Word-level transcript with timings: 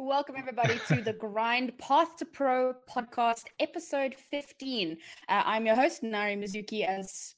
Welcome, 0.00 0.36
everybody, 0.38 0.80
to 0.86 1.02
the 1.02 1.12
Grind 1.18 1.76
Path 1.76 2.18
to 2.18 2.24
Pro 2.24 2.72
podcast, 2.88 3.46
episode 3.58 4.14
15. 4.14 4.92
Uh, 4.92 5.42
I'm 5.44 5.66
your 5.66 5.74
host, 5.74 6.04
Naori 6.04 6.38
Mizuki, 6.38 6.86
as 6.86 7.34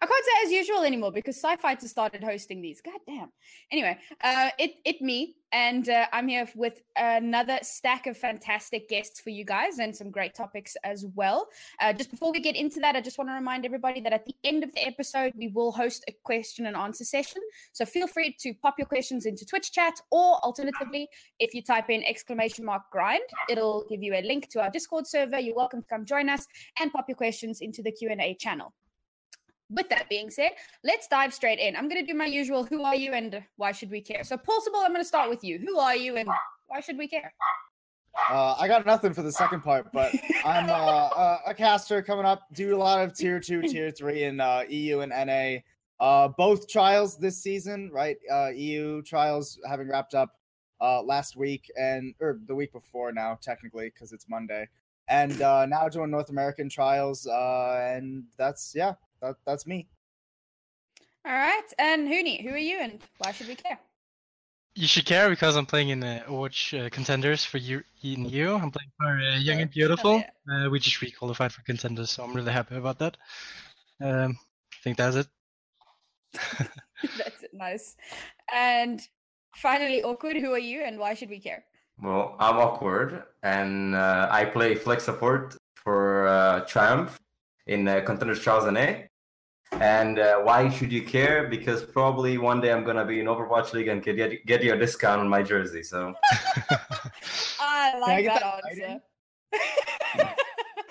I 0.00 0.06
can't 0.06 0.24
say 0.24 0.46
as 0.46 0.52
usual 0.52 0.82
anymore 0.82 1.10
because 1.10 1.36
Sci-Fi 1.36 1.76
has 1.80 1.90
started 1.90 2.22
hosting 2.22 2.60
these. 2.60 2.80
God 2.80 3.00
damn. 3.06 3.32
Anyway, 3.70 3.98
uh, 4.22 4.50
it 4.58 4.74
it 4.84 5.00
me, 5.00 5.36
and 5.52 5.88
uh, 5.88 6.06
I'm 6.12 6.28
here 6.28 6.46
with 6.54 6.82
another 6.96 7.58
stack 7.62 8.06
of 8.06 8.16
fantastic 8.16 8.90
guests 8.90 9.20
for 9.20 9.30
you 9.30 9.44
guys 9.44 9.78
and 9.78 9.96
some 9.96 10.10
great 10.10 10.34
topics 10.34 10.76
as 10.84 11.06
well. 11.14 11.48
Uh, 11.80 11.94
just 11.94 12.10
before 12.10 12.30
we 12.30 12.40
get 12.40 12.56
into 12.56 12.78
that, 12.80 12.94
I 12.94 13.00
just 13.00 13.16
want 13.16 13.30
to 13.30 13.34
remind 13.34 13.64
everybody 13.64 14.00
that 14.02 14.12
at 14.12 14.26
the 14.26 14.34
end 14.44 14.64
of 14.64 14.72
the 14.74 14.86
episode, 14.86 15.32
we 15.34 15.48
will 15.48 15.72
host 15.72 16.04
a 16.08 16.12
question 16.24 16.66
and 16.66 16.76
answer 16.76 17.04
session. 17.04 17.40
So 17.72 17.86
feel 17.86 18.06
free 18.06 18.36
to 18.40 18.52
pop 18.54 18.74
your 18.78 18.86
questions 18.86 19.24
into 19.24 19.46
Twitch 19.46 19.72
chat, 19.72 19.94
or 20.10 20.36
alternatively, 20.44 21.08
if 21.40 21.54
you 21.54 21.62
type 21.62 21.88
in 21.88 22.04
exclamation 22.04 22.66
mark 22.66 22.82
grind, 22.92 23.24
it'll 23.48 23.86
give 23.88 24.02
you 24.02 24.14
a 24.14 24.22
link 24.22 24.50
to 24.50 24.60
our 24.60 24.70
Discord 24.70 25.06
server. 25.06 25.38
You're 25.38 25.56
welcome 25.56 25.80
to 25.80 25.88
come 25.88 26.04
join 26.04 26.28
us 26.28 26.46
and 26.80 26.92
pop 26.92 27.08
your 27.08 27.16
questions 27.16 27.60
into 27.62 27.82
the 27.82 27.92
Q 27.92 28.10
and 28.10 28.20
A 28.20 28.34
channel 28.34 28.74
with 29.70 29.88
that 29.88 30.08
being 30.08 30.30
said, 30.30 30.52
let's 30.84 31.08
dive 31.08 31.34
straight 31.34 31.58
in. 31.58 31.76
I'm 31.76 31.88
going 31.88 32.04
to 32.04 32.12
do 32.12 32.16
my 32.16 32.26
usual 32.26 32.64
who 32.64 32.82
are 32.82 32.94
you 32.94 33.12
and 33.12 33.42
why 33.56 33.72
should 33.72 33.90
we 33.90 34.00
care? 34.00 34.24
So, 34.24 34.36
Paulsible, 34.36 34.82
I'm 34.82 34.92
going 34.92 35.02
to 35.02 35.04
start 35.04 35.28
with 35.28 35.42
you. 35.42 35.58
Who 35.58 35.78
are 35.78 35.96
you 35.96 36.16
and 36.16 36.28
why 36.68 36.80
should 36.80 36.98
we 36.98 37.08
care? 37.08 37.32
Uh, 38.30 38.54
I 38.58 38.66
got 38.66 38.86
nothing 38.86 39.12
for 39.12 39.22
the 39.22 39.32
second 39.32 39.60
part, 39.60 39.92
but 39.92 40.12
I'm 40.44 40.68
uh, 40.70 41.38
a 41.46 41.54
caster 41.54 42.02
coming 42.02 42.24
up. 42.24 42.42
Do 42.52 42.74
a 42.74 42.78
lot 42.78 43.00
of 43.00 43.14
tier 43.14 43.40
two, 43.40 43.62
tier 43.62 43.90
three 43.90 44.24
in 44.24 44.40
uh, 44.40 44.62
EU 44.68 45.00
and 45.00 45.10
NA. 45.10 45.58
Uh, 45.98 46.28
both 46.28 46.68
trials 46.68 47.16
this 47.18 47.38
season, 47.38 47.90
right? 47.92 48.16
Uh, 48.30 48.50
EU 48.54 49.02
trials 49.02 49.58
having 49.68 49.88
wrapped 49.88 50.14
up 50.14 50.30
uh, 50.80 51.02
last 51.02 51.36
week 51.36 51.70
and 51.78 52.14
or 52.20 52.38
the 52.46 52.54
week 52.54 52.72
before 52.72 53.12
now, 53.12 53.38
technically, 53.42 53.90
because 53.90 54.12
it's 54.12 54.28
Monday. 54.28 54.68
And 55.08 55.38
now 55.38 55.88
doing 55.88 56.10
North 56.10 56.30
American 56.30 56.68
trials, 56.68 57.26
and 57.26 58.24
that's 58.36 58.72
yeah, 58.74 58.94
that, 59.26 59.36
that's 59.44 59.66
me. 59.66 59.86
All 61.26 61.32
right, 61.32 61.68
and 61.78 62.08
Hunni, 62.08 62.42
who 62.42 62.50
are 62.50 62.58
you, 62.58 62.78
and 62.80 63.00
why 63.18 63.32
should 63.32 63.48
we 63.48 63.56
care? 63.56 63.78
You 64.76 64.86
should 64.86 65.06
care 65.06 65.28
because 65.28 65.56
I'm 65.56 65.66
playing 65.66 65.88
in 65.88 66.00
the 66.00 66.22
uh, 66.22 66.28
Overwatch 66.28 66.86
uh, 66.86 66.90
contenders 66.90 67.44
for 67.44 67.58
you 67.58 67.82
in 68.02 68.26
you. 68.26 68.54
I'm 68.54 68.70
playing 68.70 68.92
for 69.00 69.08
uh, 69.08 69.38
Young 69.38 69.60
and 69.60 69.70
Beautiful. 69.70 70.18
Yeah. 70.18 70.66
Uh, 70.66 70.70
we 70.70 70.78
just 70.78 71.00
re-qualified 71.00 71.52
for 71.52 71.62
contenders, 71.62 72.10
so 72.10 72.22
I'm 72.22 72.34
really 72.34 72.52
happy 72.52 72.76
about 72.76 72.98
that. 72.98 73.16
Um, 74.00 74.38
I 74.72 74.76
think 74.84 74.98
that's 74.98 75.16
it. 75.16 75.26
that's 77.18 77.42
it. 77.42 77.50
Nice. 77.54 77.96
And 78.52 79.00
finally, 79.56 80.02
Awkward, 80.02 80.36
who 80.36 80.52
are 80.52 80.58
you, 80.58 80.82
and 80.82 80.98
why 80.98 81.14
should 81.14 81.30
we 81.30 81.40
care? 81.40 81.64
Well, 82.00 82.36
I'm 82.38 82.56
Awkward, 82.56 83.24
and 83.42 83.94
uh, 83.94 84.28
I 84.30 84.44
play 84.44 84.74
flex 84.74 85.04
support 85.04 85.56
for 85.74 86.28
uh, 86.28 86.60
Triumph 86.66 87.18
in 87.66 87.88
uh, 87.88 88.02
Contenders 88.02 88.40
Trials 88.40 88.70
NA. 88.70 89.06
And 89.72 90.18
uh, 90.18 90.38
why 90.40 90.70
should 90.70 90.92
you 90.92 91.02
care? 91.02 91.48
Because 91.48 91.82
probably 91.84 92.38
one 92.38 92.60
day 92.60 92.72
I'm 92.72 92.84
gonna 92.84 93.04
be 93.04 93.20
in 93.20 93.26
Overwatch 93.26 93.72
League 93.72 93.88
and 93.88 94.02
get 94.02 94.16
get 94.46 94.62
you 94.62 94.72
a 94.72 94.76
discount 94.76 95.20
on 95.20 95.28
my 95.28 95.42
jersey. 95.42 95.82
So 95.82 96.14
I 97.60 97.98
like 97.98 98.18
I 98.18 98.22
that, 98.22 98.40
that 98.40 98.62
answer. 98.70 99.00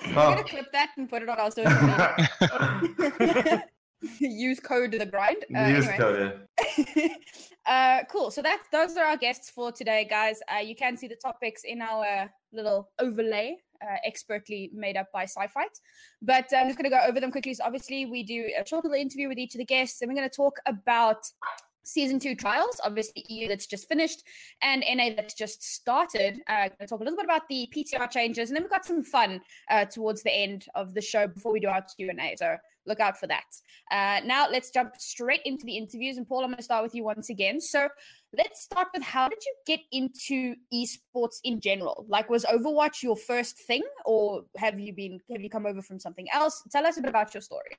I'm 0.07 0.13
gonna 0.13 0.43
clip 0.43 0.71
that 0.71 0.91
and 0.97 1.09
put 1.09 1.23
it 1.23 1.29
on 1.29 1.39
our 1.39 1.51
social 1.51 1.71
media. 1.71 3.63
Use 4.19 4.59
code 4.59 4.91
the 4.91 5.05
grind. 5.05 5.37
Uh, 5.55 5.65
Use 5.65 5.87
anyway. 5.87 5.97
code. 5.97 7.27
uh, 7.65 8.03
cool. 8.11 8.29
So 8.29 8.41
that's 8.41 8.67
those 8.71 8.95
are 8.97 9.05
our 9.05 9.17
guests 9.17 9.49
for 9.49 9.71
today, 9.71 10.05
guys. 10.07 10.39
Uh, 10.53 10.59
you 10.59 10.75
can 10.75 10.95
see 10.95 11.07
the 11.07 11.15
topics 11.15 11.63
in 11.63 11.81
our 11.81 12.29
little 12.51 12.91
overlay 12.99 13.57
uh, 13.81 13.97
expertly 14.05 14.69
made 14.73 14.97
up 14.97 15.07
by 15.13 15.23
Sci-Fi. 15.23 15.65
But 16.21 16.45
I'm 16.55 16.67
just 16.67 16.77
going 16.77 16.89
to 16.89 16.95
go 16.95 17.01
over 17.07 17.19
them 17.19 17.31
quickly. 17.31 17.53
So 17.53 17.63
obviously, 17.63 18.05
we 18.05 18.23
do 18.23 18.49
a 18.59 18.67
short 18.67 18.83
little 18.83 18.99
interview 18.99 19.27
with 19.27 19.37
each 19.37 19.55
of 19.55 19.59
the 19.59 19.65
guests, 19.65 20.01
and 20.01 20.09
we're 20.09 20.15
going 20.15 20.29
to 20.29 20.35
talk 20.35 20.57
about 20.65 21.25
season 21.85 22.19
two 22.19 22.35
trials, 22.35 22.81
obviously 22.83 23.23
EU 23.29 23.47
that's 23.47 23.67
just 23.67 23.87
finished 23.87 24.23
and 24.61 24.83
NA 24.93 25.11
that's 25.15 25.33
just 25.33 25.63
started. 25.63 26.41
Uh, 26.47 26.67
going 26.67 26.71
to 26.81 26.87
talk 26.87 26.99
a 26.99 27.03
little 27.03 27.17
bit 27.17 27.25
about 27.25 27.47
the 27.47 27.69
PTR 27.73 28.09
changes, 28.09 28.49
and 28.49 28.55
then 28.55 28.63
we've 28.63 28.71
got 28.71 28.85
some 28.85 29.03
fun 29.03 29.39
uh, 29.69 29.85
towards 29.85 30.23
the 30.23 30.33
end 30.33 30.65
of 30.75 30.93
the 30.93 31.01
show 31.01 31.27
before 31.27 31.53
we 31.53 31.59
do 31.59 31.67
our 31.67 31.85
Q 31.95 32.09
and 32.09 32.19
A. 32.19 32.35
So 32.37 32.57
look 32.85 32.99
out 32.99 33.17
for 33.17 33.27
that. 33.27 33.45
Uh, 33.91 34.21
now 34.25 34.47
let's 34.49 34.71
jump 34.71 34.95
straight 34.97 35.41
into 35.45 35.65
the 35.65 35.77
interviews, 35.77 36.17
and 36.17 36.27
Paul, 36.27 36.43
I'm 36.43 36.49
going 36.49 36.57
to 36.57 36.63
start 36.63 36.83
with 36.83 36.95
you 36.95 37.03
once 37.03 37.29
again. 37.29 37.61
So 37.61 37.87
let's 38.35 38.63
start 38.63 38.89
with 38.93 39.03
how 39.03 39.29
did 39.29 39.39
you 39.45 39.55
get 39.65 39.79
into 39.91 40.55
esports 40.73 41.39
in 41.43 41.59
general? 41.59 42.05
Like, 42.09 42.29
was 42.29 42.45
Overwatch 42.45 43.03
your 43.03 43.15
first 43.15 43.59
thing, 43.59 43.83
or 44.05 44.43
have 44.57 44.79
you 44.79 44.93
been 44.93 45.19
have 45.31 45.41
you 45.41 45.49
come 45.49 45.65
over 45.65 45.81
from 45.81 45.99
something 45.99 46.27
else? 46.33 46.63
Tell 46.71 46.85
us 46.85 46.97
a 46.97 47.01
bit 47.01 47.09
about 47.09 47.33
your 47.33 47.41
story. 47.41 47.77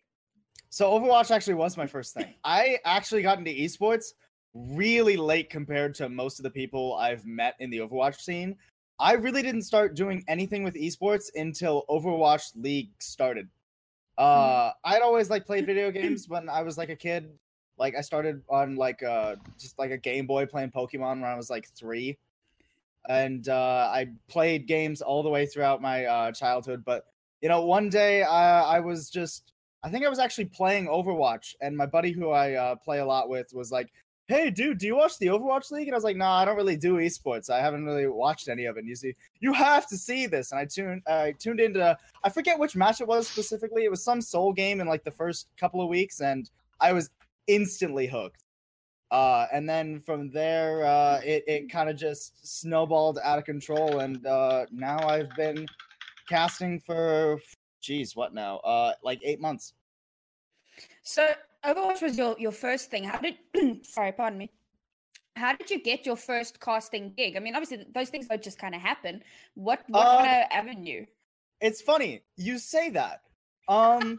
So 0.76 0.91
Overwatch 0.91 1.31
actually 1.31 1.54
was 1.54 1.78
my 1.78 1.87
first 1.87 2.12
thing. 2.12 2.34
I 2.44 2.76
actually 2.84 3.22
got 3.22 3.38
into 3.38 3.50
esports 3.50 4.12
really 4.53 5.16
late 5.16 5.48
compared 5.48 5.94
to 5.94 6.10
most 6.10 6.38
of 6.38 6.42
the 6.42 6.50
people 6.50 6.97
I've 6.97 7.25
met 7.25 7.54
in 7.60 7.70
the 7.70 7.78
Overwatch 7.78 8.20
scene. 8.20 8.54
I 8.98 9.15
really 9.15 9.41
didn't 9.41 9.62
start 9.62 9.97
doing 9.97 10.22
anything 10.28 10.65
with 10.65 10.75
esports 10.75 11.31
until 11.34 11.86
Overwatch 11.88 12.50
League 12.56 12.91
started. 12.98 13.48
Hmm. 14.19 14.25
Uh, 14.25 14.70
I'd 14.84 15.00
always 15.00 15.31
like 15.31 15.47
played 15.47 15.65
video 15.65 15.91
games 15.91 16.28
when 16.28 16.47
I 16.50 16.60
was 16.60 16.76
like 16.76 16.91
a 16.91 16.97
kid. 16.97 17.31
Like 17.78 17.94
I 17.97 18.03
started 18.03 18.42
on 18.50 18.76
like 18.76 19.03
uh 19.03 19.36
just 19.59 19.78
like 19.78 19.92
a 19.92 19.97
Game 19.97 20.26
Boy 20.26 20.44
playing 20.44 20.72
Pokemon 20.72 21.22
when 21.22 21.25
I 21.25 21.36
was 21.36 21.48
like 21.48 21.70
three, 21.70 22.19
and 23.09 23.48
uh, 23.48 23.88
I 23.91 24.09
played 24.28 24.66
games 24.66 25.00
all 25.00 25.22
the 25.22 25.31
way 25.31 25.47
throughout 25.47 25.81
my 25.81 26.04
uh, 26.04 26.32
childhood. 26.32 26.84
But 26.84 27.06
you 27.41 27.48
know, 27.48 27.65
one 27.65 27.88
day 27.88 28.25
I, 28.25 28.76
I 28.76 28.81
was 28.81 29.09
just 29.09 29.53
I 29.82 29.91
think 29.91 30.04
I 30.04 30.09
was 30.09 30.19
actually 30.19 30.47
playing 30.47 30.87
Overwatch, 30.87 31.54
and 31.60 31.76
my 31.76 31.87
buddy 31.87 32.12
who 32.12 32.31
I 32.31 32.54
uh, 32.54 32.76
play 32.76 32.98
a 32.98 33.06
lot 33.06 33.28
with 33.28 33.53
was 33.54 33.70
like, 33.70 33.92
"Hey, 34.26 34.50
dude, 34.50 34.78
do 34.78 34.87
you 34.87 34.97
watch 34.97 35.19
the 35.19 35.26
Overwatch 35.26 35.70
League?" 35.70 35.88
And 35.88 35.94
I 35.94 35.97
was 35.97 36.04
like, 36.04 36.16
"No, 36.16 36.25
nah, 36.25 36.38
I 36.38 36.44
don't 36.44 36.56
really 36.56 36.76
do 36.76 36.94
esports. 36.97 37.50
I 37.50 37.60
haven't 37.60 37.84
really 37.84 38.06
watched 38.06 38.48
any 38.48 38.65
of 38.65 38.76
it." 38.76 38.81
And 38.81 38.88
you 38.88 38.97
see, 38.97 39.15
you 39.41 39.53
have 39.53 39.86
to 39.88 39.97
see 39.97 40.26
this, 40.26 40.53
and 40.53 40.60
I 40.60 40.65
tuned, 40.65 41.03
I 41.06 41.32
tuned 41.38 41.60
into, 41.60 41.97
I 42.25 42.28
forget 42.28 42.59
which 42.59 42.75
match 42.76 43.00
it 43.00 43.06
was 43.06 43.28
specifically. 43.28 43.84
It 43.84 43.91
was 43.91 44.03
some 44.03 44.20
Soul 44.20 44.53
game 44.53 44.81
in 44.81 44.88
like 44.88 45.04
the 45.04 45.10
first 45.10 45.48
couple 45.56 45.81
of 45.81 45.88
weeks, 45.88 46.20
and 46.20 46.50
I 46.81 46.92
was 46.92 47.10
instantly 47.47 48.06
hooked. 48.06 48.42
Uh, 49.10 49.47
and 49.53 49.69
then 49.69 50.00
from 50.00 50.31
there, 50.31 50.84
uh, 50.84 51.20
it 51.25 51.44
it 51.47 51.70
kind 51.70 51.88
of 51.88 51.97
just 51.97 52.32
snowballed 52.44 53.19
out 53.22 53.38
of 53.38 53.44
control, 53.44 54.00
and 54.00 54.26
uh, 54.26 54.66
now 54.72 54.98
I've 55.06 55.31
been 55.36 55.66
casting 56.28 56.81
for 56.81 57.38
geez, 57.81 58.16
what 58.16 58.34
now? 58.34 58.59
Uh, 58.59 58.92
like 59.03 59.20
eight 59.22 59.41
months. 59.41 59.75
So 61.03 61.28
Overwatch 61.64 62.03
was 62.03 62.16
your 62.16 62.37
your 62.38 62.53
first 62.53 62.91
thing. 62.91 63.04
How 63.04 63.19
did? 63.19 63.37
sorry, 63.84 64.12
pardon 64.12 64.38
me. 64.38 64.50
How 65.37 65.54
did 65.54 65.70
you 65.70 65.82
get 65.82 66.06
your 66.06 66.16
first 66.16 66.60
casting 66.60 67.12
gig? 67.15 67.36
I 67.36 67.41
mean, 67.41 67.54
obviously 67.54 67.86
those 67.94 68.09
things 68.09 68.26
don't 68.26 68.42
just 68.42 68.59
kind 68.59 68.75
of 68.75 68.81
happen. 68.81 69.22
What 69.54 69.82
what 69.88 70.06
uh, 70.06 70.19
kind 70.19 70.42
of 70.42 70.48
avenue? 70.50 71.06
It's 71.60 71.81
funny 71.81 72.22
you 72.36 72.59
say 72.59 72.91
that. 72.91 73.20
Um, 73.69 74.19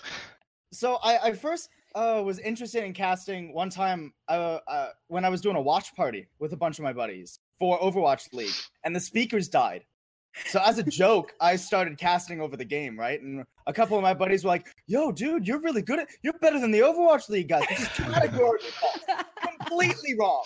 so 0.72 0.98
I 1.02 1.18
I 1.28 1.32
first 1.32 1.70
uh, 1.94 2.22
was 2.22 2.38
interested 2.38 2.84
in 2.84 2.92
casting 2.92 3.54
one 3.54 3.70
time 3.70 4.12
uh, 4.28 4.58
uh, 4.68 4.88
when 5.08 5.24
I 5.24 5.30
was 5.30 5.40
doing 5.40 5.56
a 5.56 5.60
watch 5.60 5.94
party 5.96 6.28
with 6.38 6.52
a 6.52 6.56
bunch 6.56 6.78
of 6.78 6.82
my 6.82 6.92
buddies 6.92 7.40
for 7.58 7.78
Overwatch 7.80 8.32
League, 8.34 8.54
and 8.84 8.94
the 8.94 9.00
speakers 9.00 9.48
died. 9.48 9.84
So 10.44 10.60
as 10.64 10.78
a 10.78 10.82
joke, 10.82 11.32
I 11.40 11.56
started 11.56 11.98
casting 11.98 12.40
over 12.40 12.56
the 12.56 12.64
game, 12.64 12.98
right? 12.98 13.20
And 13.20 13.44
a 13.66 13.72
couple 13.72 13.96
of 13.96 14.02
my 14.02 14.14
buddies 14.14 14.44
were 14.44 14.48
like, 14.48 14.66
"Yo, 14.86 15.10
dude, 15.10 15.46
you're 15.46 15.60
really 15.60 15.82
good 15.82 16.00
at. 16.00 16.08
You're 16.22 16.34
better 16.34 16.60
than 16.60 16.70
the 16.70 16.80
Overwatch 16.80 17.28
League 17.28 17.48
guys. 17.48 17.64
This 17.68 17.80
is 17.80 17.88
categorically 17.88 18.70
completely 19.58 20.14
wrong. 20.18 20.44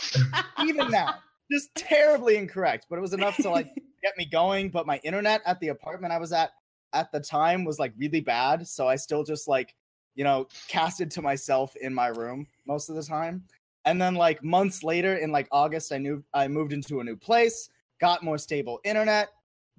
Even 0.64 0.90
now, 0.90 1.16
just 1.50 1.74
terribly 1.74 2.36
incorrect. 2.36 2.86
But 2.88 2.98
it 2.98 3.02
was 3.02 3.12
enough 3.12 3.36
to 3.38 3.50
like 3.50 3.74
get 4.02 4.16
me 4.16 4.26
going. 4.26 4.70
But 4.70 4.86
my 4.86 4.98
internet 5.02 5.42
at 5.44 5.58
the 5.60 5.68
apartment 5.68 6.12
I 6.12 6.18
was 6.18 6.32
at 6.32 6.52
at 6.92 7.10
the 7.12 7.20
time 7.20 7.64
was 7.64 7.78
like 7.78 7.92
really 7.98 8.20
bad, 8.20 8.66
so 8.66 8.88
I 8.88 8.96
still 8.96 9.24
just 9.24 9.48
like 9.48 9.74
you 10.14 10.24
know 10.24 10.46
casted 10.68 11.10
to 11.12 11.22
myself 11.22 11.74
in 11.76 11.92
my 11.92 12.08
room 12.08 12.46
most 12.66 12.88
of 12.88 12.96
the 12.96 13.02
time. 13.02 13.44
And 13.86 14.00
then 14.00 14.14
like 14.14 14.44
months 14.44 14.84
later, 14.84 15.16
in 15.16 15.32
like 15.32 15.48
August, 15.50 15.92
I 15.92 15.98
knew 15.98 16.22
I 16.34 16.48
moved 16.48 16.72
into 16.72 17.00
a 17.00 17.04
new 17.04 17.16
place, 17.16 17.70
got 17.98 18.22
more 18.22 18.38
stable 18.38 18.78
internet 18.84 19.30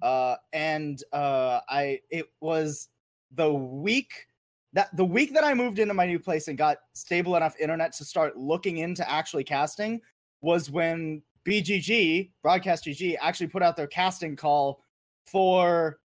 uh, 0.02 0.36
and 0.52 1.02
uh, 1.12 1.60
I 1.68 2.00
it 2.10 2.26
was 2.40 2.88
the 3.34 3.52
week 3.52 4.26
that 4.74 4.94
the 4.96 5.04
week 5.04 5.32
that 5.32 5.44
I 5.44 5.54
moved 5.54 5.78
into 5.78 5.94
my 5.94 6.06
new 6.06 6.18
place 6.18 6.48
and 6.48 6.58
got 6.58 6.78
stable 6.92 7.36
enough 7.36 7.54
internet 7.60 7.92
to 7.94 8.04
start 8.04 8.36
looking 8.36 8.78
into 8.78 9.08
actually 9.08 9.44
casting 9.44 10.00
was 10.40 10.70
when 10.70 11.22
BGG 11.46 12.30
Broadcast 12.42 12.84
GG 12.84 13.16
actually 13.20 13.46
put 13.46 13.62
out 13.62 13.76
their 13.76 13.86
casting 13.86 14.36
call 14.36 14.82
for 15.26 15.98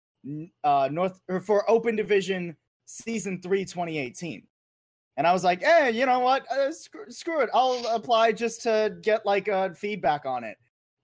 uh, 0.64 0.88
North 0.90 1.20
or 1.28 1.40
for 1.40 1.68
Open 1.68 1.96
Division 1.96 2.56
Season 2.86 3.40
Three 3.42 3.64
2018. 3.64 4.46
And 5.16 5.26
I 5.26 5.32
was 5.32 5.42
like, 5.42 5.64
hey, 5.64 5.90
you 5.90 6.06
know 6.06 6.20
what? 6.20 6.48
Uh, 6.48 6.70
screw, 6.70 7.10
screw, 7.10 7.40
it. 7.40 7.50
I'll 7.52 7.84
apply 7.88 8.30
just 8.30 8.62
to 8.62 8.96
get 9.02 9.26
like 9.26 9.48
uh, 9.48 9.70
feedback 9.70 10.24
on 10.24 10.44
it. 10.44 10.56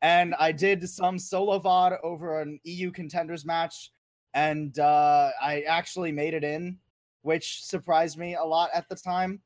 And 0.05 0.35
I 0.39 0.53
did 0.53 0.87
some 0.87 1.19
solo 1.19 1.59
VOD 1.59 1.97
over 2.03 2.43
an 2.43 2.61
EU 2.65 2.91
contenders 2.91 3.47
match, 3.47 3.91
and 4.35 4.79
uh, 4.79 5.31
I 5.41 5.63
actually 5.63 6.13
made 6.13 6.35
it 6.35 6.45
in, 6.45 6.77
which 7.23 7.65
surprised 7.65 8.19
me 8.19 8.35
a 8.35 8.45
lot 8.45 8.69
at 8.75 8.87
the 8.91 8.97
time. 8.97 9.41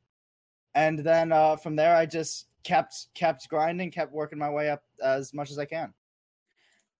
And 0.74 0.98
then 0.98 1.30
uh, 1.30 1.54
from 1.56 1.76
there, 1.76 1.94
I 1.94 2.06
just 2.06 2.48
kept 2.64 3.06
kept 3.14 3.48
grinding, 3.48 3.92
kept 3.92 4.12
working 4.12 4.36
my 4.38 4.50
way 4.50 4.68
up 4.68 4.82
as 5.02 5.32
much 5.32 5.52
as 5.52 5.60
I 5.60 5.64
can. 5.64 5.94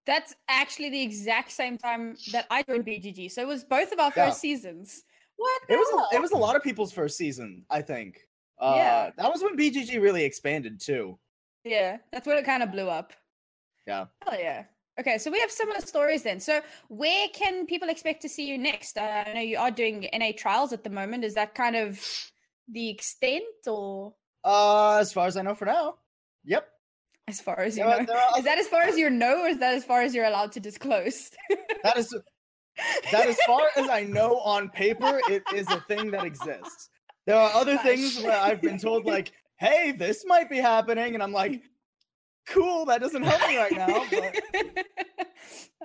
That's 0.07 0.37
actually 0.49 0.91
the 0.91 1.03
exact 1.03 1.51
same 1.51 1.77
time 1.77 2.17
that 2.31 2.47
I 2.51 2.63
joined 2.63 2.87
BGG. 2.87 3.29
So 3.33 3.43
it 3.43 3.49
was 3.49 3.65
both 3.65 3.91
of 3.91 3.99
our 3.99 4.13
first 4.13 4.37
Yeah. 4.37 4.55
seasons. 4.55 5.03
What? 5.37 5.63
It 5.69 5.77
was 5.77 5.89
a, 6.13 6.17
it 6.17 6.23
was 6.23 6.31
a 6.31 6.37
lot 6.37 6.55
of 6.55 6.63
people's 6.63 6.93
first 6.93 7.17
season, 7.17 7.67
I 7.69 7.83
think. 7.83 8.21
Uh, 8.61 8.75
Yeah. 8.77 9.11
that 9.17 9.31
was 9.33 9.43
when 9.43 9.57
BGG 9.57 10.01
really 10.01 10.23
expanded 10.25 10.81
too. 10.81 11.19
Yeah, 11.65 11.99
that's 12.13 12.27
when 12.27 12.39
it 12.39 12.45
kind 12.45 12.63
of 12.63 12.71
blew 12.71 12.89
up. 12.89 13.13
Yeah. 13.89 14.05
Oh 14.27 14.35
yeah. 14.39 14.65
Okay, 15.01 15.17
so 15.19 15.31
we 15.31 15.39
have 15.41 15.51
similar 15.51 15.81
stories 15.81 16.25
then. 16.25 16.41
So 16.41 16.61
where 16.89 17.29
can 17.33 17.67
people 17.67 17.89
expect 17.89 18.21
to 18.23 18.29
see 18.29 18.47
you 18.49 18.59
next? 18.59 18.99
Uh, 18.99 19.25
I 19.27 19.33
know 19.33 19.41
you 19.41 19.57
are 19.59 19.71
doing 19.71 20.09
NA 20.13 20.33
trials 20.37 20.73
at 20.73 20.83
the 20.85 20.91
moment. 20.91 21.25
Is 21.25 21.35
that 21.35 21.55
kind 21.55 21.77
of 21.77 22.05
the 22.69 22.91
extent, 22.91 23.45
or 23.67 24.15
Uh, 24.45 24.99
as 24.99 25.13
far 25.13 25.27
as 25.27 25.37
I 25.37 25.43
know 25.43 25.55
for 25.55 25.65
now. 25.67 25.97
Yep. 26.45 26.69
as 27.29 27.41
far 27.41 27.61
as 27.61 27.77
you 27.79 27.85
There 27.85 28.07
know? 28.07 28.13
are 28.13 28.39
Is 28.39 28.45
that 28.45 28.59
as 28.59 28.67
far 28.69 28.83
as 28.83 28.99
you 28.99 29.09
know, 29.09 29.43
or 29.45 29.49
is 29.49 29.59
that 29.61 29.75
as 29.75 29.85
far 29.85 30.03
as 30.03 30.15
you're 30.15 30.25
allowed 30.27 30.53
to 30.53 30.61
disclose? 30.61 31.31
That 31.85 31.97
is 31.97 32.15
that 33.13 33.27
as 33.29 33.39
far 33.47 33.69
as 33.77 33.89
I 33.89 34.03
know 34.05 34.39
on 34.41 34.69
paper, 34.69 35.21
it 35.29 35.43
is 35.55 35.67
a 35.71 35.81
thing 35.89 36.11
that 36.13 36.25
exists. 36.25 36.91
There 37.27 37.37
are 37.37 37.51
other 37.55 37.75
Gosh. 37.77 37.85
things 37.85 38.21
where 38.23 38.37
I've 38.39 38.61
been 38.63 38.79
told 38.79 39.05
like, 39.05 39.33
"Hey, 39.59 39.93
this 39.93 40.25
might 40.27 40.49
be 40.51 40.59
happening," 40.59 41.15
and 41.15 41.23
I'm 41.23 41.33
like, 41.33 41.63
"Cool, 42.51 42.85
that 42.87 43.01
doesn't 43.01 43.23
help 43.23 43.49
me 43.49 43.57
right 43.57 43.73
now, 43.73 44.05
but 44.11 44.41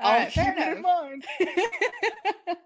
I'll 0.01 0.19
right, 0.19 0.31
keep 0.31 0.43
it 0.47 0.77
in 0.77 0.81
mind." 0.81 1.25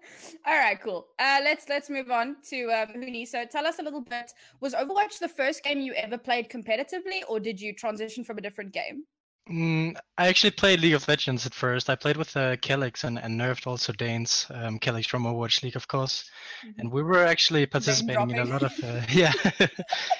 All 0.46 0.56
right, 0.58 0.80
cool. 0.80 1.08
Uh, 1.18 1.40
let's 1.42 1.68
let's 1.68 1.90
move 1.90 2.10
on 2.10 2.36
to 2.50 2.64
um, 2.72 2.88
Hunni. 2.88 3.26
So 3.26 3.44
tell 3.44 3.66
us 3.66 3.78
a 3.78 3.82
little 3.82 4.00
bit. 4.00 4.32
Was 4.60 4.74
Overwatch 4.74 5.18
the 5.18 5.28
first 5.28 5.62
game 5.62 5.80
you 5.80 5.92
ever 5.94 6.18
played 6.18 6.48
competitively, 6.48 7.22
or 7.28 7.40
did 7.40 7.60
you 7.60 7.74
transition 7.74 8.24
from 8.24 8.38
a 8.38 8.40
different 8.40 8.72
game? 8.72 9.04
Mm, 9.50 9.96
I 10.18 10.28
actually 10.28 10.50
played 10.50 10.80
League 10.80 10.94
of 10.94 11.08
Legends 11.08 11.46
at 11.46 11.54
first. 11.54 11.88
I 11.88 11.94
played 11.94 12.18
with 12.18 12.36
uh, 12.36 12.56
Kellex 12.56 13.04
and, 13.04 13.18
and 13.18 13.40
Nerfed 13.40 13.66
also 13.66 13.94
Danes. 13.94 14.46
Um, 14.50 14.78
Kellex 14.78 15.06
from 15.06 15.24
Overwatch 15.24 15.62
League, 15.62 15.76
of 15.76 15.88
course. 15.88 16.30
And 16.76 16.92
we 16.92 17.02
were 17.02 17.24
actually 17.24 17.64
participating 17.64 18.30
in 18.30 18.38
a 18.40 18.44
lot 18.44 18.62
of 18.62 18.72
uh, 18.84 19.00
yeah, 19.10 19.32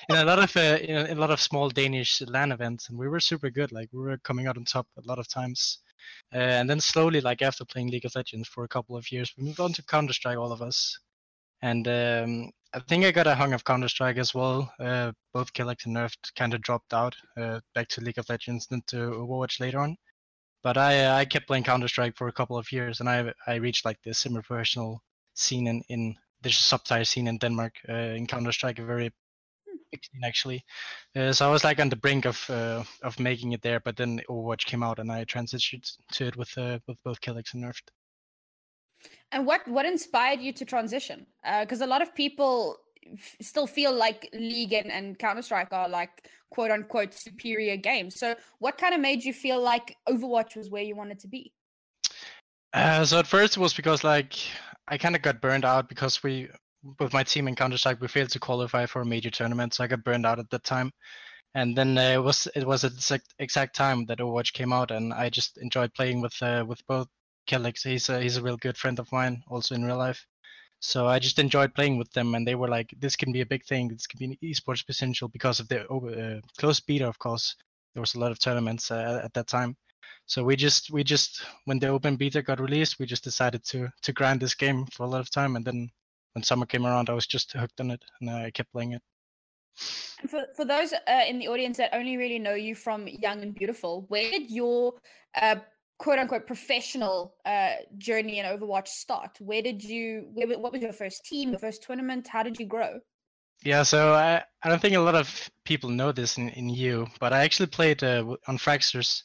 in 0.08 0.16
a 0.16 0.24
lot 0.24 0.38
of 0.38 0.56
uh, 0.56 0.60
in, 0.82 0.96
a, 0.96 1.04
in 1.04 1.18
a 1.18 1.20
lot 1.20 1.30
of 1.30 1.40
small 1.40 1.68
Danish 1.68 2.22
LAN 2.22 2.52
events, 2.52 2.88
and 2.88 2.98
we 2.98 3.08
were 3.08 3.20
super 3.20 3.50
good. 3.50 3.70
Like 3.70 3.90
we 3.92 4.00
were 4.00 4.16
coming 4.18 4.46
out 4.46 4.56
on 4.56 4.64
top 4.64 4.86
a 4.96 5.06
lot 5.06 5.18
of 5.18 5.28
times. 5.28 5.78
Uh, 6.34 6.38
and 6.38 6.70
then 6.70 6.80
slowly, 6.80 7.20
like 7.20 7.42
after 7.42 7.66
playing 7.66 7.90
League 7.90 8.06
of 8.06 8.14
Legends 8.14 8.48
for 8.48 8.64
a 8.64 8.68
couple 8.68 8.96
of 8.96 9.12
years, 9.12 9.34
we 9.36 9.44
moved 9.44 9.60
on 9.60 9.74
to 9.74 9.82
Counter 9.82 10.14
Strike, 10.14 10.38
all 10.38 10.52
of 10.52 10.62
us. 10.62 10.98
And 11.62 11.88
um, 11.88 12.50
I 12.74 12.80
think 12.80 13.04
I 13.04 13.12
got 13.12 13.26
a 13.26 13.34
hung 13.34 13.54
of 13.54 13.64
Counter 13.64 13.88
Strike 13.88 14.18
as 14.18 14.34
well. 14.34 14.72
Uh, 14.78 15.12
both 15.32 15.52
Kellex 15.52 15.86
and 15.86 15.96
Nerfed 15.96 16.34
kind 16.36 16.54
of 16.54 16.60
dropped 16.60 16.92
out 16.92 17.14
uh, 17.36 17.60
back 17.74 17.88
to 17.88 18.00
League 18.00 18.18
of 18.18 18.28
Legends, 18.28 18.66
then 18.66 18.82
to 18.88 18.96
Overwatch 18.96 19.58
later 19.58 19.78
on. 19.80 19.96
But 20.62 20.76
I 20.76 21.04
uh, 21.04 21.14
I 21.16 21.24
kept 21.24 21.46
playing 21.46 21.64
Counter 21.64 21.88
Strike 21.88 22.16
for 22.16 22.28
a 22.28 22.32
couple 22.32 22.58
of 22.58 22.70
years, 22.70 23.00
and 23.00 23.08
I 23.08 23.32
I 23.46 23.54
reached 23.56 23.84
like 23.84 23.98
the 24.02 24.12
semi-professional 24.12 25.02
scene 25.34 25.66
in 25.66 25.82
in 25.88 26.16
the 26.42 26.50
sub-tier 26.50 27.04
scene 27.04 27.28
in 27.28 27.38
Denmark 27.38 27.74
uh, 27.88 28.14
in 28.16 28.26
Counter 28.26 28.52
Strike, 28.52 28.78
very 28.78 29.10
big 29.90 30.00
actually. 30.24 30.64
Uh, 31.16 31.32
so 31.32 31.48
I 31.48 31.52
was 31.52 31.64
like 31.64 31.80
on 31.80 31.88
the 31.88 31.96
brink 31.96 32.26
of 32.26 32.50
uh, 32.50 32.84
of 33.02 33.18
making 33.18 33.52
it 33.52 33.62
there, 33.62 33.80
but 33.80 33.96
then 33.96 34.20
Overwatch 34.28 34.66
came 34.66 34.82
out, 34.82 34.98
and 34.98 35.10
I 35.10 35.24
transitioned 35.24 35.90
to 36.12 36.26
it 36.26 36.36
with 36.36 36.54
with 36.86 37.02
both 37.04 37.20
Kellex 37.20 37.54
and 37.54 37.64
Nerfed. 37.64 37.88
And 39.32 39.46
what 39.46 39.66
what 39.68 39.86
inspired 39.86 40.40
you 40.40 40.52
to 40.54 40.64
transition? 40.64 41.26
Because 41.60 41.80
a 41.80 41.86
lot 41.86 42.02
of 42.02 42.14
people 42.14 42.78
f- 43.12 43.36
still 43.40 43.66
feel 43.66 43.92
like 43.92 44.28
League 44.32 44.72
and, 44.72 44.90
and 44.90 45.18
Counter 45.18 45.42
Strike 45.42 45.72
are 45.72 45.88
like 45.88 46.28
quote 46.50 46.70
unquote 46.70 47.14
superior 47.14 47.76
games. 47.76 48.18
So 48.18 48.34
what 48.58 48.78
kind 48.78 48.94
of 48.94 49.00
made 49.00 49.24
you 49.24 49.32
feel 49.32 49.60
like 49.60 49.96
Overwatch 50.08 50.56
was 50.56 50.70
where 50.70 50.82
you 50.82 50.96
wanted 50.96 51.18
to 51.20 51.28
be? 51.28 51.52
Uh, 52.72 53.04
so 53.04 53.18
at 53.18 53.26
first 53.26 53.56
it 53.56 53.60
was 53.60 53.74
because 53.74 54.04
like 54.04 54.34
I 54.88 54.98
kind 54.98 55.16
of 55.16 55.22
got 55.22 55.40
burned 55.40 55.64
out 55.64 55.88
because 55.88 56.22
we 56.22 56.48
with 57.00 57.12
my 57.12 57.22
team 57.22 57.48
in 57.48 57.56
Counter 57.56 57.76
Strike 57.76 58.00
we 58.00 58.08
failed 58.08 58.30
to 58.30 58.38
qualify 58.38 58.86
for 58.86 59.02
a 59.02 59.06
major 59.06 59.30
tournament, 59.30 59.74
so 59.74 59.84
I 59.84 59.88
got 59.88 60.04
burned 60.04 60.26
out 60.26 60.38
at 60.38 60.48
that 60.50 60.64
time. 60.64 60.92
And 61.54 61.76
then 61.76 61.96
uh, 61.96 62.12
it 62.14 62.22
was 62.22 62.46
it 62.54 62.66
was 62.66 62.84
at 62.84 62.94
the 62.94 63.20
exact 63.38 63.74
time 63.74 64.06
that 64.06 64.18
Overwatch 64.18 64.52
came 64.52 64.72
out, 64.72 64.90
and 64.90 65.12
I 65.12 65.30
just 65.30 65.58
enjoyed 65.58 65.94
playing 65.94 66.20
with 66.20 66.34
uh, 66.42 66.64
with 66.66 66.86
both 66.86 67.08
Kellex. 67.48 67.82
He's 67.82 68.08
a, 68.08 68.20
he's 68.20 68.36
a 68.36 68.42
real 68.42 68.56
good 68.56 68.76
friend 68.76 68.98
of 68.98 69.10
mine, 69.10 69.42
also 69.48 69.74
in 69.74 69.84
real 69.84 69.96
life. 69.96 70.24
So 70.80 71.08
I 71.08 71.18
just 71.18 71.40
enjoyed 71.40 71.74
playing 71.74 71.98
with 71.98 72.12
them, 72.12 72.36
and 72.36 72.46
they 72.46 72.54
were 72.54 72.68
like, 72.68 72.94
"This 73.00 73.16
can 73.16 73.32
be 73.32 73.40
a 73.40 73.46
big 73.46 73.64
thing. 73.64 73.88
This 73.88 74.06
can 74.06 74.18
be 74.18 74.26
an 74.26 74.38
esports 74.42 74.86
potential 74.86 75.26
because 75.28 75.58
of 75.58 75.66
the 75.68 75.80
uh, 75.88 76.40
close 76.58 76.78
beta, 76.78 77.08
of 77.08 77.18
course. 77.18 77.56
There 77.94 78.00
was 78.00 78.14
a 78.14 78.20
lot 78.20 78.30
of 78.30 78.38
tournaments 78.38 78.92
uh, 78.92 79.20
at 79.24 79.32
that 79.34 79.48
time, 79.48 79.76
so 80.26 80.44
we 80.44 80.56
just 80.56 80.90
we 80.90 81.02
just 81.02 81.42
when 81.64 81.78
the 81.78 81.88
open 81.88 82.16
beta 82.16 82.42
got 82.42 82.60
released, 82.60 82.98
we 82.98 83.06
just 83.06 83.24
decided 83.24 83.64
to 83.64 83.88
to 84.02 84.12
grind 84.12 84.40
this 84.40 84.54
game 84.54 84.86
for 84.92 85.04
a 85.04 85.08
lot 85.08 85.20
of 85.20 85.30
time, 85.30 85.56
and 85.56 85.64
then 85.64 85.90
when 86.34 86.42
summer 86.42 86.66
came 86.66 86.86
around, 86.86 87.08
I 87.08 87.14
was 87.14 87.26
just 87.26 87.52
hooked 87.52 87.80
on 87.80 87.90
it, 87.90 88.04
and 88.20 88.30
I 88.30 88.50
kept 88.50 88.70
playing 88.72 88.92
it. 88.92 89.02
And 90.20 90.30
for, 90.30 90.44
for 90.54 90.64
those 90.64 90.92
uh, 90.92 91.24
in 91.26 91.38
the 91.38 91.48
audience 91.48 91.78
that 91.78 91.94
only 91.94 92.16
really 92.16 92.38
know 92.38 92.54
you 92.54 92.74
from 92.74 93.08
Young 93.08 93.42
and 93.42 93.54
Beautiful, 93.54 94.04
where 94.08 94.30
did 94.30 94.50
your 94.50 94.94
uh, 95.40 95.56
quote 95.98 96.18
unquote 96.18 96.46
professional 96.46 97.34
uh, 97.44 97.74
journey 97.98 98.38
in 98.38 98.46
Overwatch 98.46 98.88
start? 98.88 99.38
Where 99.40 99.62
did 99.62 99.82
you, 99.82 100.28
where, 100.32 100.58
what 100.58 100.72
was 100.72 100.82
your 100.82 100.92
first 100.92 101.24
team, 101.24 101.50
your 101.50 101.58
first 101.58 101.82
tournament? 101.82 102.28
How 102.28 102.42
did 102.42 102.58
you 102.58 102.66
grow? 102.66 103.00
Yeah, 103.64 103.82
so 103.82 104.14
I, 104.14 104.44
I 104.62 104.68
don't 104.68 104.80
think 104.80 104.94
a 104.94 105.00
lot 105.00 105.16
of 105.16 105.50
people 105.64 105.90
know 105.90 106.12
this 106.12 106.38
in, 106.38 106.48
in 106.50 106.68
EU, 106.68 107.06
but 107.18 107.32
I 107.32 107.42
actually 107.42 107.66
played 107.66 108.04
uh, 108.04 108.36
on 108.46 108.56
Fraxters 108.56 109.24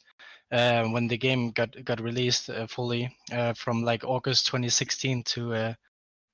uh, 0.50 0.84
when 0.84 1.08
the 1.08 1.16
game 1.16 1.50
got 1.52 1.72
got 1.84 2.00
released 2.00 2.50
uh, 2.50 2.66
fully 2.66 3.16
uh, 3.32 3.52
from 3.54 3.82
like 3.82 4.04
August 4.04 4.46
2016 4.46 5.22
to 5.24 5.54
uh, 5.54 5.74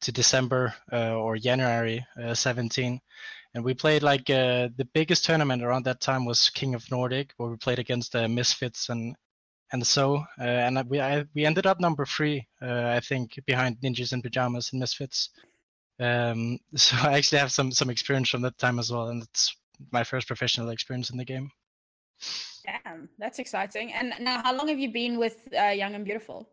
to 0.00 0.12
December 0.12 0.74
uh, 0.92 1.14
or 1.14 1.36
January 1.36 2.04
uh, 2.22 2.32
17, 2.32 2.98
and 3.54 3.64
we 3.64 3.74
played 3.74 4.02
like 4.02 4.24
the 4.26 4.88
biggest 4.94 5.26
tournament 5.26 5.62
around 5.62 5.84
that 5.84 6.00
time 6.00 6.24
was 6.24 6.48
King 6.48 6.74
of 6.74 6.90
Nordic, 6.90 7.34
where 7.36 7.50
we 7.50 7.56
played 7.56 7.78
against 7.78 8.12
the 8.12 8.26
Misfits 8.26 8.88
and 8.88 9.14
and 9.72 9.86
so 9.86 10.24
uh, 10.38 10.42
and 10.42 10.88
we 10.88 11.00
I, 11.00 11.24
we 11.34 11.44
ended 11.44 11.66
up 11.66 11.80
number 11.80 12.04
three, 12.04 12.46
uh, 12.62 12.92
I 12.96 13.00
think, 13.00 13.38
behind 13.46 13.78
Ninjas 13.80 14.12
in 14.12 14.22
Pajamas 14.22 14.72
and 14.72 14.80
Misfits. 14.80 15.30
Um, 15.98 16.58
so 16.74 16.96
I 17.00 17.18
actually 17.18 17.38
have 17.38 17.52
some 17.52 17.72
some 17.72 17.90
experience 17.90 18.30
from 18.30 18.42
that 18.42 18.58
time 18.58 18.78
as 18.78 18.90
well, 18.90 19.08
and 19.08 19.22
it's 19.22 19.54
my 19.92 20.04
first 20.04 20.26
professional 20.26 20.70
experience 20.70 21.10
in 21.10 21.16
the 21.16 21.24
game. 21.24 21.50
Damn, 22.64 23.08
that's 23.18 23.38
exciting. 23.38 23.92
And 23.92 24.12
now, 24.20 24.42
how 24.42 24.54
long 24.54 24.68
have 24.68 24.78
you 24.78 24.92
been 24.92 25.18
with 25.18 25.48
uh, 25.58 25.68
Young 25.68 25.94
and 25.94 26.04
Beautiful? 26.04 26.48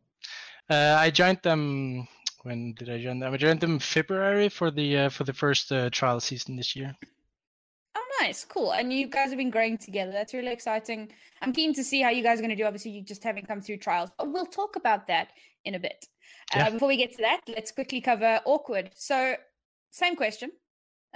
Uh, 0.70 0.96
I 0.98 1.10
joined 1.10 1.42
them. 1.44 2.08
When 2.44 2.74
did 2.74 2.90
I 2.90 3.02
join 3.02 3.20
them? 3.20 3.34
I 3.34 3.38
joined 3.38 3.60
them 3.60 3.80
February 3.80 4.50
for 4.50 4.72
the 4.72 4.98
uh, 4.98 5.10
for 5.10 5.24
the 5.24 5.34
first 5.34 5.72
uh, 5.72 5.90
trial 5.90 6.20
season 6.20 6.56
this 6.56 6.76
year. 6.76 6.96
Nice, 8.28 8.44
cool. 8.44 8.74
And 8.74 8.92
you 8.92 9.08
guys 9.08 9.30
have 9.30 9.38
been 9.38 9.50
growing 9.50 9.78
together. 9.78 10.12
That's 10.12 10.34
really 10.34 10.52
exciting. 10.52 11.10
I'm 11.42 11.54
keen 11.54 11.74
to 11.76 11.82
see 11.82 12.02
how 12.02 12.10
you 12.10 12.22
guys 12.22 12.40
are 12.40 12.42
going 12.42 12.50
to 12.50 12.58
do. 12.58 12.66
Obviously, 12.66 12.92
you 12.92 13.02
just 13.02 13.24
haven't 13.24 13.48
come 13.48 13.62
through 13.62 13.78
trials, 13.78 14.10
but 14.18 14.30
we'll 14.30 14.46
talk 14.46 14.76
about 14.76 15.08
that 15.08 15.30
in 15.64 15.76
a 15.76 15.80
bit. 15.80 16.06
Yeah. 16.54 16.68
Uh, 16.68 16.72
before 16.72 16.90
we 16.90 16.98
get 16.98 17.12
to 17.14 17.22
that, 17.22 17.40
let's 17.48 17.72
quickly 17.72 18.02
cover 18.02 18.42
awkward. 18.44 18.90
So, 18.96 19.36
same 19.92 20.18
question. 20.18 20.52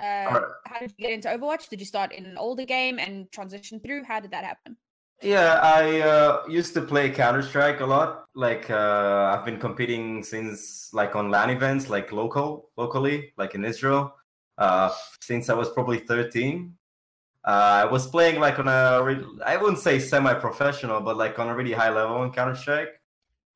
Uh, 0.01 0.05
Alright. 0.05 0.43
How 0.67 0.79
did 0.79 0.93
you 0.97 1.05
get 1.05 1.13
into 1.13 1.27
Overwatch? 1.27 1.67
Did 1.67 1.81
you 1.81 1.85
start 1.85 2.13
in 2.13 2.25
an 2.25 2.37
older 2.37 2.63
game 2.63 2.97
and 2.97 3.29
transition 3.33 3.81
through? 3.81 4.05
How 4.05 4.21
did 4.21 4.31
that 4.31 4.45
happen? 4.45 4.77
Yeah, 5.21 5.59
I 5.61 5.99
uh, 5.99 6.43
used 6.47 6.73
to 6.75 6.81
play 6.81 7.09
Counter 7.09 7.41
Strike 7.41 7.81
a 7.81 7.85
lot. 7.85 8.23
Like 8.35 8.69
uh, 8.69 9.35
I've 9.35 9.43
been 9.43 9.59
competing 9.59 10.23
since 10.23 10.93
like 10.93 11.17
on 11.17 11.29
LAN 11.29 11.49
events, 11.49 11.89
like 11.89 12.13
local, 12.13 12.69
locally, 12.77 13.33
like 13.37 13.53
in 13.53 13.65
Israel, 13.65 14.15
uh, 14.57 14.93
since 15.19 15.49
I 15.49 15.55
was 15.55 15.69
probably 15.69 15.99
13. 15.99 16.77
Uh, 17.43 17.83
I 17.83 17.85
was 17.85 18.07
playing 18.07 18.39
like 18.39 18.59
on 18.59 18.67
a, 18.67 19.23
I 19.45 19.57
wouldn't 19.57 19.79
say 19.79 19.97
semi-professional, 19.97 21.01
but 21.01 21.17
like 21.17 21.39
on 21.39 21.49
a 21.49 21.55
really 21.55 21.73
high 21.73 21.89
level 21.89 22.23
in 22.23 22.31
Counter 22.31 22.55
Strike. 22.55 23.01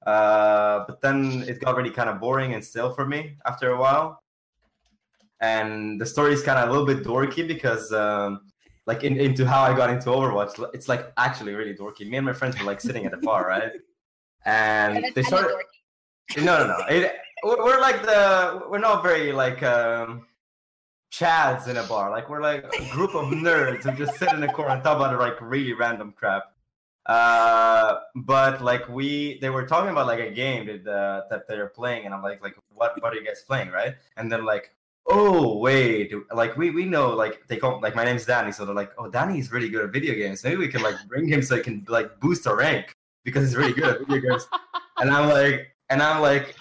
Uh, 0.05 0.85
but 0.87 1.01
then 1.01 1.43
it 1.47 1.59
got 1.59 1.75
really 1.75 1.91
kind 1.91 2.09
of 2.09 2.19
boring 2.19 2.53
and 2.53 2.63
stale 2.63 2.93
for 2.93 3.05
me 3.05 3.37
after 3.45 3.71
a 3.71 3.77
while. 3.79 4.23
And 5.41 5.99
the 5.99 6.05
story 6.05 6.33
is 6.33 6.41
kind 6.41 6.57
of 6.57 6.69
a 6.69 6.71
little 6.71 6.87
bit 6.87 7.03
dorky 7.03 7.47
because 7.47 7.91
um, 7.91 8.41
like 8.87 9.03
in, 9.03 9.19
into 9.19 9.45
how 9.45 9.61
I 9.63 9.75
got 9.75 9.89
into 9.89 10.09
Overwatch. 10.09 10.63
It's 10.73 10.87
like 10.87 11.11
actually 11.17 11.53
really 11.53 11.73
dorky. 11.73 12.09
Me 12.09 12.17
and 12.17 12.25
my 12.25 12.33
friends 12.33 12.57
were 12.57 12.65
like 12.65 12.81
sitting 12.81 13.05
at 13.05 13.13
a 13.13 13.17
bar, 13.17 13.47
right? 13.47 13.71
And 14.45 15.05
they 15.15 15.23
started. 15.23 15.55
No, 16.37 16.59
no, 16.59 16.67
no. 16.67 16.77
It, 16.87 17.13
we're, 17.43 17.63
we're 17.63 17.81
like 17.81 18.01
the. 18.03 18.61
We're 18.69 18.79
not 18.79 19.03
very 19.03 19.31
like 19.31 19.61
um, 19.63 20.27
chads 21.15 21.67
in 21.67 21.77
a 21.77 21.83
bar. 21.83 22.09
Like 22.11 22.29
we're 22.29 22.41
like 22.41 22.63
a 22.63 22.89
group 22.91 23.15
of 23.15 23.25
nerds 23.25 23.83
who 23.83 23.91
just 23.97 24.17
sit 24.17 24.31
in 24.33 24.43
a 24.43 24.51
corner 24.51 24.73
and 24.73 24.83
talk 24.83 24.97
about 24.97 25.17
like 25.19 25.39
really 25.41 25.73
random 25.73 26.13
crap. 26.15 26.43
Uh, 27.05 27.99
but 28.15 28.63
like 28.63 28.87
we, 28.89 29.39
they 29.39 29.49
were 29.49 29.65
talking 29.65 29.91
about 29.91 30.07
like 30.07 30.19
a 30.19 30.31
game 30.31 30.65
that 30.67 30.87
uh, 30.87 31.21
that 31.29 31.47
they're 31.47 31.67
playing, 31.67 32.05
and 32.05 32.13
I'm 32.13 32.23
like, 32.23 32.41
like 32.41 32.55
what 32.69 33.01
what 33.01 33.13
are 33.13 33.15
you 33.15 33.25
guys 33.25 33.43
playing, 33.43 33.69
right? 33.69 33.95
And 34.17 34.31
then 34.31 34.43
like, 34.43 34.73
oh 35.05 35.57
wait, 35.57 36.11
like 36.33 36.57
we 36.57 36.71
we 36.71 36.85
know 36.85 37.13
like 37.13 37.47
they 37.47 37.57
call 37.57 37.79
like 37.79 37.95
my 37.95 38.03
name's 38.03 38.25
Danny, 38.25 38.51
so 38.51 38.65
they're 38.65 38.75
like, 38.75 38.91
oh 38.97 39.09
Danny 39.09 39.39
is 39.39 39.51
really 39.51 39.69
good 39.69 39.85
at 39.85 39.93
video 39.93 40.15
games. 40.15 40.43
Maybe 40.43 40.57
we 40.57 40.67
can 40.67 40.81
like 40.81 40.95
bring 41.07 41.27
him 41.27 41.41
so 41.43 41.57
he 41.57 41.61
can 41.61 41.85
like 41.87 42.19
boost 42.19 42.47
our 42.47 42.57
rank 42.57 42.95
because 43.23 43.43
he's 43.43 43.55
really 43.55 43.73
good 43.73 43.85
at 43.85 43.99
video 43.99 44.29
games. 44.29 44.47
And 44.97 45.11
I'm 45.11 45.29
like, 45.29 45.75
and 45.89 46.01
I'm 46.01 46.21
like, 46.21 46.55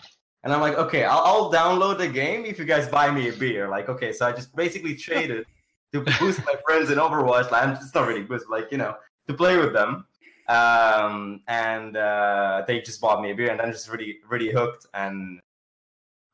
and 0.45 0.53
I'm 0.53 0.61
like, 0.61 0.75
okay, 0.79 1.05
I'll, 1.05 1.23
I'll 1.25 1.53
download 1.53 1.99
the 1.99 2.09
game 2.09 2.45
if 2.45 2.59
you 2.59 2.65
guys 2.65 2.87
buy 2.87 3.11
me 3.11 3.29
a 3.29 3.33
beer. 3.33 3.69
Like, 3.69 3.89
okay, 3.89 4.13
so 4.13 4.27
I 4.27 4.33
just 4.33 4.55
basically 4.55 4.95
traded 4.95 5.47
to 5.93 6.01
boost 6.21 6.41
my 6.47 6.55
friends 6.65 6.91
in 6.91 6.99
Overwatch. 6.99 7.51
Like, 7.51 7.65
I'm, 7.65 7.71
it's 7.71 7.95
not 7.95 8.07
really 8.07 8.23
boost, 8.23 8.49
like 8.49 8.71
you 8.71 8.79
know, 8.79 8.95
to 9.27 9.35
play 9.35 9.57
with 9.57 9.73
them 9.73 10.07
um, 10.49 11.41
and 11.49 11.97
uh, 11.97 12.65
they 12.67 12.81
just 12.81 13.01
bought 13.01 13.23
me 13.23 13.31
a 13.31 13.35
beer, 13.35 13.51
and 13.51 13.61
I'm 13.61 13.73
just 13.73 13.89
really, 13.89 14.19
really 14.29 14.51
hooked, 14.51 14.87
and 14.93 15.41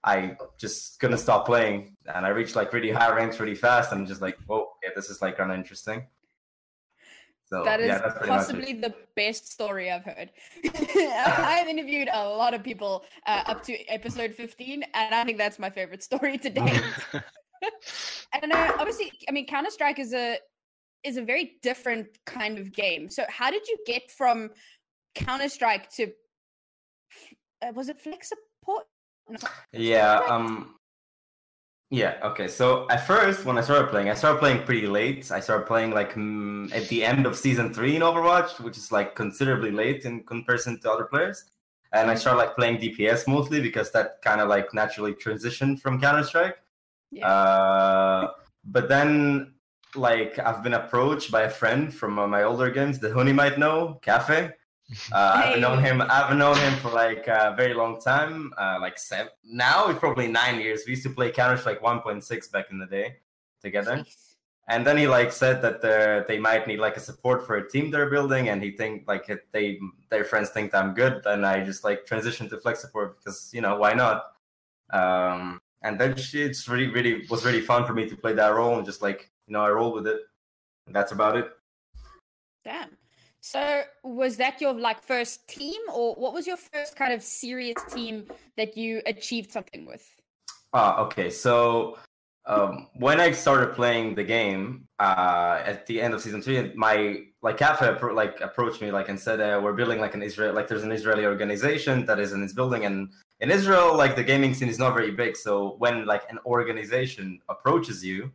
I 0.02 0.36
just 0.58 0.98
couldn't 0.98 1.18
stop 1.18 1.46
playing, 1.46 1.96
and 2.12 2.26
I 2.26 2.30
reached 2.30 2.56
like 2.56 2.72
really 2.72 2.90
high 2.90 3.14
ranks 3.14 3.38
really 3.38 3.54
fast, 3.54 3.92
and 3.92 4.00
I'm 4.00 4.06
just 4.06 4.20
like, 4.20 4.36
whoa, 4.46 4.68
yeah, 4.82 4.90
this 4.96 5.10
is 5.10 5.22
like 5.22 5.36
kind 5.36 5.52
of 5.52 5.56
interesting. 5.56 6.06
So, 7.52 7.64
that 7.64 7.80
is 7.80 7.88
yeah, 7.88 8.12
possibly 8.26 8.74
the 8.74 8.94
best 9.16 9.50
story 9.50 9.90
I've 9.90 10.04
heard. 10.04 10.30
I've 10.74 11.66
interviewed 11.66 12.08
a 12.12 12.28
lot 12.28 12.54
of 12.54 12.62
people 12.62 13.04
uh, 13.26 13.42
up 13.46 13.64
to 13.64 13.76
episode 13.88 14.34
15, 14.34 14.84
and 14.94 15.14
I 15.14 15.24
think 15.24 15.36
that's 15.36 15.58
my 15.58 15.68
favorite 15.68 16.02
story 16.04 16.38
to 16.38 16.48
date. 16.48 16.82
I 18.32 18.40
don't 18.40 18.50
know. 18.50 18.74
Obviously, 18.78 19.10
I 19.28 19.32
mean, 19.32 19.46
Counter 19.46 19.70
Strike 19.70 19.98
is 19.98 20.14
a 20.14 20.38
is 21.02 21.16
a 21.16 21.22
very 21.22 21.56
different 21.62 22.06
kind 22.26 22.58
of 22.58 22.72
game. 22.72 23.08
So 23.08 23.24
how 23.28 23.50
did 23.50 23.66
you 23.66 23.76
get 23.86 24.10
from 24.10 24.50
Counter 25.14 25.48
Strike 25.48 25.90
to 25.96 26.12
uh, 27.62 27.72
was 27.74 27.88
it 27.88 27.98
flex 27.98 28.28
support? 28.28 28.84
No, 29.28 29.38
yeah. 29.72 30.20
Um. 30.28 30.76
Yeah. 31.90 32.18
Okay. 32.22 32.46
So 32.46 32.86
at 32.88 33.04
first, 33.04 33.44
when 33.44 33.58
I 33.58 33.62
started 33.62 33.90
playing, 33.90 34.10
I 34.10 34.14
started 34.14 34.38
playing 34.38 34.62
pretty 34.62 34.86
late. 34.86 35.30
I 35.32 35.40
started 35.40 35.66
playing 35.66 35.90
like 35.90 36.14
mm, 36.14 36.72
at 36.72 36.88
the 36.88 37.04
end 37.04 37.26
of 37.26 37.36
season 37.36 37.74
three 37.74 37.96
in 37.96 38.02
Overwatch, 38.02 38.60
which 38.60 38.78
is 38.78 38.92
like 38.92 39.16
considerably 39.16 39.72
late 39.72 40.04
in 40.04 40.22
comparison 40.22 40.78
to 40.80 40.90
other 40.90 41.04
players. 41.04 41.44
And 41.92 42.08
I 42.08 42.14
started 42.14 42.38
like 42.38 42.54
playing 42.54 42.78
DPS 42.78 43.26
mostly 43.26 43.60
because 43.60 43.90
that 43.90 44.22
kind 44.22 44.40
of 44.40 44.48
like 44.48 44.72
naturally 44.72 45.14
transitioned 45.14 45.80
from 45.80 46.00
Counter 46.00 46.22
Strike. 46.22 46.58
Yeah. 47.10 47.26
Uh, 47.26 48.30
but 48.64 48.88
then 48.88 49.54
like 49.96 50.38
I've 50.38 50.62
been 50.62 50.74
approached 50.74 51.32
by 51.32 51.42
a 51.42 51.50
friend 51.50 51.92
from 51.92 52.20
uh, 52.20 52.26
my 52.28 52.44
older 52.44 52.70
games 52.70 53.00
that 53.00 53.12
Hunni 53.12 53.34
might 53.34 53.58
know, 53.58 53.98
Cafe. 54.02 54.52
Uh, 55.12 55.42
hey. 55.42 55.54
I've 55.54 55.60
known 55.60 55.82
him. 55.82 56.02
I've 56.02 56.36
known 56.36 56.56
him 56.56 56.74
for 56.78 56.90
like 56.90 57.26
a 57.28 57.54
very 57.56 57.74
long 57.74 58.00
time. 58.00 58.52
Uh, 58.58 58.78
like 58.80 58.98
seven. 58.98 59.30
Now 59.44 59.88
it's 59.88 59.98
probably 59.98 60.28
nine 60.28 60.60
years. 60.60 60.82
We 60.86 60.92
used 60.92 61.04
to 61.04 61.10
play 61.10 61.30
Counter 61.30 61.56
Strike 61.56 61.80
1.6 61.80 62.52
back 62.52 62.70
in 62.70 62.78
the 62.78 62.86
day 62.86 63.16
together. 63.62 63.98
Jeez. 63.98 64.30
And 64.68 64.86
then 64.86 64.96
he 64.96 65.08
like 65.08 65.32
said 65.32 65.62
that 65.62 65.84
uh, 65.84 66.24
they 66.28 66.38
might 66.38 66.68
need 66.68 66.78
like 66.78 66.96
a 66.96 67.00
support 67.00 67.44
for 67.44 67.56
a 67.56 67.68
team 67.68 67.90
they're 67.90 68.08
building, 68.08 68.50
and 68.50 68.62
he 68.62 68.70
think 68.70 69.08
like 69.08 69.26
they 69.52 69.80
their 70.10 70.22
friends 70.22 70.50
think 70.50 70.74
I'm 70.74 70.94
good, 70.94 71.22
then 71.24 71.44
I 71.44 71.64
just 71.64 71.82
like 71.82 72.06
transition 72.06 72.48
to 72.50 72.56
flex 72.56 72.80
support 72.80 73.18
because 73.18 73.50
you 73.52 73.62
know 73.62 73.76
why 73.76 73.94
not. 73.94 74.32
Um, 74.92 75.60
and 75.82 76.00
then 76.00 76.14
it's 76.16 76.68
really 76.68 76.86
really 76.86 77.26
was 77.28 77.44
really 77.44 77.62
fun 77.62 77.84
for 77.84 77.94
me 77.94 78.08
to 78.08 78.16
play 78.16 78.32
that 78.34 78.54
role 78.54 78.76
and 78.76 78.86
just 78.86 79.02
like 79.02 79.30
you 79.48 79.54
know, 79.54 79.62
I 79.62 79.70
roll 79.70 79.92
with 79.92 80.06
it. 80.06 80.20
That's 80.86 81.10
about 81.10 81.36
it. 81.36 81.50
Damn. 82.64 82.90
So 83.40 83.82
was 84.04 84.36
that 84.36 84.60
your 84.60 84.74
like 84.74 85.02
first 85.02 85.48
team 85.48 85.80
or 85.92 86.14
what 86.14 86.34
was 86.34 86.46
your 86.46 86.58
first 86.58 86.94
kind 86.96 87.12
of 87.12 87.22
serious 87.22 87.82
team 87.90 88.26
that 88.56 88.76
you 88.76 89.00
achieved 89.06 89.50
something 89.50 89.86
with? 89.86 90.06
Ah, 90.74 91.00
okay. 91.00 91.30
So 91.30 91.98
um, 92.46 92.88
when 92.94 93.18
I 93.18 93.32
started 93.32 93.74
playing 93.74 94.14
the 94.14 94.24
game 94.24 94.86
uh, 94.98 95.62
at 95.64 95.86
the 95.86 96.00
end 96.00 96.12
of 96.14 96.20
season 96.20 96.42
three, 96.42 96.72
my 96.74 97.22
like 97.42 97.56
Cafe 97.56 97.98
like 98.12 98.40
approached 98.40 98.82
me 98.82 98.90
like 98.92 99.08
and 99.08 99.18
said 99.18 99.40
uh, 99.40 99.58
we're 99.62 99.72
building 99.72 100.00
like 100.00 100.14
an 100.14 100.22
Israel 100.22 100.54
like 100.54 100.68
there's 100.68 100.84
an 100.84 100.92
Israeli 100.92 101.24
organization 101.24 102.04
that 102.04 102.18
is 102.20 102.32
in 102.32 102.42
its 102.42 102.52
building 102.52 102.84
and 102.84 103.08
in 103.40 103.50
Israel 103.50 103.96
like 103.96 104.16
the 104.16 104.24
gaming 104.24 104.52
scene 104.52 104.68
is 104.68 104.78
not 104.78 104.92
very 104.94 105.12
big. 105.12 105.34
So 105.36 105.76
when 105.78 106.04
like 106.04 106.24
an 106.30 106.38
organization 106.44 107.40
approaches 107.48 108.04
you, 108.04 108.30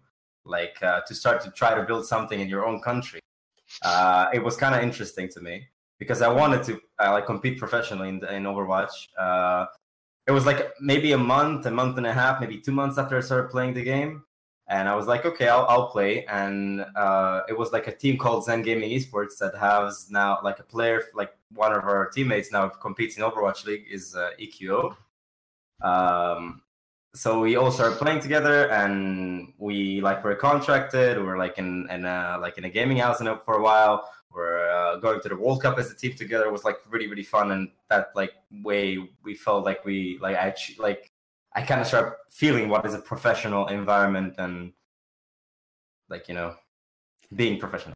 like 0.45 0.81
uh, 0.81 1.01
to 1.07 1.13
start 1.13 1.41
to 1.41 1.51
try 1.51 1.75
to 1.75 1.83
build 1.83 2.05
something 2.07 2.39
in 2.39 2.49
your 2.49 2.65
own 2.65 2.81
country. 2.81 3.19
Uh, 3.83 4.27
it 4.33 4.43
was 4.43 4.55
kind 4.55 4.75
of 4.75 4.81
interesting 4.81 5.29
to 5.29 5.41
me 5.41 5.67
because 5.99 6.21
I 6.21 6.27
wanted 6.27 6.63
to 6.63 6.81
uh, 6.99 7.11
like 7.11 7.25
compete 7.25 7.57
professionally 7.57 8.09
in, 8.09 8.23
in 8.25 8.43
Overwatch. 8.43 9.07
Uh, 9.17 9.65
it 10.27 10.31
was 10.31 10.45
like 10.45 10.73
maybe 10.81 11.11
a 11.11 11.17
month, 11.17 11.65
a 11.65 11.71
month 11.71 11.97
and 11.97 12.07
a 12.07 12.13
half, 12.13 12.41
maybe 12.41 12.57
two 12.57 12.71
months 12.71 12.97
after 12.97 13.17
I 13.17 13.21
started 13.21 13.49
playing 13.49 13.73
the 13.73 13.83
game, 13.83 14.23
and 14.67 14.89
I 14.89 14.95
was 14.95 15.05
like, 15.05 15.25
okay, 15.25 15.47
I'll, 15.47 15.65
I'll 15.69 15.89
play. 15.89 16.25
And 16.25 16.83
uh, 16.95 17.41
it 17.47 17.57
was 17.57 17.71
like 17.71 17.87
a 17.87 17.95
team 17.95 18.17
called 18.17 18.45
Zen 18.45 18.63
Gaming 18.63 18.89
Esports 18.89 19.37
that 19.39 19.55
has 19.55 20.07
now 20.09 20.39
like 20.43 20.59
a 20.59 20.63
player, 20.63 21.03
like 21.13 21.31
one 21.53 21.73
of 21.73 21.83
our 21.83 22.09
teammates 22.09 22.51
now 22.51 22.69
competes 22.69 23.17
in 23.17 23.23
Overwatch 23.23 23.65
League 23.65 23.85
is 23.89 24.15
uh, 24.15 24.31
EQO. 24.41 24.95
Um, 25.81 26.61
so 27.15 27.39
we 27.39 27.55
all 27.55 27.71
started 27.71 27.97
playing 27.97 28.19
together 28.19 28.69
and 28.71 29.53
we 29.57 30.01
like 30.01 30.23
were 30.23 30.35
contracted. 30.35 31.17
We 31.17 31.23
were 31.23 31.37
like 31.37 31.57
in, 31.57 31.87
in 31.89 32.05
a, 32.05 32.37
like 32.41 32.57
in 32.57 32.65
a 32.65 32.69
gaming 32.69 32.97
house 32.97 33.21
in 33.21 33.27
for 33.45 33.55
a 33.55 33.61
while. 33.61 34.09
We're 34.29 34.69
uh, 34.69 34.97
going 34.97 35.21
to 35.21 35.29
the 35.29 35.35
world 35.37 35.61
cup 35.61 35.79
as 35.79 35.89
a 35.89 35.95
team 35.95 36.13
together. 36.13 36.45
It 36.45 36.51
was 36.51 36.65
like 36.65 36.77
really 36.89 37.07
really 37.07 37.23
fun 37.23 37.51
and 37.51 37.69
that 37.89 38.07
like 38.15 38.33
way 38.63 38.97
we 39.23 39.35
felt 39.35 39.65
like 39.65 39.85
we 39.85 40.17
like 40.21 40.35
i 40.35 40.53
like 40.77 41.11
i 41.53 41.61
kind 41.61 41.81
of 41.81 41.87
started 41.87 42.13
feeling 42.29 42.69
what 42.69 42.85
is 42.85 42.93
a 42.93 42.99
professional 42.99 43.67
environment 43.67 44.35
and 44.37 44.73
like 46.09 46.27
you 46.27 46.35
know 46.35 46.55
being 47.35 47.59
professional 47.59 47.94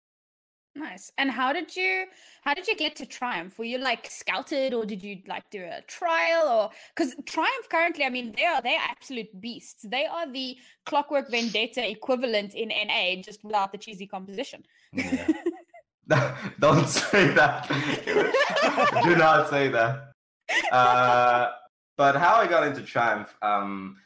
Nice. 0.80 1.12
And 1.18 1.30
how 1.30 1.52
did 1.52 1.76
you 1.76 2.06
how 2.42 2.54
did 2.54 2.66
you 2.66 2.76
get 2.76 2.96
to 2.98 3.06
Triumph? 3.06 3.60
Were 3.60 3.66
you 3.66 3.80
like 3.80 4.10
scouted 4.10 4.74
or 4.74 4.86
did 4.86 5.04
you 5.04 5.20
like 5.28 5.50
do 5.50 5.62
a 5.62 5.82
trial 5.88 6.48
or 6.48 6.70
because 6.96 7.16
Triumph 7.26 7.68
currently, 7.70 8.06
I 8.06 8.10
mean, 8.10 8.34
they 8.36 8.46
are 8.46 8.62
they're 8.62 8.80
absolute 8.80 9.30
beasts. 9.42 9.84
They 9.84 10.06
are 10.06 10.32
the 10.32 10.58
clockwork 10.86 11.30
vendetta 11.30 11.90
equivalent 11.90 12.56
in 12.56 12.70
NA, 12.70 13.22
just 13.22 13.44
without 13.44 13.74
the 13.74 13.78
cheesy 13.78 14.08
composition. 14.08 14.64
Yeah. 14.94 15.28
Don't 16.60 16.88
say 16.88 17.28
that. 17.34 17.68
do 19.04 19.16
not 19.16 19.50
say 19.50 19.68
that. 19.68 20.14
Uh, 20.72 21.50
but 21.98 22.16
how 22.16 22.36
I 22.36 22.48
got 22.48 22.66
into 22.66 22.82
Triumph, 22.82 23.36
um, 23.42 23.98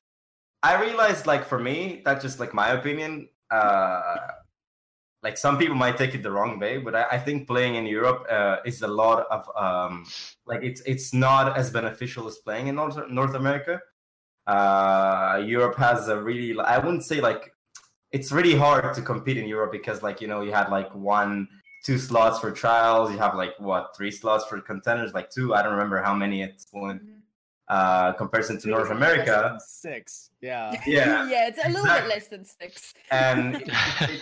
I 0.63 0.81
realized 0.81 1.27
like 1.27 1.45
for 1.45 1.59
me, 1.59 2.01
that's 2.03 2.23
just 2.23 2.39
like 2.39 2.53
my 2.53 2.69
opinion. 2.71 3.29
Uh, 3.51 4.03
like 5.23 5.37
some 5.37 5.57
people 5.57 5.75
might 5.75 5.97
take 5.97 6.13
it 6.13 6.21
the 6.21 6.29
wrong 6.29 6.59
way, 6.59 6.77
but 6.77 6.93
I, 6.93 7.05
I 7.13 7.17
think 7.17 7.47
playing 7.47 7.75
in 7.75 7.85
Europe 7.85 8.25
uh, 8.29 8.57
is 8.65 8.81
a 8.81 8.87
lot 8.87 9.25
of 9.31 9.49
um, 9.55 10.05
like 10.45 10.61
it's 10.61 10.81
it's 10.85 11.13
not 11.13 11.57
as 11.57 11.71
beneficial 11.71 12.27
as 12.27 12.37
playing 12.39 12.67
in 12.67 12.75
North 12.75 12.97
North 13.09 13.33
America. 13.33 13.81
Uh, 14.45 15.41
Europe 15.45 15.77
has 15.77 16.09
a 16.09 16.21
really 16.21 16.59
I 16.59 16.77
wouldn't 16.77 17.05
say 17.05 17.21
like 17.21 17.53
it's 18.11 18.31
really 18.31 18.55
hard 18.55 18.93
to 18.93 19.01
compete 19.01 19.37
in 19.37 19.47
Europe 19.47 19.71
because 19.71 20.03
like 20.03 20.19
you 20.19 20.27
know 20.27 20.41
you 20.41 20.51
had 20.51 20.69
like 20.69 20.93
one 20.93 21.47
two 21.85 21.97
slots 21.97 22.39
for 22.39 22.51
trials 22.51 23.11
you 23.11 23.17
have 23.17 23.35
like 23.35 23.53
what 23.59 23.95
three 23.95 24.11
slots 24.11 24.45
for 24.45 24.59
contenders 24.61 25.13
like 25.13 25.29
two 25.29 25.53
I 25.53 25.63
don't 25.63 25.73
remember 25.73 26.01
how 26.01 26.13
many 26.13 26.43
at 26.43 26.51
one. 26.71 26.99
mm-hmm. 26.99 27.19
uh 27.67 28.13
comparison 28.13 28.59
to 28.61 28.67
North 28.69 28.91
America 28.91 29.57
six 29.65 30.29
yeah 30.41 30.79
yeah 30.85 31.29
yeah 31.33 31.47
it's 31.47 31.59
a 31.63 31.67
little 31.67 31.81
exactly. 31.85 32.09
bit 32.09 32.15
less 32.15 32.27
than 32.27 32.45
six 32.45 32.93
and 33.11 33.55
it, 33.61 33.69
it, 34.01 34.21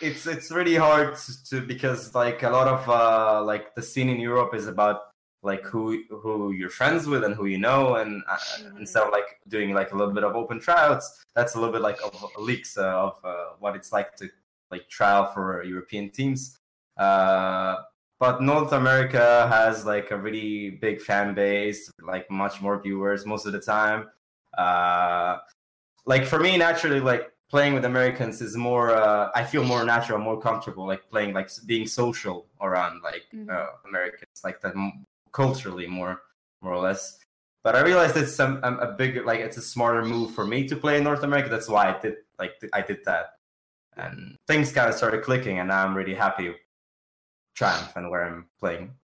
it's 0.00 0.26
it's 0.26 0.50
really 0.50 0.74
hard 0.76 1.16
to 1.50 1.60
because 1.60 2.14
like 2.14 2.42
a 2.42 2.50
lot 2.50 2.68
of 2.68 2.88
uh, 2.88 3.42
like 3.44 3.74
the 3.74 3.82
scene 3.82 4.08
in 4.08 4.20
Europe 4.20 4.54
is 4.54 4.66
about 4.66 5.00
like 5.42 5.64
who 5.64 6.02
who 6.08 6.52
you're 6.52 6.70
friends 6.70 7.06
with 7.06 7.24
and 7.24 7.34
who 7.34 7.46
you 7.46 7.58
know 7.58 7.96
and 7.96 8.22
uh, 8.28 8.36
mm-hmm. 8.36 8.78
instead 8.78 9.02
of 9.02 9.12
like 9.12 9.40
doing 9.48 9.74
like 9.74 9.92
a 9.92 9.96
little 9.96 10.14
bit 10.14 10.22
of 10.22 10.36
open 10.36 10.60
tryouts 10.60 11.24
that's 11.34 11.54
a 11.54 11.58
little 11.58 11.72
bit 11.72 11.82
like 11.82 11.98
of 12.04 12.30
leaks 12.38 12.78
uh, 12.78 12.84
of 12.84 13.18
uh, 13.24 13.46
what 13.58 13.74
it's 13.74 13.92
like 13.92 14.14
to 14.16 14.28
like 14.70 14.88
trial 14.88 15.26
for 15.26 15.62
European 15.64 16.10
teams. 16.10 16.58
Uh, 16.96 17.76
but 18.18 18.40
North 18.40 18.72
America 18.72 19.48
has 19.50 19.84
like 19.84 20.10
a 20.12 20.16
really 20.16 20.70
big 20.70 21.00
fan 21.00 21.34
base 21.34 21.90
like 22.02 22.30
much 22.30 22.62
more 22.62 22.80
viewers 22.80 23.26
most 23.26 23.46
of 23.46 23.52
the 23.52 23.60
time. 23.60 24.08
Uh, 24.56 25.38
like 26.06 26.24
for 26.24 26.38
me 26.38 26.56
naturally 26.56 27.00
like 27.00 27.32
playing 27.52 27.74
with 27.74 27.84
Americans 27.84 28.40
is 28.40 28.56
more. 28.56 28.90
Uh, 28.90 29.30
I 29.34 29.44
feel 29.44 29.62
more 29.62 29.84
natural, 29.84 30.18
more 30.18 30.40
comfortable, 30.40 30.86
like 30.86 31.08
playing, 31.10 31.34
like 31.34 31.50
being 31.66 31.86
social 31.86 32.46
around 32.60 33.02
like 33.04 33.24
mm-hmm. 33.32 33.50
uh, 33.50 33.88
Americans, 33.88 34.40
like 34.42 34.60
that 34.62 34.74
culturally 35.32 35.86
more, 35.86 36.22
more 36.62 36.72
or 36.72 36.80
less. 36.80 37.18
But 37.62 37.76
I 37.76 37.82
realized 37.82 38.16
it's 38.16 38.34
some 38.34 38.58
a, 38.64 38.72
a 38.76 38.92
bigger, 38.94 39.22
like 39.24 39.40
it's 39.40 39.58
a 39.58 39.62
smarter 39.62 40.04
move 40.04 40.34
for 40.34 40.46
me 40.46 40.66
to 40.66 40.74
play 40.74 40.96
in 40.96 41.04
North 41.04 41.22
America. 41.22 41.48
That's 41.50 41.68
why 41.68 41.94
I 41.94 42.00
did, 42.00 42.16
like 42.38 42.54
I 42.72 42.80
did 42.80 43.04
that, 43.04 43.34
and 43.96 44.36
things 44.48 44.72
kind 44.72 44.88
of 44.88 44.96
started 44.96 45.22
clicking, 45.22 45.60
and 45.60 45.68
now 45.68 45.84
I'm 45.84 45.94
really 45.94 46.14
happy 46.14 46.54
Triumph 47.54 47.92
and 47.96 48.10
where 48.10 48.24
I'm 48.24 48.46
playing. 48.58 48.94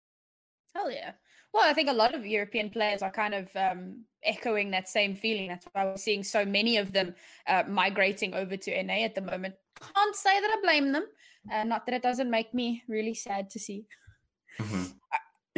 Hell 0.74 0.90
yeah. 0.90 1.12
Well, 1.52 1.68
I 1.68 1.72
think 1.72 1.88
a 1.88 1.94
lot 1.94 2.14
of 2.14 2.26
European 2.26 2.70
players 2.70 3.02
are 3.02 3.10
kind 3.10 3.34
of 3.34 3.48
um, 3.56 4.04
echoing 4.22 4.70
that 4.70 4.88
same 4.88 5.14
feeling. 5.14 5.48
That's 5.48 5.66
why 5.72 5.84
we're 5.84 5.96
seeing 5.96 6.22
so 6.22 6.44
many 6.44 6.76
of 6.76 6.92
them 6.92 7.14
uh, 7.46 7.64
migrating 7.66 8.34
over 8.34 8.56
to 8.56 8.82
NA 8.82 9.04
at 9.04 9.14
the 9.14 9.22
moment. 9.22 9.54
Can't 9.80 10.16
say 10.16 10.40
that 10.40 10.50
I 10.50 10.60
blame 10.62 10.92
them. 10.92 11.06
Uh, 11.50 11.64
not 11.64 11.86
that 11.86 11.94
it 11.94 12.02
doesn't 12.02 12.30
make 12.30 12.52
me 12.52 12.82
really 12.88 13.14
sad 13.14 13.50
to 13.50 13.58
see. 13.58 13.86
Mm-hmm. 14.60 14.84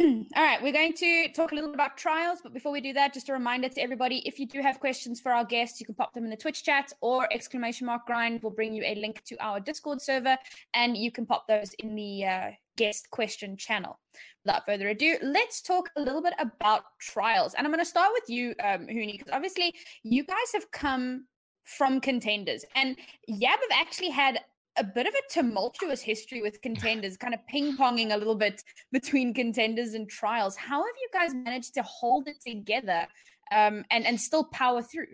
All 0.35 0.43
right, 0.43 0.61
we're 0.63 0.71
going 0.71 0.93
to 0.93 1.29
talk 1.33 1.51
a 1.51 1.55
little 1.55 1.73
about 1.73 1.97
trials, 1.97 2.39
but 2.41 2.53
before 2.53 2.71
we 2.71 2.81
do 2.81 2.93
that, 2.93 3.13
just 3.13 3.29
a 3.29 3.33
reminder 3.33 3.69
to 3.69 3.81
everybody 3.81 4.27
if 4.27 4.39
you 4.39 4.47
do 4.47 4.61
have 4.61 4.79
questions 4.79 5.19
for 5.19 5.31
our 5.31 5.45
guests, 5.45 5.79
you 5.79 5.85
can 5.85 5.95
pop 5.95 6.13
them 6.13 6.23
in 6.23 6.29
the 6.29 6.37
Twitch 6.37 6.63
chat 6.63 6.91
or 7.01 7.31
exclamation 7.31 7.85
mark 7.85 8.07
grind 8.07 8.41
will 8.41 8.51
bring 8.51 8.73
you 8.73 8.83
a 8.83 8.95
link 8.95 9.21
to 9.25 9.35
our 9.43 9.59
Discord 9.59 10.01
server 10.01 10.37
and 10.73 10.97
you 10.97 11.11
can 11.11 11.25
pop 11.25 11.47
those 11.47 11.73
in 11.79 11.93
the 11.93 12.25
uh, 12.25 12.51
guest 12.81 13.09
question 13.11 13.55
channel. 13.57 13.99
Without 14.43 14.65
further 14.65 14.89
ado, 14.89 15.17
let's 15.21 15.61
talk 15.61 15.89
a 15.97 16.01
little 16.01 16.21
bit 16.21 16.33
about 16.39 16.81
trials. 16.99 17.53
And 17.53 17.65
I'm 17.65 17.71
going 17.71 17.83
to 17.83 17.95
start 17.97 18.09
with 18.13 18.27
you, 18.27 18.55
um, 18.63 18.87
Hunni, 18.87 19.13
because 19.17 19.31
obviously 19.31 19.75
you 20.03 20.23
guys 20.23 20.49
have 20.53 20.71
come 20.71 21.25
from 21.63 22.01
contenders 22.01 22.65
and 22.75 22.97
Yab 23.29 23.59
have 23.65 23.73
actually 23.73 24.09
had 24.09 24.39
a 24.77 24.83
bit 24.83 25.05
of 25.05 25.13
a 25.13 25.33
tumultuous 25.33 26.01
history 26.01 26.41
with 26.41 26.61
contenders, 26.61 27.17
kind 27.17 27.33
of 27.33 27.45
ping 27.47 27.77
ponging 27.77 28.13
a 28.13 28.17
little 28.17 28.35
bit 28.35 28.63
between 28.91 29.33
contenders 29.33 29.93
and 29.93 30.09
trials. 30.09 30.55
How 30.55 30.79
have 30.79 30.95
you 31.03 31.09
guys 31.13 31.33
managed 31.33 31.73
to 31.75 31.83
hold 31.83 32.27
it 32.27 32.37
together 32.45 33.05
um, 33.51 33.83
and 33.91 34.05
and 34.07 34.19
still 34.19 34.45
power 34.45 34.81
through? 34.81 35.13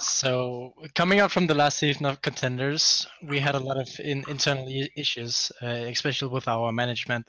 So 0.00 0.74
coming 0.94 1.20
out 1.20 1.32
from 1.32 1.46
the 1.46 1.54
last 1.54 1.78
season 1.78 2.06
of 2.06 2.22
contenders, 2.22 3.06
we 3.22 3.40
had 3.40 3.54
a 3.54 3.58
lot 3.58 3.76
of 3.76 3.88
in, 3.98 4.24
internal 4.28 4.68
issues, 4.96 5.50
uh, 5.62 5.66
especially 5.66 6.28
with 6.28 6.46
our 6.46 6.72
management. 6.72 7.26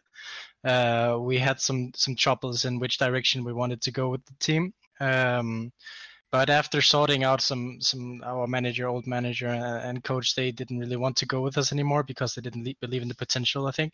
Uh, 0.63 1.17
we 1.19 1.37
had 1.37 1.59
some 1.59 1.91
some 1.95 2.15
troubles 2.15 2.65
in 2.65 2.79
which 2.79 2.97
direction 2.97 3.43
we 3.43 3.53
wanted 3.53 3.81
to 3.81 3.91
go 3.91 4.09
with 4.09 4.23
the 4.25 4.35
team. 4.39 4.73
Um, 4.99 5.71
but 6.31 6.49
after 6.49 6.81
sorting 6.81 7.23
out 7.23 7.41
some 7.41 7.81
some 7.81 8.21
our 8.23 8.45
manager 8.47 8.87
old 8.87 9.07
manager 9.07 9.47
and 9.47 10.03
coach 10.03 10.35
they 10.35 10.51
didn't 10.51 10.79
really 10.79 10.95
want 10.95 11.15
to 11.17 11.25
go 11.25 11.41
with 11.41 11.57
us 11.57 11.71
anymore 11.71 12.03
because 12.03 12.35
they 12.35 12.41
didn't 12.41 12.77
believe 12.81 13.01
in 13.01 13.07
the 13.07 13.15
potential 13.15 13.67
i 13.67 13.71
think 13.71 13.93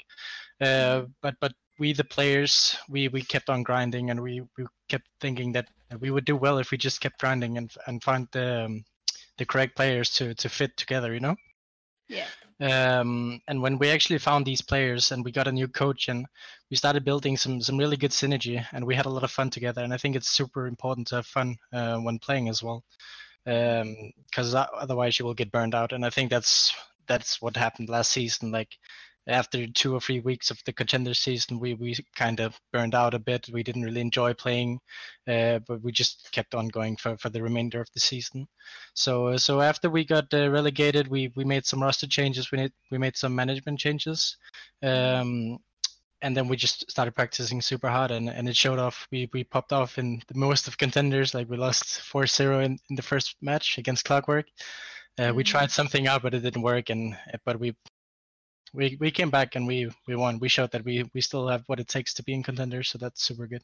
uh, 0.61 1.03
but 1.21 1.35
but 1.39 1.53
we 1.79 1.93
the 1.93 2.03
players 2.03 2.75
we 2.89 3.07
we 3.07 3.21
kept 3.21 3.49
on 3.49 3.63
grinding 3.63 4.09
and 4.09 4.19
we 4.19 4.41
we 4.57 4.65
kept 4.89 5.07
thinking 5.21 5.51
that 5.51 5.67
we 5.99 6.11
would 6.11 6.25
do 6.25 6.35
well 6.35 6.57
if 6.57 6.71
we 6.71 6.77
just 6.77 7.01
kept 7.01 7.19
grinding 7.19 7.57
and 7.57 7.71
and 7.87 8.03
find 8.03 8.27
the 8.31 8.65
um, 8.65 8.83
the 9.37 9.45
correct 9.45 9.75
players 9.75 10.09
to 10.11 10.33
to 10.35 10.49
fit 10.49 10.75
together 10.77 11.13
you 11.13 11.19
know? 11.19 11.35
Yeah. 12.07 12.27
Um, 12.61 13.41
and 13.47 13.61
when 13.61 13.77
we 13.77 13.89
actually 13.89 14.19
found 14.19 14.45
these 14.45 14.61
players 14.61 15.11
and 15.11 15.25
we 15.25 15.31
got 15.31 15.47
a 15.47 15.51
new 15.51 15.67
coach 15.67 16.07
and 16.07 16.25
we 16.69 16.77
started 16.77 17.03
building 17.03 17.35
some 17.35 17.61
some 17.61 17.77
really 17.77 17.97
good 17.97 18.11
synergy 18.11 18.65
and 18.71 18.85
we 18.85 18.95
had 18.95 19.05
a 19.05 19.09
lot 19.09 19.23
of 19.23 19.31
fun 19.31 19.49
together 19.49 19.83
and 19.83 19.93
i 19.93 19.97
think 19.97 20.15
it's 20.15 20.29
super 20.29 20.65
important 20.67 21.07
to 21.07 21.15
have 21.15 21.25
fun 21.25 21.57
uh, 21.73 21.97
when 21.97 22.19
playing 22.19 22.47
as 22.47 22.63
well. 22.63 22.83
Because 23.43 24.55
um, 24.55 24.65
otherwise 24.73 25.19
you 25.19 25.25
will 25.25 25.33
get 25.33 25.51
burned 25.51 25.75
out 25.75 25.91
and 25.91 26.05
i 26.05 26.09
think 26.09 26.29
that's 26.29 26.73
that's 27.07 27.41
what 27.41 27.57
happened 27.57 27.89
last 27.89 28.11
season 28.11 28.51
like 28.51 28.77
after 29.27 29.65
two 29.67 29.93
or 29.93 29.99
three 29.99 30.19
weeks 30.19 30.51
of 30.51 30.59
the 30.65 30.73
contender 30.73 31.13
season, 31.13 31.59
we 31.59 31.73
we 31.73 31.95
kind 32.15 32.39
of 32.39 32.59
burned 32.71 32.93
out 32.93 33.13
a 33.13 33.19
bit. 33.19 33.49
We 33.51 33.63
didn't 33.63 33.83
really 33.83 34.01
enjoy 34.01 34.33
playing, 34.33 34.79
uh, 35.27 35.59
but 35.67 35.81
we 35.81 35.91
just 35.91 36.31
kept 36.31 36.53
on 36.53 36.67
going 36.67 36.97
for, 36.97 37.17
for 37.17 37.29
the 37.29 37.41
remainder 37.41 37.81
of 37.81 37.89
the 37.93 37.99
season. 37.99 38.47
So 38.93 39.27
uh, 39.27 39.37
so 39.37 39.61
after 39.61 39.89
we 39.89 40.05
got 40.05 40.33
uh, 40.33 40.49
relegated, 40.49 41.07
we 41.07 41.31
we 41.35 41.43
made 41.43 41.65
some 41.65 41.81
roster 41.81 42.07
changes. 42.07 42.51
We 42.51 42.57
made 42.57 42.71
we 42.91 42.97
made 42.97 43.17
some 43.17 43.35
management 43.35 43.79
changes. 43.79 44.37
Um, 44.83 45.59
and 46.21 46.35
then 46.35 46.47
we 46.47 46.55
just 46.55 46.89
started 46.89 47.13
practicing 47.13 47.61
super 47.61 47.89
hard 47.89 48.09
and, 48.09 48.29
and 48.29 48.47
it 48.47 48.55
showed 48.55 48.79
off 48.79 49.07
we, 49.11 49.29
we 49.33 49.43
popped 49.43 49.73
off 49.73 49.97
in 49.97 50.21
the 50.27 50.39
most 50.39 50.67
of 50.67 50.77
contenders 50.77 51.33
like 51.33 51.49
we 51.49 51.57
lost 51.57 52.01
4-0 52.11 52.65
in, 52.65 52.79
in 52.89 52.95
the 52.95 53.01
first 53.01 53.35
match 53.41 53.77
against 53.77 54.05
clockwork 54.05 54.47
uh, 55.19 55.23
mm-hmm. 55.23 55.35
we 55.35 55.43
tried 55.43 55.71
something 55.71 56.07
out 56.07 56.23
but 56.23 56.33
it 56.33 56.39
didn't 56.39 56.61
work 56.61 56.89
and 56.89 57.17
but 57.45 57.59
we 57.59 57.75
we 58.73 58.97
we 58.99 59.11
came 59.11 59.29
back 59.29 59.55
and 59.55 59.67
we 59.67 59.91
we 60.07 60.15
won. 60.15 60.39
We 60.39 60.49
showed 60.49 60.71
that 60.71 60.85
we 60.85 61.09
we 61.13 61.21
still 61.21 61.47
have 61.47 61.63
what 61.67 61.79
it 61.79 61.87
takes 61.87 62.13
to 62.15 62.23
be 62.23 62.33
in 62.33 62.43
contenders, 62.43 62.89
so 62.89 62.97
that's 62.97 63.23
super 63.23 63.47
good. 63.47 63.61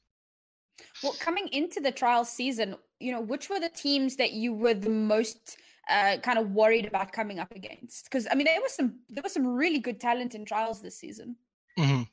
Well, 1.03 1.15
coming 1.19 1.47
into 1.51 1.79
the 1.79 1.91
trial 1.91 2.25
season, 2.25 2.75
you 2.99 3.11
know, 3.11 3.21
which 3.21 3.49
were 3.49 3.59
the 3.59 3.69
teams 3.69 4.15
that 4.17 4.33
you 4.33 4.53
were 4.53 4.73
the 4.73 4.89
most 4.89 5.57
uh, 5.89 6.17
kind 6.17 6.37
of 6.37 6.51
worried 6.51 6.85
about 6.85 7.11
coming 7.11 7.39
up 7.39 7.51
against? 7.55 8.05
Because 8.05 8.27
I 8.29 8.35
mean, 8.35 8.45
there 8.45 8.61
was 8.61 8.73
some 8.73 8.99
there 9.09 9.23
was 9.23 9.33
some 9.33 9.47
really 9.47 9.79
good 9.79 9.99
talent 9.99 10.35
in 10.35 10.45
trials 10.45 10.81
this 10.81 10.97
season. 10.97 11.35
Mm-hmm. 11.77 12.03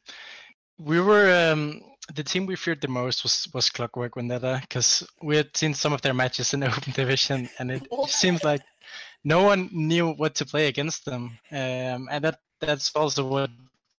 We 0.79 1.01
were 1.01 1.51
um, 1.53 1.83
the 2.15 2.23
team 2.23 2.47
we 2.47 2.57
feared 2.57 2.81
the 2.81 2.89
most 2.89 3.23
was 3.23 3.49
was 3.53 3.71
Clockwork 3.71 4.15
Vendetta 4.15 4.59
because 4.63 5.07
we 5.23 5.37
had 5.37 5.57
seen 5.57 5.75
some 5.75 5.93
of 5.93 6.03
their 6.03 6.15
matches 6.15 6.55
in 6.55 6.61
the 6.61 6.69
open 6.77 6.93
division, 6.93 7.49
and 7.59 7.71
it 7.71 7.87
seems 8.09 8.45
like 8.45 8.63
no 9.25 9.43
one 9.43 9.69
knew 9.73 10.13
what 10.13 10.35
to 10.37 10.47
play 10.47 10.69
against 10.69 11.05
them, 11.05 11.39
um, 11.53 12.09
and 12.11 12.25
that 12.25 12.41
that's 12.61 12.95
also 12.95 13.27
what 13.27 13.51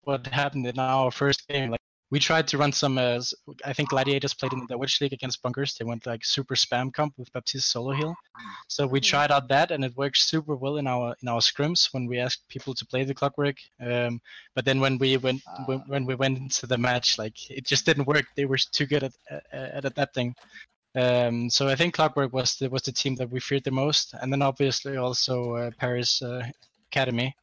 what 0.03 0.25
happened 0.27 0.65
in 0.65 0.79
our 0.79 1.11
first 1.11 1.47
game. 1.47 1.71
Like 1.71 1.81
we 2.11 2.19
tried 2.19 2.47
to 2.47 2.57
run 2.57 2.71
some. 2.71 2.97
Uh, 2.97 3.21
I 3.65 3.73
think 3.73 3.89
Gladiators 3.89 4.33
played 4.33 4.53
in 4.53 4.65
the 4.67 4.77
Witch 4.77 4.99
League 4.99 5.13
against 5.13 5.41
Bunkers. 5.43 5.75
They 5.75 5.85
went 5.85 6.07
like 6.07 6.25
super 6.25 6.55
spam 6.55 6.91
comp 6.91 7.13
with 7.17 7.31
Baptiste 7.31 7.69
solo 7.71 7.91
heal. 7.91 8.15
So 8.67 8.87
we 8.87 8.99
tried 8.99 9.31
out 9.31 9.47
that, 9.49 9.71
and 9.71 9.85
it 9.85 9.95
worked 9.95 10.17
super 10.17 10.55
well 10.55 10.77
in 10.77 10.87
our 10.87 11.15
in 11.21 11.27
our 11.27 11.39
scrims 11.39 11.93
when 11.93 12.07
we 12.07 12.17
asked 12.17 12.47
people 12.47 12.73
to 12.73 12.85
play 12.85 13.03
the 13.03 13.13
Clockwork. 13.13 13.57
Um, 13.79 14.21
but 14.55 14.65
then 14.65 14.79
when 14.79 14.97
we 14.97 15.17
went 15.17 15.41
when, 15.65 15.83
when, 15.87 16.05
we 16.05 16.15
went 16.15 16.37
into 16.37 16.65
the 16.65 16.77
match, 16.77 17.19
like 17.19 17.49
it 17.51 17.65
just 17.65 17.85
didn't 17.85 18.07
work. 18.07 18.25
They 18.35 18.45
were 18.45 18.57
too 18.57 18.87
good 18.87 19.03
at 19.03 19.13
at 19.51 19.85
adapting. 19.85 20.35
Um, 20.95 21.49
so 21.51 21.67
I 21.67 21.75
think 21.75 21.93
Clockwork 21.93 22.33
was 22.33 22.55
the 22.55 22.69
was 22.69 22.81
the 22.81 22.91
team 22.91 23.15
that 23.15 23.29
we 23.29 23.39
feared 23.39 23.63
the 23.63 23.71
most, 23.71 24.15
and 24.19 24.33
then 24.33 24.41
obviously 24.41 24.97
also 24.97 25.55
uh, 25.55 25.71
Paris 25.77 26.21
uh, 26.23 26.43
Academy. 26.91 27.35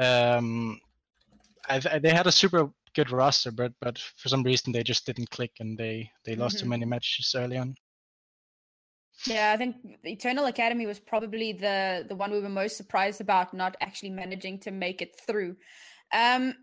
Um, 0.00 0.80
I, 1.68 1.98
they 1.98 2.10
had 2.10 2.26
a 2.26 2.32
super 2.32 2.70
good 2.94 3.10
roster, 3.10 3.52
but 3.52 3.72
but 3.80 3.98
for 3.98 4.28
some 4.28 4.42
reason 4.42 4.72
they 4.72 4.82
just 4.82 5.06
didn't 5.06 5.30
click 5.30 5.52
and 5.60 5.78
they 5.78 6.10
they 6.24 6.34
lost 6.34 6.56
mm-hmm. 6.56 6.64
too 6.64 6.70
many 6.70 6.84
matches 6.86 7.34
early 7.36 7.58
on. 7.58 7.74
Yeah, 9.26 9.52
I 9.52 9.58
think 9.58 9.76
Eternal 10.04 10.46
Academy 10.46 10.86
was 10.86 10.98
probably 10.98 11.52
the 11.52 12.06
the 12.08 12.16
one 12.16 12.32
we 12.32 12.40
were 12.40 12.48
most 12.48 12.76
surprised 12.76 13.20
about 13.20 13.52
not 13.52 13.76
actually 13.80 14.10
managing 14.10 14.58
to 14.60 14.70
make 14.70 15.02
it 15.02 15.20
through. 15.26 15.56
Um, 16.12 16.54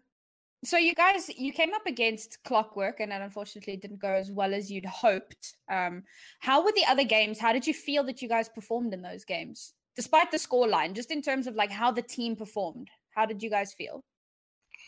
so 0.64 0.78
you 0.78 0.96
guys 0.96 1.30
you 1.38 1.54
came 1.54 1.74
up 1.74 1.86
against 1.86 2.44
Clockwork 2.44 3.00
and 3.00 3.12
that 3.12 3.22
unfortunately 3.22 3.78
didn't 3.78 4.02
go 4.02 4.12
as 4.12 4.32
well 4.32 4.54
as 4.54 4.72
you'd 4.72 4.86
hoped. 4.86 5.56
Um, 5.72 6.04
how 6.40 6.64
were 6.64 6.72
the 6.72 6.86
other 6.86 7.04
games? 7.04 7.40
How 7.40 7.54
did 7.54 7.68
you 7.68 7.74
feel 7.74 8.04
that 8.06 8.22
you 8.22 8.28
guys 8.28 8.50
performed 8.50 8.94
in 8.94 9.04
those 9.04 9.24
games, 9.24 9.74
despite 9.96 10.32
the 10.32 10.38
scoreline? 10.38 10.94
Just 10.94 11.12
in 11.12 11.22
terms 11.22 11.46
of 11.46 11.56
like 11.56 11.72
how 11.72 11.92
the 11.92 12.02
team 12.02 12.36
performed. 12.36 12.90
How 13.18 13.26
did 13.26 13.42
you 13.42 13.50
guys 13.50 13.74
feel? 13.74 14.04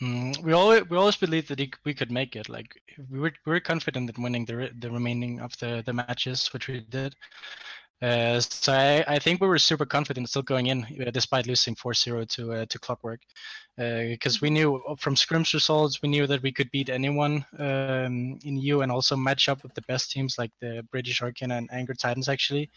Mm, 0.00 0.40
we 0.44 0.52
always 0.52 0.88
we 0.88 0.96
always 0.96 1.16
believed 1.16 1.48
that 1.48 1.60
we 1.84 1.94
could 1.94 2.12
make 2.12 2.36
it. 2.36 2.48
Like 2.48 2.80
we 3.10 3.18
were 3.18 3.32
we 3.44 3.52
were 3.52 3.60
confident 3.60 4.08
in 4.08 4.22
winning 4.22 4.44
the 4.44 4.56
re- 4.56 4.72
the 4.78 4.88
remaining 4.88 5.40
of 5.40 5.58
the 5.58 5.82
the 5.84 5.92
matches, 5.92 6.46
which 6.52 6.68
we 6.68 6.80
did. 6.80 7.16
Uh, 8.00 8.40
so 8.40 8.72
I, 8.72 9.04
I 9.16 9.18
think 9.18 9.40
we 9.40 9.48
were 9.48 9.58
super 9.58 9.84
confident 9.84 10.30
still 10.30 10.42
going 10.42 10.68
in, 10.68 10.86
uh, 11.06 11.10
despite 11.10 11.46
losing 11.46 11.74
4-0 11.74 12.28
to 12.28 12.52
uh, 12.52 12.66
to 12.66 12.78
Clockwork, 12.78 13.20
because 13.76 14.36
uh, 14.36 14.42
we 14.42 14.50
knew 14.50 14.80
from 14.98 15.16
scrims 15.16 15.52
results 15.52 16.00
we 16.00 16.08
knew 16.08 16.26
that 16.26 16.42
we 16.42 16.52
could 16.52 16.70
beat 16.70 16.88
anyone 16.88 17.44
um, 17.58 18.38
in 18.44 18.56
EU 18.56 18.80
and 18.80 18.92
also 18.92 19.16
match 19.16 19.48
up 19.48 19.62
with 19.64 19.74
the 19.74 19.82
best 19.82 20.12
teams 20.12 20.38
like 20.38 20.52
the 20.60 20.86
British 20.92 21.20
Hurricane 21.20 21.50
and 21.50 21.68
Angry 21.72 21.96
Titans 21.96 22.28
actually 22.28 22.70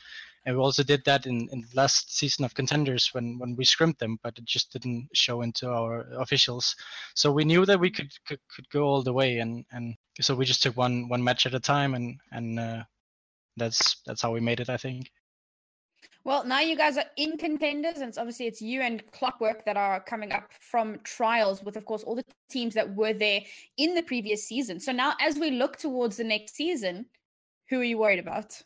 and 0.46 0.56
we 0.56 0.62
also 0.62 0.84
did 0.84 1.04
that 1.06 1.26
in, 1.26 1.48
in 1.52 1.66
last 1.74 2.16
season 2.16 2.46
of 2.46 2.54
contenders 2.54 3.14
when 3.14 3.38
when 3.40 3.56
we 3.56 3.66
scrimmed 3.66 3.98
them 4.00 4.18
but 4.24 4.38
it 4.38 4.46
just 4.46 4.72
didn't 4.72 5.08
show 5.14 5.42
into 5.42 5.70
our 5.70 6.06
officials 6.18 6.76
so 7.16 7.32
we 7.32 7.44
knew 7.44 7.66
that 7.66 7.80
we 7.80 7.90
could 7.90 8.12
could, 8.28 8.40
could 8.54 8.70
go 8.70 8.84
all 8.84 9.02
the 9.02 9.14
way 9.14 9.40
and 9.40 9.66
and 9.72 9.96
so 10.20 10.36
we 10.36 10.46
just 10.46 10.64
took 10.64 10.78
one 10.78 11.08
one 11.10 11.24
match 11.24 11.46
at 11.46 11.54
a 11.54 11.60
time 11.60 11.94
and 11.96 12.20
and 12.32 12.60
uh, 12.60 12.84
that's 13.58 14.02
that's 14.06 14.22
how 14.22 14.32
we 14.32 14.40
made 14.40 14.60
it 14.60 14.70
i 14.70 14.78
think 14.78 15.12
well, 16.26 16.46
now 16.46 16.62
you 16.62 16.78
guys 16.78 16.98
are 16.98 17.06
in 17.18 17.38
contenders, 17.38 17.98
and 17.98 18.08
it's 18.08 18.18
obviously 18.18 18.48
it's 18.48 18.62
you 18.62 18.82
and 18.82 19.06
Clockwork 19.12 19.66
that 19.66 19.76
are 19.76 20.00
coming 20.00 20.32
up 20.32 20.54
from 20.54 21.00
trials 21.04 21.62
with, 21.62 21.76
of 21.76 21.84
course, 21.84 22.04
all 22.04 22.16
the 22.16 22.24
teams 22.50 22.74
that 22.76 22.96
were 22.96 23.12
there 23.12 23.42
in 23.78 23.94
the 23.94 24.04
previous 24.04 24.48
season. 24.48 24.80
So 24.80 24.94
now, 24.94 25.16
as 25.20 25.38
we 25.38 25.52
look 25.52 25.76
towards 25.76 26.16
the 26.16 26.24
next 26.24 26.56
season, 26.56 27.08
who 27.70 27.82
are 27.82 27.84
you 27.84 27.98
worried 27.98 28.20
about? 28.20 28.62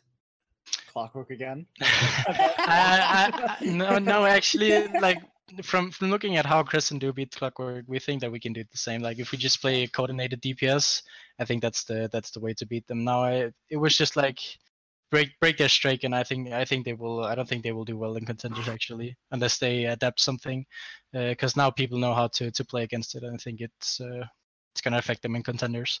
Clockwork 0.98 1.30
again? 1.30 1.66
I, 1.80 3.56
I, 3.60 3.64
no, 3.64 3.98
no, 3.98 4.26
actually, 4.26 4.88
like 5.00 5.18
from 5.62 5.90
from 5.90 6.10
looking 6.10 6.36
at 6.36 6.46
how 6.46 6.62
Chris 6.62 6.90
and 6.90 7.00
Do 7.00 7.12
beat 7.12 7.30
Clockwork, 7.30 7.84
we 7.86 7.98
think 7.98 8.20
that 8.20 8.32
we 8.32 8.40
can 8.40 8.52
do 8.52 8.64
the 8.70 8.76
same. 8.76 9.00
Like 9.00 9.18
if 9.18 9.32
we 9.32 9.38
just 9.38 9.60
play 9.60 9.86
coordinated 9.86 10.42
DPS, 10.42 11.02
I 11.38 11.44
think 11.44 11.62
that's 11.62 11.84
the 11.84 12.08
that's 12.12 12.30
the 12.30 12.40
way 12.40 12.52
to 12.54 12.66
beat 12.66 12.86
them. 12.86 13.04
Now, 13.04 13.22
I, 13.22 13.50
it 13.70 13.76
was 13.76 13.96
just 13.96 14.16
like 14.16 14.40
break 15.10 15.30
break 15.40 15.56
their 15.56 15.68
streak, 15.68 16.04
and 16.04 16.14
I 16.14 16.24
think 16.24 16.52
I 16.52 16.64
think 16.64 16.84
they 16.84 16.94
will. 16.94 17.24
I 17.24 17.34
don't 17.34 17.48
think 17.48 17.62
they 17.62 17.72
will 17.72 17.84
do 17.84 17.96
well 17.96 18.16
in 18.16 18.26
contenders 18.26 18.68
actually, 18.68 19.16
unless 19.30 19.58
they 19.58 19.84
adapt 19.84 20.20
something, 20.20 20.66
because 21.12 21.56
uh, 21.56 21.62
now 21.62 21.70
people 21.70 21.98
know 21.98 22.14
how 22.14 22.28
to 22.28 22.50
to 22.50 22.64
play 22.64 22.82
against 22.82 23.14
it. 23.14 23.22
And 23.22 23.34
I 23.34 23.38
think 23.38 23.60
it's 23.60 24.00
uh, 24.00 24.26
it's 24.78 24.84
going 24.84 24.92
to 24.92 24.98
affect 24.98 25.22
them 25.22 25.34
in 25.34 25.42
contenders. 25.42 26.00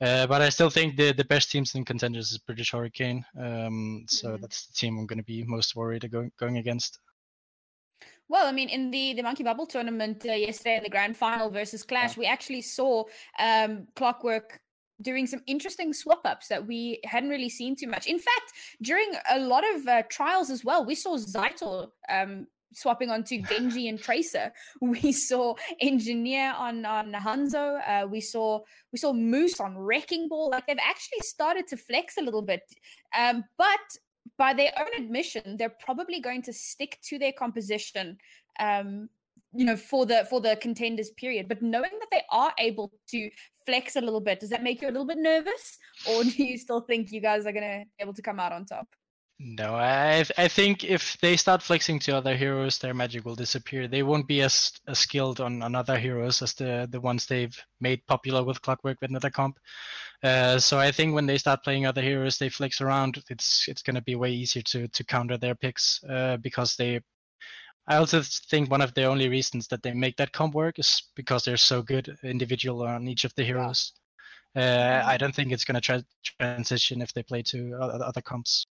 Uh, 0.00 0.26
but 0.28 0.40
I 0.40 0.48
still 0.48 0.70
think 0.70 0.96
the 0.96 1.12
the 1.12 1.24
best 1.24 1.50
teams 1.50 1.74
in 1.74 1.84
contenders 1.84 2.30
is 2.30 2.38
British 2.38 2.70
Hurricane. 2.70 3.24
Um, 3.36 4.04
so 4.08 4.26
Mhm. 4.28 4.40
that's 4.40 4.66
the 4.66 4.74
team 4.74 4.98
I'm 4.98 5.06
going 5.06 5.18
to 5.18 5.24
be 5.24 5.42
most 5.44 5.74
worried 5.74 6.08
going 6.10 6.30
going 6.38 6.58
against. 6.58 7.00
Well, 8.28 8.46
I 8.46 8.52
mean, 8.52 8.68
in 8.68 8.90
the 8.90 9.14
the 9.14 9.22
Monkey 9.22 9.42
Bubble 9.42 9.66
tournament 9.66 10.24
uh, 10.24 10.32
yesterday 10.32 10.76
in 10.76 10.84
the 10.84 10.88
grand 10.96 11.16
final 11.16 11.50
versus 11.50 11.82
Clash, 11.82 12.16
we 12.16 12.26
actually 12.26 12.62
saw 12.62 13.04
um, 13.38 13.88
Clockwork 13.96 14.60
doing 15.00 15.26
some 15.26 15.42
interesting 15.46 15.92
swap 15.92 16.22
ups 16.24 16.46
that 16.48 16.64
we 16.64 17.00
hadn't 17.04 17.28
really 17.28 17.48
seen 17.48 17.74
too 17.74 17.88
much. 17.88 18.06
In 18.06 18.18
fact, 18.18 18.52
during 18.82 19.10
a 19.30 19.38
lot 19.38 19.64
of 19.74 19.86
uh, 19.86 20.02
trials 20.08 20.48
as 20.48 20.64
well, 20.64 20.84
we 20.86 20.94
saw 20.94 21.16
Zytor 21.16 21.90
um, 22.08 22.46
swapping 22.74 23.10
onto 23.10 23.40
Genji 23.42 23.88
and 23.88 24.00
Tracer. 24.00 24.52
We 24.80 25.12
saw 25.12 25.54
Engineer 25.80 26.54
on 26.56 26.84
on 26.84 27.12
Hanzo. 27.12 27.80
Uh, 27.86 28.06
we 28.06 28.20
saw 28.20 28.60
we 28.92 28.98
saw 28.98 29.12
Moose 29.12 29.60
on 29.60 29.76
Wrecking 29.76 30.28
Ball. 30.28 30.50
Like 30.50 30.66
they've 30.66 30.76
actually 30.80 31.20
started 31.20 31.66
to 31.68 31.76
flex 31.76 32.16
a 32.16 32.22
little 32.22 32.42
bit, 32.42 32.62
um, 33.16 33.44
but 33.58 33.80
by 34.38 34.54
their 34.54 34.72
own 34.78 35.02
admission, 35.02 35.56
they're 35.56 35.76
probably 35.80 36.20
going 36.20 36.42
to 36.42 36.52
stick 36.52 36.98
to 37.04 37.18
their 37.18 37.32
composition, 37.32 38.16
um, 38.60 39.08
you 39.52 39.64
know, 39.64 39.76
for 39.76 40.06
the 40.06 40.26
for 40.30 40.40
the 40.40 40.56
contenders 40.56 41.10
period. 41.10 41.48
But 41.48 41.62
knowing 41.62 41.92
that 42.00 42.08
they 42.10 42.22
are 42.30 42.52
able 42.58 42.92
to 43.08 43.30
flex 43.66 43.96
a 43.96 44.00
little 44.00 44.20
bit, 44.20 44.40
does 44.40 44.50
that 44.50 44.62
make 44.62 44.80
you 44.80 44.88
a 44.88 44.94
little 44.94 45.06
bit 45.06 45.18
nervous, 45.18 45.78
or 46.08 46.24
do 46.32 46.44
you 46.44 46.58
still 46.58 46.80
think 46.80 47.12
you 47.12 47.20
guys 47.20 47.46
are 47.46 47.52
going 47.52 47.70
to 47.80 47.84
be 47.84 48.02
able 48.02 48.14
to 48.14 48.22
come 48.22 48.40
out 48.40 48.52
on 48.52 48.64
top? 48.64 48.88
No, 49.44 49.74
I 49.74 50.24
I 50.38 50.46
think 50.46 50.84
if 50.84 51.18
they 51.18 51.36
start 51.36 51.62
flexing 51.62 51.98
to 52.00 52.16
other 52.16 52.36
heroes, 52.36 52.78
their 52.78 52.94
magic 52.94 53.24
will 53.24 53.34
disappear. 53.34 53.88
They 53.88 54.04
won't 54.04 54.28
be 54.28 54.40
as, 54.40 54.72
as 54.86 55.00
skilled 55.00 55.40
on, 55.40 55.62
on 55.62 55.74
other 55.74 55.98
heroes 55.98 56.42
as 56.42 56.54
the 56.54 56.86
the 56.88 57.00
ones 57.00 57.26
they've 57.26 57.56
made 57.80 58.06
popular 58.06 58.44
with 58.44 58.62
Clockwork 58.62 59.00
with 59.00 59.10
another 59.10 59.30
comp. 59.30 59.58
Uh, 60.22 60.60
so 60.60 60.78
I 60.78 60.92
think 60.92 61.14
when 61.14 61.26
they 61.26 61.38
start 61.38 61.64
playing 61.64 61.86
other 61.86 62.02
heroes, 62.02 62.38
they 62.38 62.48
flex 62.50 62.80
around. 62.80 63.20
It's 63.30 63.66
it's 63.68 63.82
going 63.82 63.96
to 63.96 64.02
be 64.02 64.14
way 64.14 64.30
easier 64.30 64.62
to 64.62 64.86
to 64.88 65.04
counter 65.04 65.36
their 65.36 65.56
picks 65.56 66.02
uh, 66.04 66.36
because 66.36 66.76
they. 66.76 67.00
I 67.88 67.96
also 67.96 68.22
think 68.22 68.70
one 68.70 68.82
of 68.82 68.94
the 68.94 69.04
only 69.06 69.28
reasons 69.28 69.66
that 69.68 69.82
they 69.82 69.92
make 69.92 70.16
that 70.18 70.32
comp 70.32 70.54
work 70.54 70.78
is 70.78 71.02
because 71.16 71.44
they're 71.44 71.56
so 71.56 71.82
good 71.82 72.16
individual 72.22 72.82
on 72.84 73.08
each 73.08 73.24
of 73.24 73.34
the 73.34 73.44
heroes. 73.44 73.92
Uh, 74.54 75.02
I 75.04 75.16
don't 75.16 75.34
think 75.34 75.52
it's 75.52 75.64
going 75.64 75.74
to 75.74 75.80
tra- 75.80 76.04
transition 76.38 77.02
if 77.02 77.12
they 77.12 77.24
play 77.24 77.42
to 77.42 77.74
other 77.80 78.22
comps. 78.22 78.66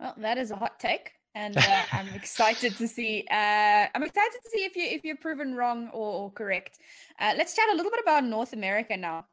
Well, 0.00 0.14
that 0.18 0.38
is 0.38 0.50
a 0.50 0.56
hot 0.56 0.78
take, 0.80 1.12
and 1.34 1.56
uh, 1.56 1.82
I'm 1.92 2.08
excited 2.14 2.76
to 2.76 2.88
see. 2.88 3.24
Uh, 3.30 3.86
I'm 3.94 4.02
excited 4.02 4.38
to 4.44 4.50
see 4.50 4.64
if 4.64 4.76
you 4.76 4.84
if 4.84 5.04
you're 5.04 5.16
proven 5.16 5.54
wrong 5.54 5.88
or, 5.92 6.12
or 6.24 6.30
correct. 6.32 6.78
Uh, 7.20 7.34
let's 7.36 7.54
chat 7.54 7.66
a 7.72 7.76
little 7.76 7.90
bit 7.90 8.00
about 8.02 8.24
North 8.24 8.52
America 8.52 8.96
now. 8.96 9.26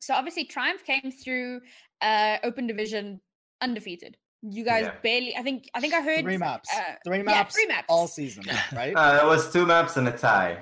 So 0.00 0.14
obviously, 0.14 0.44
Triumph 0.44 0.84
came 0.84 1.12
through 1.12 1.60
uh, 2.00 2.38
Open 2.42 2.66
Division 2.66 3.20
undefeated. 3.60 4.16
You 4.42 4.64
guys 4.64 4.86
Yeah. 4.86 4.94
barely. 5.02 5.36
I 5.36 5.42
think. 5.42 5.68
I 5.74 5.80
think 5.80 5.94
I 5.94 6.00
heard 6.00 6.22
Three 6.24 6.36
maps. 6.38 6.68
uh, 6.74 6.80
three 7.04 7.18
yeah, 7.18 7.22
maps. 7.22 7.54
three 7.54 7.66
maps. 7.66 7.86
all 7.88 8.08
season, 8.08 8.44
right? 8.74 8.92
Uh, 8.96 9.20
it 9.22 9.26
was 9.26 9.52
two 9.52 9.64
maps 9.66 9.96
and 9.96 10.08
a 10.08 10.12
tie. 10.18 10.58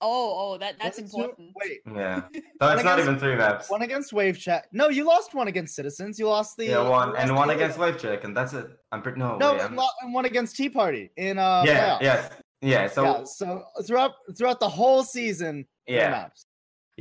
Oh, 0.00 0.52
oh, 0.54 0.58
that 0.58 0.76
that's 0.80 0.98
Was 1.00 1.08
it 1.12 1.16
two- 1.16 1.22
important. 1.24 1.50
Wait, 1.62 1.80
Yeah. 1.94 2.22
So 2.62 2.68
it's 2.68 2.84
not 2.84 2.98
against- 2.98 3.00
even 3.02 3.18
three 3.18 3.34
maps. 3.36 3.68
one 3.70 3.82
against 3.82 4.12
Wave 4.12 4.38
Check. 4.38 4.68
No, 4.72 4.88
you 4.88 5.04
lost 5.04 5.34
one 5.34 5.48
against 5.48 5.74
Citizens. 5.74 6.18
You 6.18 6.28
lost 6.28 6.56
the 6.56 6.66
Yeah, 6.66 6.88
one 6.88 7.08
you 7.10 7.14
and 7.16 7.34
one 7.34 7.50
against 7.50 7.78
Wave 7.78 7.98
Check, 7.98 8.24
and 8.24 8.36
that's 8.36 8.52
it. 8.52 8.66
I'm 8.92 9.02
pretty 9.02 9.18
no. 9.18 9.36
No, 9.38 9.52
wait, 9.52 9.60
and 9.60 9.68
I'm- 9.70 9.76
lo- 9.76 9.88
and 10.02 10.14
one 10.14 10.24
against 10.24 10.56
Tea 10.56 10.68
Party 10.68 11.10
in 11.16 11.38
uh 11.38 11.62
yeah, 11.66 11.98
playoffs. 11.98 12.02
yes, 12.02 12.30
yeah. 12.62 12.86
So 12.88 13.02
yeah, 13.04 13.24
so 13.24 13.64
throughout 13.86 14.12
throughout 14.36 14.60
the 14.60 14.68
whole 14.68 15.02
season, 15.02 15.66
yeah, 15.86 16.10
maps. 16.10 16.46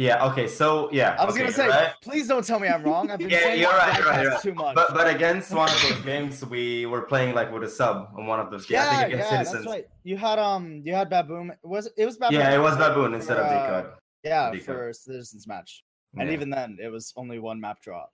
Yeah. 0.06 0.26
Okay, 0.30 0.48
so 0.48 0.90
yeah. 1.00 1.16
I 1.20 1.26
was 1.26 1.34
okay, 1.34 1.44
gonna 1.44 1.54
say, 1.62 1.68
right? 1.68 1.94
please 2.08 2.26
don't 2.32 2.46
tell 2.50 2.60
me 2.64 2.68
I'm 2.68 2.84
wrong. 2.84 3.10
I've 3.12 3.20
been 3.20 3.30
Yeah, 3.36 3.40
saying 3.46 3.60
you're 3.62 3.72
right, 3.86 4.06
right, 4.06 4.28
right. 4.28 4.42
too 4.42 4.54
much. 4.54 4.76
But 4.80 4.94
but 4.94 5.08
against 5.16 5.52
one 5.52 5.70
of 5.76 5.80
those 5.82 6.00
games, 6.12 6.46
we 6.46 6.86
were 6.86 7.02
playing 7.12 7.32
like 7.40 7.50
with 7.52 7.64
a 7.64 7.70
sub 7.80 7.96
on 8.18 8.24
one 8.34 8.40
of 8.40 8.48
those 8.52 8.66
games. 8.68 8.82
I 8.82 8.84
yeah, 8.86 9.00
think 9.00 9.14
against 9.14 9.32
yeah, 9.32 9.38
Citizens. 9.40 9.64
that's 9.66 9.76
right. 9.76 9.86
You 10.04 10.18
had 10.18 10.38
um, 10.40 10.64
you 10.86 10.94
had 11.00 11.10
Baboon. 11.10 11.48
Was 11.64 11.84
it, 11.98 12.06
was 12.06 12.18
Baboon? 12.18 12.40
Yeah, 12.40 12.56
it 12.58 12.62
was? 12.68 12.76
Baboon 12.78 13.14
instead 13.20 13.38
of 13.38 13.48
For, 13.48 13.54
uh, 13.54 13.96
Yeah, 14.24 14.52
Decode. 14.52 14.66
for 14.66 14.94
Citizens 14.94 15.44
match, 15.48 15.84
and 16.20 16.28
Yeah. 16.30 16.34
even 16.36 16.50
then, 16.58 16.78
it 16.86 16.90
was 16.98 17.06
only 17.22 17.40
one 17.40 17.60
map 17.68 17.80
drop. 17.88 18.10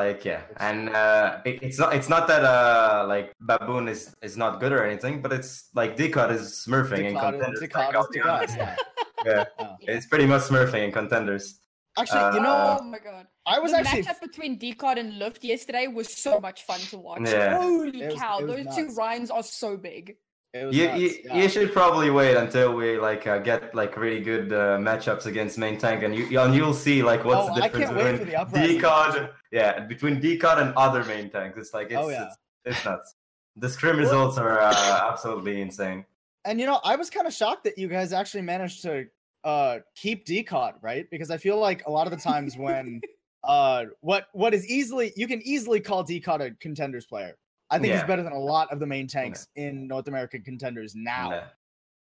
like 0.00 0.20
yeah 0.30 0.42
and 0.68 0.80
uh 1.02 1.40
it, 1.48 1.56
it's 1.66 1.78
not 1.82 1.90
it's 1.98 2.10
not 2.14 2.24
that 2.30 2.42
uh 2.44 3.06
like 3.12 3.28
baboon 3.50 3.84
is 3.94 4.02
is 4.28 4.36
not 4.42 4.52
good 4.62 4.72
or 4.76 4.82
anything 4.88 5.14
but 5.24 5.30
it's 5.36 5.52
like 5.80 5.90
decod 6.00 6.28
is 6.38 6.42
smurfing 6.66 7.04
in 7.08 7.14
Decod 7.14 7.32
is- 7.32 7.40
contenders 7.40 7.60
Decod 7.64 7.84
like, 7.86 7.94
is 7.94 7.96
I'll 7.98 8.10
be 8.12 8.20
Decod, 8.20 8.34
honest. 8.36 8.58
Yeah. 9.26 9.44
yeah 9.58 9.76
Yeah. 9.80 9.94
it's 9.96 10.06
pretty 10.06 10.26
much 10.26 10.42
smurfing 10.42 10.84
in 10.84 10.92
contenders 10.92 11.60
Actually, 11.98 12.36
you 12.36 12.42
know, 12.42 12.50
Uh, 12.50 12.78
oh 12.80 12.84
my 12.84 12.98
god. 13.00 13.26
I 13.44 13.58
was 13.58 13.72
the 13.72 13.78
actually 13.78 14.02
matchup 14.04 14.20
between 14.20 14.56
Decod 14.56 14.98
and 15.00 15.18
Luft 15.18 15.42
yesterday 15.42 15.88
was 15.88 16.16
so 16.16 16.38
much 16.38 16.62
fun 16.62 16.78
to 16.90 16.98
watch. 16.98 17.22
Yeah. 17.24 17.58
Holy 17.60 18.06
was- 18.06 18.14
cow, 18.14 18.38
it 18.38 18.46
was 18.46 18.66
those 18.66 18.76
two 18.76 18.84
nuts. 18.84 18.96
Rhines 18.96 19.30
are 19.32 19.42
so 19.42 19.76
big. 19.76 20.14
you, 20.54 20.70
you, 20.70 21.10
yeah. 21.24 21.34
you 21.38 21.48
should 21.48 21.72
probably 21.72 22.10
wait 22.10 22.36
until 22.36 22.72
we 22.74 22.98
like 22.98 23.26
uh, 23.26 23.38
get 23.38 23.74
like 23.74 23.96
really 23.96 24.20
good 24.22 24.52
uh, 24.52 24.78
matchups 24.78 25.26
against 25.26 25.58
main 25.58 25.76
tank 25.76 26.04
and 26.04 26.14
you 26.14 26.38
and 26.40 26.54
you'll 26.54 26.72
see 26.86 27.02
like 27.02 27.24
what's 27.24 27.48
Oh, 27.50 27.54
the 27.56 27.62
difference 27.62 27.84
can't 27.86 27.96
wait 27.96 28.12
for 28.18 28.24
between 28.24 28.30
the 28.30 28.36
uprising. 28.42 28.80
decod 28.80 29.30
yeah 29.50 29.80
between 29.92 30.14
decod 30.22 30.56
and 30.62 30.70
other 30.76 31.02
main 31.04 31.28
tanks 31.30 31.58
it's 31.58 31.74
like 31.74 31.88
it's 31.88 31.96
Oh, 32.04 32.08
yeah. 32.08 32.26
it's, 32.26 32.36
it's 32.64 32.84
nuts 32.84 33.14
the 33.56 33.68
scrim 33.74 33.98
results 33.98 34.38
are 34.38 34.58
uh, 34.60 35.10
absolutely 35.10 35.60
insane 35.60 36.06
And 36.48 36.58
you 36.58 36.64
know, 36.66 36.80
I 36.82 36.96
was 36.96 37.10
kind 37.10 37.26
of 37.26 37.34
shocked 37.34 37.64
that 37.64 37.76
you 37.76 37.88
guys 37.88 38.12
actually 38.12 38.42
managed 38.42 38.82
to 38.82 39.04
uh 39.44 39.78
keep 39.94 40.26
decod, 40.26 40.74
right? 40.82 41.06
Because 41.10 41.30
I 41.30 41.36
feel 41.36 41.58
like 41.58 41.86
a 41.86 41.90
lot 41.90 42.06
of 42.06 42.10
the 42.10 42.16
times 42.18 42.56
when 42.56 43.00
uh 43.44 43.84
what 44.00 44.26
what 44.32 44.54
is 44.54 44.66
easily 44.66 45.12
you 45.14 45.28
can 45.28 45.40
easily 45.42 45.78
call 45.80 46.04
decod 46.04 46.40
a 46.40 46.50
contenders 46.60 47.06
player. 47.06 47.36
I 47.70 47.78
think 47.78 47.92
he's 47.92 48.02
better 48.04 48.22
than 48.22 48.32
a 48.32 48.38
lot 48.38 48.72
of 48.72 48.80
the 48.80 48.86
main 48.86 49.06
tanks 49.06 49.46
in 49.54 49.86
North 49.86 50.08
American 50.08 50.42
contenders 50.42 50.94
now. 50.96 51.30
Yeah. 51.32 51.44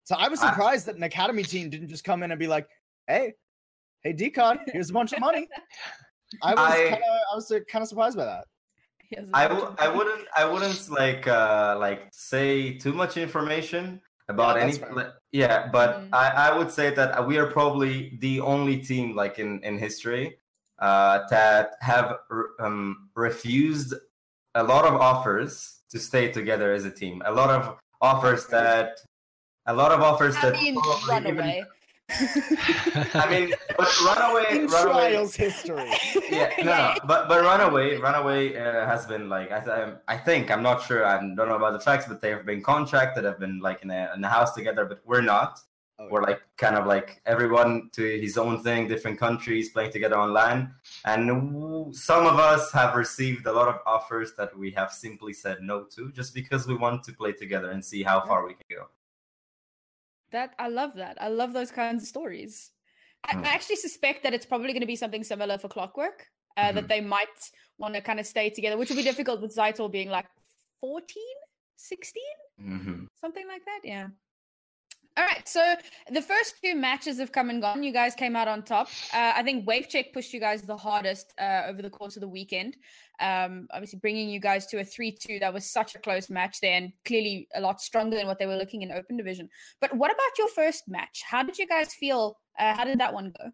So 0.04 0.16
I 0.18 0.28
was 0.28 0.42
I- 0.42 0.50
surprised 0.50 0.86
that 0.88 0.96
an 0.98 1.04
academy 1.04 1.44
team 1.44 1.70
didn't 1.70 1.88
just 1.88 2.04
come 2.04 2.24
in 2.24 2.32
and 2.32 2.38
be 2.40 2.48
like, 2.48 2.68
"Hey, 3.08 3.34
hey 4.04 4.14
decod, 4.14 4.60
here's 4.74 4.90
a 4.90 4.94
bunch 4.94 5.14
of 5.14 5.22
money." 5.22 5.48
I 6.44 6.54
was 6.54 6.60
I- 6.74 6.90
kind 6.90 7.04
of 7.04 7.20
I 7.32 7.36
was 7.36 7.54
kind 7.72 7.82
of 7.84 7.88
surprised 7.88 8.18
by 8.18 8.26
that. 8.26 8.46
He 9.10 9.16
has 9.16 9.30
a 9.30 9.32
I 9.34 9.48
bunch 9.48 9.60
w- 9.62 9.78
of 9.80 9.80
I 9.80 9.88
wouldn't 9.96 10.28
I 10.36 10.46
wouldn't 10.46 10.90
like 10.92 11.26
uh 11.26 11.78
like 11.80 12.02
say 12.12 12.74
too 12.78 12.92
much 12.94 13.16
information 13.16 14.02
about 14.28 14.56
Yeah, 14.56 14.62
any 14.64 14.72
that's 14.78 14.94
fair. 14.94 15.14
yeah 15.32 15.68
but 15.72 15.90
Mhm. 16.02 16.10
I, 16.14 16.28
I 16.50 16.58
would 16.58 16.72
say 16.72 16.90
that 16.96 17.28
we 17.28 17.38
are 17.38 17.48
probably 17.48 18.18
the 18.22 18.40
only 18.42 18.78
team 18.80 19.16
like 19.16 19.38
in 19.40 19.62
in 19.64 19.78
history 19.78 20.38
uh 20.80 21.20
that 21.30 21.76
have 21.82 22.18
re- 22.30 22.46
um 22.60 23.10
refused 23.16 23.94
a 24.56 24.64
lot 24.64 24.86
of 24.86 24.94
offers 24.96 25.82
to 25.92 26.00
stay 26.00 26.32
together 26.32 26.74
as 26.74 26.86
a 26.86 26.92
team 26.92 27.22
a 27.26 27.32
lot 27.32 27.50
of 27.50 27.78
offers 28.02 28.48
that 28.48 28.98
a 29.68 29.74
lot 29.74 29.92
of 29.92 30.02
offers 30.02 30.36
I 30.38 30.42
that 30.42 30.54
mean, 30.54 30.76
probably 30.76 31.30
even- 31.32 31.38
away. 31.40 31.64
I 32.10 33.28
mean 33.30 33.54
but 33.78 33.90
runaway 34.06 34.46
In 34.52 34.68
runaway 34.68 35.10
trials 35.12 35.36
history. 35.36 35.90
yeah, 36.30 36.52
no, 36.64 36.94
but 37.08 37.28
but 37.28 37.42
Runaway, 37.44 37.98
Runaway 37.98 38.56
uh, 38.56 38.86
has 38.86 39.06
been 39.08 39.28
like 39.30 39.52
I 39.52 39.60
th- 39.60 39.96
I 40.08 40.18
think 40.18 40.52
I'm 40.52 40.62
not 40.64 40.84
sure 40.84 41.06
I 41.06 41.20
don't 41.20 41.36
know 41.36 41.56
about 41.56 41.74
the 41.74 41.80
facts, 41.80 42.06
but 42.08 42.22
they 42.22 42.30
have 42.30 42.46
been 42.46 42.62
contracted, 42.62 43.24
have 43.26 43.40
been 43.40 43.60
like 43.60 43.82
in 43.84 43.90
a 43.92 44.12
in 44.16 44.24
a 44.24 44.30
house 44.30 44.54
together, 44.54 44.86
but 44.86 45.02
we're 45.06 45.22
not. 45.22 45.60
Oh, 45.98 46.10
We're 46.12 46.22
like 46.24 46.42
kind 46.58 46.76
of 46.76 46.86
like 46.86 47.22
everyone 47.26 47.90
to 47.94 48.04
his 48.20 48.38
own 48.38 48.62
thing, 48.62 48.88
different 48.90 49.18
countries 49.18 49.70
playing 49.70 49.92
together 49.94 50.18
online, 50.18 50.74
and 51.06 51.28
w- 51.30 51.94
some 51.94 52.26
of 52.28 52.38
us 52.38 52.70
have 52.74 52.96
received 52.96 53.46
a 53.48 53.52
lot 53.54 53.70
of 53.70 53.78
offers 53.86 54.34
that 54.38 54.56
we 54.58 54.72
have 54.72 54.92
simply 54.92 55.32
said 55.32 55.58
no 55.62 55.86
to, 55.96 56.12
just 56.12 56.34
because 56.34 56.68
we 56.68 56.76
want 56.76 57.02
to 57.06 57.14
play 57.14 57.32
together 57.32 57.72
and 57.72 57.84
see 57.84 58.04
how 58.04 58.20
far 58.26 58.46
we 58.46 58.54
can 58.54 58.66
go. 58.70 58.84
That 60.36 60.54
I 60.60 60.68
love 60.68 60.96
that. 60.96 61.16
I 61.22 61.30
love 61.30 61.54
those 61.54 61.72
kinds 61.72 62.04
of 62.04 62.08
stories. 62.10 62.72
I, 63.24 63.34
Hmm. 63.34 63.46
I 63.46 63.50
actually 63.56 63.78
suspect 63.78 64.24
that 64.24 64.34
it's 64.34 64.46
probably 64.46 64.74
going 64.76 64.82
to 64.88 64.94
be 64.96 64.96
something 65.04 65.24
similar 65.24 65.58
for 65.58 65.70
Clockwork. 65.70 66.28
Uh, 66.58 66.72
That 66.74 66.86
Mhm. 66.86 66.90
they 66.94 67.02
might 67.02 67.38
want 67.78 67.96
to 67.96 68.02
kind 68.02 68.20
of 68.20 68.28
stay 68.28 68.50
together, 68.50 68.78
which 68.78 68.90
will 68.90 69.02
be 69.04 69.04
difficult 69.12 69.42
with 69.42 69.56
Zytor 69.56 69.92
being 69.92 70.10
like 70.10 70.28
14, 70.82 71.38
16, 71.78 72.38
hmm 72.58 73.06
something 73.16 73.48
like 73.48 73.64
that. 73.66 73.82
Yeah. 73.84 74.08
All 75.18 75.24
right. 75.24 75.48
So 75.48 75.76
the 76.12 76.22
first 76.22 76.56
two 76.62 76.76
matches 76.76 77.20
have 77.20 77.32
come 77.32 77.50
and 77.50 77.62
gone. 77.62 77.84
You 77.84 77.94
guys 77.94 78.16
came 78.16 78.36
out 78.36 78.50
on 78.50 78.64
top. 78.64 78.88
Uh, 79.14 79.32
I 79.36 79.44
think 79.44 79.66
Wave 79.66 79.88
Check 79.88 80.12
pushed 80.12 80.34
you 80.34 80.42
guys 80.42 80.64
the 80.64 80.76
hardest 80.76 81.34
uh, 81.40 81.64
over 81.68 81.82
the 81.82 81.90
course 81.90 82.18
of 82.18 82.22
the 82.22 82.28
weekend. 82.28 82.76
Um, 83.22 83.68
obviously, 83.72 84.00
bringing 84.00 84.28
you 84.30 84.42
guys 84.42 84.66
to 84.68 84.80
a 84.80 84.84
3 84.84 85.12
2. 85.12 85.40
That 85.40 85.54
was 85.54 85.66
such 85.66 85.96
a 85.96 86.00
close 86.00 86.30
match 86.30 86.60
there 86.60 86.74
and 86.74 86.92
clearly 87.06 87.48
a 87.56 87.62
lot 87.62 87.80
stronger 87.80 88.18
than 88.18 88.28
what 88.28 88.40
they 88.40 88.46
were 88.46 88.58
looking 88.58 88.82
in 88.82 88.92
Open 88.92 89.16
Division. 89.16 89.50
But 89.80 89.96
what 89.96 90.12
about 90.12 90.38
your 90.38 90.50
first 90.50 90.84
match? 90.90 91.24
How 91.26 91.44
did 91.44 91.58
you 91.58 91.68
guys 91.68 91.94
feel? 91.94 92.38
Uh, 92.60 92.76
how 92.76 92.84
did 92.84 93.00
that 93.00 93.14
one 93.14 93.34
go? 93.38 93.52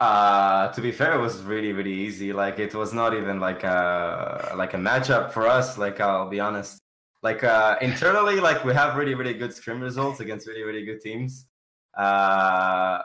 Uh, 0.00 0.72
to 0.72 0.80
be 0.80 0.92
fair, 0.92 1.14
it 1.14 1.20
was 1.20 1.42
really, 1.42 1.72
really 1.72 1.92
easy. 1.92 2.32
Like 2.32 2.58
it 2.58 2.74
was 2.74 2.92
not 2.92 3.14
even 3.14 3.40
like 3.40 3.64
a 3.64 4.52
like 4.54 4.74
a 4.74 4.78
matchup 4.78 5.32
for 5.32 5.46
us. 5.46 5.78
Like 5.78 6.00
I'll 6.00 6.28
be 6.28 6.40
honest. 6.40 6.78
Like 7.22 7.44
uh, 7.44 7.76
internally, 7.82 8.40
like 8.40 8.64
we 8.64 8.72
have 8.74 8.96
really, 8.96 9.14
really 9.14 9.34
good 9.34 9.52
scrim 9.52 9.80
results 9.80 10.20
against 10.20 10.46
really, 10.46 10.62
really 10.62 10.84
good 10.84 11.00
teams. 11.00 11.46
Uh, 11.96 13.02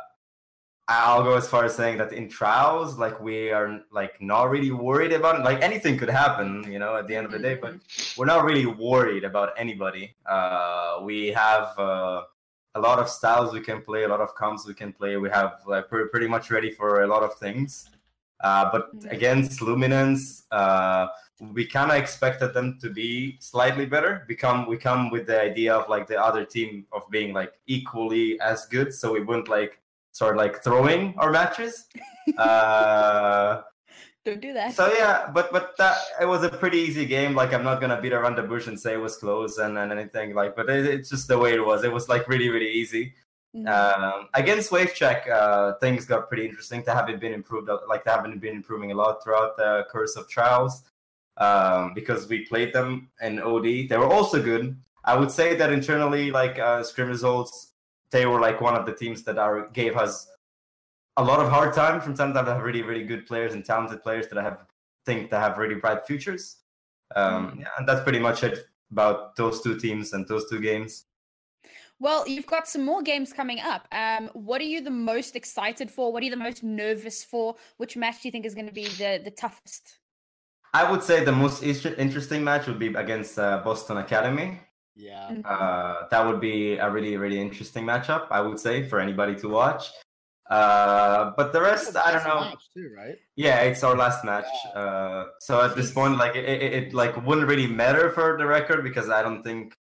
I'll 0.87 1.23
go 1.23 1.35
as 1.35 1.49
far 1.49 1.65
as 1.65 1.75
saying 1.75 1.97
that 1.97 2.13
in 2.13 2.29
trials, 2.29 2.97
like 2.97 3.19
we 3.19 3.49
are 3.49 3.81
like 3.91 4.21
not 4.21 4.51
really 4.51 4.71
worried 4.71 5.11
about 5.13 5.39
it. 5.39 5.43
Like 5.43 5.61
anything 5.63 5.97
could 5.97 6.09
happen, 6.09 6.71
you 6.71 6.77
know, 6.79 6.95
at 6.95 7.07
the 7.07 7.15
end 7.15 7.25
of 7.25 7.31
the 7.31 7.39
day, 7.39 7.55
but 7.55 7.73
we're 8.15 8.27
not 8.27 8.45
really 8.45 8.67
worried 8.67 9.23
about 9.23 9.49
anybody. 9.57 10.15
Uh, 10.29 10.99
we 11.01 11.29
have 11.29 11.77
uh, 11.79 12.21
a 12.75 12.79
lot 12.79 12.99
of 12.99 13.09
styles 13.09 13.51
we 13.51 13.61
can 13.61 13.81
play, 13.81 14.03
a 14.03 14.07
lot 14.07 14.21
of 14.21 14.35
comps 14.35 14.67
we 14.67 14.75
can 14.75 14.93
play. 14.93 15.17
We 15.17 15.29
have 15.29 15.53
like 15.65 15.91
we're 15.91 16.07
pretty 16.07 16.27
much 16.27 16.51
ready 16.51 16.69
for 16.71 17.01
a 17.01 17.07
lot 17.07 17.23
of 17.23 17.33
things. 17.35 17.89
Uh, 18.43 18.69
but 18.71 18.95
Mhm. 18.95 19.11
against 19.11 19.61
Luminance, 19.61 20.43
uh, 20.51 21.07
we 21.39 21.65
kind 21.65 21.91
of 21.91 21.97
expected 21.97 22.53
them 22.53 22.77
to 22.81 22.89
be 22.89 23.37
slightly 23.39 23.85
better. 23.85 24.25
We 24.29 24.35
come 24.35 24.67
we 24.67 24.77
come 24.77 25.09
with 25.09 25.27
the 25.27 25.41
idea 25.41 25.73
of 25.75 25.89
like 25.89 26.07
the 26.07 26.21
other 26.21 26.45
team 26.45 26.85
of 26.93 27.09
being 27.09 27.33
like 27.33 27.53
equally 27.67 28.39
as 28.39 28.65
good, 28.67 28.93
so 28.93 29.11
we 29.13 29.21
wouldn't 29.21 29.49
like 29.49 29.79
start 30.13 30.37
like 30.37 30.63
throwing 30.63 31.13
our 31.17 31.31
matches. 31.31 31.85
uh, 32.37 33.61
Don't 34.23 34.41
do 34.41 34.53
that. 34.53 34.73
so 34.73 34.91
yeah, 34.93 35.29
but 35.33 35.51
but 35.51 35.75
that 35.77 35.97
it 36.21 36.25
was 36.25 36.43
a 36.43 36.49
pretty 36.49 36.77
easy 36.79 37.05
game. 37.05 37.35
Like 37.35 37.53
I'm 37.53 37.63
not 37.63 37.81
gonna 37.81 37.99
beat 38.01 38.13
around 38.13 38.35
the 38.37 38.43
bush 38.43 38.67
and 38.67 38.79
say 38.79 38.93
it 38.93 39.01
was 39.01 39.17
close 39.17 39.57
and, 39.57 39.77
and 39.77 39.91
anything 39.91 40.33
like, 40.33 40.55
but 40.55 40.69
it, 40.69 40.85
it's 40.85 41.09
just 41.09 41.27
the 41.27 41.37
way 41.37 41.53
it 41.53 41.65
was. 41.65 41.83
It 41.83 41.91
was 41.91 42.07
like 42.07 42.27
really 42.29 42.49
really 42.49 42.71
easy. 42.71 43.13
Mhm. 43.55 43.67
Um, 43.69 44.27
against 44.33 44.71
Wave 44.71 44.93
Check, 44.93 45.29
uh, 45.29 45.73
things 45.79 46.05
got 46.05 46.27
pretty 46.27 46.45
interesting. 46.45 46.83
They 46.85 46.91
haven't 46.91 47.21
been 47.21 47.33
improved, 47.33 47.69
like 47.87 48.03
they 48.03 48.11
haven't 48.11 48.39
been 48.39 48.53
improving 48.55 48.91
a 48.91 48.95
lot 48.95 49.23
throughout 49.23 49.55
the 49.57 49.85
course 49.91 50.15
of 50.17 50.27
trials. 50.27 50.83
Um, 51.37 51.93
because 51.93 52.29
we 52.29 52.45
played 52.45 52.71
them 52.71 53.09
in 53.21 53.41
OD, 53.41 53.89
they 53.89 53.97
were 53.97 54.07
also 54.07 54.41
good. 54.41 54.77
I 55.03 55.17
would 55.17 55.29
say 55.29 55.55
that 55.55 55.71
internally, 55.71 56.31
like 56.31 56.57
uh, 56.57 56.81
scrim 56.81 57.09
results, 57.09 57.73
they 58.11 58.25
were 58.25 58.39
like 58.39 58.61
one 58.61 58.75
of 58.75 58.85
the 58.85 58.93
teams 58.93 59.23
that 59.23 59.37
are 59.37 59.67
gave 59.69 59.97
us 59.97 60.27
a 61.17 61.23
lot 61.23 61.39
of 61.39 61.49
hard 61.49 61.73
time 61.73 61.99
from 61.99 62.15
time 62.15 62.29
to 62.29 62.33
time. 62.35 62.45
They 62.45 62.51
have 62.51 62.63
really 62.63 62.83
really 62.83 63.03
good 63.03 63.25
players 63.25 63.53
and 63.53 63.65
talented 63.65 64.01
players 64.01 64.27
that 64.29 64.37
I 64.37 64.43
have 64.43 64.59
think 65.05 65.29
that 65.29 65.39
have 65.39 65.57
really 65.57 65.75
bright 65.75 66.05
futures. 66.07 66.57
Um, 67.15 67.57
yeah, 67.59 67.67
and 67.77 67.87
that's 67.87 68.01
pretty 68.01 68.19
much 68.19 68.43
it 68.43 68.67
about 68.91 69.35
those 69.35 69.61
two 69.61 69.77
teams 69.77 70.13
and 70.13 70.27
those 70.27 70.49
two 70.49 70.59
games. 70.59 71.05
Well, 71.99 72.27
you've 72.27 72.47
got 72.47 72.67
some 72.67 72.83
more 72.83 73.01
games 73.01 73.31
coming 73.31 73.59
up. 73.59 73.87
Um, 73.91 74.29
what 74.33 74.59
are 74.59 74.65
you 74.65 74.81
the 74.81 74.91
most 74.91 75.35
excited 75.35 75.89
for? 75.89 76.11
What 76.11 76.21
are 76.21 76.25
you 76.25 76.31
the 76.31 76.37
most 76.37 76.61
nervous 76.61 77.23
for? 77.23 77.55
Which 77.77 77.95
match 77.95 78.21
do 78.21 78.27
you 78.27 78.31
think 78.31 78.45
is 78.45 78.53
going 78.53 78.67
to 78.67 78.73
be 78.73 78.87
the, 78.87 79.21
the 79.23 79.31
toughest? 79.31 79.99
I 80.79 80.81
would 80.89 81.03
say 81.09 81.23
the 81.31 81.37
most 81.43 81.57
interesting 82.05 82.41
match 82.49 82.63
would 82.67 82.79
be 82.85 82.89
against 83.05 83.33
uh, 83.39 83.61
Boston 83.67 83.97
Academy. 84.05 84.47
Yeah. 85.09 85.27
Mhm. 85.31 85.41
Uh, 85.53 85.95
that 86.11 86.21
would 86.27 86.39
be 86.51 86.57
a 86.85 86.89
really, 86.95 87.15
really 87.23 87.39
interesting 87.47 87.83
matchup, 87.91 88.23
I 88.37 88.41
would 88.45 88.59
say, 88.65 88.75
for 88.89 88.97
anybody 88.99 89.35
to 89.43 89.47
watch. 89.59 89.83
Uh, 90.57 91.31
but 91.37 91.47
the 91.53 91.61
rest, 91.69 91.95
I 92.07 92.11
don't 92.13 92.25
know. 92.29 92.41
match 92.49 92.65
Too, 92.75 92.87
right? 93.01 93.17
Yeah, 93.35 93.57
it's 93.69 93.83
our 93.87 93.95
last 94.03 94.23
match. 94.31 94.51
Uh, 94.81 95.21
so 95.39 95.61
at 95.67 95.75
this 95.75 95.91
point, 95.91 96.17
like 96.23 96.35
it, 96.35 96.45
it, 96.45 96.73
it 96.79 96.93
like 96.93 97.13
wouldn't 97.25 97.47
really 97.47 97.67
matter 97.83 98.11
for 98.11 98.37
the 98.37 98.45
record 98.45 98.83
because 98.83 99.09
I 99.09 99.21
don't 99.23 99.43
think 99.43 99.73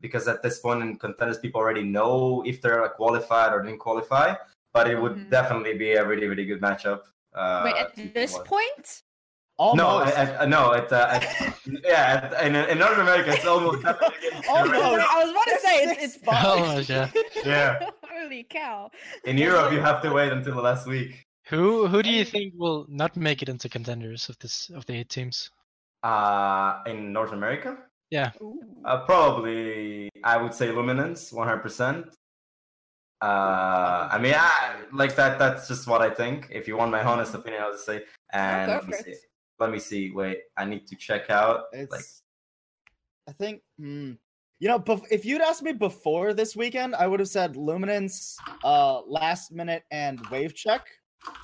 because 0.00 0.28
at 0.28 0.42
this 0.42 0.56
point 0.60 0.82
in 0.82 0.96
contenders, 0.98 1.38
people 1.38 1.60
already 1.60 1.82
know 1.96 2.42
if 2.46 2.60
they're 2.62 2.82
like, 2.82 2.94
qualified 2.94 3.52
or 3.54 3.62
didn't 3.62 3.78
qualify. 3.88 4.34
But 4.76 4.84
it 4.90 5.00
would 5.00 5.16
Mhm. 5.16 5.30
definitely 5.30 5.74
be 5.84 5.92
a 5.94 6.04
really, 6.10 6.26
really 6.26 6.44
good 6.44 6.60
matchup. 6.60 7.00
Uh, 7.34 7.62
Wait, 7.64 7.76
at 7.76 7.94
this 8.14 8.36
point? 8.52 9.02
Almost. 9.56 9.76
No, 9.76 10.02
at, 10.02 10.28
at, 10.30 10.48
no, 10.48 10.72
at, 10.74 10.92
uh, 10.92 11.08
at 11.12 11.58
yeah, 11.84 12.30
at, 12.34 12.46
in, 12.46 12.56
in 12.56 12.78
North 12.78 12.98
America, 12.98 13.32
it's 13.32 13.46
almost 13.46 13.82
definitely 13.84 14.28
against 14.28 14.42
the 14.48 14.50
Almost. 14.50 15.06
I 15.08 15.22
was 15.22 15.30
about 15.30 15.44
to 15.44 15.58
say 15.60 15.74
it's, 15.84 16.02
it's 16.04 16.16
fine. 16.24 16.44
Oh, 16.44 16.78
yeah. 16.88 17.10
Yeah, 17.44 17.88
Holy 18.02 18.44
cow! 18.44 18.90
in 19.24 19.38
Europe, 19.38 19.72
you 19.72 19.80
have 19.80 20.02
to 20.02 20.12
wait 20.12 20.32
until 20.32 20.54
the 20.56 20.62
last 20.62 20.86
week. 20.88 21.24
Who 21.48 21.86
who 21.86 22.02
do 22.02 22.10
you 22.10 22.24
think 22.24 22.54
will 22.56 22.86
not 22.88 23.16
make 23.16 23.42
it 23.42 23.48
into 23.48 23.68
contenders 23.68 24.28
of 24.28 24.38
this 24.40 24.70
of 24.70 24.86
the 24.86 24.94
eight 24.94 25.08
teams? 25.10 25.50
Uh, 26.02 26.82
in 26.86 27.12
North 27.12 27.32
America, 27.32 27.78
Yeah. 28.10 28.32
uh, 28.84 29.04
probably 29.06 30.10
I 30.24 30.36
would 30.36 30.52
say 30.54 30.70
Luminance, 30.72 31.32
one 31.32 31.46
hundred 31.46 31.62
percent. 31.62 32.06
Uh, 33.22 34.08
I 34.10 34.18
mean, 34.18 34.34
I, 34.36 34.80
like 34.92 35.14
that. 35.16 35.38
That's 35.38 35.68
just 35.68 35.86
what 35.86 36.02
I 36.02 36.10
think. 36.10 36.48
If 36.50 36.66
you 36.68 36.76
want 36.76 36.90
my 36.90 37.02
honest 37.04 37.34
opinion, 37.34 37.62
I'll 37.62 37.72
just 37.72 37.86
say. 37.86 38.02
And 38.32 38.66
go 38.70 38.96
let 39.58 39.70
me 39.70 39.78
see. 39.78 40.06
it. 40.06 40.14
Let 40.14 40.18
me 40.18 40.30
see. 40.30 40.36
Wait, 40.36 40.38
I 40.56 40.64
need 40.64 40.86
to 40.86 40.96
check 40.96 41.30
out. 41.30 41.64
It's. 41.72 41.90
Like, 41.90 42.04
I 43.28 43.32
think. 43.32 43.62
Hmm, 43.78 44.12
you 44.60 44.68
know, 44.68 44.82
if 45.10 45.24
you'd 45.24 45.42
asked 45.42 45.62
me 45.62 45.72
before 45.72 46.32
this 46.32 46.56
weekend, 46.56 46.94
I 46.94 47.06
would 47.06 47.20
have 47.20 47.28
said 47.28 47.56
Luminance, 47.56 48.36
uh, 48.62 49.02
last 49.02 49.52
minute, 49.52 49.82
and 49.90 50.24
Wave 50.30 50.54
Check. 50.54 50.86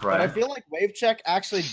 But 0.03 0.21
I 0.21 0.29
feel 0.29 0.49
like 0.49 0.65
Wave 0.71 0.95
Check 0.95 1.21
actually 1.27 1.65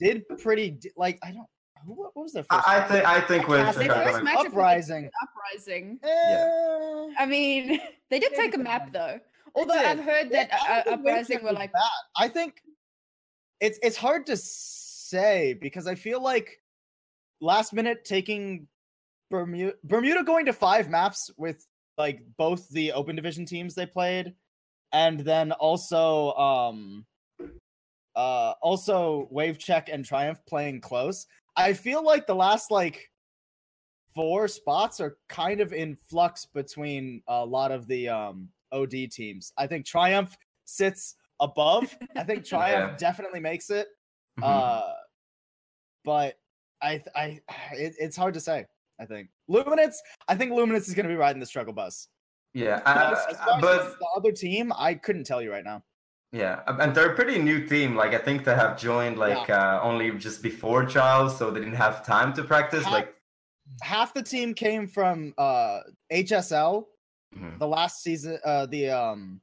did 0.00 0.24
pretty. 0.42 0.78
Like 0.96 1.18
I 1.22 1.32
don't. 1.32 1.46
What 1.84 2.16
was 2.16 2.32
their 2.32 2.42
first? 2.42 2.68
I, 2.68 2.76
I 2.76 2.78
match? 2.80 2.90
think. 2.90 3.06
I 3.06 3.20
think 3.20 3.48
with 3.48 3.76
Their 3.76 3.88
Their 3.88 4.12
first 4.12 4.24
matchup 4.24 4.46
Uprising. 4.46 5.10
Uprising. 5.22 6.00
Eh, 6.02 7.08
I 7.18 7.26
mean, 7.26 7.80
they 8.10 8.18
did 8.18 8.34
take 8.34 8.56
a 8.56 8.58
map 8.58 8.92
though. 8.92 9.20
Although. 9.54 9.74
I've 9.74 10.00
heard 10.00 10.30
that 10.30 10.52
I 10.52 10.80
uh, 10.80 10.82
think 10.82 10.98
Uprising 10.98 11.44
were 11.44 11.52
like, 11.52 11.72
bad. 11.72 11.82
I 12.16 12.28
think 12.28 12.62
it's 13.60 13.78
it's 13.82 13.96
hard 13.96 14.26
to 14.26 14.36
say 15.08 15.54
because 15.54 15.86
I 15.86 15.94
feel 15.94 16.22
like 16.22 16.60
last 17.40 17.72
minute 17.72 18.04
taking 18.04 18.66
Bermuda 19.30 19.74
Bermuda 19.84 20.22
going 20.24 20.46
to 20.46 20.52
five 20.52 20.88
maps 20.88 21.30
with 21.36 21.66
like 21.98 22.20
both 22.36 22.68
the 22.70 22.92
open 22.92 23.16
division 23.16 23.44
teams 23.46 23.74
they 23.74 23.86
played 23.86 24.34
and 24.92 25.20
then 25.20 25.52
also 25.52 26.32
um 26.34 27.06
uh 28.14 28.54
also 28.62 29.28
Wave 29.30 29.58
Check 29.58 29.88
and 29.92 30.04
Triumph 30.04 30.38
playing 30.48 30.80
close. 30.80 31.26
I 31.56 31.72
feel 31.72 32.02
like 32.04 32.26
the 32.26 32.34
last 32.34 32.70
like 32.70 33.10
four 34.14 34.48
spots 34.48 35.00
are 35.00 35.16
kind 35.28 35.60
of 35.60 35.72
in 35.72 35.96
flux 35.96 36.46
between 36.46 37.22
a 37.28 37.44
lot 37.44 37.72
of 37.72 37.86
the 37.86 38.08
um 38.08 38.48
OD 38.72 39.10
teams. 39.10 39.52
I 39.58 39.66
think 39.66 39.86
Triumph 39.86 40.36
sits 40.64 41.14
above. 41.40 41.94
I 42.16 42.22
think 42.24 42.44
Triumph 42.46 42.92
Yeah. 42.92 42.96
definitely 42.96 43.40
makes 43.40 43.70
it. 43.70 43.88
Mhm. 44.38 44.42
Uh 44.44 44.92
but 46.04 46.38
I 46.82 47.02
I 47.14 47.40
it, 47.72 47.94
it's 47.98 48.16
hard 48.16 48.34
to 48.34 48.40
say. 48.40 48.66
I 49.00 49.04
think 49.04 49.28
Luminance. 49.48 50.00
I 50.28 50.34
think 50.36 50.52
Luminance 50.52 50.88
is 50.88 50.94
going 50.94 51.04
to 51.04 51.10
be 51.12 51.16
riding 51.16 51.40
the 51.40 51.46
struggle 51.46 51.72
bus. 51.74 52.08
yeah, 52.54 52.80
uh, 52.86 53.14
as 53.30 53.36
far 53.36 53.56
as 53.56 53.60
but 53.60 53.98
the 53.98 54.06
other 54.16 54.32
team, 54.32 54.72
I 54.76 54.94
couldn't 54.94 55.24
tell 55.24 55.42
you 55.42 55.50
right 55.52 55.64
now. 55.64 55.82
Yeah, 56.32 56.62
and 56.66 56.94
they're 56.94 57.12
a 57.12 57.14
pretty 57.14 57.38
new 57.38 57.66
team. 57.66 57.94
Like 57.94 58.14
I 58.14 58.18
think 58.18 58.44
they 58.44 58.54
have 58.54 58.78
joined 58.78 59.18
like 59.18 59.50
uh, 59.50 59.80
only 59.82 60.10
just 60.12 60.42
before 60.42 60.84
Charles, 60.86 61.36
so 61.38 61.50
they 61.50 61.60
didn't 61.60 61.74
have 61.76 62.04
time 62.06 62.32
to 62.34 62.42
practice. 62.42 62.84
Ha- 62.84 62.92
Like, 62.92 63.12
Half 63.82 64.14
the 64.14 64.22
team 64.22 64.54
came 64.54 64.86
from 64.86 65.34
uh 65.38 65.80
HSL, 66.12 66.86
Mhm. 67.36 67.58
the 67.58 67.66
last 67.68 68.02
season, 68.02 68.38
uh 68.44 68.64
the 68.66 68.90
um 68.90 69.40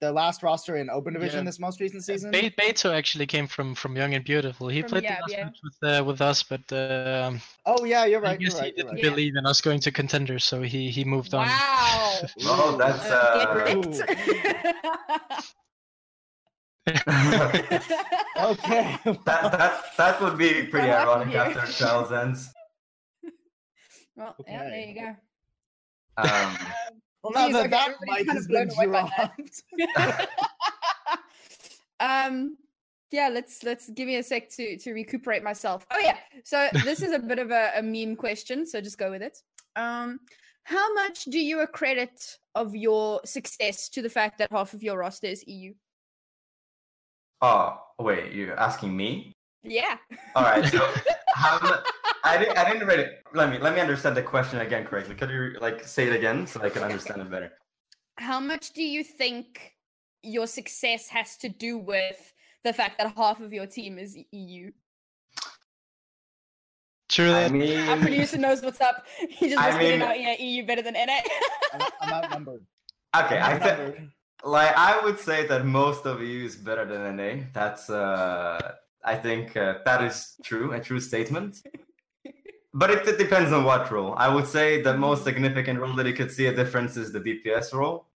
the 0.00 0.12
last 0.12 0.42
roster 0.42 0.76
in 0.76 0.88
Open 0.90 1.12
Division 1.14 1.40
Yeah. 1.40 1.44
this 1.44 1.58
most 1.58 1.80
recent 1.80 2.04
season. 2.04 2.30
Be- 2.30 2.50
Beto 2.50 2.92
actually 2.94 3.26
came 3.26 3.46
from 3.48 3.74
from 3.74 3.96
Young 3.96 4.14
and 4.14 4.24
Beautiful. 4.24 4.68
He 4.68 4.82
From 4.82 4.90
played 4.90 5.04
Yab, 5.04 5.16
the 5.16 5.20
last 5.22 5.30
yeah. 5.32 5.44
match 5.44 5.58
with 5.62 5.78
uh, 6.00 6.04
with 6.04 6.20
us, 6.20 6.42
but 6.42 6.72
um, 6.72 7.40
Oh 7.66 7.84
yeah, 7.84 8.04
you're 8.04 8.20
I 8.24 8.30
right. 8.30 8.40
You're 8.40 8.50
guess 8.50 8.60
right. 8.60 8.66
he 8.74 8.82
didn't 8.82 8.94
right. 8.94 9.02
believe 9.02 9.34
in 9.36 9.44
us 9.46 9.60
going 9.60 9.80
to 9.80 9.90
contenders, 9.90 10.44
so 10.44 10.62
he 10.62 10.90
he 10.90 11.04
moved 11.04 11.34
on. 11.34 11.46
wow. 11.46 12.20
oh, 12.42 12.76
that's 12.78 13.04
Uh, 13.10 13.38
get 13.38 13.48
uh, 13.48 13.54
ripped. 13.74 14.02
Okay. 18.38 18.96
that 19.04 19.24
that 19.24 19.82
that 19.96 20.20
would 20.22 20.38
be 20.38 20.62
pretty 20.64 20.88
What 20.88 20.96
happened 20.98 21.34
ironic 21.34 21.56
after 21.56 21.72
Charles 21.72 22.12
ends. 22.12 22.50
well, 24.16 24.34
yeah, 24.46 24.62
there 24.64 24.80
you 24.80 24.94
go. 24.94 25.16
Um, 26.16 26.56
well, 27.22 27.32
now 27.32 27.48
Jeez, 27.48 27.52
that 27.52 27.60
okay, 27.60 27.68
that 27.68 27.90
everybody's 27.90 28.26
mic 28.26 28.34
has 28.34 28.46
been 28.46 28.70
away 28.70 28.86
by 28.86 29.10
that. 29.16 29.32
dropped. 29.96 30.28
um 32.00 32.56
yeah 33.10 33.28
let's 33.28 33.62
let's 33.64 33.88
give 33.90 34.06
me 34.06 34.16
a 34.16 34.22
sec 34.22 34.48
to 34.50 34.76
to 34.78 34.92
recuperate 34.92 35.42
myself 35.42 35.86
oh 35.90 35.98
yeah 36.02 36.16
so 36.44 36.68
this 36.84 37.02
is 37.02 37.12
a 37.12 37.18
bit 37.18 37.38
of 37.38 37.50
a, 37.50 37.72
a 37.76 37.82
meme 37.82 38.14
question 38.16 38.66
so 38.66 38.80
just 38.80 38.98
go 38.98 39.10
with 39.10 39.22
it 39.22 39.38
um 39.76 40.20
how 40.64 40.92
much 40.94 41.24
do 41.24 41.40
you 41.40 41.60
accredit 41.60 42.36
of 42.54 42.76
your 42.76 43.20
success 43.24 43.88
to 43.88 44.02
the 44.02 44.10
fact 44.10 44.38
that 44.38 44.48
half 44.52 44.74
of 44.74 44.82
your 44.82 44.98
roster 44.98 45.26
is 45.26 45.42
eu 45.46 45.72
oh 47.40 47.78
wait, 47.98 48.32
you're 48.32 48.58
asking 48.58 48.96
me? 48.96 49.32
yeah 49.64 49.96
All 50.36 50.44
right, 50.44 50.64
so 50.66 50.78
how 51.34 51.58
mu- 51.62 51.82
I 52.32 52.38
didn't 52.38 52.58
I 52.58 52.64
didn't 52.70 52.86
read 52.86 53.00
it. 53.00 53.10
Let 53.34 53.46
me 53.50 53.58
let 53.58 53.72
me 53.74 53.80
understand 53.80 54.16
the 54.16 54.22
question 54.34 54.60
again 54.60 54.84
correctly. 54.88 55.14
Could 55.20 55.30
you 55.30 55.56
like 55.60 55.78
say 55.84 56.06
it 56.10 56.14
again 56.20 56.46
so 56.46 56.60
I 56.62 56.70
can 56.70 56.82
understand 56.82 57.20
it 57.22 57.30
better? 57.30 57.50
how 58.20 58.40
much 58.40 58.72
do 58.72 58.82
you 58.82 59.04
think 59.04 59.46
your 60.24 60.48
success 60.48 61.08
has 61.08 61.36
to 61.36 61.48
do 61.48 61.78
with 61.78 62.20
the 62.64 62.72
fact 62.72 62.98
that 62.98 63.08
half 63.16 63.38
of 63.40 63.52
your 63.52 63.64
team 63.76 63.96
is 63.96 64.10
eu 64.32 64.72
True 67.08 67.32
I 67.32 67.48
mean, 67.48 67.88
our 67.88 67.96
producer 67.96 68.36
knows 68.38 68.60
what's 68.62 68.80
up 68.80 69.06
he 69.38 69.48
just 69.50 69.58
I 69.62 69.68
whispered 69.68 69.84
in 69.94 70.00
mean- 70.00 70.08
our 70.08 70.16
ear 70.16 70.36
eu 70.40 70.66
better 70.66 70.82
than 70.82 70.94
na 70.94 71.00
I'm, 71.74 71.80
I'm 72.00 72.12
outnumbered. 72.24 72.62
okay, 73.20 73.38
I'm 73.38 73.56
I 73.56 73.58
think. 73.66 73.96
like 74.42 74.72
I 74.76 75.00
would 75.04 75.18
say 75.28 75.46
that 75.46 75.64
most 75.64 76.04
of 76.04 76.20
you 76.20 76.44
is 76.44 76.56
better 76.56 76.84
than 76.84 77.00
NA. 77.16 77.44
That's 77.54 77.88
uh 77.88 78.72
I 79.04 79.14
think 79.14 79.56
uh, 79.56 79.74
that 79.88 80.02
is 80.02 80.16
true, 80.48 80.72
a 80.72 80.80
true 80.80 81.00
statement. 81.00 81.52
But 82.74 82.90
it, 82.90 83.06
it 83.08 83.18
depends 83.18 83.52
on 83.52 83.64
what 83.64 83.90
role. 83.90 84.14
I 84.16 84.28
would 84.32 84.46
say 84.46 84.82
the 84.82 84.96
most 84.96 85.24
significant 85.24 85.80
role 85.80 85.94
that 85.94 86.06
you 86.06 86.12
could 86.12 86.30
see 86.30 86.46
a 86.46 86.54
difference 86.54 86.96
is 86.96 87.12
the 87.12 87.20
DPS 87.20 87.72
role 87.72 88.06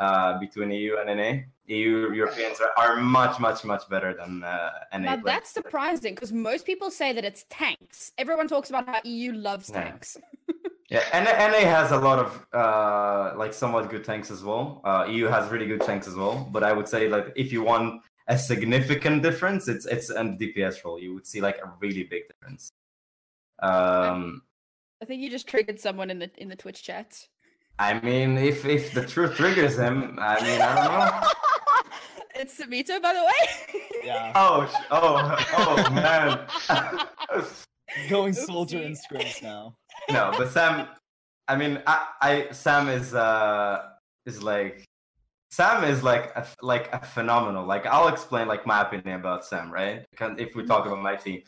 uh, 0.00 0.38
between 0.38 0.70
EU 0.70 0.96
and 0.96 1.18
NA. 1.18 1.42
EU 1.66 2.12
Europeans 2.14 2.58
are, 2.60 2.72
are 2.78 2.96
much, 2.96 3.38
much, 3.38 3.62
much 3.64 3.86
better 3.90 4.14
than 4.14 4.42
uh, 4.42 4.70
NA. 4.94 4.98
Now 4.98 5.06
players. 5.12 5.24
that's 5.24 5.50
surprising 5.50 6.14
because 6.14 6.32
most 6.32 6.64
people 6.64 6.90
say 6.90 7.12
that 7.12 7.24
it's 7.24 7.44
tanks. 7.50 8.12
Everyone 8.16 8.48
talks 8.48 8.70
about 8.70 8.86
how 8.88 9.00
EU 9.04 9.32
loves 9.32 9.68
Yeah. 9.70 9.82
tanks. 9.82 10.16
Yeah, 10.90 11.04
and 11.12 11.26
NA 11.26 11.68
has 11.68 11.90
a 11.92 11.98
lot 11.98 12.18
of 12.18 12.46
uh, 12.54 13.36
like 13.36 13.52
somewhat 13.52 13.90
good 13.90 14.04
tanks 14.04 14.30
as 14.30 14.42
well. 14.42 14.80
Uh, 14.84 15.04
EU 15.10 15.26
has 15.26 15.50
really 15.50 15.66
good 15.66 15.82
tanks 15.82 16.08
as 16.08 16.14
well. 16.14 16.48
But 16.50 16.62
I 16.64 16.72
would 16.72 16.88
say 16.88 17.10
like 17.10 17.30
if 17.36 17.52
you 17.52 17.62
want 17.62 18.00
a 18.26 18.38
significant 18.38 19.22
difference, 19.22 19.68
it's 19.68 19.84
it's 19.84 20.08
in 20.08 20.38
the 20.38 20.54
DPS 20.54 20.82
role. 20.86 20.98
You 20.98 21.12
would 21.12 21.26
see 21.26 21.42
like 21.42 21.58
a 21.58 21.70
really 21.80 22.04
big 22.04 22.22
difference. 22.28 22.72
Um, 23.62 24.42
I 25.02 25.04
think 25.04 25.22
you 25.22 25.30
just 25.30 25.46
triggered 25.46 25.78
someone 25.78 26.10
in 26.10 26.18
the 26.18 26.30
in 26.38 26.48
the 26.48 26.56
Twitch 26.56 26.82
chat. 26.82 27.26
I 27.78 28.00
mean, 28.00 28.36
if 28.36 28.64
if 28.64 28.92
the 28.92 29.06
truth 29.06 29.36
triggers 29.36 29.78
him, 29.78 30.18
I 30.20 30.42
mean, 30.42 30.60
I 30.60 30.74
don't 30.74 31.22
know. 31.22 31.28
it's 32.34 32.58
Samito, 32.58 33.00
by 33.00 33.12
the 33.14 33.24
way. 33.24 33.82
Yeah. 34.04 34.32
Oh, 34.34 34.72
oh, 34.90 35.46
oh 35.56 35.90
man. 35.90 36.46
Going 38.10 38.32
soldier 38.32 38.78
in 38.82 38.94
scrims 38.94 39.42
now. 39.42 39.76
no, 40.10 40.32
but 40.36 40.50
Sam. 40.50 40.88
I 41.46 41.56
mean, 41.56 41.82
I, 41.86 42.06
I 42.20 42.48
Sam 42.52 42.88
is 42.88 43.14
uh 43.14 43.82
is 44.26 44.42
like 44.42 44.84
Sam 45.50 45.84
is 45.84 46.02
like 46.02 46.32
a, 46.36 46.46
like 46.62 46.92
a 46.92 47.04
phenomenal. 47.04 47.64
Like 47.64 47.86
I'll 47.86 48.08
explain 48.08 48.48
like 48.48 48.66
my 48.66 48.82
opinion 48.82 49.20
about 49.20 49.44
Sam, 49.44 49.72
right? 49.72 50.04
Because 50.10 50.38
if 50.38 50.54
we 50.54 50.64
talk 50.64 50.86
about 50.86 51.00
my 51.00 51.16
team, 51.16 51.42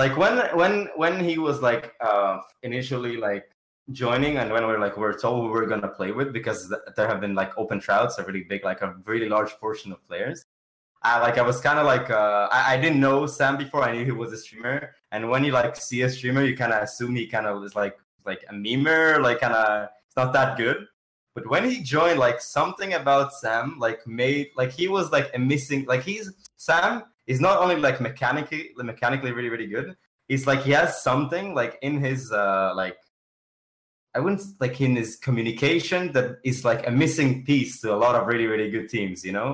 like 0.00 0.16
when 0.16 0.34
when 0.60 0.74
when 1.02 1.14
he 1.28 1.34
was 1.38 1.60
like 1.68 1.84
uh 2.00 2.38
initially 2.62 3.16
like 3.16 3.46
joining 3.90 4.36
and 4.40 4.52
when 4.52 4.64
we're 4.68 4.78
like 4.78 4.96
we're 4.96 5.18
told 5.24 5.36
who 5.42 5.50
we're 5.50 5.66
gonna 5.72 5.92
play 5.98 6.10
with 6.18 6.32
because 6.38 6.68
th- 6.68 6.82
there 6.96 7.08
have 7.08 7.20
been 7.20 7.34
like 7.34 7.52
open 7.62 7.80
tryouts, 7.80 8.18
a 8.18 8.24
really 8.24 8.44
big 8.52 8.62
like 8.64 8.80
a 8.82 8.94
really 9.06 9.28
large 9.28 9.52
portion 9.64 9.90
of 9.92 9.98
players. 10.06 10.44
I 11.02 11.18
like 11.20 11.36
I 11.38 11.42
was 11.42 11.60
kind 11.60 11.78
of 11.80 11.86
like 11.86 12.10
uh, 12.10 12.48
I, 12.52 12.74
I 12.74 12.76
didn't 12.82 13.00
know 13.00 13.26
Sam 13.26 13.56
before. 13.56 13.82
I 13.82 13.92
knew 13.92 14.04
he 14.04 14.16
was 14.22 14.32
a 14.32 14.36
streamer, 14.44 14.94
and 15.12 15.30
when 15.30 15.42
you 15.44 15.52
like 15.52 15.74
see 15.76 16.02
a 16.02 16.10
streamer, 16.10 16.44
you 16.44 16.56
kind 16.56 16.72
of 16.72 16.82
assume 16.82 17.16
he 17.16 17.26
kind 17.26 17.46
of 17.46 17.64
is 17.64 17.74
like 17.74 17.96
like 18.24 18.42
a 18.50 18.54
memer, 18.54 19.20
like 19.20 19.40
kind 19.40 19.54
of 19.54 19.88
it's 20.06 20.16
not 20.16 20.32
that 20.32 20.56
good. 20.56 20.86
But 21.34 21.48
when 21.48 21.64
he 21.70 21.76
joined, 21.82 22.18
like 22.18 22.40
something 22.40 22.92
about 22.94 23.32
Sam 23.32 23.76
like 23.78 24.06
made 24.06 24.48
like 24.56 24.72
he 24.72 24.86
was 24.96 25.10
like 25.10 25.30
a 25.34 25.38
missing 25.38 25.84
like 25.86 26.02
he's 26.02 26.26
Sam 26.68 27.04
is 27.26 27.40
not 27.40 27.56
only 27.62 27.76
like 27.86 27.98
mechanically 28.08 28.64
mechanically 28.76 29.32
really 29.32 29.52
really 29.54 29.70
good. 29.76 29.96
He's 30.28 30.46
like 30.50 30.62
he 30.68 30.72
has 30.72 31.02
something 31.02 31.54
like 31.60 31.78
in 31.88 31.94
his 32.08 32.20
uh 32.32 32.72
like 32.82 32.98
I 34.14 34.18
wouldn't 34.20 34.42
like 34.60 34.80
in 34.80 34.96
his 34.96 35.16
communication 35.16 36.12
that 36.12 36.28
is 36.44 36.64
like 36.70 36.86
a 36.86 36.92
missing 37.02 37.44
piece 37.48 37.80
to 37.82 37.94
a 37.94 37.98
lot 38.04 38.14
of 38.18 38.26
really 38.26 38.46
really 38.52 38.70
good 38.70 38.88
teams. 38.96 39.24
You 39.24 39.34
know 39.38 39.50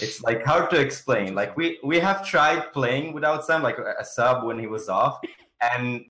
it's 0.00 0.22
like 0.22 0.44
hard 0.44 0.70
to 0.70 0.80
explain. 0.80 1.34
Like 1.34 1.56
we 1.56 1.78
we 1.84 1.98
have 1.98 2.26
tried 2.26 2.72
playing 2.72 3.12
without 3.12 3.44
Sam, 3.44 3.62
like 3.62 3.78
a 3.78 4.04
sub 4.04 4.44
when 4.44 4.58
he 4.58 4.66
was 4.66 4.88
off, 4.88 5.20
and 5.60 6.04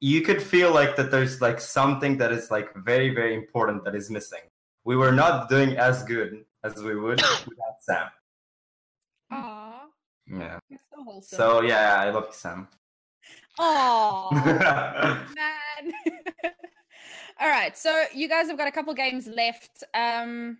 you 0.00 0.22
could 0.22 0.42
feel 0.42 0.72
like 0.72 0.96
that 0.96 1.10
there's 1.10 1.40
like 1.40 1.60
something 1.60 2.18
that 2.18 2.32
is 2.32 2.50
like 2.50 2.68
very 2.76 3.10
very 3.14 3.34
important 3.34 3.84
that 3.84 3.94
is 3.94 4.10
missing. 4.10 4.44
We 4.84 4.96
were 4.96 5.12
not 5.12 5.48
doing 5.48 5.76
as 5.76 6.02
good 6.04 6.44
as 6.64 6.76
we 6.76 6.94
would 6.94 7.20
without 7.50 7.78
Sam. 7.80 8.08
Aww, 9.32 9.72
Yeah. 10.26 10.58
it's 10.70 10.82
so 10.94 11.02
wholesome. 11.04 11.36
So 11.36 11.60
yeah, 11.62 11.96
I 12.00 12.10
love 12.10 12.26
you, 12.28 12.32
Sam. 12.34 12.68
Aww, 13.58 14.32
man. 15.34 15.92
All 17.40 17.48
right, 17.48 17.76
so 17.76 18.04
you 18.14 18.28
guys 18.28 18.48
have 18.48 18.58
got 18.58 18.68
a 18.68 18.72
couple 18.72 18.92
games 18.94 19.26
left. 19.26 19.82
Um, 19.94 20.58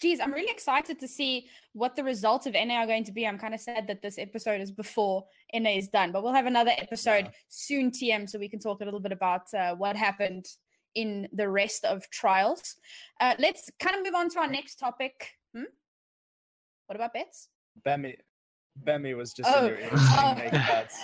geez, 0.00 0.20
I'm 0.20 0.32
really 0.32 0.50
excited 0.50 1.00
to 1.00 1.08
see 1.08 1.48
what 1.72 1.96
the 1.96 2.04
results 2.04 2.46
of 2.46 2.52
NA 2.54 2.74
are 2.76 2.86
going 2.86 3.04
to 3.04 3.12
be. 3.12 3.26
I'm 3.26 3.38
kind 3.38 3.54
of 3.54 3.60
sad 3.60 3.86
that 3.88 4.00
this 4.02 4.18
episode 4.18 4.60
is 4.60 4.70
before 4.70 5.24
NA 5.52 5.70
is 5.70 5.88
done, 5.88 6.12
but 6.12 6.22
we'll 6.22 6.32
have 6.32 6.46
another 6.46 6.72
episode 6.78 7.24
Yeah. 7.26 7.30
soon, 7.48 7.90
TM, 7.90 8.28
so 8.28 8.38
we 8.38 8.48
can 8.48 8.60
talk 8.60 8.80
a 8.80 8.84
little 8.84 9.00
bit 9.00 9.12
about 9.12 9.52
uh, 9.52 9.74
what 9.74 9.96
happened 9.96 10.46
in 10.94 11.28
the 11.32 11.48
rest 11.48 11.84
of 11.84 12.08
trials. 12.10 12.76
Uh, 13.20 13.34
let's 13.38 13.70
kind 13.80 13.96
of 13.96 14.04
move 14.04 14.14
on 14.14 14.28
to 14.30 14.38
our 14.40 14.48
next 14.48 14.76
topic. 14.76 15.30
Hmm? 15.54 15.64
What 16.86 16.96
about 16.96 17.12
bets? 17.14 17.48
Bemi, 17.86 18.16
Bemi 18.84 19.16
was 19.16 19.32
just 19.32 19.48
Oh, 19.52 19.66
in 19.66 19.66
your 19.66 19.78
ears 19.80 19.90
oh. 19.94 20.34
saying 20.36 20.38
make 20.38 20.52
bets. 20.52 21.00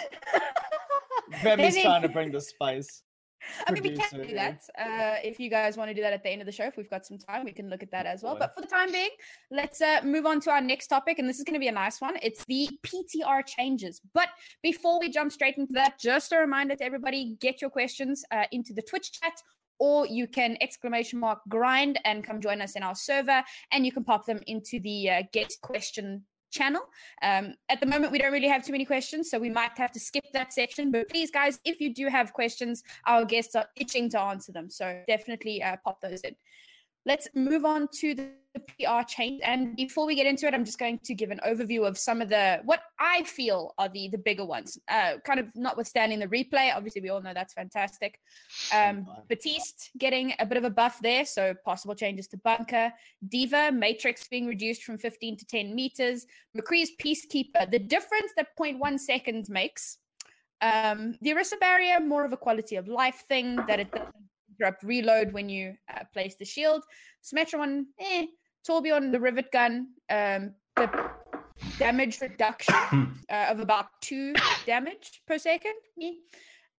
Bemi's 1.42 1.81
trying 1.81 2.02
to 2.02 2.09
bring 2.09 2.33
the 2.33 2.40
spice. 2.40 3.02
I 3.66 3.72
mean, 3.72 3.83
we 3.83 3.96
can 3.96 4.26
do 4.26 4.35
that. 4.35 4.62
Uh, 4.79 5.16
if 5.22 5.38
you 5.38 5.48
guys 5.50 5.76
want 5.76 5.88
to 5.88 5.94
do 5.94 6.00
that 6.02 6.12
at 6.12 6.22
the 6.22 6.31
end 6.31 6.40
of 6.40 6.46
the 6.46 6.52
show, 6.52 6.64
if 6.64 6.76
we've 6.76 6.90
got 6.90 7.07
some 7.07 7.18
time, 7.18 7.44
we 7.44 7.52
can 7.52 7.68
look 7.68 7.83
at 7.83 7.90
that 7.90 8.07
as 8.07 8.22
well. 8.22 8.37
But 8.38 8.55
for 8.55 8.61
the 8.61 8.66
time 8.66 8.90
being, 8.90 9.11
let's 9.50 9.81
uh, 9.81 10.00
move 10.05 10.26
on 10.26 10.40
to 10.40 10.50
our 10.50 10.61
next 10.61 10.88
topic. 10.88 11.18
And 11.18 11.29
this 11.29 11.38
is 11.38 11.44
going 11.44 11.55
to 11.55 11.61
be 11.61 11.68
a 11.68 11.72
nice 11.72 12.00
one. 12.00 12.16
It's 12.22 12.44
the 12.46 12.68
PTR 12.85 13.46
changes. 13.46 14.00
But 14.14 14.29
before 14.62 14.98
we 15.00 15.11
jump 15.11 15.33
straight 15.33 15.57
into 15.59 15.72
that, 15.74 15.98
just 16.00 16.33
a 16.33 16.38
reminder 16.38 16.76
to 16.76 16.85
everybody 16.85 17.37
get 17.40 17.61
your 17.61 17.70
questions 17.70 18.24
uh, 18.31 18.44
into 18.52 18.72
the 18.72 18.83
Twitch 18.83 19.12
chat. 19.12 19.35
Or 19.79 20.07
you 20.07 20.26
can 20.26 20.57
exclamation 20.62 21.20
mark 21.20 21.40
grind 21.50 22.00
and 22.07 22.24
come 22.24 22.40
join 22.40 22.62
us 22.62 22.76
in 22.76 22.83
our 22.83 22.94
server, 22.94 23.42
and 23.72 23.85
you 23.85 23.92
can 23.92 24.05
pop 24.05 24.24
them 24.24 24.40
into 24.46 24.81
the 24.81 25.11
uh, 25.11 25.22
get 25.35 25.52
question 25.62 26.24
channel. 26.58 26.82
Um, 27.22 27.54
at 27.68 27.80
the 27.80 27.86
moment, 27.86 28.12
we 28.12 28.18
don't 28.18 28.32
really 28.32 28.48
have 28.48 28.64
too 28.64 28.72
many 28.72 28.84
questions, 28.84 29.30
so 29.30 29.38
we 29.38 29.50
might 29.50 29.76
have 29.76 29.92
to 29.92 30.00
skip 30.00 30.24
that 30.32 30.52
section. 30.52 30.90
But 30.90 31.08
please, 31.08 31.30
guys, 31.30 31.60
if 31.64 31.80
you 31.80 31.92
do 31.92 32.06
have 32.08 32.32
questions, 32.32 32.82
our 33.06 33.24
guests 33.24 33.54
are 33.54 33.66
itching 33.76 34.08
to 34.10 34.20
answer 34.20 34.52
them. 34.52 34.70
So 34.70 34.84
definitely 35.06 35.62
uh, 35.62 35.76
pop 35.84 36.00
those 36.00 36.20
in. 36.22 36.34
Let's 37.06 37.28
move 37.34 37.64
on 37.64 37.88
to 38.00 38.14
the 38.14 38.30
PR 38.58 39.06
change. 39.06 39.40
And 39.44 39.76
before 39.76 40.06
we 40.06 40.16
get 40.16 40.26
into 40.26 40.46
it, 40.46 40.54
I'm 40.54 40.64
just 40.64 40.78
going 40.78 40.98
to 41.04 41.14
give 41.14 41.30
an 41.30 41.40
overview 41.46 41.86
of 41.86 41.96
some 41.96 42.20
of 42.20 42.28
the 42.28 42.60
what 42.64 42.80
I 42.98 43.22
feel 43.22 43.74
are 43.78 43.88
the 43.88 44.08
the 44.08 44.18
bigger 44.18 44.44
ones. 44.44 44.78
Uh, 44.88 45.12
kind 45.24 45.38
of 45.38 45.46
notwithstanding 45.54 46.18
the 46.18 46.26
replay. 46.26 46.74
Obviously, 46.74 47.00
we 47.00 47.10
all 47.10 47.22
know 47.22 47.32
that's 47.32 47.54
fantastic. 47.54 48.18
Um. 48.74 49.06
Baptiste 49.28 49.90
getting 49.98 50.34
a 50.38 50.46
bit 50.46 50.58
of 50.58 50.64
a 50.64 50.70
buff 50.70 50.98
there, 51.00 51.24
so 51.24 51.54
possible 51.64 51.94
changes 51.94 52.26
to 52.28 52.36
bunker. 52.38 52.92
Diva 53.28 53.70
Matrix 53.70 54.26
being 54.28 54.46
reduced 54.46 54.82
from 54.82 54.98
15 54.98 55.36
to 55.36 55.46
10 55.46 55.74
meters. 55.74 56.26
McCree's 56.56 56.90
Peacekeeper. 57.00 57.70
The 57.70 57.78
difference 57.78 58.32
that 58.36 58.48
0.1 58.58 58.98
seconds 58.98 59.48
makes. 59.48 59.98
Um, 60.60 61.16
the 61.20 61.30
Orisa 61.30 61.60
barrier, 61.60 62.00
more 62.00 62.24
of 62.24 62.32
a 62.32 62.36
quality 62.36 62.76
of 62.76 62.88
life 62.88 63.24
thing 63.28 63.56
that 63.68 63.78
it 63.78 63.92
doesn't 63.92 64.14
interrupt 64.58 64.82
reload 64.82 65.32
when 65.32 65.48
you 65.48 65.74
uh, 65.92 66.04
place 66.12 66.36
the 66.36 66.44
shield. 66.44 66.82
Symmetra 67.22 67.58
one, 67.58 67.86
eh. 68.00 68.26
Torbjorn, 68.68 69.12
the 69.12 69.20
rivet 69.20 69.52
gun, 69.52 69.88
um, 70.10 70.52
the 70.74 71.10
damage 71.78 72.20
reduction 72.20 72.74
uh, 73.30 73.46
of 73.48 73.60
about 73.60 73.86
two 74.00 74.34
damage 74.66 75.22
per 75.26 75.38
second. 75.38 75.74
Yeah. 75.96 76.10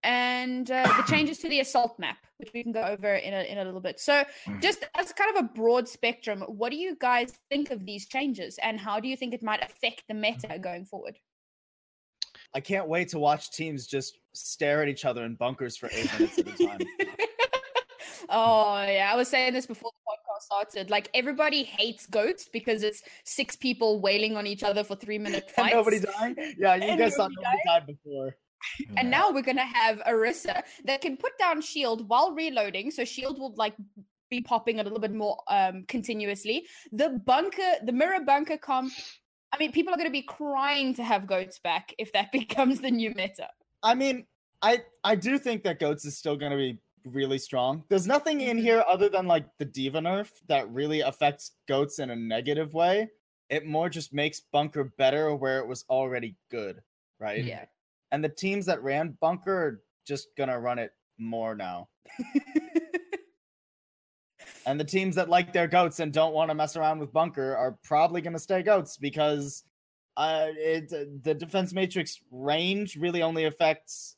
And 0.03 0.69
uh, 0.69 0.83
the 0.95 1.03
changes 1.11 1.39
to 1.39 1.49
the 1.49 1.59
assault 1.59 1.97
map, 1.97 2.17
which 2.37 2.51
we 2.53 2.61
can 2.61 2.71
go 2.71 2.81
over 2.81 3.15
in 3.15 3.33
a, 3.33 3.41
in 3.41 3.57
a 3.57 3.65
little 3.65 3.81
bit. 3.81 3.99
So, 3.99 4.23
just 4.61 4.85
as 4.95 5.11
kind 5.11 5.35
of 5.35 5.45
a 5.45 5.47
broad 5.47 5.87
spectrum, 5.87 6.41
what 6.41 6.69
do 6.69 6.77
you 6.77 6.95
guys 6.99 7.33
think 7.49 7.71
of 7.71 7.85
these 7.85 8.05
changes 8.05 8.59
and 8.61 8.79
how 8.79 8.99
do 8.99 9.07
you 9.07 9.17
think 9.17 9.33
it 9.33 9.41
might 9.41 9.63
affect 9.63 10.03
the 10.07 10.13
meta 10.13 10.59
going 10.59 10.85
forward? 10.85 11.17
I 12.53 12.59
can't 12.59 12.87
wait 12.87 13.09
to 13.09 13.19
watch 13.19 13.51
teams 13.51 13.87
just 13.87 14.19
stare 14.33 14.81
at 14.81 14.87
each 14.87 15.05
other 15.05 15.25
in 15.25 15.35
bunkers 15.35 15.75
for 15.77 15.89
eight 15.91 16.11
minutes 16.13 16.37
at 16.37 16.47
a 16.47 16.65
time. 16.65 16.79
oh 18.29 18.83
yeah, 18.83 19.09
I 19.11 19.15
was 19.15 19.27
saying 19.27 19.53
this 19.53 19.65
before 19.65 19.91
the 19.91 20.11
podcast 20.11 20.43
started. 20.43 20.89
Like 20.89 21.09
everybody 21.13 21.63
hates 21.63 22.05
goats 22.05 22.49
because 22.51 22.83
it's 22.83 23.01
six 23.25 23.55
people 23.55 23.99
wailing 24.01 24.35
on 24.37 24.47
each 24.47 24.63
other 24.63 24.83
for 24.83 24.95
three 24.95 25.17
minute 25.19 25.45
and 25.57 25.67
fights. 25.67 25.75
nobody 25.75 25.99
died. 25.99 26.35
Yeah, 26.57 26.75
you 26.75 26.83
And 26.83 26.99
guys 26.99 27.15
thought 27.15 27.31
nobody 27.31 27.45
nobody 27.45 27.61
died 27.65 27.87
before. 27.87 28.35
And 28.97 29.11
now 29.11 29.29
we're 29.31 29.43
gonna 29.43 29.61
have 29.65 29.99
Orisa 29.99 30.63
that 30.85 31.01
can 31.01 31.15
put 31.17 31.37
down 31.37 31.61
shield 31.61 32.09
while 32.09 32.31
reloading, 32.33 32.89
so 32.91 33.05
shield 33.05 33.39
will 33.39 33.53
like 33.55 33.75
be 34.29 34.41
popping 34.41 34.79
a 34.79 34.83
little 34.83 34.99
bit 34.99 35.13
more 35.13 35.37
um 35.47 35.85
continuously. 35.87 36.65
The 36.91 37.09
bunker, 37.09 37.73
the 37.83 37.91
mirror 37.93 38.23
bunker 38.25 38.57
comp. 38.57 38.91
I 39.53 39.57
mean, 39.59 39.71
people 39.71 39.93
are 39.93 39.97
gonna 39.97 40.09
be 40.09 40.23
crying 40.23 40.95
to 40.95 41.03
have 41.03 41.27
goats 41.27 41.59
back 41.59 41.93
if 41.97 42.11
that 42.13 42.31
becomes 42.41 42.81
the 42.81 42.91
new 42.91 43.13
meta. 43.15 43.47
I 43.83 43.93
mean, 43.93 44.25
I 44.61 44.81
I 45.03 45.15
do 45.15 45.37
think 45.37 45.63
that 45.63 45.79
goats 45.79 46.03
is 46.05 46.17
still 46.17 46.35
going 46.35 46.51
to 46.51 46.57
be 46.57 46.79
really 47.13 47.37
strong. 47.37 47.83
There's 47.89 48.07
nothing 48.07 48.41
in 48.41 48.57
Mhm. 48.57 48.61
here 48.61 48.83
other 48.87 49.09
than 49.09 49.27
like 49.27 49.45
the 49.57 49.65
diva 49.65 49.99
nerf 49.99 50.29
that 50.47 50.69
really 50.69 51.01
affects 51.01 51.51
goats 51.67 51.99
in 51.99 52.09
a 52.09 52.15
negative 52.15 52.73
way. 52.73 53.09
It 53.49 53.65
more 53.65 53.89
just 53.89 54.13
makes 54.13 54.41
bunker 54.41 54.83
better 54.97 55.33
where 55.35 55.59
it 55.59 55.67
was 55.67 55.85
already 55.89 56.35
good, 56.49 56.81
right? 57.19 57.43
Yeah. 57.43 57.65
And 58.11 58.23
the 58.23 58.29
teams 58.29 58.65
that 58.65 58.83
ran 58.83 59.17
bunker 59.21 59.53
are 59.55 59.83
just 60.05 60.35
gonna 60.35 60.59
run 60.59 60.79
it 60.79 60.91
more 61.17 61.55
now. 61.55 61.89
And 64.65 64.77
the 64.79 64.83
teams 64.85 65.15
that 65.15 65.29
like 65.29 65.53
their 65.53 65.67
goats 65.67 66.01
and 66.01 66.11
don't 66.11 66.33
want 66.33 66.49
to 66.49 66.55
mess 66.55 66.75
around 66.75 66.99
with 66.99 67.13
bunker 67.13 67.55
are 67.55 67.77
probably 67.83 68.21
to 68.33 68.39
stay 68.39 68.61
goats 68.61 68.97
because 68.97 69.63
uh, 70.17 70.47
it, 70.49 71.23
the 71.23 71.33
defense 71.33 71.71
matrix 71.73 72.19
range 72.31 72.97
really 72.97 73.23
only 73.23 73.45
affects. 73.45 74.16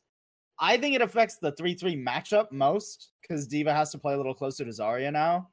I 0.60 0.78
think 0.78 0.96
it 0.96 1.02
affects 1.02 1.38
the 1.38 1.52
three 1.54 1.74
three 1.74 1.96
matchup 1.96 2.52
most 2.52 3.12
because 3.22 3.48
Diva 3.48 3.74
has 3.74 3.92
to 3.92 3.98
play 3.98 4.14
a 4.14 4.18
little 4.18 4.34
closer 4.34 4.66
to 4.66 4.72
Zarya 4.72 5.12
now, 5.12 5.50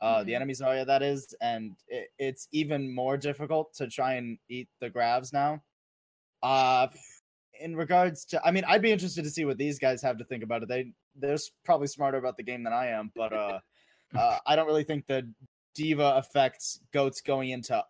uh, 0.00 0.24
the 0.24 0.32
Mhm. 0.32 0.36
enemy 0.36 0.54
Zarya 0.54 0.86
that 0.86 1.02
is, 1.02 1.34
and 1.40 1.76
it, 1.86 2.08
it's 2.18 2.48
even 2.52 2.92
more 2.92 3.16
difficult 3.16 3.72
to 3.74 3.86
try 3.88 4.14
and 4.14 4.38
eat 4.48 4.68
the 4.80 4.90
grabs 4.90 5.32
now. 5.32 5.62
Uh, 6.42 6.88
in 7.60 7.74
regards 7.76 8.24
to, 8.26 8.44
I 8.44 8.50
mean, 8.52 8.64
I'd 8.66 8.82
be 8.82 8.92
interested 8.92 9.24
to 9.24 9.30
see 9.30 9.44
what 9.44 9.58
these 9.58 9.78
guys 9.78 10.02
have 10.02 10.18
to 10.18 10.24
think 10.24 10.42
about 10.42 10.62
it. 10.62 10.68
They 10.68 10.92
they're 11.16 11.36
probably 11.64 11.88
smarter 11.88 12.18
about 12.18 12.36
the 12.36 12.44
game 12.44 12.62
than 12.62 12.72
I 12.72 12.88
am, 12.88 13.10
but 13.14 13.32
uh, 13.32 13.60
uh 14.16 14.38
I 14.46 14.56
don't 14.56 14.66
really 14.66 14.84
think 14.84 15.06
the 15.06 15.32
diva 15.74 16.14
affects 16.16 16.80
goats 16.92 17.20
going 17.20 17.50
into 17.50 17.84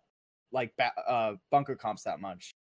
like 0.51 0.75
ba- 0.77 0.93
uh 1.07 1.35
bunker 1.51 1.75
comps 1.75 2.03
that 2.03 2.19
much. 2.19 2.55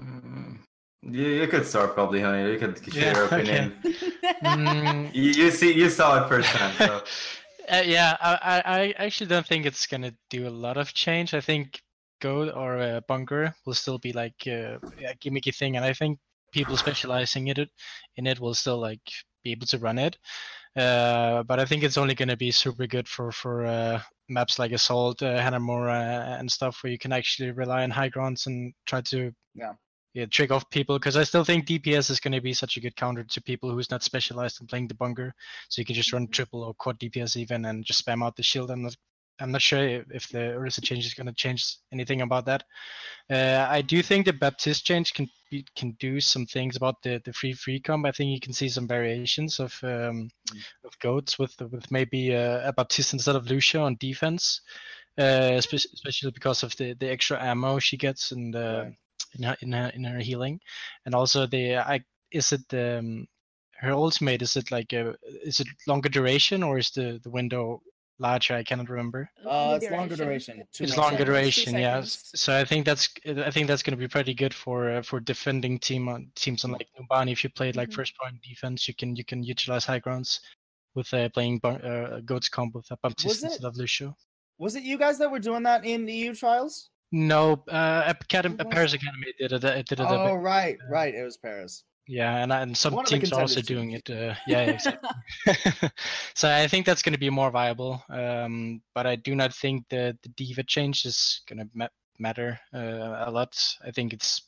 Mm, 0.00 0.58
You, 1.02 1.26
you 1.26 1.48
could 1.48 1.66
start 1.66 1.94
probably, 1.94 2.20
Hunni. 2.20 2.52
You 2.52 2.58
could 2.58 2.92
share 2.92 3.02
Yeah, 3.02 3.12
your 3.16 3.24
opinion. 3.24 3.72
Mm, 4.42 5.14
You, 5.14 5.30
you 5.44 5.50
see, 5.50 5.72
you 5.72 5.90
saw 5.90 6.24
it 6.24 6.28
firsthand. 6.28 6.74
So. 6.78 7.02
Uh, 7.70 7.80
yeah, 7.86 8.16
I, 8.20 8.34
I 8.42 8.82
I 8.98 9.04
actually 9.06 9.28
don't 9.28 9.46
think 9.46 9.66
it's 9.66 9.86
gonna 9.86 10.12
do 10.30 10.48
a 10.48 10.50
lot 10.50 10.76
of 10.76 10.92
change. 10.94 11.32
I 11.32 11.40
think 11.40 11.80
Goat 12.20 12.52
or 12.56 12.78
uh, 12.78 13.00
Bunker 13.06 13.54
will 13.64 13.74
still 13.74 13.98
be 13.98 14.12
like 14.12 14.34
uh, 14.48 14.78
a 14.98 15.14
gimmicky 15.22 15.54
thing, 15.54 15.76
and 15.76 15.84
I 15.84 15.92
think 15.92 16.18
people 16.50 16.76
specializing 16.76 17.46
in 17.48 17.60
it 17.60 17.70
in 18.16 18.26
it 18.26 18.40
will 18.40 18.54
still 18.54 18.78
like 18.78 19.00
be 19.44 19.52
able 19.52 19.66
to 19.68 19.78
run 19.78 19.98
it. 19.98 20.18
Uh, 20.74 21.44
but 21.44 21.60
I 21.60 21.64
think 21.64 21.84
it's 21.84 21.96
only 21.96 22.16
gonna 22.16 22.36
be 22.36 22.50
super 22.50 22.86
good 22.88 23.08
for 23.08 23.30
for 23.30 23.64
uh, 23.64 24.02
maps 24.28 24.58
like 24.58 24.72
Assault, 24.72 25.22
uh, 25.22 25.38
Hanamura, 25.38 26.40
and 26.40 26.50
stuff 26.50 26.82
where 26.82 26.90
you 26.90 26.98
can 26.98 27.12
actually 27.12 27.52
rely 27.52 27.84
on 27.84 27.90
high 27.90 28.08
grounds 28.08 28.46
and 28.46 28.74
try 28.86 29.02
to 29.02 29.32
Yeah. 29.54 29.74
Yeah 30.14 30.26
trick 30.26 30.50
off 30.50 30.68
people. 30.70 30.98
Because 30.98 31.16
I 31.16 31.24
still 31.24 31.44
think 31.44 31.66
DPS 31.66 32.10
is 32.10 32.20
gonna 32.20 32.40
be 32.40 32.52
such 32.54 32.76
a 32.76 32.80
good 32.80 32.96
counter 32.96 33.24
to 33.24 33.42
people 33.42 33.70
who's 33.70 33.90
not 33.90 34.02
specialized 34.02 34.60
in 34.60 34.66
playing 34.66 34.88
the 34.88 34.94
bunker. 34.94 35.34
So 35.68 35.80
you 35.80 35.86
can 35.86 35.94
just 35.94 36.12
run 36.12 36.28
triple 36.28 36.62
or 36.62 36.74
quad 36.74 36.98
DPS 36.98 37.36
even 37.36 37.64
and 37.64 37.84
just 37.84 38.04
spam 38.04 38.24
out 38.24 38.36
the 38.36 38.42
shield. 38.42 38.70
I'm 38.70 38.82
not, 38.82 38.96
I'm 39.40 39.50
not 39.50 39.62
sure 39.62 40.04
if, 40.10 40.28
the 40.28 40.38
Orisa 40.38 40.82
change 40.82 41.06
is 41.06 41.14
going 41.14 41.26
to 41.26 41.32
change 41.32 41.76
anything 41.92 42.20
about 42.20 42.44
that. 42.46 42.64
Uh, 43.30 43.66
I 43.68 43.82
do 43.82 44.02
think 44.02 44.26
the 44.26 44.32
Baptist 44.32 44.84
change 44.84 45.14
can 45.14 45.28
be, 45.50 45.64
can 45.74 45.92
do 45.98 46.20
some 46.20 46.46
things 46.46 46.76
about 46.76 47.02
the, 47.02 47.20
the 47.24 47.32
free 47.32 47.54
free 47.54 47.80
comp. 47.80 48.06
I 48.06 48.12
think 48.12 48.30
you 48.30 48.40
can 48.40 48.52
see 48.52 48.68
some 48.68 48.86
variations 48.86 49.58
of 49.58 49.78
um, 49.82 50.30
of 50.84 50.98
goats 51.00 51.38
with 51.38 51.58
with 51.70 51.90
maybe 51.90 52.34
uh, 52.34 52.68
a 52.68 52.72
Baptist 52.72 53.14
instead 53.14 53.36
of 53.36 53.50
Lucio 53.50 53.84
on 53.84 53.96
defense, 53.96 54.60
uh, 55.18 55.56
espe- 55.56 55.92
especially 55.94 56.30
because 56.30 56.62
of 56.62 56.76
the, 56.76 56.94
the 56.94 57.10
extra 57.10 57.42
ammo 57.42 57.78
she 57.78 57.96
gets 57.96 58.32
and 58.32 58.54
uh, 58.54 58.84
Right. 58.84 58.94
In 59.36 59.42
her 59.44 59.56
in 59.60 59.72
her 59.72 59.88
in 59.94 60.04
her 60.04 60.18
healing, 60.18 60.60
and 61.06 61.14
also 61.14 61.46
the 61.46 61.76
I 61.76 62.00
is 62.30 62.52
it 62.52 62.64
um, 62.74 63.26
her 63.76 63.92
ultimate 63.92 64.42
is 64.42 64.56
it 64.56 64.70
like 64.70 64.92
a 64.92 65.14
is 65.44 65.60
it 65.60 65.66
longer 65.86 66.08
duration 66.08 66.62
or 66.62 66.78
is 66.78 66.90
the 66.90 67.20
the 67.24 67.30
window 67.30 67.80
larger 68.18 68.54
i 68.54 68.62
cannot 68.62 68.88
remember 68.88 69.28
Uh, 69.44 69.74
it's 69.80 69.90
longer 69.90 70.14
duration. 70.16 70.62
two 70.72 70.84
it's 70.84 70.96
longer 70.96 71.24
duration 71.24 71.74
yes 71.74 72.10
seconds. 72.12 72.40
so 72.42 72.56
i 72.56 72.64
think 72.64 72.86
that's 72.86 73.08
i 73.46 73.50
think 73.50 73.66
that's 73.66 73.82
going 73.82 73.96
to 73.98 74.04
be 74.04 74.06
pretty 74.06 74.34
good 74.34 74.54
for 74.54 74.90
uh, 74.90 75.02
for 75.02 75.18
defending 75.18 75.78
team 75.78 76.08
on 76.08 76.30
teams 76.36 76.64
on 76.64 76.70
like 76.72 76.86
Numbani. 76.96 77.32
if 77.32 77.42
you 77.42 77.50
played 77.50 77.74
like 77.74 77.88
Mhm. 77.88 77.94
first 77.94 78.16
point 78.16 78.36
defense 78.42 78.86
you 78.86 78.94
can 78.94 79.16
you 79.16 79.24
can 79.24 79.42
utilize 79.42 79.84
high 79.84 79.98
grounds 79.98 80.40
with 80.94 81.12
uh, 81.14 81.28
playing 81.30 81.58
bu- 81.58 81.82
uh, 81.92 82.20
goats 82.20 82.48
comp 82.48 82.74
with 82.76 82.88
a 82.90 82.96
baptiste 83.02 83.42
it- 83.42 83.46
instead 83.46 83.66
of 83.66 83.76
lucio 83.76 84.14
Was 84.58 84.76
it 84.76 84.84
you 84.84 84.96
guys 85.04 85.18
that 85.18 85.30
were 85.32 85.40
doing 85.42 85.64
that 85.64 85.84
in 85.84 86.06
EU 86.08 86.34
trials? 86.34 86.91
No 87.12 87.62
uh 87.68 88.12
Academy, 88.20 88.56
paris 88.70 88.94
academy 88.94 89.26
did 89.38 89.52
it, 89.52 89.64
it 89.64 89.86
did 89.86 90.00
it 90.00 90.06
Oh, 90.08 90.24
bit 90.24 90.40
right, 90.40 90.78
right. 90.90 91.14
It 91.14 91.22
was 91.22 91.36
Paris. 91.36 91.84
Yeah, 92.08 92.36
and, 92.38 92.52
and 92.52 92.76
some 92.76 92.94
One 92.94 93.04
teams 93.04 93.32
are 93.32 93.42
also 93.42 93.60
doing 93.60 93.92
it. 93.92 94.10
Uh, 94.10 94.34
yeah, 94.46 94.66
yeah, 94.66 94.70
exactly. 95.46 95.90
so 96.34 96.50
I 96.50 96.66
think 96.66 96.84
that's 96.84 97.02
going 97.02 97.12
to 97.12 97.18
be 97.18 97.30
more 97.30 97.50
viable. 97.50 98.02
Um, 98.10 98.82
but 98.94 99.06
I 99.06 99.16
do 99.16 99.36
not 99.36 99.54
think 99.54 99.88
the 99.88 100.18
the 100.22 100.28
diva 100.30 100.64
change 100.64 101.04
is 101.04 101.42
going 101.48 101.60
to 101.60 101.68
ma- 101.74 101.88
matter 102.18 102.58
uh, 102.74 103.24
a 103.26 103.30
lot. 103.30 103.56
I 103.86 103.92
think 103.92 104.12
it's 104.12 104.42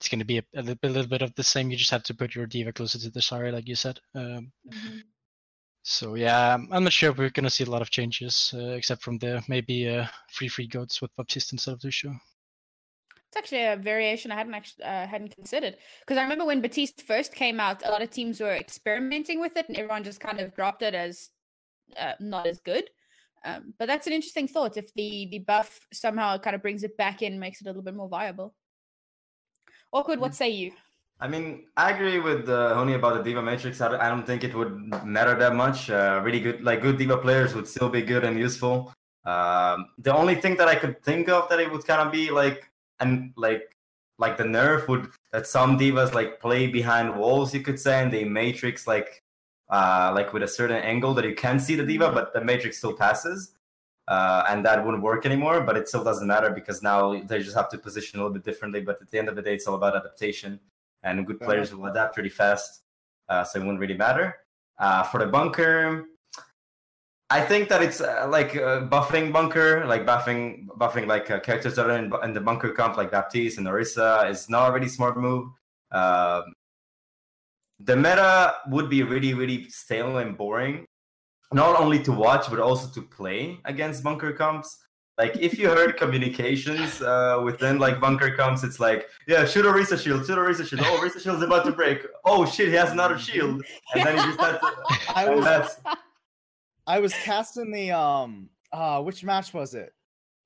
it's 0.00 0.08
going 0.08 0.20
to 0.20 0.24
be 0.24 0.38
a, 0.38 0.42
a, 0.54 0.62
little, 0.62 0.76
bit, 0.76 0.90
a 0.90 0.92
little 0.92 1.10
bit 1.10 1.22
of 1.22 1.34
the 1.34 1.42
same. 1.42 1.70
You 1.70 1.76
just 1.76 1.90
have 1.90 2.04
to 2.04 2.14
put 2.14 2.34
your 2.34 2.46
diva 2.46 2.72
closer 2.72 2.98
to 2.98 3.10
the 3.10 3.20
Sari, 3.20 3.52
like 3.52 3.68
you 3.68 3.74
said. 3.74 4.00
Um, 4.14 4.52
Mhm. 4.66 5.02
So 5.82 6.14
yeah, 6.16 6.56
I'm- 6.70 6.84
not 6.84 6.92
sure 6.92 7.10
if 7.10 7.18
we're 7.18 7.30
going 7.30 7.44
to 7.44 7.50
see 7.50 7.64
a 7.64 7.70
lot 7.70 7.82
of 7.82 7.90
changes, 7.90 8.52
uh, 8.54 8.70
except 8.72 9.02
from 9.02 9.18
the 9.18 9.42
maybe 9.48 9.88
uh, 9.88 10.06
free 10.30 10.48
free 10.48 10.66
goats 10.66 11.00
with 11.00 11.14
Baptiste 11.16 11.52
instead 11.52 11.74
of 11.74 11.84
Lucio. 11.84 12.14
It's 13.28 13.36
actually 13.36 13.64
a 13.64 13.76
variation 13.76 14.32
I 14.32 14.36
hadn't 14.36 14.54
actually 14.54 14.84
uh, 14.84 15.06
hadn't 15.06 15.34
considered 15.34 15.76
because 16.00 16.16
I 16.16 16.22
remember 16.22 16.44
when 16.46 16.60
Baptiste 16.60 17.02
first 17.02 17.34
came 17.34 17.60
out, 17.60 17.84
a 17.86 17.90
lot 17.90 18.02
of 18.02 18.10
teams 18.10 18.40
were 18.40 18.54
experimenting 18.54 19.40
with 19.40 19.56
it, 19.56 19.68
and 19.68 19.76
everyone 19.76 20.04
just 20.04 20.20
kind 20.20 20.40
of 20.40 20.54
dropped 20.54 20.82
it 20.82 20.94
as 20.94 21.30
uh, 21.98 22.12
not 22.20 22.46
as 22.46 22.58
good. 22.60 22.88
Um, 23.44 23.74
but 23.78 23.86
that's 23.86 24.06
an 24.06 24.12
interesting 24.12 24.48
thought. 24.48 24.76
If 24.76 24.92
the 24.94 25.28
the 25.30 25.40
buff 25.40 25.86
somehow 25.92 26.38
kind 26.38 26.56
of 26.56 26.62
brings 26.62 26.82
it 26.82 26.96
back 26.96 27.22
in, 27.22 27.38
makes 27.38 27.60
it 27.60 27.66
a 27.66 27.70
little 27.70 27.82
bit 27.82 27.94
more 27.94 28.08
viable. 28.08 28.54
Awkward. 29.92 30.20
What 30.20 30.34
say 30.34 30.50
you? 30.50 30.72
I 31.20 31.26
mean, 31.26 31.66
I 31.76 31.90
agree 31.90 32.20
with 32.20 32.48
uh, 32.48 32.74
Hunni 32.76 32.94
about 32.94 33.16
the 33.16 33.22
Diva 33.22 33.42
Matrix. 33.42 33.80
I 33.80 33.88
don't, 33.88 34.00
I 34.00 34.08
don't 34.08 34.24
think 34.24 34.44
it 34.44 34.54
would 34.54 35.04
matter 35.04 35.34
that 35.34 35.54
much. 35.54 35.90
Uh, 35.90 36.20
really 36.22 36.38
good, 36.38 36.62
like 36.62 36.80
good 36.80 36.96
Diva 36.96 37.18
players 37.18 37.54
would 37.54 37.66
still 37.66 37.88
be 37.88 38.02
good 38.02 38.24
and 38.24 38.38
useful. 38.38 38.94
Um, 39.24 39.88
the 39.98 40.14
only 40.14 40.36
thing 40.36 40.56
that 40.56 40.68
I 40.68 40.76
could 40.76 41.02
think 41.02 41.28
of 41.28 41.48
that 41.48 41.58
it 41.58 41.72
would 41.72 41.84
kind 41.84 42.00
of 42.00 42.12
be 42.12 42.30
like, 42.30 42.70
and 43.00 43.32
like, 43.36 43.74
like 44.18 44.36
the 44.36 44.44
nerf 44.44 44.86
would 44.86 45.08
that 45.32 45.46
some 45.46 45.78
divas 45.78 46.14
like 46.14 46.40
play 46.40 46.68
behind 46.68 47.16
walls, 47.16 47.52
you 47.52 47.62
could 47.62 47.80
say, 47.80 48.00
and 48.00 48.12
they 48.12 48.24
matrix 48.24 48.86
like, 48.86 49.22
uh, 49.70 50.12
like 50.14 50.32
with 50.32 50.44
a 50.44 50.48
certain 50.48 50.76
angle 50.76 51.14
that 51.14 51.24
you 51.24 51.34
can 51.34 51.58
see 51.58 51.74
the 51.74 51.84
diva, 51.84 52.12
but 52.12 52.32
the 52.32 52.44
matrix 52.44 52.78
still 52.78 52.94
passes. 52.94 53.54
Uh, 54.06 54.44
and 54.48 54.64
that 54.64 54.82
wouldn't 54.84 55.02
work 55.02 55.26
anymore, 55.26 55.60
but 55.60 55.76
it 55.76 55.86
still 55.86 56.02
doesn't 56.02 56.26
matter 56.26 56.50
because 56.50 56.80
now 56.82 57.20
they 57.24 57.42
just 57.42 57.54
have 57.54 57.68
to 57.68 57.76
position 57.76 58.18
a 58.18 58.22
little 58.22 58.32
bit 58.32 58.44
differently. 58.44 58.80
But 58.80 59.02
at 59.02 59.10
the 59.10 59.18
end 59.18 59.28
of 59.28 59.36
the 59.36 59.42
day, 59.42 59.54
it's 59.54 59.66
all 59.66 59.74
about 59.74 59.94
adaptation 59.94 60.58
and 61.02 61.26
good 61.26 61.40
players 61.40 61.74
will 61.74 61.86
adapt 61.86 62.14
pretty 62.14 62.28
fast, 62.28 62.82
uh, 63.28 63.44
so 63.44 63.60
it 63.60 63.64
won't 63.64 63.78
really 63.78 63.96
matter. 63.96 64.36
Uh, 64.78 65.02
for 65.02 65.18
the 65.18 65.26
bunker, 65.26 66.04
I 67.30 67.40
think 67.42 67.68
that 67.68 67.82
it's 67.82 68.00
uh, 68.00 68.26
like 68.30 68.56
uh, 68.56 68.86
buffing 68.88 69.32
bunker, 69.32 69.84
like 69.86 70.06
buffing 70.06 70.66
buffing 70.78 71.06
like 71.06 71.30
uh, 71.30 71.40
characters 71.40 71.76
that 71.76 71.90
are 71.90 71.98
in, 71.98 72.12
in 72.24 72.32
the 72.32 72.40
bunker 72.40 72.70
comp, 72.70 72.96
like 72.96 73.10
Baptiste 73.10 73.58
and 73.58 73.66
Orisa, 73.66 74.30
is 74.30 74.48
not 74.48 74.70
a 74.70 74.72
really 74.72 74.88
smart 74.88 75.18
move. 75.18 75.50
Um, 75.90 76.44
the 77.80 77.96
meta 77.96 78.54
would 78.68 78.88
be 78.88 79.02
really, 79.02 79.34
really 79.34 79.68
stale 79.68 80.18
and 80.18 80.36
boring, 80.36 80.86
not 81.52 81.78
only 81.78 82.02
to 82.04 82.12
watch 82.12 82.48
but 82.50 82.60
also 82.60 82.88
to 82.88 83.06
play 83.06 83.60
against 83.64 84.02
bunker 84.02 84.32
comps. 84.32 84.78
Like 85.18 85.36
if 85.36 85.58
you 85.58 85.68
heard 85.68 85.96
communications 85.96 87.02
uh, 87.02 87.40
within 87.44 87.78
like 87.78 88.00
bunker 88.00 88.36
comes, 88.36 88.62
it's 88.62 88.78
like, 88.78 89.08
yeah, 89.26 89.44
shoot 89.44 89.66
a 89.66 89.68
Orisa 89.68 90.00
shield, 90.00 90.24
shoot 90.24 90.38
a 90.38 90.40
Orisa 90.40 90.64
shield. 90.64 90.82
Oh, 90.84 91.00
Orisa 91.02 91.20
shield's 91.20 91.42
about 91.42 91.64
to 91.64 91.72
break. 91.72 92.06
Oh 92.24 92.46
shit, 92.46 92.68
he 92.68 92.74
has 92.74 92.92
another 92.92 93.18
shield, 93.18 93.64
and 93.94 94.06
then 94.06 94.16
he 94.16 94.22
just 94.22 94.38
to. 94.38 94.60
I 95.16 95.28
was 95.28 95.44
that's 95.44 95.80
I 96.86 97.00
was 97.00 97.12
casting 97.24 97.72
the 97.72 97.90
um 97.90 98.48
uh 98.72 99.02
which 99.02 99.24
match 99.24 99.52
was 99.52 99.74
it? 99.74 99.92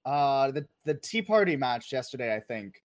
Uh 0.07 0.51
the 0.53 0.66
the 0.87 0.95
Tea 0.95 1.20
Party 1.20 1.55
match 1.55 1.93
yesterday, 1.93 2.35
I 2.35 2.41
think, 2.41 2.83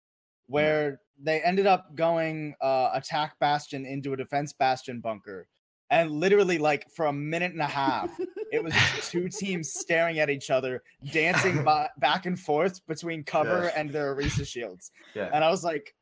where 0.47 0.99
they 1.23 1.41
ended 1.41 1.67
up 1.67 1.95
going 1.95 2.53
uh 2.61 2.89
attack 2.95 3.39
bastion 3.39 3.85
into 3.85 4.11
a 4.11 4.17
defense 4.17 4.51
bastion 4.51 4.99
bunker. 4.99 5.47
And 5.89 6.11
literally 6.11 6.57
like 6.57 6.89
for 6.91 7.05
a 7.05 7.13
minute 7.13 7.53
and 7.53 7.61
a 7.61 7.65
half, 7.65 8.09
it 8.51 8.61
was 8.63 8.73
two 9.09 9.29
teams 9.39 9.71
staring 9.73 10.19
at 10.19 10.29
each 10.29 10.49
other, 10.49 10.83
dancing 11.13 11.63
ba- 11.65 11.91
back 11.97 12.25
and 12.25 12.37
forth 12.39 12.85
between 12.87 13.23
cover 13.23 13.63
Yes. 13.63 13.73
and 13.77 13.89
their 13.89 14.13
Orisa 14.15 14.45
shields. 14.45 14.91
yeah. 15.15 15.29
And 15.33 15.43
I 15.43 15.49
was 15.49 15.63
like, 15.63 15.95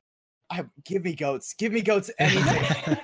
I, 0.49 0.63
give 0.85 1.03
me 1.03 1.13
goats, 1.15 1.53
give 1.55 1.71
me 1.71 1.81
goats 1.81 2.09
anything. 2.19 2.97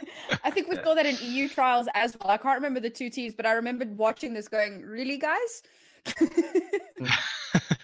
I 0.43 0.49
think 0.51 0.69
we 0.69 0.75
saw 0.77 0.93
that 0.95 1.05
in 1.05 1.17
EU 1.21 1.47
trials 1.49 1.87
as 1.95 2.15
well. 2.21 2.29
I 2.31 2.37
can't 2.37 2.55
remember 2.55 2.79
the 2.79 2.89
two 2.89 3.09
teams, 3.09 3.33
but 3.35 3.45
I 3.45 3.53
remembered 3.53 3.97
watching 3.97 4.33
this 4.33 4.47
going, 4.47 4.81
really, 4.83 5.17
guys? 5.17 5.63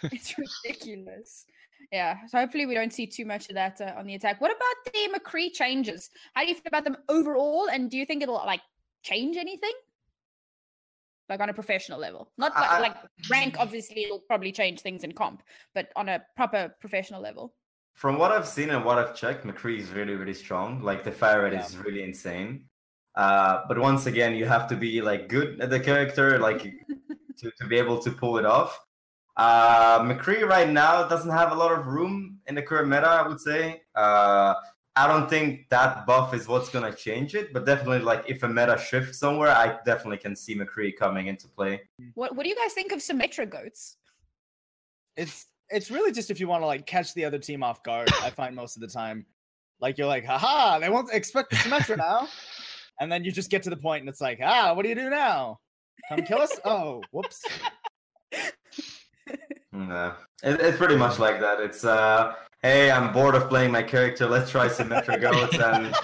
it's 0.04 0.36
ridiculous. 0.38 1.46
Yeah, 1.92 2.18
so 2.28 2.38
hopefully 2.40 2.66
we 2.66 2.74
don't 2.74 2.92
see 2.92 3.08
too 3.08 3.26
much 3.26 3.48
of 3.50 3.56
that 3.56 3.80
uh, 3.80 3.94
on 3.98 4.06
the 4.06 4.16
attack. 4.16 4.42
What 4.42 4.52
about 4.52 4.94
the 4.94 5.20
McCree 5.20 5.54
changes? 5.54 6.10
How 6.34 6.42
do 6.44 6.50
you 6.50 6.56
feel 6.56 6.64
about 6.68 6.84
them 6.84 6.98
overall? 7.10 7.70
And 7.72 7.90
do 7.90 7.98
you 7.98 8.06
think 8.06 8.22
it'll 8.24 8.36
like 8.36 8.62
change 9.10 9.38
anything? 9.38 9.74
Like 11.30 11.42
on 11.42 11.50
a 11.50 11.54
professional 11.54 12.00
level, 12.00 12.32
not 12.38 12.54
like, 12.56 12.70
I- 12.72 12.80
like 12.80 12.96
rank. 13.30 13.56
Obviously, 13.60 14.06
it'll 14.06 14.20
probably 14.32 14.52
change 14.52 14.80
things 14.82 15.04
in 15.04 15.12
comp, 15.12 15.44
but 15.76 15.86
on 15.96 16.08
a 16.10 16.18
proper 16.38 16.62
professional 16.80 17.22
level. 17.22 17.54
From 17.94 18.18
what 18.22 18.32
I've 18.32 18.48
seen 18.48 18.70
and 18.70 18.86
what 18.86 18.98
I've 19.02 19.14
checked, 19.16 19.46
McCree 19.46 19.80
is 19.80 19.90
really, 19.92 20.14
really 20.22 20.34
strong. 20.46 20.82
Like 20.90 21.04
the 21.04 21.12
fire 21.12 21.42
rate 21.44 21.54
Yeah. 21.54 21.66
is 21.66 21.78
really 21.78 22.04
insane. 22.04 22.50
Uh, 23.16 23.64
but 23.68 23.78
once 23.80 24.06
again, 24.06 24.36
you 24.36 24.46
have 24.46 24.68
to 24.70 24.76
be 24.78 25.02
like 25.02 25.28
good 25.28 25.60
at 25.60 25.70
the 25.70 25.80
character, 25.90 26.38
like 26.40 26.62
to, 27.40 27.52
to 27.60 27.64
be 27.68 27.76
able 27.78 27.98
to 28.06 28.12
pull 28.12 28.38
it 28.38 28.46
off. 28.46 28.80
Uh, 29.36 30.00
McCree 30.10 30.44
right 30.48 30.70
now 30.70 31.08
doesn't 31.08 31.32
have 31.42 31.52
a 31.52 31.56
lot 31.56 31.72
of 31.78 31.88
room 31.88 32.38
in 32.48 32.56
the 32.56 32.62
current 32.62 32.88
meta, 32.88 33.08
I 33.08 33.28
would 33.28 33.42
say. 33.42 33.82
Uh, 33.96 34.54
I 34.98 35.08
don't 35.08 35.30
think 35.30 35.70
that 35.70 36.06
buff 36.08 36.34
is 36.34 36.48
what's 36.48 36.70
gonna 36.70 36.94
change 36.94 37.36
it, 37.36 37.54
but 37.54 37.66
definitely 37.66 38.00
like 38.00 38.26
if 38.28 38.44
a 38.44 38.48
meta 38.48 38.78
shifts 38.78 39.20
somewhere, 39.20 39.52
I 39.52 39.78
definitely 39.86 40.18
can 40.18 40.36
see 40.36 40.56
McCree 40.56 40.96
coming 40.96 41.28
into 41.28 41.48
play. 41.48 41.82
What 42.16 42.36
What 42.36 42.44
do 42.44 42.50
you 42.50 42.56
guys 42.56 42.74
think 42.74 42.92
of 42.92 43.00
Symmetra 43.00 43.50
goats? 43.50 43.98
It's 45.16 45.46
it's 45.70 45.92
really 45.92 46.12
just 46.12 46.32
if 46.32 46.40
you 46.40 46.48
want 46.48 46.64
to 46.64 46.66
like 46.66 46.86
catch 46.86 47.14
the 47.14 47.26
other 47.26 47.38
team 47.38 47.62
off 47.62 47.84
guard. 47.84 48.10
I 48.24 48.30
find 48.32 48.56
most 48.56 48.76
of 48.76 48.82
the 48.82 48.88
time, 48.88 49.26
like 49.80 49.98
you're 49.98 50.08
like, 50.08 50.26
haha, 50.26 50.80
they 50.80 50.90
won't 50.90 51.14
expect 51.14 51.52
the 51.52 51.58
Symmetra 51.58 51.98
now, 52.10 52.28
and 53.00 53.12
then 53.12 53.24
you 53.24 53.32
just 53.32 53.52
get 53.52 53.64
to 53.64 53.70
the 53.70 53.78
point 53.78 54.02
and 54.02 54.10
it's 54.10 54.22
like, 54.22 54.40
ah, 54.44 54.74
what 54.74 54.84
do 54.84 54.90
you 54.90 54.96
do 54.96 55.10
now? 55.10 55.60
Come 56.10 56.24
kill 56.24 56.40
us? 56.40 56.52
Oh, 56.66 57.02
whoops. 57.12 57.42
No, 59.74 60.14
it, 60.44 60.60
it's 60.60 60.78
pretty 60.78 60.96
much 60.96 61.20
like 61.20 61.40
that. 61.40 61.60
It's 61.60 61.84
uh, 61.86 62.34
hey, 62.68 62.92
I'm 62.92 63.14
bored 63.14 63.36
of 63.36 63.50
playing 63.50 63.72
my 63.72 63.84
character. 63.84 64.28
Let's 64.28 64.52
try 64.52 64.68
Symmetra 64.68 65.20
goats 65.26 65.58
and 65.58 65.96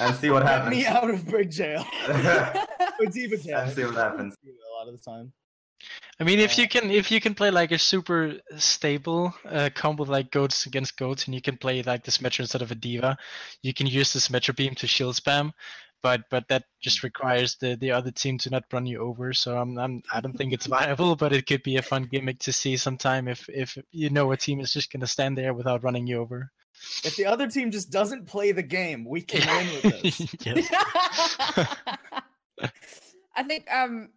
and 0.00 0.16
see 0.16 0.30
what 0.30 0.42
Get 0.42 0.52
happens. 0.52 0.76
me 0.76 0.86
out 0.86 1.10
of 1.10 1.26
brig 1.26 1.50
jail. 1.50 1.84
or 2.08 3.06
diva 3.06 3.36
jail. 3.36 3.58
And 3.58 3.72
see 3.72 3.84
what 3.84 3.94
happens. 3.94 4.34
A 4.44 4.76
lot 4.76 4.88
of 4.88 4.96
the 4.96 5.02
time. 5.02 5.32
I 6.18 6.24
mean, 6.24 6.38
if 6.38 6.58
you 6.58 6.68
can, 6.68 6.90
if 6.90 7.10
you 7.10 7.20
can 7.20 7.34
play 7.34 7.50
like 7.50 7.72
a 7.72 7.78
super 7.78 8.34
stable 8.56 9.34
uh, 9.48 9.70
combo 9.74 10.04
like 10.04 10.30
goats 10.30 10.66
against 10.66 10.98
goats, 10.98 11.24
and 11.24 11.34
you 11.34 11.40
can 11.40 11.56
play 11.56 11.82
like 11.82 12.04
the 12.04 12.10
Symmetra 12.10 12.40
instead 12.40 12.60
of 12.60 12.70
a 12.70 12.74
diva, 12.74 13.16
you 13.62 13.72
can 13.72 13.86
use 13.86 14.12
the 14.12 14.18
Symmetra 14.18 14.54
beam 14.54 14.74
to 14.74 14.86
shield 14.86 15.14
spam. 15.14 15.52
But 16.02 16.22
but 16.30 16.48
that 16.48 16.64
just 16.80 17.02
requires 17.02 17.56
the 17.56 17.76
the 17.76 17.92
other 17.92 18.10
team 18.10 18.38
to 18.38 18.50
not 18.50 18.64
run 18.72 18.86
you 18.86 19.00
over. 19.00 19.32
So 19.32 19.58
I'm, 19.58 19.78
I'm 19.78 20.02
I 20.12 20.20
don't 20.20 20.36
think 20.36 20.52
it's 20.52 20.66
viable, 20.66 21.16
but 21.16 21.32
it 21.32 21.46
could 21.46 21.62
be 21.62 21.76
a 21.76 21.82
fun 21.82 22.04
gimmick 22.04 22.38
to 22.40 22.52
see 22.52 22.76
sometime 22.76 23.28
if 23.28 23.48
if 23.48 23.76
you 23.90 24.10
know 24.10 24.32
a 24.32 24.36
team 24.36 24.60
is 24.60 24.72
just 24.72 24.92
gonna 24.92 25.06
stand 25.06 25.36
there 25.36 25.52
without 25.52 25.84
running 25.84 26.06
you 26.06 26.18
over. 26.18 26.50
If 27.04 27.16
the 27.16 27.26
other 27.26 27.46
team 27.46 27.70
just 27.70 27.90
doesn't 27.90 28.26
play 28.26 28.52
the 28.52 28.62
game, 28.62 29.04
we 29.04 29.20
can 29.20 29.46
win 29.46 29.66
with 29.82 29.82
this. 30.38 30.70
I 33.36 33.42
think 33.42 33.70
um 33.72 34.08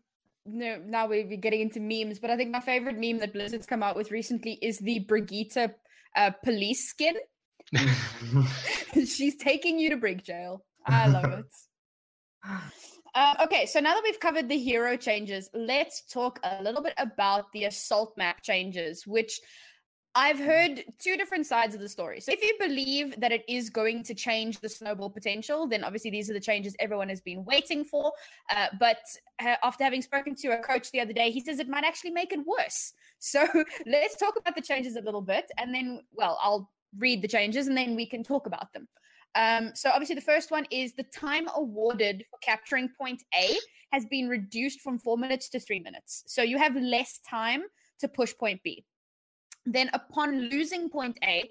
no 0.45 0.81
now 0.85 1.07
we're 1.07 1.27
we're 1.27 1.37
getting 1.37 1.61
into 1.61 1.79
memes, 1.79 2.19
but 2.19 2.29
I 2.29 2.37
think 2.37 2.51
my 2.51 2.61
favorite 2.61 2.97
meme 2.97 3.19
that 3.19 3.33
Blizzard's 3.33 3.65
come 3.65 3.83
out 3.83 3.95
with 3.95 4.11
recently 4.11 4.57
is 4.61 4.79
the 4.79 4.99
Brigitte 4.99 5.75
uh, 6.15 6.31
police 6.43 6.89
skin. 6.89 7.15
She's 8.93 9.35
taking 9.35 9.79
you 9.79 9.89
to 9.91 9.97
brig 9.97 10.23
jail. 10.23 10.63
I 10.85 11.07
love 11.07 11.25
it. 11.25 11.45
Uh, 13.15 13.35
okay, 13.43 13.65
so 13.67 13.79
now 13.79 13.93
that 13.93 14.01
we've 14.03 14.19
covered 14.19 14.49
the 14.49 14.57
hero 14.57 14.97
changes, 14.97 15.47
let's 15.53 16.01
talk 16.01 16.39
a 16.43 16.63
little 16.63 16.81
bit 16.81 16.95
about 16.97 17.51
the 17.51 17.65
assault 17.65 18.17
map 18.17 18.41
changes, 18.41 19.05
which 19.05 19.39
I've 20.15 20.39
heard 20.39 20.83
two 20.99 21.15
different 21.15 21.45
sides 21.45 21.73
of 21.73 21.81
the 21.81 21.89
story. 21.89 22.19
So, 22.19 22.31
if 22.31 22.43
you 22.43 22.55
believe 22.59 23.19
that 23.19 23.31
it 23.31 23.43
is 23.47 23.69
going 23.69 24.03
to 24.03 24.13
change 24.13 24.59
the 24.59 24.69
snowball 24.69 25.09
potential, 25.09 25.67
then 25.67 25.83
obviously 25.83 26.11
these 26.11 26.29
are 26.29 26.33
the 26.33 26.39
changes 26.39 26.75
everyone 26.79 27.09
has 27.09 27.21
been 27.21 27.43
waiting 27.45 27.83
for. 27.83 28.11
Uh, 28.55 28.67
but 28.79 28.99
uh, 29.39 29.55
after 29.63 29.83
having 29.83 30.01
spoken 30.01 30.35
to 30.35 30.49
a 30.49 30.57
coach 30.57 30.91
the 30.91 30.99
other 30.99 31.13
day, 31.13 31.31
he 31.31 31.39
says 31.39 31.59
it 31.59 31.69
might 31.69 31.83
actually 31.83 32.11
make 32.11 32.31
it 32.31 32.39
worse. 32.45 32.93
So, 33.19 33.47
let's 33.85 34.15
talk 34.17 34.35
about 34.39 34.55
the 34.55 34.61
changes 34.61 34.95
a 34.95 35.01
little 35.01 35.21
bit, 35.21 35.51
and 35.57 35.73
then, 35.73 36.01
well, 36.13 36.37
I'll 36.41 36.71
read 36.97 37.21
the 37.21 37.27
changes 37.27 37.67
and 37.67 37.77
then 37.77 37.95
we 37.95 38.05
can 38.05 38.23
talk 38.23 38.45
about 38.45 38.71
them. 38.73 38.87
Um, 39.35 39.71
so 39.73 39.89
obviously 39.89 40.15
the 40.15 40.21
first 40.21 40.51
one 40.51 40.65
is 40.69 40.93
the 40.93 41.03
time 41.03 41.47
awarded 41.55 42.23
for 42.29 42.37
capturing 42.41 42.89
point 42.99 43.23
A 43.35 43.55
has 43.91 44.05
been 44.05 44.27
reduced 44.27 44.81
from 44.81 44.99
four 44.99 45.17
minutes 45.17 45.49
to 45.49 45.59
three 45.59 45.79
minutes. 45.79 46.23
So 46.27 46.41
you 46.41 46.57
have 46.57 46.75
less 46.75 47.19
time 47.27 47.63
to 47.99 48.07
push 48.07 48.33
point 48.37 48.61
B. 48.63 48.85
Then 49.65 49.89
upon 49.93 50.49
losing 50.49 50.89
point 50.89 51.17
A, 51.23 51.49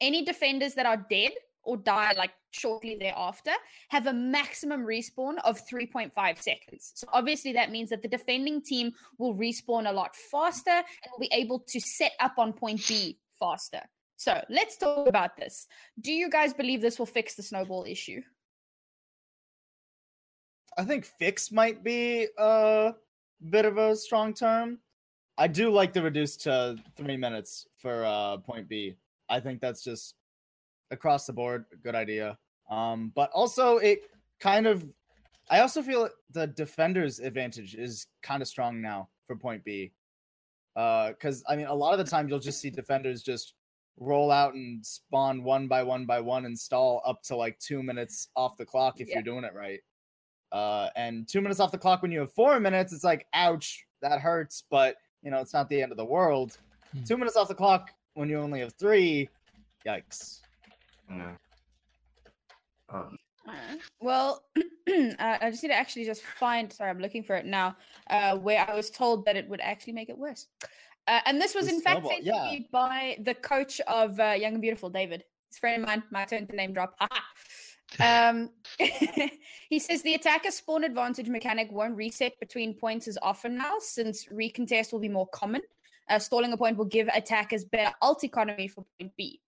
any 0.00 0.24
defenders 0.24 0.74
that 0.74 0.86
are 0.86 1.06
dead 1.10 1.32
or 1.64 1.76
die 1.76 2.12
like 2.16 2.32
shortly 2.50 2.96
thereafter 2.98 3.52
have 3.88 4.06
a 4.06 4.12
maximum 4.12 4.84
respawn 4.84 5.36
of 5.44 5.60
3.5 5.68 6.12
seconds. 6.42 6.92
So 6.94 7.06
obviously 7.12 7.52
that 7.52 7.70
means 7.70 7.90
that 7.90 8.02
the 8.02 8.08
defending 8.08 8.62
team 8.62 8.92
will 9.18 9.34
respawn 9.34 9.88
a 9.88 9.92
lot 9.92 10.14
faster 10.14 10.70
and 10.70 11.12
will 11.12 11.20
be 11.20 11.30
able 11.32 11.60
to 11.68 11.80
set 11.80 12.12
up 12.20 12.34
on 12.38 12.52
point 12.52 12.86
B 12.88 13.18
faster. 13.38 13.82
So 14.22 14.40
let's 14.48 14.76
talk 14.76 15.08
about 15.08 15.36
this. 15.36 15.66
Do 16.00 16.12
you 16.12 16.30
guys 16.30 16.54
believe 16.54 16.80
this 16.80 16.96
will 16.96 17.06
fix 17.06 17.34
the 17.34 17.42
snowball 17.42 17.84
issue? 17.88 18.22
I 20.78 20.84
think 20.84 21.04
fix 21.04 21.50
might 21.50 21.82
be 21.82 22.28
a 22.38 22.94
bit 23.50 23.64
of 23.64 23.78
a 23.78 23.96
strong 23.96 24.32
term. 24.32 24.78
I 25.36 25.48
do 25.48 25.70
like 25.70 25.92
the 25.92 26.02
reduced 26.02 26.42
to 26.42 26.76
three 26.96 27.16
minutes 27.16 27.66
for 27.78 28.04
uh, 28.04 28.36
point 28.36 28.68
B. 28.68 28.94
I 29.28 29.40
think 29.40 29.60
that's 29.60 29.82
just 29.82 30.14
across 30.92 31.26
the 31.26 31.32
board 31.32 31.64
good 31.82 31.96
idea. 31.96 32.38
Um, 32.70 33.10
but 33.16 33.28
also 33.32 33.78
it 33.78 34.02
kind 34.38 34.68
of, 34.68 34.86
I 35.50 35.62
also 35.62 35.82
feel 35.82 36.08
the 36.30 36.46
defender's 36.46 37.18
advantage 37.18 37.74
is 37.74 38.06
kind 38.22 38.40
of 38.40 38.46
strong 38.46 38.80
now 38.80 39.08
for 39.26 39.34
point 39.34 39.64
B. 39.64 39.90
Because 40.76 41.42
I 41.48 41.56
mean, 41.56 41.66
a 41.66 41.74
lot 41.74 41.92
of 41.92 41.98
the 41.98 42.08
time 42.08 42.28
you'll 42.28 42.38
just 42.38 42.60
see 42.60 42.70
defenders 42.70 43.24
just 43.24 43.54
roll 43.98 44.30
out 44.30 44.54
and 44.54 44.84
spawn 44.84 45.42
one 45.44 45.68
by 45.68 45.82
one 45.82 46.06
by 46.06 46.20
one 46.20 46.46
and 46.46 46.58
stall 46.58 47.02
up 47.04 47.22
to 47.22 47.36
like 47.36 47.58
two 47.58 47.82
minutes 47.82 48.28
off 48.36 48.56
the 48.56 48.64
clock 48.64 49.00
if 49.00 49.08
Yeah. 49.08 49.16
you're 49.16 49.22
doing 49.22 49.44
it 49.44 49.54
right. 49.54 49.80
Uh, 50.50 50.90
and 50.96 51.26
two 51.28 51.40
minutes 51.40 51.60
off 51.60 51.72
the 51.72 51.78
clock 51.78 52.02
when 52.02 52.10
you 52.12 52.20
have 52.20 52.32
four 52.32 52.60
minutes, 52.60 52.92
it's 52.92 53.04
like, 53.04 53.26
ouch, 53.32 53.84
that 54.02 54.20
hurts, 54.20 54.64
but 54.70 54.96
you 55.22 55.30
know, 55.30 55.38
it's 55.38 55.54
not 55.54 55.68
the 55.68 55.80
end 55.80 55.92
of 55.92 55.96
the 55.98 56.04
world. 56.04 56.58
Hmm. 56.92 57.04
Two 57.04 57.16
minutes 57.16 57.36
off 57.36 57.48
the 57.48 57.54
clock 57.54 57.90
when 58.14 58.28
you 58.28 58.38
only 58.38 58.60
have 58.60 58.74
three, 58.74 59.28
yikes. 59.86 60.40
Yeah. 61.08 61.32
Um, 62.90 63.16
Alright. 63.46 63.80
Well, 64.00 64.44
uh, 64.56 64.60
I 65.18 65.50
just 65.50 65.62
need 65.62 65.70
to 65.70 65.74
actually 65.74 66.04
just 66.04 66.22
find. 66.22 66.72
Sorry, 66.72 66.90
I'm 66.90 67.00
looking 67.00 67.22
for 67.22 67.34
it 67.36 67.46
now. 67.46 67.76
Uh, 68.10 68.36
where 68.36 68.68
I 68.68 68.74
was 68.74 68.90
told 68.90 69.24
that 69.24 69.36
it 69.36 69.48
would 69.48 69.60
actually 69.60 69.94
make 69.94 70.10
it 70.10 70.18
worse, 70.18 70.46
uh, 71.06 71.20
and 71.26 71.40
this 71.40 71.54
was 71.54 71.66
The 71.66 71.74
in 71.74 71.80
fact 71.80 72.06
sent 72.06 72.24
to 72.24 72.32
me 72.32 72.68
by 72.70 73.18
the 73.22 73.34
coach 73.34 73.80
of 73.86 74.18
uh, 74.20 74.32
Young 74.32 74.54
and 74.54 74.62
Beautiful, 74.62 74.90
David. 74.90 75.24
His 75.50 75.58
friend 75.58 75.82
of 75.82 75.88
mine. 75.88 76.02
My 76.10 76.24
turn 76.24 76.46
to 76.46 76.56
name 76.56 76.72
drop. 76.72 76.94
Um, 78.00 78.50
he 79.68 79.78
says 79.78 80.02
the 80.02 80.14
attacker 80.14 80.50
spawn 80.50 80.84
advantage 80.84 81.28
mechanic 81.28 81.70
won't 81.70 81.96
reset 81.96 82.38
between 82.40 82.74
points 82.74 83.08
as 83.08 83.18
often 83.20 83.56
now, 83.56 83.74
since 83.78 84.26
recontest 84.26 84.92
will 84.92 85.00
be 85.00 85.08
more 85.08 85.28
common. 85.28 85.62
Uh, 86.08 86.18
stalling 86.18 86.52
a 86.52 86.56
point 86.56 86.76
will 86.76 86.84
give 86.84 87.08
attackers 87.08 87.64
better 87.64 87.94
ult 88.02 88.24
economy 88.24 88.68
for 88.68 88.84
point 88.98 89.12
B. 89.16 89.40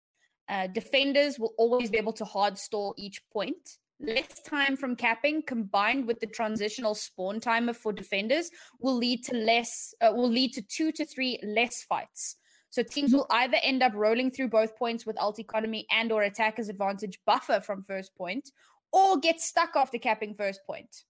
Uh, 0.49 0.67
defenders 0.67 1.39
will 1.39 1.55
always 1.57 1.91
be 1.91 1.99
able 1.99 2.13
to 2.13 2.25
hard 2.25 2.59
stall 2.59 2.95
each 2.99 3.23
point. 3.33 3.79
Less 4.01 4.41
time 4.43 4.77
from 4.77 4.97
capping 4.97 5.43
combined 5.43 6.07
with 6.07 6.21
the 6.21 6.27
transitional 6.27 6.95
spawn 6.95 7.41
timer 7.41 7.73
for 7.73 7.93
defenders 7.93 8.51
will 8.81 8.97
lead 8.97 9.25
to 9.25 9.37
less 9.37 9.95
uh, 10.01 10.13
will 10.13 10.29
lead 10.29 10.53
to 10.55 10.63
two 10.63 10.91
to 10.93 11.05
three 11.05 11.39
less 11.43 11.83
fights. 11.85 12.37
So 12.71 12.83
teams 12.83 13.13
will 13.13 13.27
either 13.31 13.57
end 13.63 13.85
up 13.85 13.93
rolling 13.95 14.33
through 14.33 14.49
both 14.49 14.77
points 14.77 15.07
with 15.07 15.17
ult 15.21 15.39
economy 15.39 15.87
and 15.93 16.11
or 16.11 16.25
attackers 16.25 16.69
advantage 16.69 17.21
buffer 17.25 17.61
from 17.61 17.85
first 17.85 18.17
point, 18.17 18.51
or 18.93 19.21
get 19.21 19.41
stuck 19.41 19.77
after 19.77 19.97
capping 19.97 20.35
first 20.35 20.61
point. 20.67 21.05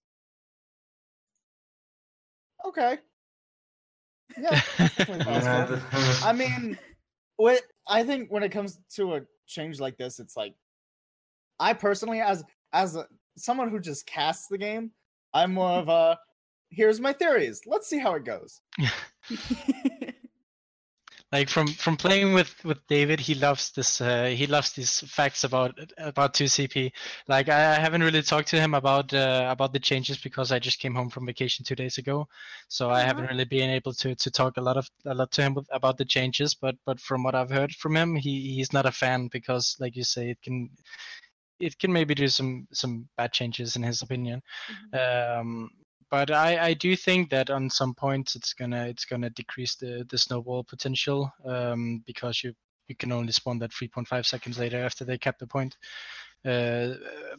Okay. 2.66 2.98
Yeah. 4.38 4.60
yeah, 5.08 5.80
I 6.22 6.34
mean, 6.34 6.78
what 7.36 7.62
I 7.88 8.02
think 8.02 8.30
when 8.30 8.42
it 8.42 8.52
comes 8.52 8.78
to 8.96 9.14
a 9.14 9.20
change 9.46 9.80
like 9.80 9.96
this, 9.96 10.18
it's 10.18 10.36
like 10.36 10.54
I 11.58 11.72
personally, 11.72 12.20
as 12.20 12.44
as 12.74 12.96
a, 12.96 13.06
someone 13.38 13.70
who 13.70 13.80
just 13.80 14.06
casts 14.06 14.48
the 14.48 14.58
game, 14.58 14.92
I'm 15.34 15.54
more 15.54 15.70
of 15.70 15.88
a 15.88 16.18
here's 16.70 17.00
my 17.00 17.14
theories. 17.14 17.62
Let's 17.66 17.88
see 17.88 18.00
how 18.00 18.14
it 18.14 18.24
goes. 18.24 18.60
like 21.32 21.48
from 21.48 21.74
from 21.74 21.96
playing 21.96 22.32
with 22.34 22.54
with 22.64 22.78
David, 22.86 23.20
he 23.20 23.34
loves 23.34 23.72
this. 23.72 24.00
Uh, 24.00 24.26
he 24.26 24.46
loves 24.46 24.72
these 24.72 25.00
facts 25.00 25.44
about 25.44 25.78
about 25.98 26.34
2CP. 26.34 26.92
Like 27.28 27.48
I, 27.48 27.76
I 27.76 27.80
haven't 27.80 28.02
really 28.02 28.22
talked 28.22 28.48
to 28.48 28.60
him 28.60 28.74
about 28.74 29.12
uh, 29.14 29.48
about 29.50 29.72
the 29.72 29.80
changes 29.80 30.18
because 30.18 30.52
I 30.52 30.58
just 30.60 30.78
came 30.78 30.94
home 30.94 31.10
from 31.10 31.26
vacation 31.26 31.64
two 31.64 31.74
days 31.76 31.98
ago, 31.98 32.28
so 32.68 32.90
I 32.90 33.02
haven't 33.02 33.24
Uh-huh. 33.24 33.28
really 33.28 33.44
been 33.44 33.70
able 33.70 33.92
to 33.94 34.14
to 34.14 34.30
talk 34.30 34.56
a 34.58 34.60
lot 34.62 34.76
of 34.76 34.88
a 35.06 35.14
lot 35.14 35.32
to 35.32 35.42
him 35.42 35.54
with, 35.54 35.66
about 35.72 35.98
the 35.98 36.04
changes. 36.04 36.54
But 36.54 36.76
but 36.86 37.00
from 37.00 37.24
what 37.24 37.34
I've 37.34 37.50
heard 37.50 37.72
from 37.74 37.96
him, 37.96 38.14
he 38.16 38.54
he's 38.54 38.72
not 38.72 38.86
a 38.86 38.92
fan 38.92 39.28
because, 39.32 39.76
like 39.80 39.96
you 39.96 40.04
say, 40.04 40.30
it 40.30 40.42
can 40.42 40.70
it 41.64 41.78
can 41.78 41.92
maybe 41.92 42.14
do 42.14 42.28
some 42.28 42.66
some 42.72 43.08
bad 43.16 43.32
changes 43.32 43.76
in 43.76 43.82
his 43.82 44.02
opinion. 44.02 44.42
Um, 44.92 45.70
but 46.10 46.30
I, 46.30 46.68
I 46.68 46.74
do 46.74 46.94
think 46.94 47.30
that 47.30 47.50
on 47.50 47.70
some 47.70 47.94
points 47.94 48.36
it's 48.36 48.52
gonna 48.52 48.86
it's 48.86 49.04
gonna 49.04 49.30
decrease 49.30 49.74
the, 49.76 50.06
the 50.10 50.18
snowball 50.18 50.62
potential 50.64 51.32
um, 51.44 52.02
because 52.06 52.44
you 52.44 52.54
you 52.88 52.94
can 52.94 53.12
only 53.12 53.32
spawn 53.32 53.58
that 53.60 53.70
3.5 53.70 54.26
seconds 54.26 54.58
later 54.58 54.84
after 54.84 55.04
they 55.04 55.18
cap 55.18 55.38
the 55.38 55.46
point. 55.46 55.76
Uh, 56.44 56.94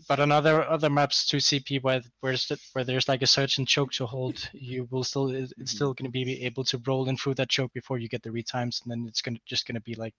but 0.08 0.20
on 0.20 0.32
other 0.32 0.68
other 0.68 0.90
maps 0.90 1.30
2CP 1.30 1.84
where 1.84 2.02
where's 2.22 2.48
the, 2.48 2.60
where 2.74 2.84
there's 2.84 3.08
like 3.08 3.22
a 3.22 3.28
certain 3.28 3.64
choke 3.66 3.92
to 3.92 4.06
hold, 4.06 4.50
you 4.52 4.88
will 4.90 5.04
still 5.04 5.30
it's 5.30 5.72
still 5.72 5.94
going 5.94 6.12
to 6.12 6.12
be 6.12 6.44
able 6.44 6.64
to 6.64 6.82
roll 6.88 7.08
in 7.08 7.16
through 7.16 7.36
that 7.36 7.50
choke 7.50 7.72
before 7.74 8.00
you 8.00 8.10
get 8.10 8.24
the 8.24 8.32
retimes, 8.32 8.82
and 8.84 8.92
then 8.92 9.06
it's 9.08 9.22
gonna 9.22 9.38
just 9.46 9.68
going 9.68 9.76
to 9.76 9.82
be 9.82 9.94
like 9.94 10.16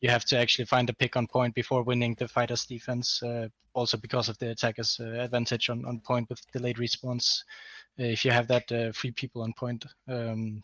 you 0.00 0.08
have 0.08 0.24
to 0.24 0.38
actually 0.38 0.66
find 0.66 0.88
a 0.88 0.94
pick 0.94 1.16
on 1.16 1.26
point 1.26 1.54
before 1.54 1.82
winning 1.82 2.14
the 2.18 2.28
fighter's 2.28 2.64
defense. 2.64 3.22
Uh, 3.22 3.48
also 3.74 3.96
because 3.96 4.28
of 4.28 4.38
the 4.38 4.50
attacker's 4.50 5.00
uh, 5.00 5.04
advantage 5.04 5.70
on, 5.70 5.84
on 5.86 5.98
point 6.00 6.28
with 6.28 6.40
delayed 6.52 6.78
response. 6.78 7.42
Uh, 7.98 8.04
if 8.04 8.24
you 8.24 8.30
have 8.30 8.46
that 8.48 8.70
uh, 8.70 8.92
three 8.92 9.10
people 9.12 9.42
on 9.42 9.52
point 9.54 9.84
um, 10.08 10.62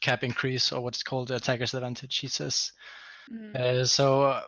cap 0.00 0.22
increase 0.22 0.70
or 0.70 0.82
what's 0.82 1.02
called 1.02 1.30
attacker's 1.30 1.74
advantage, 1.74 2.18
he 2.18 2.28
says. 2.28 2.72
Mm. 3.32 3.86
so 3.88 4.42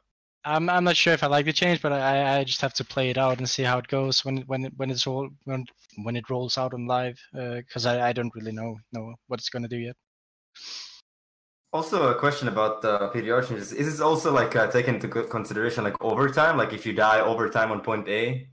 I'm 0.45 0.69
I'm 0.69 0.85
not 0.85 0.97
sure 0.97 1.13
if 1.13 1.23
I 1.23 1.29
like 1.29 1.47
the 1.47 1.53
change, 1.53 1.81
but 1.81 1.93
I 1.93 2.39
I 2.39 2.45
just 2.45 2.61
have 2.61 2.75
to 2.75 2.85
play 2.85 3.11
it 3.11 3.19
out 3.19 3.39
and 3.39 3.49
see 3.49 3.63
how 3.63 3.79
it 3.79 3.89
goes 3.89 4.25
when 4.25 4.39
when 4.49 4.65
when 4.77 4.91
it's 4.91 5.07
all 5.07 5.29
when 5.45 5.67
when 6.03 6.17
it 6.17 6.29
rolls 6.31 6.59
out 6.59 6.75
on 6.75 6.87
live 6.87 7.19
because 7.33 7.87
I 7.87 8.09
I 8.09 8.13
don't 8.13 8.35
really 8.35 8.53
know 8.53 8.77
know 8.93 9.15
what 9.29 9.41
it's 9.41 9.51
gonna 9.51 9.69
do 9.69 9.79
yet. 9.79 9.97
Also, 11.73 12.11
a 12.11 12.15
question 12.15 12.49
about 12.49 12.83
the 12.83 12.99
PTR 13.15 13.49
changes. 13.49 13.73
Is 13.73 13.87
this 13.87 14.01
also 14.01 14.31
like 14.31 14.55
uh, 14.55 14.71
taken 14.71 14.97
into 14.97 15.09
consideration, 15.09 15.85
like 15.85 15.97
overtime? 16.03 16.59
Like 16.59 16.75
if 16.75 16.85
you 16.85 16.93
die 16.93 17.21
overtime 17.21 17.73
on 17.73 17.81
point 17.81 18.07
A, 18.09 18.47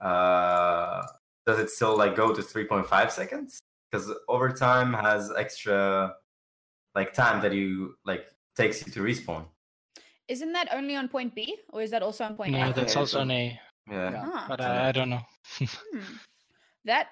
uh, 0.00 1.06
does 1.46 1.60
it 1.60 1.70
still 1.70 1.96
like 1.96 2.16
go 2.16 2.34
to 2.34 2.42
three 2.42 2.64
point 2.64 2.86
five 2.86 3.12
seconds? 3.12 3.60
Because 3.90 4.12
overtime 4.28 4.92
has 4.92 5.32
extra 5.36 6.14
like 6.96 7.12
time 7.12 7.40
that 7.42 7.52
you 7.52 7.94
like 8.04 8.26
takes 8.56 8.84
you 8.84 8.92
to 8.92 9.00
respawn. 9.00 9.44
Isn't 10.28 10.52
that 10.52 10.68
only 10.72 10.94
on 10.94 11.08
point 11.08 11.34
B, 11.34 11.56
or 11.70 11.82
is 11.82 11.90
that 11.90 12.02
also 12.02 12.24
on 12.24 12.36
point 12.36 12.52
No, 12.52 12.58
A? 12.58 12.66
No, 12.66 12.72
that's 12.72 12.96
also 12.96 13.20
on 13.20 13.30
A, 13.30 13.58
Yeah. 13.90 14.10
Yeah. 14.10 14.24
Ah, 14.24 14.46
but 14.48 14.60
I, 14.60 14.88
I 14.88 14.92
don't 14.92 15.10
know. 15.10 15.22
hmm. 15.58 16.00
That 16.84 17.08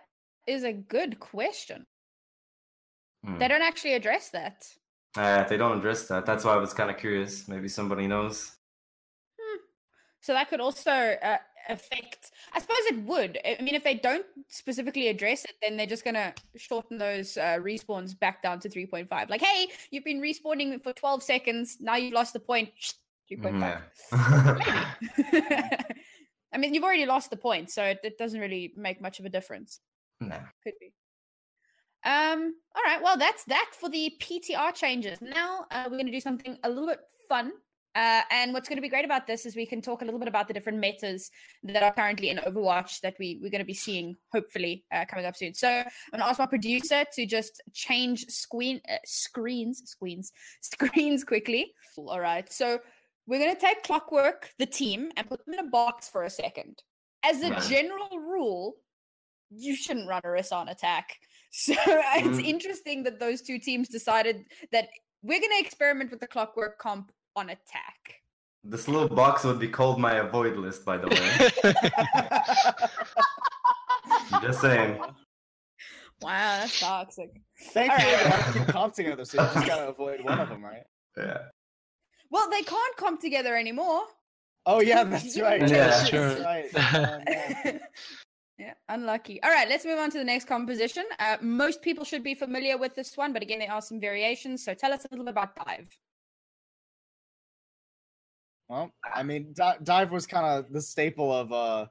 is 0.47 0.65
a 0.65 0.73
good 0.73 1.19
question. 1.19 1.87
Hmm. 3.25 3.39
They 3.39 3.49
don't 3.49 3.63
actually 3.63 3.95
address 3.95 4.31
that. 4.31 4.67
Uh, 5.17 5.45
they 5.45 5.57
don't 5.57 5.79
address 5.79 6.07
that. 6.09 6.27
That's 6.27 6.45
why 6.45 6.53
I 6.53 6.59
was 6.59 6.75
kind 6.75 6.91
of 6.91 6.99
curious. 6.99 7.49
Maybe 7.49 7.69
somebody 7.69 8.07
knows. 8.07 8.53
So 10.27 10.33
that 10.33 10.51
could 10.51 10.61
also 10.61 10.91
uh, 10.91 11.37
affect. 11.69 12.33
I 12.53 12.59
suppose 12.59 12.79
it 12.91 13.05
would. 13.05 13.39
I 13.45 13.63
mean, 13.63 13.77
if 13.77 13.85
they 13.85 13.95
don't 13.95 14.27
specifically 14.49 15.07
address 15.07 15.45
it, 15.45 15.53
then 15.63 15.77
they're 15.77 15.87
just 15.87 16.05
gonna 16.05 16.35
shorten 16.57 16.99
those 16.99 17.37
uh, 17.37 17.59
respawns 17.61 18.19
back 18.19 18.43
down 18.43 18.59
to 18.61 18.69
three 18.69 18.87
point 18.87 19.09
five. 19.09 19.31
Like, 19.31 19.41
hey, 19.41 19.69
you've 19.93 20.03
been 20.03 20.21
respawning 20.21 20.83
for 20.83 20.93
twelve 20.93 21.23
seconds. 21.23 21.77
Now 21.79 21.95
you've 21.95 22.13
lost 22.13 22.33
the 22.33 22.41
point. 22.41 22.71
Three 23.29 23.37
point 23.39 23.61
five. 23.61 23.83
Mm, 24.13 24.61
Yeah. 25.33 25.83
I 26.55 26.59
mean, 26.59 26.73
you've 26.73 26.85
already 26.85 27.07
lost 27.07 27.31
the 27.31 27.37
point, 27.37 27.71
so 27.71 27.83
it, 27.85 27.99
it 28.03 28.17
doesn't 28.19 28.41
really 28.41 28.73
make 28.77 29.01
much 29.01 29.19
of 29.21 29.27
a 29.27 29.29
difference. 29.29 29.81
nah. 30.21 30.39
Could 30.63 30.75
be. 30.81 30.93
Um. 32.05 32.55
All 32.75 32.83
right. 32.85 33.03
Well, 33.03 33.17
that's 33.19 33.45
that 33.45 33.71
for 33.79 33.89
the 33.89 34.13
PTR 34.21 34.73
changes. 34.75 35.19
Now 35.21 35.67
uh, 35.71 35.85
we're 35.87 35.97
going 35.97 36.07
to 36.07 36.13
do 36.13 36.21
something 36.21 36.57
a 36.63 36.69
little 36.69 36.87
bit 36.87 37.01
fun. 37.29 37.53
Uh, 37.97 38.21
and 38.31 38.53
what's 38.53 38.69
going 38.69 38.77
to 38.77 38.83
be 38.83 38.91
great 38.91 39.07
about 39.07 39.27
this 39.27 39.47
is 39.47 39.57
we 39.57 39.65
can 39.65 39.81
talk 39.81 40.03
a 40.03 40.05
little 40.05 40.21
bit 40.21 40.29
about 40.29 40.47
the 40.47 40.53
different 40.53 40.79
metas 40.79 41.31
that 41.63 41.83
are 41.83 41.95
currently 41.95 42.29
in 42.29 42.37
Overwatch 42.37 43.01
that 43.01 43.15
we 43.19 43.39
we're 43.43 43.49
going 43.51 43.59
to 43.59 43.65
be 43.65 43.73
seeing 43.73 44.15
hopefully 44.33 44.85
uh, 44.93 45.07
coming 45.09 45.25
up 45.25 45.35
soon. 45.35 45.55
So 45.55 45.67
I'm 45.69 45.85
going 46.13 46.21
to 46.21 46.27
ask 46.29 46.39
my 46.39 46.45
producer 46.47 47.05
to 47.15 47.27
just 47.27 47.63
change 47.73 48.27
screen 48.29 48.81
uh, 48.89 48.97
screens 49.07 49.83
screens 49.87 50.31
screens 50.61 51.25
quickly. 51.25 51.73
All 51.97 52.21
right. 52.21 52.51
So 52.53 52.79
we're 53.27 53.39
going 53.39 53.55
to 53.55 53.61
take 53.61 53.83
Clockwork, 53.83 54.51
the 54.59 54.67
team, 54.67 55.11
and 55.17 55.29
put 55.29 55.45
them 55.45 55.55
in 55.55 55.61
a 55.67 55.71
box 55.71 56.09
for 56.09 56.23
a 56.25 56.31
second. 56.31 56.83
As 57.25 57.43
a 57.43 57.51
Right. 57.51 57.63
general 57.63 58.19
rule, 58.19 58.75
you 59.51 59.75
shouldn't 59.77 60.09
run 60.09 60.21
a 60.25 60.29
Rasan 60.29 60.71
attack. 60.71 61.17
So 61.59 61.73
it's 61.79 62.39
Mm. 62.39 62.45
interesting 62.45 63.03
that 63.05 63.19
those 63.19 63.41
two 63.41 63.59
teams 63.59 63.89
decided 63.89 64.45
that 64.73 64.89
we're 65.23 65.41
going 65.41 65.53
to 65.53 65.59
experiment 65.67 66.11
with 66.11 66.21
the 66.21 66.27
clockwork 66.27 66.79
comp 66.79 67.11
on 67.35 67.49
attack. 67.49 68.21
This 68.63 68.89
little 68.89 69.09
box 69.09 69.43
would 69.45 69.59
be 69.59 69.69
called 69.69 69.99
my 69.99 70.17
avoid 70.17 70.57
list, 70.59 70.85
by 70.85 70.99
the 70.99 71.09
way. 71.09 71.31
Just 74.43 74.61
saying. 74.61 74.99
Wow, 76.21 76.59
that's 76.61 76.79
toxic. 76.81 77.31
Thank 77.73 77.93
Alright. 77.93 78.07
they 78.07 78.29
have 78.31 78.53
to 78.53 78.59
keep 78.59 78.69
comp 78.69 78.95
together, 78.95 79.25
so 79.25 79.41
you 79.43 79.49
just 79.55 79.67
gotta 79.67 79.89
avoid 79.89 80.21
one 80.23 80.39
of 80.41 80.49
them, 80.51 80.63
right? 80.65 80.85
Yeah. 81.17 81.39
Well, 82.31 82.51
they 82.51 82.63
can't 82.63 82.97
comp 82.97 83.21
together 83.21 83.57
anymore. 83.57 84.03
Oh 84.65 84.81
yeah, 84.81 85.05
that's 85.05 85.39
right. 85.39 85.61
Yeah, 85.61 85.69
that's 85.69 86.09
sure. 86.09 86.43
right. 86.43 86.73
No. 86.75 87.21
yeah, 88.59 88.75
unlucky. 88.89 89.43
All 89.43 89.51
right, 89.51 89.69
let's 89.69 89.85
move 89.85 89.99
on 89.99 90.11
to 90.11 90.19
the 90.19 90.25
next 90.25 90.47
composition. 90.47 91.05
Uh, 91.19 91.37
most 91.41 91.83
people 91.83 92.05
should 92.05 92.25
be 92.25 92.35
familiar 92.35 92.77
with 92.77 92.95
this 92.95 93.17
one, 93.17 93.33
but 93.33 93.43
again, 93.43 93.61
there 93.61 93.73
are 93.73 93.83
some 93.83 94.01
variations. 94.01 94.65
So 94.65 94.75
tell 94.75 94.93
us 94.93 95.05
a 95.05 95.09
little 95.11 95.25
bit 95.25 95.33
about 95.33 95.55
Dive. 95.57 95.89
Well, 98.69 98.93
I 99.15 99.23
mean, 99.23 99.53
di- 99.53 99.79
dive 99.85 100.11
was 100.11 100.27
kind 100.27 100.45
of 100.45 100.73
the 100.73 100.81
staple 100.81 101.33
of 101.33 101.53
uh, 101.53 101.87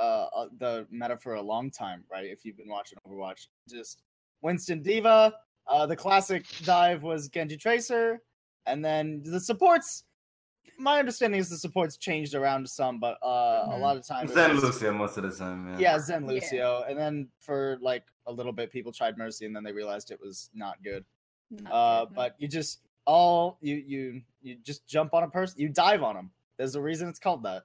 uh, 0.00 0.26
uh, 0.34 0.46
the 0.58 0.86
meta 0.90 1.16
for 1.16 1.34
a 1.34 1.42
long 1.42 1.70
time, 1.70 2.04
right? 2.10 2.24
If 2.24 2.44
you've 2.44 2.56
been 2.56 2.68
watching 2.68 2.98
Overwatch, 3.06 3.46
just 3.68 4.02
Winston 4.42 4.82
Diva. 4.82 5.34
Uh, 5.68 5.86
the 5.86 5.94
classic 5.94 6.46
dive 6.64 7.02
was 7.02 7.28
Genji 7.28 7.56
Tracer, 7.56 8.22
and 8.68 8.84
then 8.84 9.22
the 9.24 9.40
supports. 9.40 10.04
My 10.80 11.00
understanding 11.00 11.40
is 11.40 11.48
the 11.50 11.56
supports 11.56 11.96
changed 11.96 12.34
around 12.34 12.68
some, 12.68 13.00
but 13.00 13.18
uh, 13.22 13.26
a 13.26 13.72
Mhm. 13.74 13.80
lot 13.80 13.96
of 13.96 14.06
times 14.06 14.32
Zen 14.32 14.60
Lucio 14.60 14.92
most 14.92 15.16
of 15.16 15.24
the 15.24 15.32
time. 15.36 15.68
Yeah. 15.70 15.78
Yeah, 15.78 15.98
Zen 15.98 16.22
Yeah. 16.24 16.28
Lucio, 16.30 16.84
and 16.88 16.96
then 16.96 17.28
for 17.40 17.78
like 17.80 18.04
a 18.26 18.32
little 18.32 18.52
bit, 18.52 18.70
people 18.70 18.92
tried 18.92 19.18
Mercy, 19.18 19.44
and 19.46 19.56
then 19.56 19.64
they 19.64 19.72
realized 19.72 20.10
it 20.12 20.20
was 20.20 20.50
not 20.54 20.80
good. 20.84 21.04
Not 21.50 21.72
Uh, 21.72 22.04
good, 22.04 22.10
no. 22.10 22.14
but 22.14 22.34
you 22.38 22.46
just 22.46 22.82
all 23.06 23.58
you 23.60 23.74
you 23.76 24.22
you 24.40 24.54
just 24.56 24.86
jump 24.86 25.14
on 25.14 25.24
a 25.24 25.28
person, 25.28 25.58
you 25.60 25.68
dive 25.68 26.02
on 26.04 26.14
them. 26.14 26.30
There's 26.58 26.76
a 26.76 26.80
reason 26.80 27.08
it's 27.08 27.18
called 27.18 27.42
that. 27.42 27.64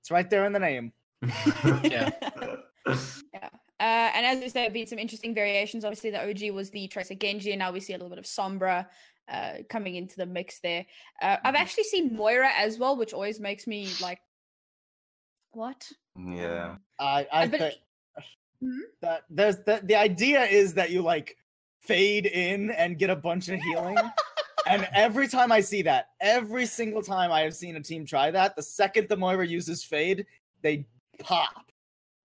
It's 0.00 0.10
right 0.10 0.30
there 0.30 0.46
in 0.46 0.52
the 0.52 0.58
name. 0.60 0.92
Yeah. 1.84 2.10
Uh, 3.80 4.10
and 4.14 4.26
as 4.26 4.38
we 4.40 4.46
said, 4.48 4.54
there 4.54 4.62
have 4.64 4.72
been 4.72 4.86
some 4.88 4.98
interesting 4.98 5.34
variations. 5.34 5.84
Obviously, 5.84 6.10
the 6.10 6.28
OG 6.28 6.50
was 6.52 6.70
the 6.70 6.88
Tracer 6.88 7.14
Genji, 7.14 7.52
and 7.52 7.58
now 7.60 7.70
we 7.70 7.78
see 7.78 7.92
a 7.92 7.96
little 7.96 8.08
bit 8.08 8.18
of 8.18 8.24
Sombra 8.24 8.86
uh, 9.30 9.54
coming 9.68 9.94
into 9.96 10.16
the 10.16 10.26
mix 10.26 10.60
there. 10.60 10.86
Uh, 11.20 11.36
I've 11.44 11.54
Mhm. 11.54 11.58
actually 11.60 11.84
seen 11.84 12.14
Moira 12.14 12.50
as 12.56 12.78
well, 12.78 12.96
which 12.96 13.12
always 13.12 13.40
makes 13.40 13.66
me 13.66 13.88
like, 14.00 14.20
what? 15.52 15.90
yeah. 16.16 16.76
I 16.98 17.26
I 17.32 17.46
but- 17.46 17.60
think 17.60 17.74
Mhm. 18.62 18.80
that 19.02 19.24
there's 19.30 19.56
the 19.64 19.80
the 19.84 19.94
idea 19.96 20.44
is 20.44 20.74
that 20.74 20.90
you 20.90 21.02
like 21.02 21.36
fade 21.82 22.26
in 22.26 22.70
and 22.72 22.98
get 22.98 23.10
a 23.10 23.16
bunch 23.16 23.48
of 23.48 23.60
healing. 23.60 23.96
and 24.66 24.88
every 24.92 25.28
time 25.28 25.52
I 25.52 25.60
see 25.60 25.82
that, 25.82 26.10
every 26.20 26.66
single 26.66 27.02
time 27.02 27.30
I 27.32 27.40
have 27.42 27.54
seen 27.54 27.76
a 27.76 27.80
team 27.80 28.04
try 28.04 28.30
that, 28.30 28.56
the 28.56 28.62
second 28.62 29.08
the 29.08 29.16
Moira 29.16 29.46
uses 29.46 29.84
fade, 29.84 30.26
they 30.62 30.86
pop. 31.20 31.70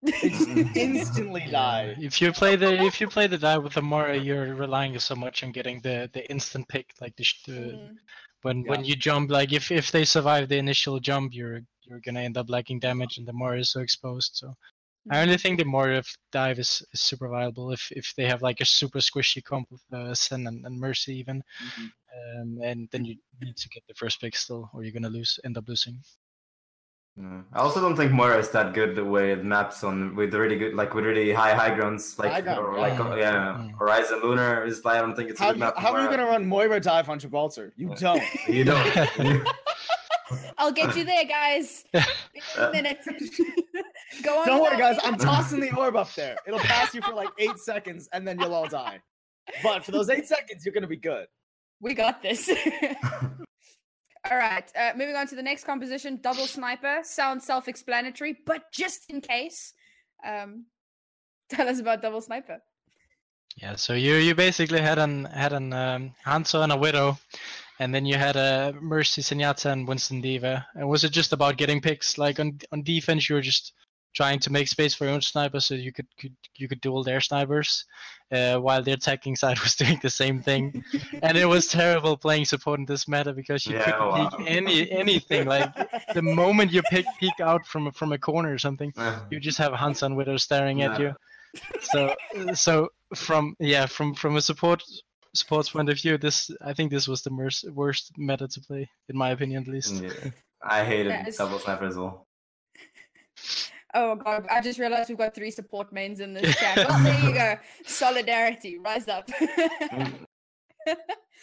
They 0.04 0.12
instantly 0.76 1.46
die. 1.50 1.96
If 2.00 2.22
you 2.22 2.32
play 2.34 2.56
the 2.56 2.74
if 2.84 3.00
you 3.02 3.08
play 3.08 3.28
the 3.28 3.38
die 3.38 3.58
with 3.58 3.74
the 3.74 3.82
Moira, 3.82 4.18
you're 4.18 4.54
relying 4.56 4.98
so 5.00 5.16
much 5.16 5.44
on 5.44 5.52
getting 5.52 5.80
the 5.82 6.10
the 6.14 6.30
instant 6.30 6.68
pick, 6.68 6.88
like 7.02 7.16
the, 7.16 7.24
sh- 7.24 7.44
the 7.48 7.54
Mm. 7.54 7.98
when 8.42 8.58
Yeah. 8.64 8.70
when 8.72 8.84
you 8.86 8.96
jump. 8.96 9.32
Like 9.32 9.54
if 9.54 9.72
if 9.72 9.92
they 9.92 10.06
survive 10.06 10.50
the 10.50 10.58
initial 10.58 11.00
jump, 11.00 11.34
you're 11.34 11.62
you're 11.84 12.02
gonna 12.06 12.22
end 12.22 12.38
up 12.38 12.50
lacking 12.50 12.80
damage, 12.80 13.18
and 13.18 13.28
the 13.28 13.34
Moira 13.34 13.60
is 13.60 13.72
so 13.72 13.80
exposed. 13.82 14.32
So 14.36 14.54
I 15.12 15.22
only 15.22 15.38
think 15.38 15.58
the 15.60 15.66
Moira 15.66 15.98
f- 16.00 16.18
dive 16.32 16.60
is, 16.60 16.82
is 16.94 17.02
super 17.02 17.28
viable 17.30 17.72
if 17.72 17.92
if 17.92 18.14
they 18.18 18.26
have 18.26 18.42
like 18.42 18.62
a 18.62 18.66
super 18.66 19.00
squishy 19.00 19.42
comp 19.44 19.70
with 19.72 19.84
uh, 19.94 20.14
Zen 20.14 20.48
and, 20.48 20.66
and 20.66 20.80
Mercy 20.80 21.14
even, 21.20 21.44
Mhm. 21.68 21.92
um, 22.18 22.60
and 22.62 22.90
then 22.92 23.04
you 23.06 23.16
need 23.42 23.58
to 23.58 23.70
get 23.70 23.84
the 23.88 23.94
first 23.96 24.20
pick 24.22 24.36
still, 24.36 24.70
or 24.74 24.84
you're 24.84 24.94
gonna 24.98 25.10
lose 25.20 25.40
end 25.46 25.58
up 25.58 25.68
losing. 25.68 26.00
Yeah. 27.16 27.42
I 27.54 27.60
also 27.60 27.80
don't 27.80 27.96
think 27.96 28.12
Moira 28.12 28.40
is 28.40 28.50
that 28.50 28.74
good 28.74 28.98
with 28.98 29.44
maps 29.44 29.84
on 29.84 30.16
with 30.16 30.34
really 30.34 30.58
good 30.58 30.74
like 30.74 30.96
with 30.96 31.06
really 31.06 31.32
high 31.32 31.54
high 31.54 31.74
grounds 31.76 32.18
like 32.18 32.32
High 32.32 32.42
ground, 32.42 32.60
or 32.66 32.80
like 32.80 32.98
yeah. 32.98 33.16
yeah 33.18 33.58
Mm. 33.60 33.78
Horizon 33.78 34.20
Lunar 34.24 34.66
is 34.66 34.84
like 34.84 34.98
I 34.98 35.02
don't 35.02 35.16
think 35.16 35.30
it's 35.30 35.40
a 35.40 35.44
How, 35.44 35.50
good 35.52 35.58
you, 35.60 35.66
map. 35.66 35.78
how 35.78 35.94
are 35.94 36.02
you 36.02 36.10
gonna 36.10 36.26
run 36.26 36.44
Moira 36.46 36.80
dive 36.80 37.10
on 37.10 37.20
Gibraltar? 37.20 37.72
You 37.78 37.90
Yeah. 37.90 37.96
don't. 37.96 38.24
You 38.48 38.64
don't. 38.64 39.48
I'll 40.58 40.72
get 40.72 40.96
you 40.96 41.04
there, 41.04 41.26
guys. 41.26 41.86
In 41.94 42.02
a 42.58 42.72
minute. 42.72 43.00
Go 44.24 44.40
on. 44.40 44.48
Don't 44.48 44.62
worry, 44.62 44.78
guys. 44.78 44.96
me. 44.96 45.02
I'm 45.04 45.18
tossing 45.18 45.60
the 45.60 45.76
orb 45.76 45.96
up 45.96 46.12
there. 46.16 46.38
It'll 46.48 46.60
pass 46.60 46.96
you 46.96 47.02
for 47.04 47.14
like 47.14 47.30
eight 47.38 47.60
seconds, 47.60 48.10
and 48.14 48.28
then 48.28 48.40
you'll 48.40 48.56
all 48.56 48.68
die. 48.68 49.00
But 49.62 49.86
for 49.86 49.92
those 49.92 50.10
eight 50.10 50.26
seconds, 50.28 50.66
you're 50.66 50.74
gonna 50.74 50.88
be 50.88 50.98
good. 50.98 51.28
We 51.80 51.94
got 51.94 52.24
this. 52.24 52.50
All 54.30 54.38
right. 54.38 54.64
Uh, 54.76 54.92
moving 54.96 55.16
on 55.16 55.28
to 55.28 55.36
the 55.36 55.44
next 55.44 55.66
composition, 55.66 56.20
double 56.22 56.48
sniper. 56.48 57.00
Sounds 57.04 57.46
self-explanatory, 57.46 58.38
but 58.46 58.72
just 58.72 59.10
in 59.10 59.20
case, 59.20 59.74
um, 60.26 60.66
tell 61.50 61.68
us 61.68 61.80
about 61.80 62.02
double 62.02 62.22
sniper. 62.22 62.60
Yeah, 63.58 63.76
so 63.76 63.94
you 63.94 64.16
you 64.16 64.34
basically 64.34 64.82
had 64.82 64.98
an 64.98 65.26
had 65.26 65.54
an 65.54 65.74
um, 65.74 66.16
Hanzo 66.26 66.64
and 66.64 66.72
a 66.72 66.78
Widow, 66.78 67.20
and 67.80 67.94
then 67.94 68.06
you 68.06 68.16
had 68.16 68.36
uh, 68.36 68.72
Mercy 68.82 69.22
Zenyatta 69.22 69.72
and 69.72 69.88
Winston 69.88 70.22
D.Va. 70.22 70.66
And 70.74 70.90
was 70.90 71.04
it 71.04 71.12
just 71.12 71.34
about 71.34 71.58
getting 71.58 71.80
picks? 71.80 72.18
Like 72.18 72.40
on 72.40 72.60
on 72.72 72.82
defense, 72.82 73.30
you 73.30 73.36
were 73.36 73.42
just 73.42 73.74
trying 74.14 74.40
to 74.40 74.52
make 74.52 74.68
space 74.68 74.94
for 74.94 75.06
your 75.06 75.14
own 75.14 75.22
snipers 75.22 75.66
so 75.66 75.74
you 75.76 75.92
could, 75.92 76.08
could 76.20 76.36
you 76.56 76.68
could 76.68 76.80
duel 76.82 77.04
their 77.04 77.20
snipers, 77.22 77.86
uh, 78.32 78.58
while 78.58 78.82
the 78.84 78.92
attacking 78.92 79.36
side 79.44 79.60
was 79.60 79.76
doing 79.76 80.00
the 80.04 80.10
same 80.10 80.42
thing. 80.42 80.84
and 81.24 81.38
it 81.38 81.46
was 81.46 81.68
terrible 81.68 82.16
playing 82.18 82.46
support 82.46 82.80
in 82.80 82.86
this 82.86 83.08
meta 83.08 83.34
because 83.34 83.66
you 83.66 83.76
Yeah, 83.76 83.86
couldn't 83.86 84.08
wow. 84.08 84.30
peek 84.30 84.48
any 84.48 84.92
anything. 84.92 85.48
Like 85.48 85.74
the 86.14 86.22
moment 86.22 86.72
you 86.72 86.82
pick 86.84 87.06
peek 87.20 87.40
out 87.42 87.66
from 87.66 87.88
a- 87.88 87.92
from 87.92 88.12
a 88.14 88.18
corner 88.18 88.54
or 88.54 88.58
something, 88.60 88.94
you 89.32 89.40
just 89.40 89.58
have 89.58 89.74
Hans 89.74 90.04
and 90.04 90.16
Widow 90.16 90.38
staring 90.38 90.82
at 90.84 91.00
you. 91.00 91.14
So 91.82 92.16
so 92.54 92.90
from 93.16 93.56
yeah 93.60 93.86
from 93.88 94.14
from 94.16 94.36
a 94.38 94.42
support 94.42 94.84
support's 95.36 95.70
point 95.72 95.90
of 95.90 96.00
view, 96.00 96.18
this 96.18 96.52
I 96.62 96.74
think 96.74 96.92
this 96.92 97.08
was 97.08 97.22
the 97.24 97.34
worst 97.34 97.70
worst 97.72 98.12
meta 98.18 98.48
to 98.48 98.60
play 98.62 98.90
in 99.10 99.18
my 99.18 99.30
opinion 99.32 99.64
at 99.64 99.68
least. 99.70 99.94
yeah. 99.96 100.12
I 100.62 100.84
hated 100.86 101.12
That 101.12 101.28
is- 101.30 101.38
double 101.38 101.60
sniper 101.60 101.86
as 101.86 101.96
well. 101.98 102.28
Oh 103.96 104.16
god, 104.16 104.48
I 104.50 104.60
just 104.62 104.80
realized 104.80 105.10
we've 105.10 105.18
got 105.18 105.36
three 105.36 105.52
support 105.52 105.94
mains 105.94 106.20
in 106.20 106.34
this 106.34 106.56
chat. 106.58 106.78
Oh, 106.90 107.04
there 107.04 107.20
you 107.20 107.34
go. 107.34 107.56
Solidarity, 107.86 108.78
rise 108.80 109.08
up. 109.08 109.30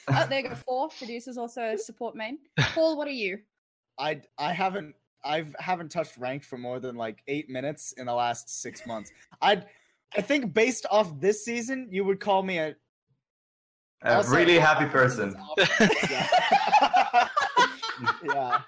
Oh, 0.09 0.26
there 0.28 0.40
you 0.40 0.48
go. 0.48 0.55
Four 0.55 0.88
producers 0.88 1.36
also 1.38 1.76
support 1.76 2.16
main. 2.16 2.38
Paul, 2.59 2.96
what 2.96 3.07
are 3.07 3.12
you? 3.12 3.38
I 3.98 4.20
I 4.38 4.53
haven't 4.53 4.94
I 5.24 5.44
haven't 5.59 5.90
touched 5.90 6.16
ranked 6.16 6.46
for 6.46 6.57
more 6.59 6.80
than 6.80 6.96
like 6.96 7.22
eight 7.28 7.48
minutes 7.51 7.92
in 7.98 8.07
the 8.07 8.14
last 8.14 8.62
six 8.62 8.86
months. 8.86 9.12
I 9.42 9.62
I 10.16 10.22
think 10.22 10.53
based 10.55 10.86
off 10.90 11.20
this 11.20 11.44
season, 11.44 11.88
you 11.90 12.05
would 12.05 12.18
call 12.18 12.42
me 12.42 12.59
a 12.59 12.74
A 14.05 14.16
also- 14.16 14.34
really 14.34 14.59
happy 14.59 14.86
person. 14.86 15.36
yeah. 16.11 17.28
yeah. 18.24 18.61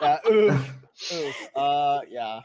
Yeah. 0.00 0.18
Oof. 0.30 0.74
Oof. 1.12 1.48
Uh 1.56 2.00
yeah. 2.08 2.40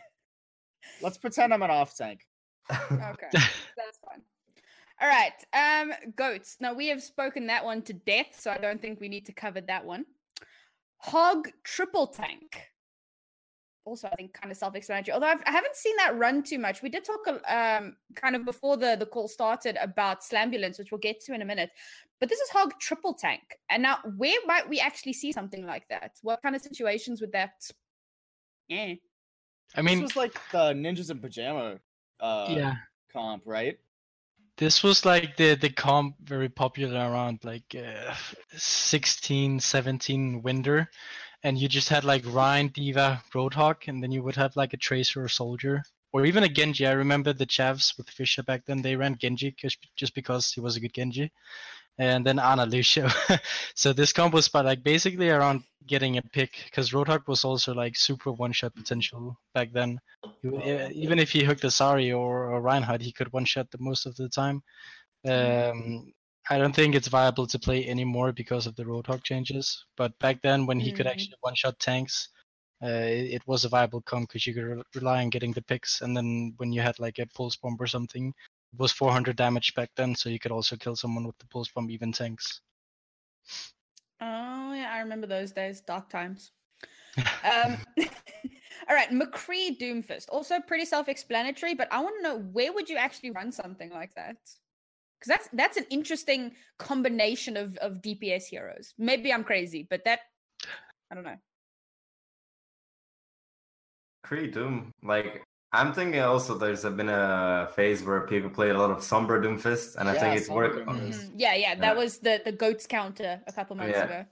Let's 1.03 1.17
pretend 1.17 1.53
I'm 1.53 1.61
an 1.61 1.69
off 1.69 1.95
tank. 1.95 2.25
Okay, 2.71 3.27
that's 3.33 3.99
fine. 4.07 4.21
All 5.01 5.07
right, 5.09 5.33
um, 5.53 5.91
goats. 6.15 6.57
Now 6.61 6.73
we 6.73 6.87
have 6.87 7.03
spoken 7.03 7.47
that 7.47 7.65
one 7.65 7.81
to 7.83 7.93
death, 7.93 8.39
so 8.39 8.51
I 8.51 8.57
don't 8.57 8.81
think 8.81 9.01
we 9.01 9.09
need 9.09 9.25
to 9.25 9.33
cover 9.33 9.59
that 9.61 9.83
one. 9.83 10.05
Hog 10.99 11.49
triple 11.63 12.07
tank. 12.07 12.69
Also, 13.85 14.07
I 14.07 14.15
think 14.15 14.33
kind 14.33 14.49
of 14.49 14.57
self-explanatory. 14.57 15.13
Although 15.13 15.27
I've, 15.27 15.43
I 15.45 15.51
haven't 15.51 15.75
seen 15.75 15.97
that 15.97 16.17
run 16.17 16.41
too 16.41 16.57
much. 16.57 16.81
We 16.81 16.87
did 16.87 17.03
talk 17.03 17.27
um 17.27 17.97
kind 18.15 18.35
of 18.37 18.45
before 18.45 18.77
the 18.77 18.95
the 18.97 19.05
call 19.05 19.27
started 19.27 19.77
about 19.81 20.21
Slambulance, 20.21 20.79
which 20.79 20.91
we'll 20.91 20.99
get 20.99 21.19
to 21.25 21.33
in 21.33 21.41
a 21.41 21.45
minute. 21.45 21.71
But 22.21 22.29
this 22.29 22.39
is 22.39 22.49
Hog 22.49 22.79
triple 22.79 23.13
tank, 23.13 23.41
and 23.69 23.83
now 23.83 23.97
where 24.15 24.37
might 24.45 24.69
we 24.69 24.79
actually 24.79 25.13
see 25.13 25.33
something 25.33 25.65
like 25.65 25.85
that? 25.89 26.11
What 26.21 26.41
kind 26.41 26.55
of 26.55 26.61
situations 26.61 27.19
would 27.19 27.33
that? 27.33 27.51
Yeah. 28.69 28.93
I 29.75 29.81
This 29.81 29.85
mean, 29.95 30.01
was 30.01 30.15
like 30.15 30.33
the 30.51 30.73
ninjas 30.73 31.09
in 31.11 31.19
pajama 31.19 31.79
uh 32.19 32.57
yeah, 32.57 32.75
comp, 33.11 33.43
right? 33.45 33.77
this 34.57 34.83
was 34.83 35.05
like 35.05 35.35
the 35.37 35.55
the 35.55 35.69
comp 35.69 36.15
very 36.23 36.49
popular 36.49 36.99
around 36.99 37.39
like 37.43 37.75
uh, 37.75 38.13
16, 38.55 39.59
17 39.59 40.41
winter, 40.41 40.89
and 41.43 41.57
you 41.57 41.67
just 41.67 41.89
had 41.89 42.03
like 42.05 42.23
Rein, 42.25 42.69
Diva, 42.69 43.21
Roadhog, 43.33 43.87
and 43.87 44.01
then 44.01 44.11
you 44.11 44.23
would 44.23 44.35
have 44.35 44.55
like 44.55 44.73
a 44.73 44.77
Tracer 44.77 45.23
or 45.23 45.29
Soldier. 45.29 45.83
Or 46.11 46.25
even 46.27 46.43
a 46.43 46.47
Genji. 46.47 46.85
I 46.85 46.91
remember 46.91 47.33
the 47.33 47.47
Chavs 47.47 47.97
with 47.97 48.07
Fisher 48.07 48.43
back 48.43 48.65
then. 48.65 48.83
They 48.83 48.95
ran 48.95 49.17
Genji 49.17 49.55
just 49.95 50.13
because 50.13 50.51
he 50.51 50.61
was 50.61 50.75
a 50.75 50.79
good 50.79 50.93
Genji. 50.93 51.31
And 51.97 52.25
then 52.25 52.39
Ana 52.39 52.65
Lucio. 52.65 53.07
so 53.75 53.93
this 53.93 54.13
combo 54.13 54.37
was 54.37 54.47
but 54.47 54.65
like 54.65 54.83
basically 54.83 55.29
around 55.29 55.63
getting 55.87 56.17
a 56.17 56.21
pick 56.21 56.51
because 56.65 56.91
Roadhog 56.91 57.27
was 57.27 57.43
also 57.43 57.73
like 57.73 57.95
super 57.95 58.31
one 58.31 58.51
shot 58.51 58.75
potential 58.75 59.37
back 59.53 59.71
then. 59.73 59.99
He 60.41 60.49
would- 60.49 60.91
even 60.93 61.19
if 61.19 61.31
he 61.31 61.43
hooked 61.43 61.63
a 61.63 61.71
Sari 61.71 62.11
or, 62.11 62.51
or 62.51 62.61
Reinhardt, 62.61 63.01
he 63.01 63.11
could 63.11 63.31
one 63.31 63.45
shot 63.45 63.69
the 63.71 63.77
most 63.79 64.05
of 64.05 64.15
the 64.15 64.29
time. 64.29 64.61
Um, 65.27 66.11
I 66.49 66.57
don't 66.57 66.75
think 66.75 66.95
it's 66.95 67.07
viable 67.07 67.47
to 67.47 67.59
play 67.59 67.87
anymore 67.87 68.33
because 68.33 68.67
of 68.67 68.75
the 68.75 68.83
Roadhog 68.83 69.23
changes. 69.23 69.85
But 69.95 70.17
back 70.19 70.41
then, 70.41 70.65
when 70.65 70.79
he 70.79 70.91
could 70.91 71.05
Mhm. 71.05 71.11
actually 71.11 71.37
one 71.41 71.55
shot 71.55 71.79
tanks, 71.79 72.29
uh, 72.83 72.87
it, 72.87 73.35
it 73.35 73.47
was 73.47 73.63
a 73.63 73.69
viable 73.69 74.01
comp 74.01 74.27
because 74.29 74.45
you 74.45 74.53
could 74.53 74.63
re- 74.65 74.83
rely 74.95 75.23
on 75.23 75.29
getting 75.29 75.53
the 75.53 75.61
picks. 75.61 76.01
And 76.01 76.15
then 76.17 76.53
when 76.57 76.73
you 76.73 76.81
had 76.81 76.99
like 76.99 77.19
a 77.19 77.27
pulse 77.27 77.55
bomb 77.55 77.77
or 77.79 77.87
something, 77.87 78.27
it 78.29 78.52
was 78.77 78.91
400 78.91 79.35
damage 79.35 79.73
back 79.75 79.89
then, 79.95 80.15
so 80.15 80.29
you 80.29 80.39
could 80.39 80.51
also 80.51 80.75
kill 80.75 80.95
someone 80.95 81.25
with 81.25 81.37
the 81.37 81.47
pulse 81.47 81.69
bomb, 81.69 81.89
even 81.89 82.11
tanks. 82.11 82.61
Oh 84.21 84.73
yeah, 84.73 84.91
I 84.93 84.99
remember 84.99 85.27
those 85.27 85.51
days, 85.51 85.81
dark 85.81 86.09
times. 86.09 86.51
Um, 87.43 87.77
all 88.89 88.95
right, 88.95 89.11
McCree 89.11 89.77
Doomfist, 89.77 90.25
also 90.29 90.59
pretty 90.59 90.85
self-explanatory, 90.85 91.75
but 91.75 91.87
I 91.91 91.99
want 91.99 92.15
to 92.17 92.23
know 92.23 92.37
where 92.39 92.73
would 92.73 92.89
you 92.89 92.95
actually 92.95 93.31
run 93.31 93.51
something 93.51 93.91
like 93.91 94.15
that? 94.15 94.37
Because 95.19 95.27
that's 95.27 95.49
that's 95.53 95.77
an 95.77 95.85
interesting 95.89 96.53
combination 96.79 97.55
of 97.55 97.77
of 97.77 98.01
DPS 98.01 98.45
heroes. 98.45 98.93
Maybe 98.97 99.31
I'm 99.31 99.43
crazy, 99.43 99.85
but 99.89 100.03
that 100.05 100.21
I 101.11 101.15
don't 101.15 101.23
know. 101.23 101.37
Creed 104.23 104.53
Doom. 104.53 104.91
Like 105.03 105.43
I'm 105.73 105.91
thinking 105.91 106.21
also 106.21 106.55
there's 106.55 106.83
been 106.83 107.09
a 107.09 107.67
phase 107.75 108.03
where 108.03 108.21
people 108.27 108.49
play 108.49 108.69
a 108.69 108.77
lot 108.77 108.91
of 108.91 108.99
Sombra 108.99 109.41
Doomfist, 109.43 109.95
and 109.97 110.07
I 110.07 110.13
think 110.13 110.37
it's 110.37 110.47
Sombra 110.47 110.55
work. 110.55 110.73
Doomfist. 110.85 111.15
Mhm. 111.15 111.31
Yeah, 111.35 111.55
yeah, 111.55 111.75
that 111.75 111.95
Yeah. 111.95 112.03
was 112.03 112.19
the 112.19 112.41
the 112.45 112.51
goats 112.51 112.85
counter 112.87 113.41
a 113.47 113.51
couple 113.51 113.75
months 113.75 113.97
Yeah. 113.97 114.05
ago. 114.05 114.25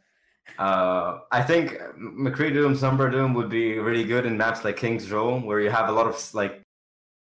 Uh, 0.59 1.19
I 1.31 1.41
think 1.41 1.65
McCree 1.97 2.53
Doom, 2.53 2.75
Sombra 2.75 3.11
Doom 3.11 3.33
would 3.33 3.49
be 3.49 3.79
really 3.79 4.03
good 4.03 4.25
in 4.25 4.37
maps 4.37 4.63
like 4.63 4.77
King's 4.77 5.11
Row, 5.11 5.39
where 5.39 5.59
you 5.59 5.71
have 5.71 5.89
a 5.89 5.91
lot 5.91 6.07
of 6.07 6.15
like 6.33 6.61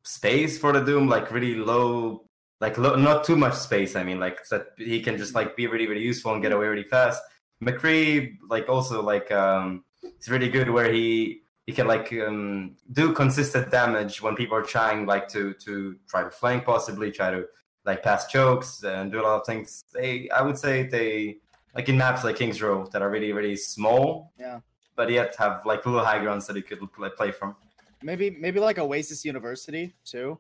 space 0.04 0.58
for 0.58 0.72
the 0.72 0.82
Doom, 0.82 1.08
like 1.10 1.32
really 1.32 1.56
low, 1.56 2.26
like 2.62 2.78
low, 2.78 2.96
not 2.96 3.24
too 3.26 3.36
much 3.36 3.56
space. 3.56 3.96
I 3.96 4.04
mean, 4.04 4.20
like 4.20 4.46
so 4.46 4.60
that 4.60 4.68
he 4.78 5.02
can 5.02 5.18
just 5.18 5.36
like 5.36 5.56
be 5.58 5.68
really, 5.68 5.88
really 5.88 6.04
useful 6.04 6.34
and 6.34 6.42
get 6.42 6.52
away 6.54 6.68
really 6.68 6.84
fast. 6.98 7.22
McCree, 7.64 8.38
like 8.50 8.70
also 8.70 9.02
like 9.02 9.32
um, 9.32 9.84
it's 10.04 10.30
really 10.30 10.50
good 10.50 10.70
where 10.70 10.92
he 10.92 11.42
he 11.66 11.74
can 11.74 11.88
like 11.88 12.14
um, 12.14 12.76
do 12.92 13.12
consistent 13.14 13.72
damage 13.72 14.22
when 14.22 14.36
people 14.36 14.56
are 14.58 14.62
trying 14.64 15.06
like 15.06 15.28
to 15.30 15.54
to 15.66 15.96
try 16.08 16.24
to 16.24 16.30
flank, 16.30 16.66
possibly 16.66 17.12
try 17.12 17.32
to 17.32 17.46
like 17.86 18.02
pass 18.04 18.28
chokes 18.28 18.84
and 18.84 19.12
do 19.12 19.20
a 19.22 19.24
lot 19.24 19.40
of 19.42 19.46
things. 19.46 19.84
They, 19.94 20.30
I 20.30 20.42
would 20.42 20.58
say 20.58 20.84
they 20.88 21.38
like 21.76 21.90
in 21.90 21.98
maps 21.98 22.24
like 22.24 22.36
Kings 22.36 22.62
Row 22.62 22.86
that 22.92 23.02
are 23.02 23.10
really 23.10 23.32
really 23.34 23.56
small. 23.56 24.32
Yeah. 24.40 24.60
But 24.96 25.10
yet 25.12 25.36
have 25.38 25.66
like 25.66 25.86
little 25.86 26.06
high 26.06 26.20
grounds 26.20 26.48
that 26.48 26.56
you 26.56 26.64
could 26.64 26.80
play, 26.94 27.10
play 27.18 27.32
from. 27.32 27.56
Maybe 28.02 28.30
maybe 28.30 28.60
like 28.60 28.78
Oasis 28.80 29.26
University 29.26 29.94
too. 30.06 30.38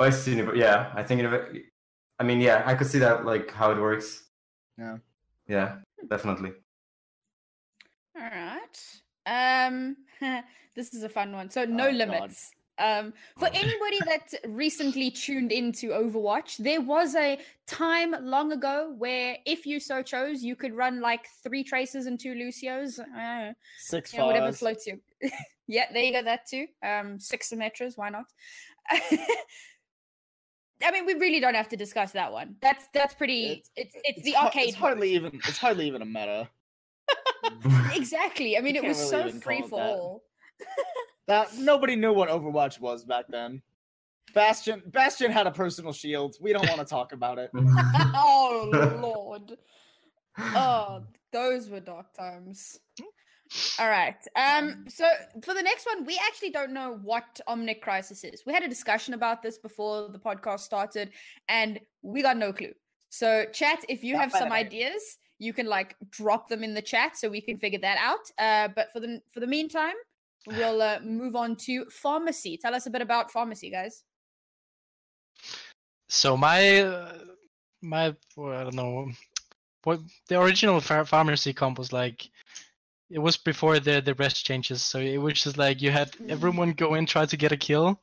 oasis 0.00 0.26
university 0.28 0.60
Yeah, 0.60 0.92
I 0.94 1.02
think. 1.02 1.20
univer- 1.20 1.60
I 2.18 2.22
mean, 2.22 2.40
yeah, 2.40 2.62
I 2.66 2.74
could 2.74 2.86
see 2.86 2.98
that 3.00 3.24
like 3.24 3.50
how 3.50 3.70
it 3.72 3.78
works. 3.78 4.24
Yeah. 4.78 4.98
Yeah, 5.48 5.76
definitely. 6.08 6.52
All 8.16 8.22
right. 8.22 8.59
Um, 9.26 9.96
this 10.76 10.94
is 10.94 11.02
a 11.02 11.08
fun 11.08 11.32
one. 11.32 11.50
So 11.50 11.64
no 11.64 11.84
Oh, 11.88 11.90
God. 11.90 11.96
limits. 11.96 12.50
Um, 12.78 13.12
for 13.38 13.48
anybody 13.48 13.98
that 14.06 14.32
recently 14.48 15.10
tuned 15.10 15.52
into 15.52 15.88
Overwatch, 15.90 16.56
there 16.56 16.80
was 16.80 17.14
a 17.14 17.38
time 17.66 18.14
long 18.22 18.52
ago 18.52 18.94
where, 18.96 19.36
if 19.44 19.66
you 19.66 19.78
so 19.80 20.02
chose, 20.02 20.42
you 20.42 20.56
could 20.56 20.74
run 20.74 20.98
like 21.02 21.26
three 21.42 21.62
traces 21.62 22.06
and 22.06 22.18
two 22.18 22.32
Lucios. 22.32 22.98
Uh, 22.98 23.52
Six 23.78 24.14
yeah, 24.14 24.24
whatever 24.24 24.50
floats 24.52 24.86
you. 24.86 24.98
yeah, 25.66 25.92
there 25.92 26.04
you 26.04 26.12
go. 26.12 26.22
That 26.22 26.46
too. 26.48 26.68
Um, 26.82 27.18
six 27.20 27.50
Symmetras. 27.50 27.98
Why 27.98 28.08
not? 28.08 28.24
I 30.82 30.90
mean, 30.92 31.04
we 31.04 31.14
really 31.14 31.40
don't 31.40 31.54
have 31.54 31.68
to 31.68 31.76
discuss 31.76 32.12
that 32.12 32.32
one. 32.32 32.56
That's 32.62 32.86
that's 32.94 33.12
pretty. 33.14 33.44
It's- 33.44 33.70
It's 33.76 33.94
it's, 33.96 34.02
It's 34.18 34.22
the 34.24 34.36
arcade. 34.36 34.68
It's 34.68 34.76
hardly 34.78 35.12
even. 35.14 35.38
It's 35.46 35.58
hardly 35.58 35.86
even 35.86 36.00
a 36.00 36.06
meta. 36.06 36.48
exactly. 37.94 38.56
I 38.56 38.60
mean, 38.60 38.74
You 38.74 38.82
it 38.82 38.88
was 38.88 38.98
can't 38.98 39.10
so 39.10 39.18
really 39.24 39.40
free 39.40 39.58
it 39.58 39.68
for 39.68 39.78
that. 39.78 39.90
all. 39.90 40.22
That 41.26 41.56
nobody 41.56 41.96
knew 41.96 42.12
what 42.12 42.28
Overwatch 42.28 42.80
was 42.80 43.04
back 43.04 43.26
then. 43.28 43.62
Bastion 44.34 44.82
Bastion 44.86 45.30
had 45.30 45.46
a 45.46 45.50
personal 45.50 45.92
shield. 45.92 46.36
We 46.40 46.52
don't 46.52 46.68
want 46.68 46.80
to 46.80 46.84
talk 46.86 47.12
about 47.12 47.38
it. 47.38 47.50
oh 47.54 48.68
lord. 49.02 49.56
Oh, 50.38 51.02
those 51.32 51.68
were 51.68 51.80
dark 51.80 52.12
times. 52.14 52.78
All 53.78 53.88
right. 53.88 54.16
Um. 54.36 54.84
So 54.88 55.04
for 55.42 55.54
the 55.54 55.62
next 55.62 55.86
one, 55.86 56.04
we 56.04 56.20
actually 56.26 56.50
don't 56.50 56.72
know 56.72 56.98
what 57.02 57.40
Omnic 57.48 57.80
Crisis 57.80 58.22
is. 58.22 58.42
We 58.46 58.52
had 58.52 58.62
a 58.62 58.68
discussion 58.68 59.14
about 59.14 59.42
this 59.42 59.58
before 59.58 60.08
the 60.08 60.18
podcast 60.18 60.60
started, 60.60 61.10
and 61.48 61.80
we 62.02 62.22
got 62.22 62.36
no 62.36 62.52
clue. 62.52 62.72
So, 63.08 63.44
chat, 63.52 63.84
if 63.88 64.04
you 64.04 64.14
Not 64.14 64.22
have 64.22 64.32
some 64.32 64.50
bad. 64.50 64.66
ideas, 64.66 65.18
you 65.40 65.52
can 65.52 65.66
like 65.66 65.96
drop 66.10 66.48
them 66.48 66.62
in 66.62 66.74
the 66.74 66.82
chat 66.82 67.16
so 67.16 67.28
we 67.28 67.40
can 67.40 67.56
figure 67.58 67.80
that 67.80 67.98
out. 67.98 68.30
Uh, 68.38 68.68
but 68.76 68.92
for 68.92 69.00
the 69.00 69.20
for 69.32 69.40
the 69.40 69.46
meantime, 69.46 69.94
we'll 70.46 70.80
uh, 70.82 71.00
move 71.02 71.34
on 71.34 71.56
to 71.56 71.84
pharmacy. 71.86 72.56
Tell 72.56 72.74
us 72.74 72.86
a 72.86 72.90
bit 72.90 73.02
about 73.02 73.32
pharmacy, 73.32 73.70
guys. 73.70 74.04
So 76.08 76.36
my 76.36 77.08
my 77.82 78.14
well, 78.36 78.56
I 78.58 78.64
don't 78.64 78.74
know 78.74 79.08
what 79.84 80.00
the 80.28 80.40
original 80.40 80.80
Ph- 80.80 81.08
pharmacy 81.08 81.52
comp 81.52 81.78
was 81.78 81.92
like. 81.92 82.28
It 83.08 83.18
was 83.18 83.36
before 83.36 83.80
the 83.80 84.00
the 84.00 84.14
rest 84.14 84.44
changes, 84.44 84.82
so 84.82 84.98
it 85.00 85.18
was 85.18 85.42
just 85.42 85.56
like 85.58 85.80
you 85.82 85.90
had 85.90 86.12
Mm. 86.12 86.30
everyone 86.30 86.72
go 86.72 86.94
in 86.94 87.06
try 87.06 87.26
to 87.26 87.36
get 87.36 87.52
a 87.52 87.56
kill, 87.56 88.00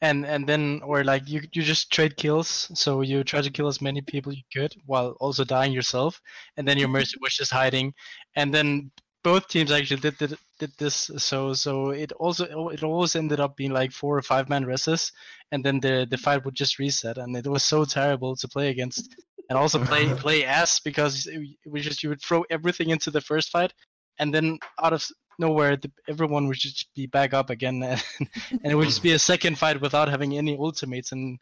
and 0.00 0.24
and 0.26 0.46
then 0.46 0.80
or 0.84 1.04
like 1.04 1.28
you 1.28 1.42
you 1.52 1.62
just 1.62 1.92
trade 1.92 2.16
kills, 2.16 2.70
so 2.74 3.00
you 3.02 3.24
try 3.24 3.40
to 3.40 3.50
kill 3.50 3.68
as 3.68 3.80
many 3.80 4.00
people 4.00 4.32
you 4.32 4.42
could 4.54 4.74
while 4.86 5.16
also 5.20 5.44
dying 5.44 5.72
yourself, 5.72 6.20
and 6.56 6.66
then 6.66 6.78
your 6.78 6.88
mercy 6.88 7.16
was 7.20 7.34
just 7.34 7.52
hiding, 7.52 7.92
and 8.36 8.54
then 8.54 8.90
both 9.24 9.48
teams 9.48 9.72
actually 9.72 10.00
did 10.00 10.16
did, 10.18 10.38
did 10.60 10.72
this, 10.78 11.10
so 11.16 11.52
so 11.52 11.90
it 11.90 12.12
also 12.12 12.68
it 12.68 12.82
always 12.82 13.16
ended 13.16 13.40
up 13.40 13.56
being 13.56 13.72
like 13.72 13.92
four 13.92 14.16
or 14.16 14.22
five 14.22 14.48
man 14.48 14.64
resses, 14.64 15.12
and 15.52 15.64
then 15.64 15.80
the 15.80 16.06
the 16.08 16.18
fight 16.18 16.44
would 16.44 16.54
just 16.54 16.78
reset, 16.78 17.18
and 17.18 17.36
it 17.36 17.46
was 17.46 17.64
so 17.64 17.84
terrible 17.84 18.36
to 18.36 18.48
play 18.48 18.68
against, 18.68 19.16
and 19.48 19.58
also 19.58 19.84
play 19.84 20.12
play 20.24 20.44
as 20.44 20.80
because 20.84 21.26
it 21.26 21.40
was 21.66 21.82
just 21.84 22.02
you 22.02 22.08
would 22.08 22.22
throw 22.22 22.44
everything 22.50 22.90
into 22.90 23.10
the 23.10 23.20
first 23.20 23.50
fight, 23.50 23.72
and 24.18 24.32
then 24.32 24.58
out 24.82 24.92
of 24.92 25.04
nowhere 25.38 25.76
the, 25.76 25.90
everyone 26.08 26.48
would 26.48 26.58
just 26.58 26.92
be 26.94 27.06
back 27.06 27.34
up 27.34 27.50
again, 27.50 27.82
and, 27.82 28.28
and 28.50 28.72
it 28.72 28.74
would 28.74 28.88
just 28.88 29.02
be 29.02 29.12
a 29.12 29.18
second 29.18 29.58
fight 29.58 29.80
without 29.80 30.08
having 30.08 30.36
any 30.36 30.56
ultimates, 30.56 31.12
and 31.12 31.38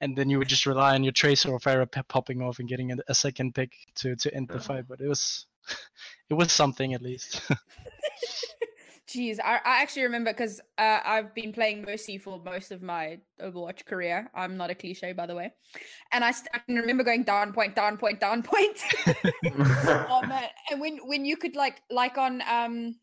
and 0.00 0.16
then 0.16 0.28
you 0.28 0.38
would 0.38 0.48
just 0.48 0.66
rely 0.66 0.94
on 0.94 1.04
your 1.04 1.12
tracer 1.12 1.50
or 1.50 1.58
pe- 1.58 2.02
popping 2.08 2.42
off 2.42 2.58
and 2.58 2.68
getting 2.68 2.92
a, 2.92 2.96
a 3.08 3.14
second 3.14 3.54
pick 3.54 3.72
to 3.96 4.16
to 4.16 4.34
end 4.34 4.48
the 4.48 4.60
fight. 4.60 4.84
But 4.88 5.00
it 5.00 5.08
was 5.08 5.46
it 6.30 6.34
was 6.34 6.52
something 6.52 6.94
at 6.94 7.02
least. 7.02 7.40
Jeez, 9.14 9.38
I, 9.38 9.60
I 9.64 9.82
actually 9.82 10.02
remember 10.04 10.32
because 10.32 10.60
uh, 10.78 10.98
I've 11.04 11.32
been 11.34 11.52
playing 11.52 11.82
Mercy 11.82 12.18
for 12.18 12.40
most 12.44 12.72
of 12.72 12.82
my 12.82 13.18
Overwatch 13.40 13.84
career. 13.86 14.28
I'm 14.34 14.56
not 14.56 14.70
a 14.70 14.74
cliche, 14.74 15.12
by 15.12 15.26
the 15.26 15.36
way. 15.36 15.52
And 16.10 16.24
I, 16.24 16.32
st- 16.32 16.48
I 16.52 16.58
can 16.58 16.74
remember 16.76 17.04
going 17.04 17.22
down 17.22 17.52
point, 17.52 17.76
down 17.76 17.96
point, 17.96 18.18
down 18.18 18.42
point. 18.42 18.82
oh 20.10 20.22
man! 20.28 20.48
And 20.70 20.80
when 20.80 20.98
when 21.06 21.24
you 21.24 21.36
could 21.36 21.54
like 21.54 21.80
like 21.90 22.18
on 22.18 22.42
um 22.50 22.96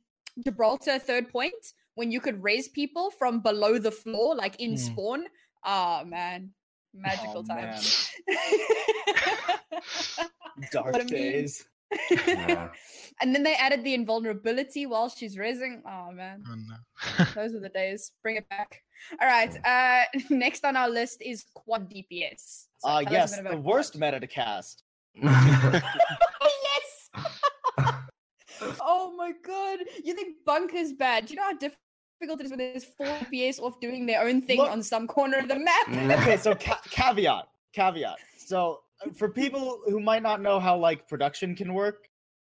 Gibraltar 0.44 1.00
third 1.00 1.30
point, 1.30 1.54
when 1.96 2.12
you 2.12 2.20
could 2.20 2.44
raise 2.44 2.68
people 2.68 3.10
from 3.12 3.40
below 3.40 3.78
the 3.78 3.92
floor, 3.92 4.36
like 4.36 4.60
in 4.60 4.72
Hmm. 4.72 4.76
spawn. 4.76 5.24
Oh 5.64 6.04
man, 6.06 6.52
magical 6.94 7.46
Oh, 7.50 7.56
times. 7.56 8.10
Dark 10.72 10.94
What 10.94 11.02
a 11.02 11.06
meme. 11.06 11.08
days. 11.08 11.66
Yeah. 12.28 12.70
and 13.22 13.34
then 13.36 13.44
they 13.44 13.54
added 13.56 13.84
the 13.84 13.94
invulnerability 13.94 14.86
while 14.86 15.10
she's 15.10 15.38
raising. 15.38 15.82
Oh 15.86 16.12
man. 16.12 16.44
oh 16.50 16.56
no. 16.56 17.26
Those 17.36 17.54
were 17.54 17.60
the 17.60 17.70
days. 17.70 18.12
Bring 18.24 18.38
it 18.38 18.48
back. 18.50 18.82
All 19.22 19.28
right. 19.28 19.54
Uh, 19.66 20.04
next 20.30 20.64
on 20.66 20.76
our 20.76 20.90
list 20.90 21.22
is 21.22 21.46
quad 21.54 21.90
DPS. 21.90 22.66
So 22.80 22.90
Uh, 22.90 23.02
tell 23.04 23.08
us 23.08 23.10
a 23.10 23.12
yes, 23.14 23.36
the 23.36 23.42
about 23.50 23.64
worst 23.64 23.98
meta 23.98 24.20
to 24.20 24.28
cast. 24.28 24.84
yes. 25.16 25.30
oh 28.80 29.14
my 29.18 29.32
god! 29.46 29.80
You 30.04 30.14
think 30.14 30.38
bunker's 30.46 30.94
bad? 30.94 31.26
Do 31.26 31.34
you 31.34 31.38
know 31.38 31.44
how 31.46 31.54
difficult 31.58 32.40
it 32.40 32.46
is 32.46 32.50
when 32.52 32.60
there's 32.60 32.86
four 32.86 33.08
DPS 33.08 33.60
off 33.60 33.80
doing 33.80 34.06
their 34.06 34.22
own 34.22 34.42
thing 34.42 34.58
Look- 34.60 34.72
on 34.72 34.84
some 34.84 35.08
corner 35.08 35.38
of 35.40 35.48
the 35.48 35.60
map? 35.60 36.20
okay, 36.20 36.38
so 36.38 36.54
ca- 36.56 36.82
caveat, 36.90 37.46
caveat. 37.74 38.18
So 38.38 38.82
for 39.16 39.30
people 39.30 39.82
who 39.86 40.00
might 40.00 40.24
not 40.24 40.42
know 40.42 40.60
how 40.60 40.78
like 40.78 41.08
production 41.08 41.56
can 41.56 41.74
work, 41.74 42.08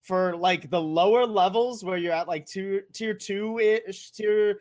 for 0.02 0.36
like 0.36 0.70
the 0.70 0.80
lower 0.80 1.26
levels 1.26 1.84
where 1.84 1.98
you're 1.98 2.12
at 2.12 2.28
like 2.28 2.46
two 2.46 2.82
tier 2.92 3.14
two 3.14 3.58
ish 3.58 4.12
tier, 4.12 4.60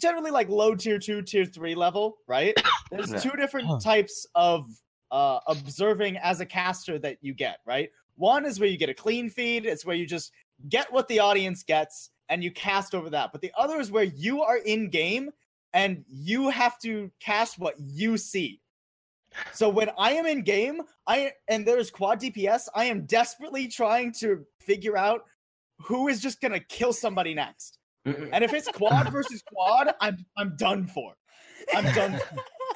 generally 0.00 0.30
like 0.30 0.48
low 0.48 0.74
tier 0.74 0.98
two 0.98 1.22
tier 1.22 1.44
three 1.44 1.74
level, 1.74 2.18
right? 2.26 2.54
There's 2.90 3.22
two 3.22 3.32
different 3.36 3.82
types 3.82 4.26
of 4.34 4.70
uh 5.10 5.40
observing 5.46 6.18
as 6.18 6.40
a 6.40 6.46
caster 6.46 6.98
that 7.00 7.18
you 7.20 7.34
get, 7.34 7.58
right? 7.66 7.90
One 8.16 8.44
is 8.44 8.60
where 8.60 8.68
you 8.68 8.78
get 8.78 8.88
a 8.88 8.94
clean 8.94 9.30
feed. 9.30 9.66
It's 9.66 9.84
where 9.84 9.96
you 9.96 10.06
just 10.06 10.32
get 10.68 10.92
what 10.92 11.08
the 11.08 11.20
audience 11.20 11.62
gets 11.62 12.10
and 12.28 12.42
you 12.42 12.50
cast 12.50 12.94
over 12.94 13.10
that. 13.10 13.32
But 13.32 13.40
the 13.40 13.52
other 13.56 13.80
is 13.80 13.90
where 13.90 14.04
you 14.04 14.42
are 14.42 14.58
in 14.58 14.90
game 14.90 15.30
and 15.72 16.04
you 16.08 16.48
have 16.50 16.78
to 16.80 17.10
cast 17.20 17.58
what 17.58 17.74
you 17.78 18.16
see. 18.16 18.60
So 19.52 19.68
when 19.68 19.90
I 19.98 20.12
am 20.12 20.26
in 20.26 20.42
game, 20.42 20.82
I 21.06 21.32
and 21.48 21.66
there's 21.66 21.90
quad 21.90 22.20
DPS, 22.20 22.68
I 22.74 22.84
am 22.84 23.06
desperately 23.06 23.68
trying 23.68 24.12
to 24.20 24.44
figure 24.60 24.96
out 24.96 25.22
who 25.78 26.08
is 26.08 26.20
just 26.20 26.40
gonna 26.40 26.60
kill 26.60 26.92
somebody 26.92 27.34
next. 27.34 27.78
And 28.32 28.42
if 28.42 28.54
it's 28.54 28.68
quad 28.68 29.10
versus 29.12 29.42
quad, 29.42 29.94
I'm 30.00 30.24
I'm 30.36 30.56
done 30.56 30.86
for. 30.86 31.14
I'm 31.74 31.84
done. 31.94 32.18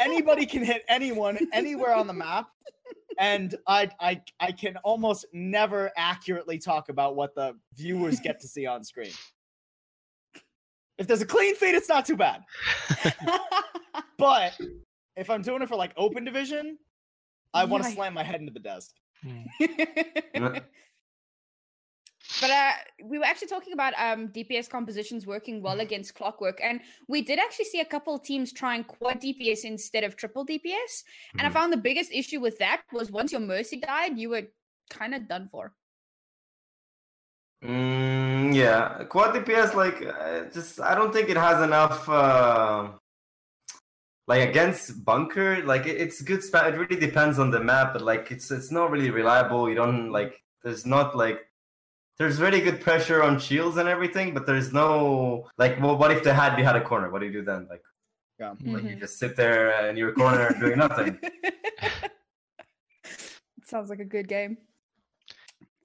Anybody 0.01 0.45
can 0.45 0.65
hit 0.65 0.83
anyone 0.89 1.39
anywhere 1.53 1.95
on 1.95 2.07
the 2.07 2.13
map, 2.13 2.49
and 3.19 3.55
I 3.67 3.91
I 4.01 4.21
I 4.41 4.53
can 4.53 4.77
almost 4.79 5.27
never 5.33 5.91
accurately 5.97 6.59
talk 6.59 6.89
about 6.89 7.17
what 7.17 7.35
the 7.35 7.55
viewers 7.75 8.21
get 8.21 8.41
to 8.41 8.49
see 8.49 8.67
on 8.67 8.85
screen. 8.85 9.13
If 10.99 11.07
there's 11.07 11.23
a 11.23 11.27
clean 11.27 11.57
feed, 11.57 11.75
it's 11.75 11.89
not 11.89 12.05
too 12.07 12.17
bad. 12.17 12.43
But 14.19 14.59
if 15.17 15.31
I'm 15.31 15.43
doing 15.43 15.63
it 15.63 15.69
for 15.69 15.77
like 15.77 15.93
open 15.97 16.25
division, 16.25 16.79
I 17.55 17.65
want 17.65 17.83
to 17.85 17.89
Yikes. 17.91 17.95
slam 17.95 18.15
my 18.15 18.23
head 18.23 18.41
into 18.41 18.53
the 18.53 18.61
desk. 18.61 18.93
Hmm. 19.23 19.43
but 22.41 22.51
uh, 22.51 22.73
we 23.05 23.19
were 23.19 23.25
actually 23.25 23.49
talking 23.49 23.73
about 23.73 23.93
um, 23.99 24.29
DPS 24.29 24.69
compositions 24.69 25.27
working 25.27 25.63
well 25.63 25.81
against 25.81 26.15
Clockwork, 26.15 26.61
and 26.63 26.81
we 27.09 27.21
did 27.23 27.39
actually 27.39 27.67
see 27.67 27.81
a 27.81 27.85
couple 27.85 28.15
of 28.15 28.23
teams 28.23 28.53
trying 28.53 28.85
quad 28.85 29.21
DPS 29.21 29.65
instead 29.65 30.03
of 30.03 30.17
triple 30.17 30.45
DPS. 30.47 31.05
And 31.39 31.47
I 31.47 31.51
Mhm. 31.51 31.53
found 31.53 31.73
the 31.73 31.77
biggest 31.77 32.11
issue 32.13 32.41
with 32.41 32.59
that 32.59 32.83
was 32.93 33.11
once 33.11 33.33
your 33.33 33.41
Mercy 33.43 33.77
died, 33.81 34.19
you 34.19 34.31
were 34.31 34.45
kind 34.91 35.15
of 35.15 35.29
done 35.29 35.49
for. 35.49 35.75
Mm, 37.63 38.55
yeah, 38.57 39.05
quad 39.05 39.35
DPS 39.35 39.75
like 39.75 40.03
uh, 40.03 40.45
just 40.53 40.81
I 40.81 40.97
don't 40.97 41.13
think 41.13 41.29
it 41.29 41.37
has 41.37 41.63
enough. 41.63 42.09
Uh, 42.09 42.93
like 44.33 44.49
against 44.51 45.05
bunker, 45.05 45.49
like 45.73 45.85
it, 45.93 45.97
it's 46.05 46.19
good. 46.31 46.43
Spa- 46.49 46.67
it 46.71 46.75
really 46.83 47.01
depends 47.09 47.37
on 47.39 47.49
the 47.51 47.61
map, 47.73 47.93
but 47.95 48.03
like 48.13 48.25
it's 48.35 48.51
it's 48.59 48.71
not 48.79 48.91
really 48.95 49.11
reliable. 49.21 49.69
You 49.71 49.75
don't 49.83 50.11
like 50.19 50.33
there's 50.65 50.85
not 50.87 51.07
like 51.25 51.39
there's 52.19 52.41
really 52.45 52.61
good 52.67 52.79
pressure 52.87 53.21
on 53.29 53.33
shields 53.47 53.77
and 53.81 53.89
everything, 53.89 54.29
but 54.37 54.47
there's 54.49 54.71
no 54.73 54.93
like. 55.63 55.73
Well, 55.83 55.97
what 56.01 56.11
if 56.17 56.21
they 56.25 56.33
had 56.43 56.57
you 56.59 56.65
had 56.71 56.77
a 56.83 56.85
corner? 56.91 57.09
What 57.11 57.21
do 57.21 57.27
you 57.31 57.33
do 57.41 57.45
then? 57.53 57.63
Like, 57.73 57.83
Yeah. 58.41 58.51
like 58.75 58.85
you 58.91 58.97
Mhm. 58.97 59.01
just 59.05 59.19
sit 59.23 59.33
there 59.37 59.63
in 59.91 59.97
your 60.03 60.13
corner 60.21 60.47
doing 60.61 60.79
nothing. 60.87 61.13
Sounds 63.65 63.89
like 63.91 64.01
a 64.01 64.05
good 64.17 64.29
game. 64.29 64.57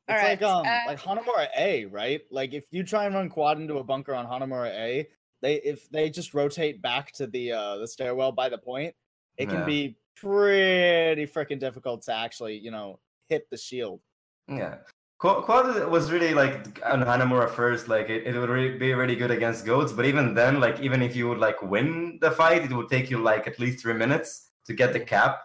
All 0.10 0.16
It's 0.16 0.24
right. 0.24 0.42
like 0.42 0.44
um 0.44 0.66
uh, 0.66 0.80
like 0.88 1.00
Hanamura 1.02 1.48
A, 1.58 1.86
right? 1.86 2.22
Like 2.32 2.54
if 2.54 2.66
you 2.72 2.84
try 2.84 3.06
and 3.06 3.16
run 3.16 3.30
quad 3.30 3.60
into 3.60 3.78
a 3.78 3.84
bunker 3.84 4.14
on 4.16 4.26
Hanamura 4.26 4.70
A, 4.72 5.08
they 5.42 5.56
if 5.56 5.90
they 5.90 6.10
just 6.10 6.34
rotate 6.34 6.82
back 6.82 7.12
to 7.14 7.28
the 7.28 7.52
uh 7.52 7.78
the 7.78 7.88
stairwell 7.88 8.32
by 8.32 8.50
the 8.50 8.58
point, 8.58 8.94
it 9.38 9.48
can 9.50 9.60
Yeah. 9.60 9.66
be 9.66 9.98
pretty 10.16 11.26
freaking 11.28 11.60
difficult 11.60 12.02
to 12.04 12.14
actually, 12.14 12.58
you 12.58 12.72
know, 12.72 13.00
hit 13.30 13.48
the 13.52 13.58
shield. 13.58 14.02
Yeah. 14.48 14.78
Quad, 15.20 15.90
was 15.90 16.12
really 16.12 16.34
like 16.36 16.80
on 16.86 17.02
Hanamura 17.02 17.50
first, 17.50 17.88
like 17.88 18.08
it, 18.10 18.28
it 18.28 18.38
would 18.38 18.50
really 18.50 18.78
be 18.78 18.94
really 18.94 19.16
good 19.16 19.32
against 19.32 19.66
goats, 19.66 19.92
but 19.92 20.06
even 20.06 20.36
then, 20.36 20.60
like 20.60 20.80
even 20.80 21.02
if 21.02 21.16
you 21.16 21.28
would 21.28 21.40
like 21.40 21.60
win 21.64 22.20
the 22.22 22.30
fight, 22.30 22.64
it 22.64 22.72
would 22.72 22.88
take 22.88 23.10
you 23.10 23.18
like 23.18 23.48
at 23.48 23.58
least 23.60 23.80
three 23.82 23.96
minutes 23.96 24.52
to 24.66 24.74
get 24.74 24.94
the 24.94 25.00
cap. 25.00 25.42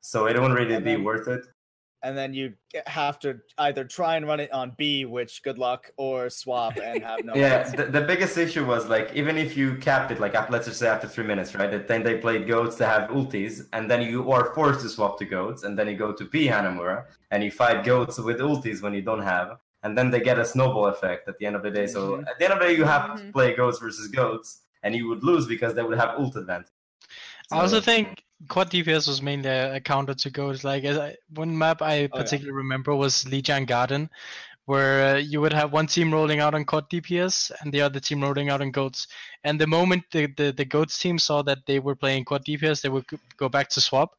So 0.00 0.26
it 0.26 0.36
wouldn't 0.40 0.58
really 0.58 0.74
And 0.74 0.84
be 0.84 0.96
worth 0.96 1.28
it. 1.28 1.44
And 2.02 2.16
then 2.16 2.32
you 2.32 2.54
have 2.86 3.18
to 3.20 3.38
either 3.58 3.84
try 3.84 4.16
and 4.16 4.26
run 4.26 4.40
it 4.40 4.50
on 4.52 4.72
B, 4.78 5.04
which 5.04 5.42
good 5.42 5.58
luck, 5.58 5.90
or 5.96 6.30
swap 6.30 6.78
and 6.82 7.02
have 7.10 7.24
no 7.24 7.34
yeah, 7.34 7.68
the, 7.70 7.84
the 7.84 8.00
biggest 8.00 8.38
issue 8.38 8.64
was 8.64 8.88
like 8.88 9.12
even 9.14 9.36
if 9.36 9.56
you 9.56 9.76
capped 9.76 10.10
it 10.10 10.18
like 10.18 10.34
let's 10.50 10.66
just 10.66 10.78
say 10.78 10.88
after 10.88 11.06
three 11.06 11.24
minutes, 11.24 11.54
right? 11.54 11.86
Then 11.86 12.02
they 12.02 12.16
played 12.18 12.48
goats 12.48 12.76
to 12.76 12.86
have 12.86 13.10
ultis, 13.10 13.66
and 13.72 13.90
then 13.90 14.02
you 14.02 14.30
are 14.32 14.54
forced 14.54 14.80
to 14.80 14.88
swap 14.88 15.18
to 15.18 15.24
goats, 15.26 15.64
and 15.64 15.78
then 15.78 15.88
you 15.88 15.96
go 15.96 16.12
to 16.12 16.24
P 16.24 16.46
Hanamura 16.46 17.04
and 17.30 17.44
you 17.44 17.50
fight 17.50 17.84
goats 17.84 18.18
with 18.18 18.38
ultis 18.38 18.82
when 18.82 18.94
you 18.94 19.02
don't 19.02 19.22
have, 19.22 19.58
and 19.82 19.96
then 19.96 20.10
they 20.10 20.20
get 20.20 20.38
a 20.38 20.44
snowball 20.44 20.86
effect 20.86 21.28
at 21.28 21.38
the 21.38 21.46
end 21.46 21.54
of 21.56 21.62
the 21.62 21.70
day. 21.70 21.86
So 21.86 22.16
Mhm. 22.16 22.28
at 22.28 22.38
the 22.38 22.44
end 22.44 22.54
of 22.54 22.60
the 22.60 22.66
day, 22.66 22.76
you 22.76 22.84
have 22.84 23.04
to 23.16 23.22
Mhm. 23.22 23.32
play 23.32 23.54
goats 23.54 23.78
versus 23.78 24.08
goats, 24.08 24.62
and 24.82 24.94
you 24.94 25.06
would 25.08 25.22
lose 25.22 25.46
because 25.46 25.74
they 25.74 25.82
would 25.82 25.98
have 25.98 26.18
ult 26.18 26.36
advantage. 26.36 26.72
I 27.52 27.60
also 27.60 27.80
think 27.80 28.24
quad 28.48 28.70
DPS 28.70 29.06
was 29.08 29.22
mainly 29.22 29.48
a, 29.48 29.76
a 29.76 29.80
counter 29.80 30.14
to 30.14 30.30
goats. 30.30 30.64
Like 30.64 30.84
as 30.84 30.98
I, 30.98 31.16
one 31.34 31.56
map 31.56 31.82
I 31.82 32.08
Oh, 32.12 32.18
yeah. 32.20 32.22
particularly 32.22 32.56
remember 32.56 32.94
was 32.94 33.24
Lijiang 33.24 33.66
Garden, 33.66 34.08
where 34.66 35.16
uh, 35.16 35.18
you 35.18 35.40
would 35.40 35.52
have 35.52 35.72
one 35.72 35.86
team 35.86 36.12
rolling 36.12 36.40
out 36.40 36.54
on 36.54 36.64
quad 36.64 36.88
DPS 36.90 37.50
and 37.60 37.72
the 37.72 37.80
other 37.82 38.00
team 38.00 38.22
rolling 38.22 38.48
out 38.50 38.60
on 38.62 38.70
goats. 38.70 39.06
And 39.44 39.60
the 39.60 39.66
moment 39.66 40.04
the, 40.12 40.26
the, 40.36 40.52
the 40.52 40.64
goats 40.64 40.98
team 40.98 41.18
saw 41.18 41.42
that 41.42 41.58
they 41.66 41.78
were 41.80 41.96
playing 41.96 42.24
quad 42.24 42.44
DPS, 42.44 42.82
they 42.82 42.88
would 42.88 43.06
go 43.36 43.48
back 43.48 43.68
to 43.70 43.80
swap. 43.80 44.10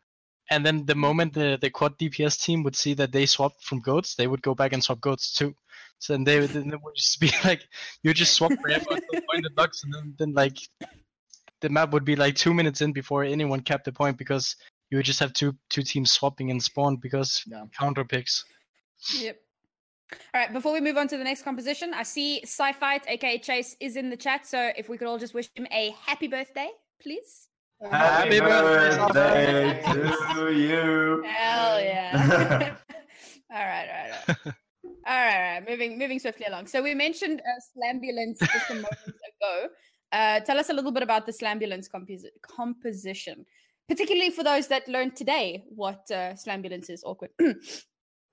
And 0.49 0.65
then 0.65 0.85
the 0.85 0.95
moment 0.95 1.33
the, 1.33 1.57
the 1.61 1.69
quad 1.69 1.97
DPS 1.97 2.43
team 2.43 2.63
would 2.63 2.75
see 2.75 2.93
that 2.95 3.11
they 3.13 3.25
swapped 3.25 3.63
from 3.63 3.79
goats, 3.79 4.15
they 4.15 4.27
would 4.27 4.41
go 4.41 4.53
back 4.53 4.73
and 4.73 4.83
swap 4.83 4.99
goats 4.99 5.33
too. 5.33 5.55
So 5.99 6.13
then 6.13 6.23
they, 6.25 6.39
would- 6.41 6.49
then 6.49 6.71
it 6.73 6.79
would 6.83 6.95
just 6.95 7.19
be 7.19 7.31
like 7.45 7.61
you 8.03 8.13
just 8.13 8.33
swap 8.33 8.51
forever 8.61 8.85
until 8.91 9.21
point 9.31 9.43
the 9.43 9.51
ducks, 9.55 9.83
and 9.83 9.93
then, 9.93 10.15
then 10.19 10.33
like 10.33 10.57
the 11.61 11.69
map 11.69 11.91
would 11.93 12.05
be 12.05 12.15
like 12.15 12.35
two 12.35 12.53
minutes 12.53 12.81
in 12.81 12.91
before 12.91 13.23
anyone 13.23 13.61
kept 13.61 13.85
the 13.85 13.91
point 13.91 14.17
because 14.17 14.55
you 14.89 14.97
would 14.97 15.05
just 15.05 15.19
have 15.19 15.33
two 15.33 15.55
two 15.69 15.83
teams 15.83 16.11
swapping 16.11 16.51
and 16.51 16.61
spawn 16.61 16.97
because 16.97 17.43
Yeah. 17.47 17.63
counter 17.77 18.03
picks. 18.03 18.43
Yep. 19.17 19.37
All 20.33 20.41
right, 20.41 20.51
before 20.51 20.73
we 20.73 20.81
move 20.81 20.97
on 20.97 21.07
to 21.07 21.17
the 21.17 21.23
next 21.23 21.43
composition, 21.43 21.93
I 21.93 22.03
see 22.03 22.41
Sci 22.43 22.73
Fight, 22.73 23.03
aka 23.07 23.37
Chase, 23.37 23.77
is 23.79 23.95
in 23.95 24.09
the 24.09 24.17
chat. 24.17 24.45
So 24.45 24.71
if 24.75 24.89
we 24.89 24.97
could 24.97 25.07
all 25.07 25.17
just 25.17 25.33
wish 25.33 25.49
him 25.55 25.65
a 25.71 25.95
happy 26.05 26.27
birthday, 26.27 26.69
please. 27.01 27.47
Happy 27.89 28.37
Happy 28.37 28.39
birthday. 28.41 29.13
birthday 29.13 30.33
to 30.33 30.53
you. 30.53 31.23
Hell 31.25 31.81
yeah. 31.81 32.75
all 33.51 33.57
right, 33.57 33.87
all 33.89 34.01
right, 34.01 34.11
all 34.27 34.35
right. 34.45 34.55
All 35.07 35.17
right, 35.17 35.33
all 35.33 35.41
right. 35.59 35.69
Moving, 35.69 35.97
moving 35.97 36.19
swiftly 36.19 36.45
along. 36.45 36.67
So 36.67 36.83
we 36.83 36.93
mentioned 36.93 37.41
uh, 37.41 37.59
Slambulance 37.73 38.37
just 38.39 38.69
a 38.69 38.73
moment 38.75 38.89
ago. 39.07 39.67
Uh, 40.11 40.39
tell 40.41 40.57
us 40.59 40.69
a 40.69 40.73
little 40.73 40.91
bit 40.91 41.03
about 41.03 41.25
the 41.25 41.31
Slambulance 41.31 41.89
compos- 41.89 42.25
composition, 42.41 43.45
particularly 43.87 44.29
for 44.29 44.43
those 44.43 44.67
that 44.67 44.87
learned 44.87 45.15
today 45.15 45.63
what 45.69 46.01
uh, 46.11 46.33
Slambulance 46.33 46.89
is. 46.89 47.03
Awkward. 47.03 47.31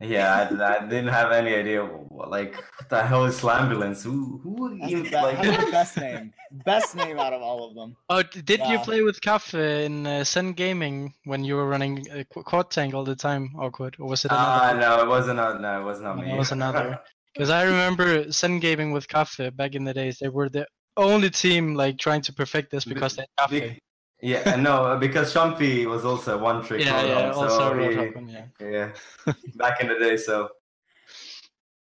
Yeah, 0.01 0.49
I, 0.49 0.77
I 0.77 0.87
didn't 0.87 1.09
have 1.09 1.33
any 1.33 1.53
idea. 1.57 1.83
What, 1.85 2.31
like, 2.31 2.55
what 2.55 2.89
the 2.89 3.03
hell 3.03 3.25
is 3.25 3.41
Slambulance? 3.41 4.05
Who, 4.05 4.39
who 4.45 4.79
That's 4.79 4.93
even 4.93 5.03
the, 5.03 5.09
be- 5.11 5.17
that's 5.17 5.43
the 5.43 5.51
like? 5.65 5.71
best 5.73 5.97
name. 5.99 6.33
Best 6.65 6.95
name 6.95 7.19
out 7.19 7.33
of 7.33 7.43
all 7.43 7.69
of 7.69 7.75
them. 7.75 7.97
Oh, 8.09 8.23
d- 8.23 8.43
did 8.43 8.61
you 8.69 8.79
play 8.79 9.03
with 9.03 9.21
Kaffe 9.21 9.55
in 9.87 10.07
uh, 10.07 10.23
Zen 10.23 10.53
Gaming 10.53 11.15
when 11.25 11.43
you 11.43 11.57
were 11.57 11.67
running 11.69 12.07
uh, 12.13 12.23
Qu- 12.33 12.45
Quad 12.45 12.71
Tank 12.71 12.95
all 12.95 13.03
the 13.03 13.17
time, 13.17 13.51
Awkward? 13.59 13.97
Or 13.99 14.09
was 14.09 14.25
it 14.25 14.31
Ah, 14.33 14.71
another? 14.71 14.79
no, 14.79 15.03
it 15.03 15.09
wasn't. 15.09 15.41
A, 15.41 15.59
no, 15.59 15.81
it 15.81 15.85
was 15.85 16.01
not 16.01 16.17
me. 16.19 16.31
it 16.31 16.37
was 16.39 16.53
another. 16.53 17.01
Because 17.35 17.51
I 17.51 17.65
remember 17.65 18.31
Zen 18.31 18.61
Gaming 18.61 18.93
with 18.93 19.09
Kaffe 19.09 19.55
back 19.57 19.75
in 19.75 19.83
the 19.85 19.95
days. 19.95 20.19
They 20.21 20.29
were 20.29 20.49
the 20.49 20.67
only 20.99 21.31
team 21.31 21.75
like 21.75 21.99
trying 21.99 22.23
to 22.23 22.33
perfect 22.33 22.71
this 22.71 22.85
Be- 22.85 22.95
because 22.95 23.17
they 23.17 23.27
had 23.39 23.51
Kaffe. 23.51 23.79
Yeah, 24.21 24.57
no, 24.57 24.97
because 24.99 25.33
Shumpy 25.33 25.87
was 25.87 26.05
also 26.05 26.37
one 26.39 26.65
trick. 26.65 26.85
Yeah, 26.85 27.03
yeah, 27.05 27.15
Roadhog, 27.15 27.35
also 27.35 27.59
so 27.59 27.73
Roadhog 27.73 28.09
he- 28.09 28.15
one, 28.15 28.29
yeah. 28.29 28.47
yeah, 28.61 29.33
back 29.55 29.81
in 29.81 29.87
the 29.89 29.95
day. 29.99 30.17
So 30.17 30.49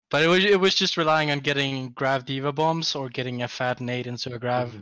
But 0.10 0.24
it 0.24 0.28
was 0.28 0.44
it 0.46 0.60
was 0.60 0.74
just 0.76 0.98
relying 0.98 1.32
on 1.32 1.40
getting 1.40 1.90
Grav 1.92 2.26
Diva 2.26 2.52
bombs 2.54 2.96
or 2.96 3.10
getting 3.10 3.44
a 3.44 3.48
fat 3.48 3.80
nade 3.82 4.08
into 4.08 4.34
a 4.34 4.40
Grav. 4.40 4.74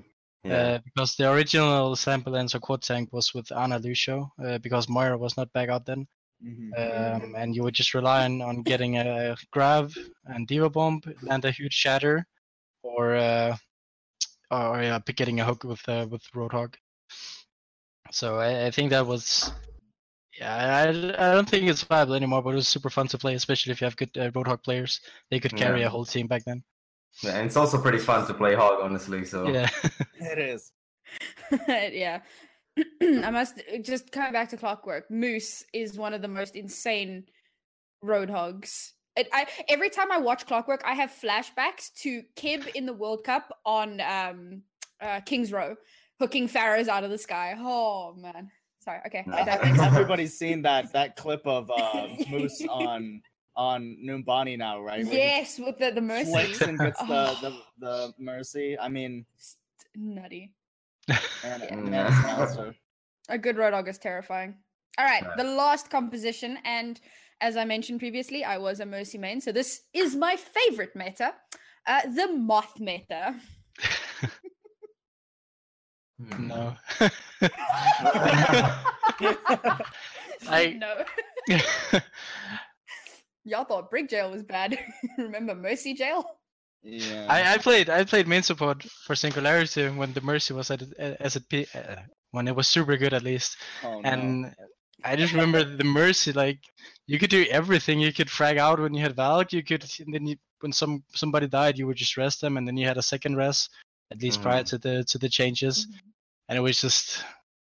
yeah, 0.43 0.55
Uh, 0.55 0.79
because 0.85 1.15
the 1.15 1.29
original 1.31 1.95
sample 1.95 2.33
lens 2.33 2.53
or 2.55 2.59
quad 2.59 2.81
tank 2.83 3.09
was 3.11 3.33
with 3.33 3.51
Ana 3.51 3.77
Lucio, 3.79 4.31
uh, 4.45 4.57
because 4.59 4.87
Moira 4.87 5.17
was 5.17 5.35
not 5.35 5.51
back 5.53 5.69
out 5.69 5.85
then. 5.85 6.07
Mhm. 6.41 6.71
Um, 6.81 7.35
and 7.35 7.53
you 7.55 7.63
would 7.63 7.73
just 7.75 7.93
rely 7.93 8.23
on, 8.25 8.41
on 8.41 8.61
getting 8.63 8.97
a 8.97 9.35
Grav 9.51 9.93
and 10.25 10.47
Diva 10.47 10.69
Bomb, 10.69 11.01
land 11.21 11.43
a 11.45 11.51
huge 11.51 11.73
shatter, 11.73 12.25
or 12.83 13.15
uh, 13.15 13.57
or 14.51 14.81
yeah, 14.81 14.99
getting 15.15 15.39
a 15.39 15.45
hook 15.45 15.63
with 15.63 15.87
uh, 15.87 16.07
with 16.09 16.23
Roadhog. 16.35 16.75
So 18.11 18.37
I, 18.37 18.67
I 18.67 18.71
think 18.71 18.89
that 18.89 19.05
was, 19.05 19.51
yeah, 20.39 20.55
I, 20.55 20.87
I 20.89 21.33
don't 21.33 21.47
think 21.47 21.67
it's 21.69 21.83
viable 21.83 22.15
anymore, 22.15 22.41
but 22.41 22.51
it 22.51 22.55
was 22.55 22.67
super 22.67 22.89
fun 22.89 23.07
to 23.09 23.17
play, 23.19 23.35
especially 23.35 23.71
if 23.71 23.81
you 23.81 23.85
have 23.85 23.95
good 23.97 24.17
uh, 24.17 24.31
Roadhog 24.31 24.63
players. 24.63 24.99
They 25.29 25.39
could 25.39 25.55
carry 25.55 25.81
Yeah. 25.81 25.87
a 25.87 25.89
whole 25.89 26.05
team 26.05 26.25
back 26.27 26.43
then. 26.45 26.63
yeah, 27.21 27.37
and 27.37 27.45
it's 27.45 27.55
also 27.57 27.79
pretty 27.79 27.99
fun 27.99 28.25
to 28.27 28.33
play 28.33 28.55
Hog, 28.55 28.79
honestly. 28.81 29.25
So 29.25 29.47
Yeah. 29.47 29.69
It 30.19 30.39
is. 30.39 30.71
yeah. 31.67 32.21
I 33.01 33.29
must 33.29 33.61
just 33.81 34.11
coming 34.11 34.31
back 34.33 34.49
to 34.49 34.57
Clockwork. 34.57 35.11
Moose 35.11 35.63
is 35.73 35.97
one 35.97 36.13
of 36.13 36.21
the 36.21 36.27
most 36.27 36.55
insane 36.55 37.25
roadhogs. 38.03 38.91
It, 39.19 39.27
I 39.33 39.47
every 39.67 39.89
time 39.89 40.11
I 40.11 40.17
watch 40.17 40.45
Clockwork, 40.45 40.81
I 40.85 40.93
have 40.93 41.11
flashbacks 41.11 41.93
to 42.03 42.23
Kib 42.37 42.67
in 42.73 42.85
the 42.85 42.93
World 42.93 43.23
Cup 43.25 43.51
on 43.65 43.99
um, 44.01 44.61
uh, 45.01 45.19
Kings 45.21 45.51
Row, 45.51 45.75
hooking 46.19 46.47
Pharahs 46.47 46.87
out 46.87 47.03
of 47.03 47.09
the 47.09 47.17
sky. 47.17 47.55
Oh 47.59 48.13
man, 48.17 48.49
sorry. 48.79 48.99
Okay, 49.07 49.25
I 49.31 49.41
I 49.41 49.45
digress. 49.45 49.61
think 49.77 49.83
everybody's 49.83 50.37
seen 50.37 50.61
that 50.61 50.93
that 50.93 51.17
clip 51.17 51.45
of 51.45 51.69
uh, 51.69 52.07
Moose 52.29 52.61
on 52.69 53.21
on 53.57 53.97
Numbani 54.05 54.57
now, 54.57 54.79
right? 54.81 55.03
Where 55.03 55.11
he 55.11 55.17
yes, 55.17 55.59
with 55.59 55.77
the 55.79 55.91
the 55.91 55.99
mercy. 56.01 56.31
flicks 56.31 56.61
and 56.61 56.79
gets 56.79 56.99
the, 57.01 57.05
Oh. 57.09 57.37
the 57.41 57.85
the 57.85 58.13
mercy. 58.19 58.79
I 58.79 58.87
mean, 58.87 59.25
Nutty. 59.95 60.53
man, 61.43 61.61
Yeah. 61.61 61.75
man. 62.55 62.75
A 63.27 63.37
good 63.37 63.57
roadhog 63.57 63.87
is 63.89 63.97
terrifying. 63.97 64.55
All 64.97 65.05
right, 65.05 65.23
Right. 65.23 65.37
the 65.37 65.43
last 65.43 65.89
composition, 65.89 66.57
and 66.63 66.99
as 67.41 67.57
I 67.57 67.65
mentioned 67.65 67.99
previously, 67.99 68.43
I 68.43 68.57
was 68.57 68.79
a 68.79 68.85
Mercy 68.85 69.17
main, 69.17 69.41
so 69.41 69.51
this 69.51 69.81
is 69.93 70.15
my 70.15 70.35
favorite 70.35 70.95
meta, 70.95 71.33
uh, 71.87 72.01
the 72.03 72.27
Moth 72.33 72.79
meta. 72.79 73.35
Hmm. 76.21 76.47
no. 76.47 76.75
I- 80.49 80.77
no, 80.77 81.03
y'all 83.43 83.65
thought 83.65 83.89
Brig 83.89 84.09
Jail 84.09 84.31
was 84.31 84.43
bad. 84.43 84.77
Remember 85.17 85.55
Mercy 85.55 85.93
Jail? 85.93 86.25
Yeah. 86.81 87.25
I, 87.29 87.53
I 87.53 87.57
played 87.57 87.89
I 87.89 88.03
played 88.05 88.27
main 88.27 88.43
support 88.43 88.83
for 88.83 89.15
Singularity 89.15 89.89
when 89.89 90.13
the 90.13 90.21
Mercy 90.21 90.53
was 90.53 90.71
at 90.71 90.81
it- 90.81 90.93
as 91.19 91.35
it 91.35 91.69
uh, 91.75 91.95
when 92.31 92.47
it 92.47 92.55
was 92.55 92.67
super 92.67 92.95
good 92.95 93.13
at 93.13 93.23
least, 93.23 93.57
oh, 93.83 93.99
no. 93.99 94.09
and 94.09 94.55
I 95.03 95.15
just 95.15 95.33
remember 95.33 95.63
the 95.63 95.83
Mercy 95.83 96.31
like 96.31 96.59
you 97.09 97.17
could 97.17 97.31
do 97.31 97.45
everything. 97.49 97.99
You 97.99 98.13
could 98.13 98.29
frag 98.29 98.57
out 98.59 98.79
when 98.79 98.93
you 98.93 99.01
had 99.01 99.15
Valk. 99.15 99.51
You 99.51 99.63
could 99.63 99.83
and 99.99 100.13
then 100.13 100.27
you, 100.27 100.35
when 100.59 100.71
some 100.71 101.03
somebody 101.15 101.47
died, 101.47 101.79
you 101.79 101.87
would 101.87 101.97
just 101.97 102.17
rest 102.17 102.39
them, 102.39 102.55
and 102.55 102.67
then 102.67 102.77
you 102.77 102.85
had 102.85 102.97
a 102.97 103.01
second 103.01 103.35
rest 103.35 103.71
at 104.11 104.21
least 104.21 104.43
prior 104.43 104.61
mm. 104.61 104.69
to 104.69 104.77
the 104.77 105.03
to 105.05 105.17
the 105.17 105.27
changes, 105.27 105.85
mm-hmm. 105.85 106.09
and 106.49 106.57
it 106.59 106.61
was 106.61 106.79
just 106.79 107.23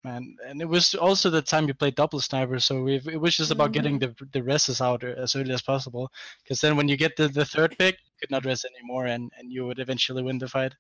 man. 0.04 0.36
And 0.46 0.62
it 0.62 0.68
was 0.68 0.94
also 0.94 1.30
the 1.30 1.42
time 1.42 1.70
you 1.70 1.74
played 1.74 1.96
double 1.96 2.20
sniper, 2.20 2.60
so 2.60 2.84
we, 2.84 2.96
it 2.96 3.22
was 3.22 3.38
just 3.38 3.52
about 3.52 3.72
getting 3.72 3.98
mm-hmm. 3.98 4.12
the 4.24 4.40
the 4.40 4.44
rests 4.44 4.82
out 4.82 5.06
uh, 5.06 5.16
as 5.18 5.38
early 5.38 5.54
as 5.54 5.62
possible. 5.62 6.12
Because 6.44 6.60
then 6.60 6.76
when 6.76 6.90
you 6.90 6.98
get 6.98 7.16
the, 7.16 7.30
the 7.30 7.46
third 7.46 7.78
pick, 7.80 7.96
you 7.96 8.12
could 8.20 8.32
not 8.32 8.46
rest 8.46 8.66
anymore, 8.66 9.06
and, 9.06 9.32
and 9.38 9.54
you 9.54 9.66
would 9.66 9.80
eventually 9.80 10.22
win 10.22 10.38
the 10.38 10.50
fight. 10.50 10.74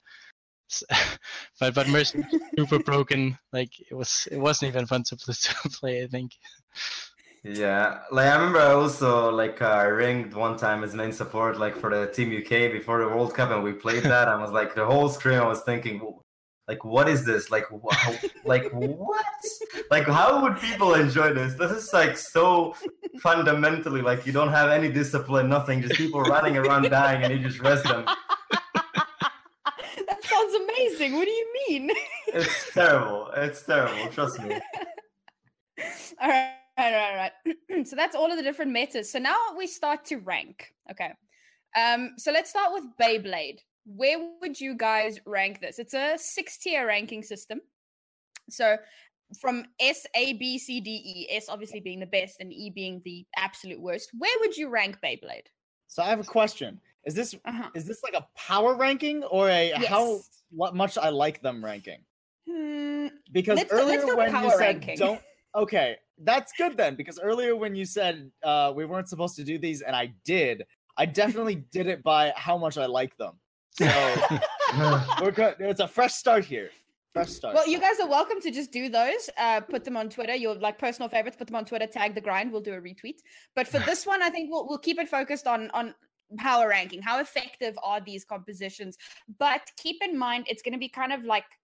S- 0.70 0.84
but 1.62 1.74
but 1.74 1.88
Mercy 1.88 2.18
was 2.20 2.41
super 2.57 2.80
broken. 2.80 3.38
Like 3.53 3.72
it 3.89 3.95
was 3.95 4.28
it 4.30 4.38
wasn't 4.38 4.70
even 4.70 4.86
fun 4.86 5.03
to, 5.03 5.16
to 5.18 5.70
play. 5.70 6.03
I 6.03 6.07
think. 6.07 6.34
Yeah, 7.43 7.99
like 8.11 8.27
I 8.27 8.35
remember 8.35 8.59
I 8.59 8.73
also 8.73 9.31
like 9.31 9.61
uh, 9.61 9.87
ringed 9.89 10.33
one 10.33 10.57
time 10.57 10.83
as 10.83 10.93
main 10.93 11.13
support 11.13 11.57
like 11.57 11.77
for 11.77 11.89
the 11.89 12.11
Team 12.11 12.35
UK 12.35 12.69
before 12.71 12.99
the 12.99 13.07
World 13.07 13.33
Cup, 13.33 13.51
and 13.51 13.63
we 13.63 13.71
played 13.71 14.03
that. 14.03 14.27
I 14.27 14.35
was 14.35 14.51
like 14.51 14.75
the 14.75 14.85
whole 14.85 15.07
stream, 15.07 15.39
I 15.39 15.47
was 15.47 15.61
thinking, 15.61 16.01
like, 16.67 16.83
what 16.83 17.07
is 17.09 17.25
this? 17.25 17.49
Like, 17.49 17.71
wow, 17.71 17.91
like 18.45 18.71
what? 18.73 19.25
Like, 19.89 20.05
how 20.05 20.43
would 20.43 20.59
people 20.59 20.93
enjoy 20.93 21.33
this? 21.33 21.55
This 21.55 21.71
is 21.71 21.91
like 21.93 22.17
so 22.17 22.75
fundamentally 23.21 24.01
like 24.01 24.27
you 24.27 24.31
don't 24.31 24.51
have 24.51 24.69
any 24.69 24.91
discipline, 24.91 25.49
nothing, 25.49 25.81
just 25.81 25.95
people 25.95 26.21
running 26.21 26.57
around 26.57 26.87
dying, 26.89 27.23
and 27.23 27.33
you 27.33 27.39
just 27.39 27.59
rest 27.61 27.85
them. 27.85 28.05
that 28.05 28.17
sounds 30.23 30.53
amazing. 30.55 31.15
What 31.15 31.25
do 31.25 31.31
you 31.31 31.53
mean? 31.67 31.91
It's 32.27 32.71
terrible. 32.73 33.31
It's 33.35 33.63
terrible. 33.63 34.11
Trust 34.11 34.39
me. 34.39 34.51
all 36.21 36.29
right, 36.29 36.53
all 36.80 36.91
right, 36.91 37.09
all 37.11 37.15
right. 37.75 37.88
so 37.88 37.95
that's 37.95 38.15
all 38.15 38.32
of 38.32 38.38
the 38.38 38.43
different 38.43 38.71
metas. 38.71 39.11
So 39.11 39.19
now 39.19 39.36
we 39.57 39.67
start 39.67 40.05
to 40.05 40.17
rank. 40.17 40.73
Okay. 40.91 41.11
Um, 41.80 42.13
so 42.17 42.32
let's 42.32 42.49
start 42.49 42.71
with 42.73 42.84
Beyblade. 42.99 43.59
Where 43.86 44.17
would 44.41 44.59
you 44.59 44.75
guys 44.75 45.19
rank 45.25 45.61
this? 45.61 45.80
It's 45.80 45.93
a 45.93 46.13
six 46.17 46.57
tier 46.57 46.88
ranking 46.88 47.23
system. 47.23 47.59
So 48.49 48.77
from 49.39 49.65
S, 49.80 50.05
A, 50.15 50.34
B, 50.34 50.57
C, 50.57 50.80
D, 50.82 50.89
E, 51.05 51.27
S 51.36 51.49
obviously 51.49 51.80
being 51.80 51.99
the 51.99 52.05
best 52.07 52.38
and 52.39 52.51
E 52.51 52.69
being 52.69 53.01
the 53.05 53.25
absolute 53.38 53.80
worst. 53.80 54.09
Where 54.17 54.36
would 54.39 54.55
you 54.57 54.69
rank 54.69 54.97
Beyblade? 55.03 55.47
So 55.88 56.01
I 56.03 56.07
have 56.09 56.19
a 56.19 56.23
question. 56.23 56.80
Is 57.05 57.13
this 57.15 57.34
Uh-huh. 57.45 57.69
is 57.75 57.86
this 57.86 58.01
like 58.03 58.13
a 58.13 58.27
power 58.36 58.75
ranking 58.75 59.23
or 59.25 59.49
a 59.49 59.71
how 59.88 60.19
what 60.51 60.75
much 60.75 60.97
I 60.97 61.09
like 61.09 61.41
them 61.41 61.63
ranking? 61.63 61.99
Hmm, 62.47 63.07
Because 63.32 63.57
Let's 63.57 63.69
do- 63.69 63.75
let's 63.77 64.03
earlier 64.03 64.15
when 64.15 64.43
you 64.43 64.49
said 64.51 64.59
ranking. 64.59 64.97
don't 64.97 65.21
okay, 65.55 65.97
that's 66.23 66.51
good 66.53 66.77
then. 66.77 66.95
Because 66.95 67.19
earlier 67.19 67.55
when 67.55 67.75
you 67.75 67.85
said 67.85 68.31
uh, 68.43 68.71
we 68.75 68.85
weren't 68.85 69.09
supposed 69.09 69.35
to 69.37 69.43
do 69.43 69.57
these 69.57 69.81
and 69.81 69.95
I 69.95 70.13
did, 70.25 70.63
I 70.97 71.05
definitely 71.05 71.63
did 71.71 71.87
it 71.87 72.03
by 72.03 72.33
how 72.35 72.57
much 72.57 72.77
I 72.77 72.85
like 72.85 73.15
them. 73.17 73.33
So 73.71 73.85
we're 75.21 75.31
good. 75.31 75.55
It's 75.59 75.79
a 75.79 75.87
fresh 75.87 76.13
start 76.13 76.45
here. 76.45 76.69
Fresh 77.13 77.29
start. 77.29 77.55
Well, 77.55 77.67
you 77.67 77.79
guys 77.79 77.99
are 77.99 78.07
welcome 78.07 78.39
to 78.41 78.51
just 78.51 78.71
do 78.71 78.89
those. 78.89 79.29
Uh, 79.37 79.61
put 79.61 79.83
them 79.83 79.97
on 79.97 80.09
Twitter. 80.09 80.35
Your 80.35 80.55
like 80.55 80.77
personal 80.77 81.09
favorites. 81.09 81.37
Put 81.37 81.47
them 81.47 81.55
on 81.55 81.65
Twitter. 81.65 81.87
Tag 81.87 82.13
the 82.13 82.21
grind. 82.21 82.51
We'll 82.51 82.61
do 82.61 82.73
a 82.73 82.81
retweet. 82.81 83.17
But 83.55 83.67
for 83.67 83.79
this 83.79 84.05
one, 84.05 84.21
I 84.21 84.29
think 84.29 84.51
we'll 84.51 84.67
we'll 84.67 84.77
keep 84.77 84.99
it 84.99 85.09
focused 85.09 85.47
on 85.47 85.71
on 85.71 85.95
power 86.37 86.69
ranking. 86.69 87.01
How 87.01 87.19
effective 87.19 87.75
are 87.81 87.99
these 87.99 88.23
compositions? 88.25 88.97
But 89.39 89.61
keep 89.77 89.97
in 90.03 90.17
mind, 90.17 90.45
it's 90.47 90.61
going 90.61 90.73
to 90.73 90.79
be 90.79 90.89
kind 90.89 91.11
of 91.11 91.23
like 91.23 91.45
f- 91.45 91.57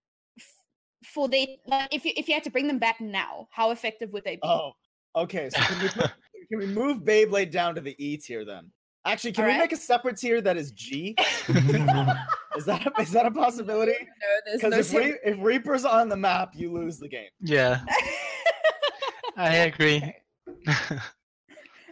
for 1.06 1.28
the 1.28 1.58
like 1.66 1.94
if 1.94 2.06
you 2.06 2.12
if 2.18 2.28
you 2.28 2.34
had 2.34 2.44
to 2.44 2.50
bring 2.50 2.68
them 2.68 2.80
back 2.80 3.00
now, 3.00 3.48
how 3.52 3.72
effective 3.72 4.12
would 4.14 4.24
they 4.24 4.36
be? 4.36 4.42
Oh, 4.44 4.72
okay. 5.16 5.50
So 5.50 5.62
can 5.62 5.82
we 5.82 5.88
put, 5.90 6.12
can 6.50 6.60
we 6.60 6.66
move 6.68 7.04
Beyblade 7.04 7.52
down 7.52 7.76
to 7.76 7.82
the 7.82 7.96
E 8.04 8.18
tier 8.18 8.46
then? 8.46 8.72
Actually, 9.06 9.34
can 9.34 9.46
we 9.46 9.52
Alright. 9.52 9.70
make 9.70 9.72
a 9.72 9.82
separate 9.82 10.18
tier 10.18 10.42
that 10.42 10.58
is 10.58 10.72
G? 10.72 11.16
Is 12.58 12.64
that 12.64 12.88
a, 12.88 13.02
is 13.02 13.12
that 13.12 13.26
a 13.26 13.32
possibility? 13.32 13.92
No, 13.92 14.28
there's 14.46 14.62
Because 14.62 14.72
no 14.72 14.78
if, 14.80 14.86
separate- 14.86 15.20
Re- 15.26 15.32
if 15.34 15.38
Reaper's 15.44 15.84
on 15.84 16.08
the 16.08 16.16
map, 16.16 16.52
you 16.56 16.72
lose 16.72 16.98
the 17.00 17.10
game. 17.10 17.28
yeah, 17.42 17.82
I 19.36 19.56
agree. 19.58 20.02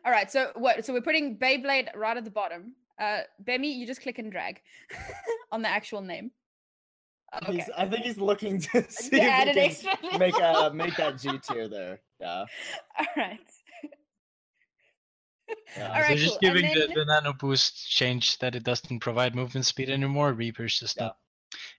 All 0.06 0.12
right. 0.12 0.32
So 0.32 0.52
what? 0.56 0.86
So 0.86 0.94
we're 0.94 1.02
putting 1.02 1.38
Beyblade 1.38 1.90
right 1.96 2.16
at 2.16 2.24
the 2.24 2.32
bottom. 2.32 2.76
Uh, 2.98 3.20
Bemi, 3.44 3.76
you 3.76 3.86
just 3.86 4.02
click 4.02 4.20
and 4.20 4.32
drag 4.32 4.62
on 5.52 5.62
the 5.62 5.68
actual 5.70 6.02
name. 6.02 6.32
Okay. 7.42 7.54
He's, 7.54 7.70
I 7.78 7.88
think 7.88 8.06
he's 8.06 8.18
looking 8.18 8.60
to 8.62 8.84
see 8.92 9.10
To 9.18 9.22
add 9.22 9.48
if 9.48 9.56
an 9.56 9.62
he 9.64 9.68
extra 9.70 9.98
can 9.98 10.20
make 10.26 10.38
level. 10.40 10.62
uh, 10.62 10.70
make 10.72 10.96
that 10.98 11.18
G 11.20 11.32
tier 11.40 11.68
there. 11.68 12.00
Yeah. 12.20 12.46
All 13.00 13.06
right. 13.18 13.40
yeah. 15.78 15.88
All 15.88 16.02
right, 16.02 16.10
so 16.10 16.16
just 16.16 16.40
cool. 16.40 16.40
Giving 16.42 16.64
then- 16.66 16.90
the, 16.90 16.94
the 16.96 17.06
nano 17.06 17.34
boost 17.34 17.90
change 17.90 18.38
that 18.40 18.56
it 18.56 18.64
doesn't 18.64 19.00
provide 19.00 19.36
movement 19.36 19.66
speed 19.66 19.90
anymore. 19.90 20.34
Reaper's 20.34 20.80
just 20.80 20.98
Yeah. 20.98 21.04
not. 21.06 21.18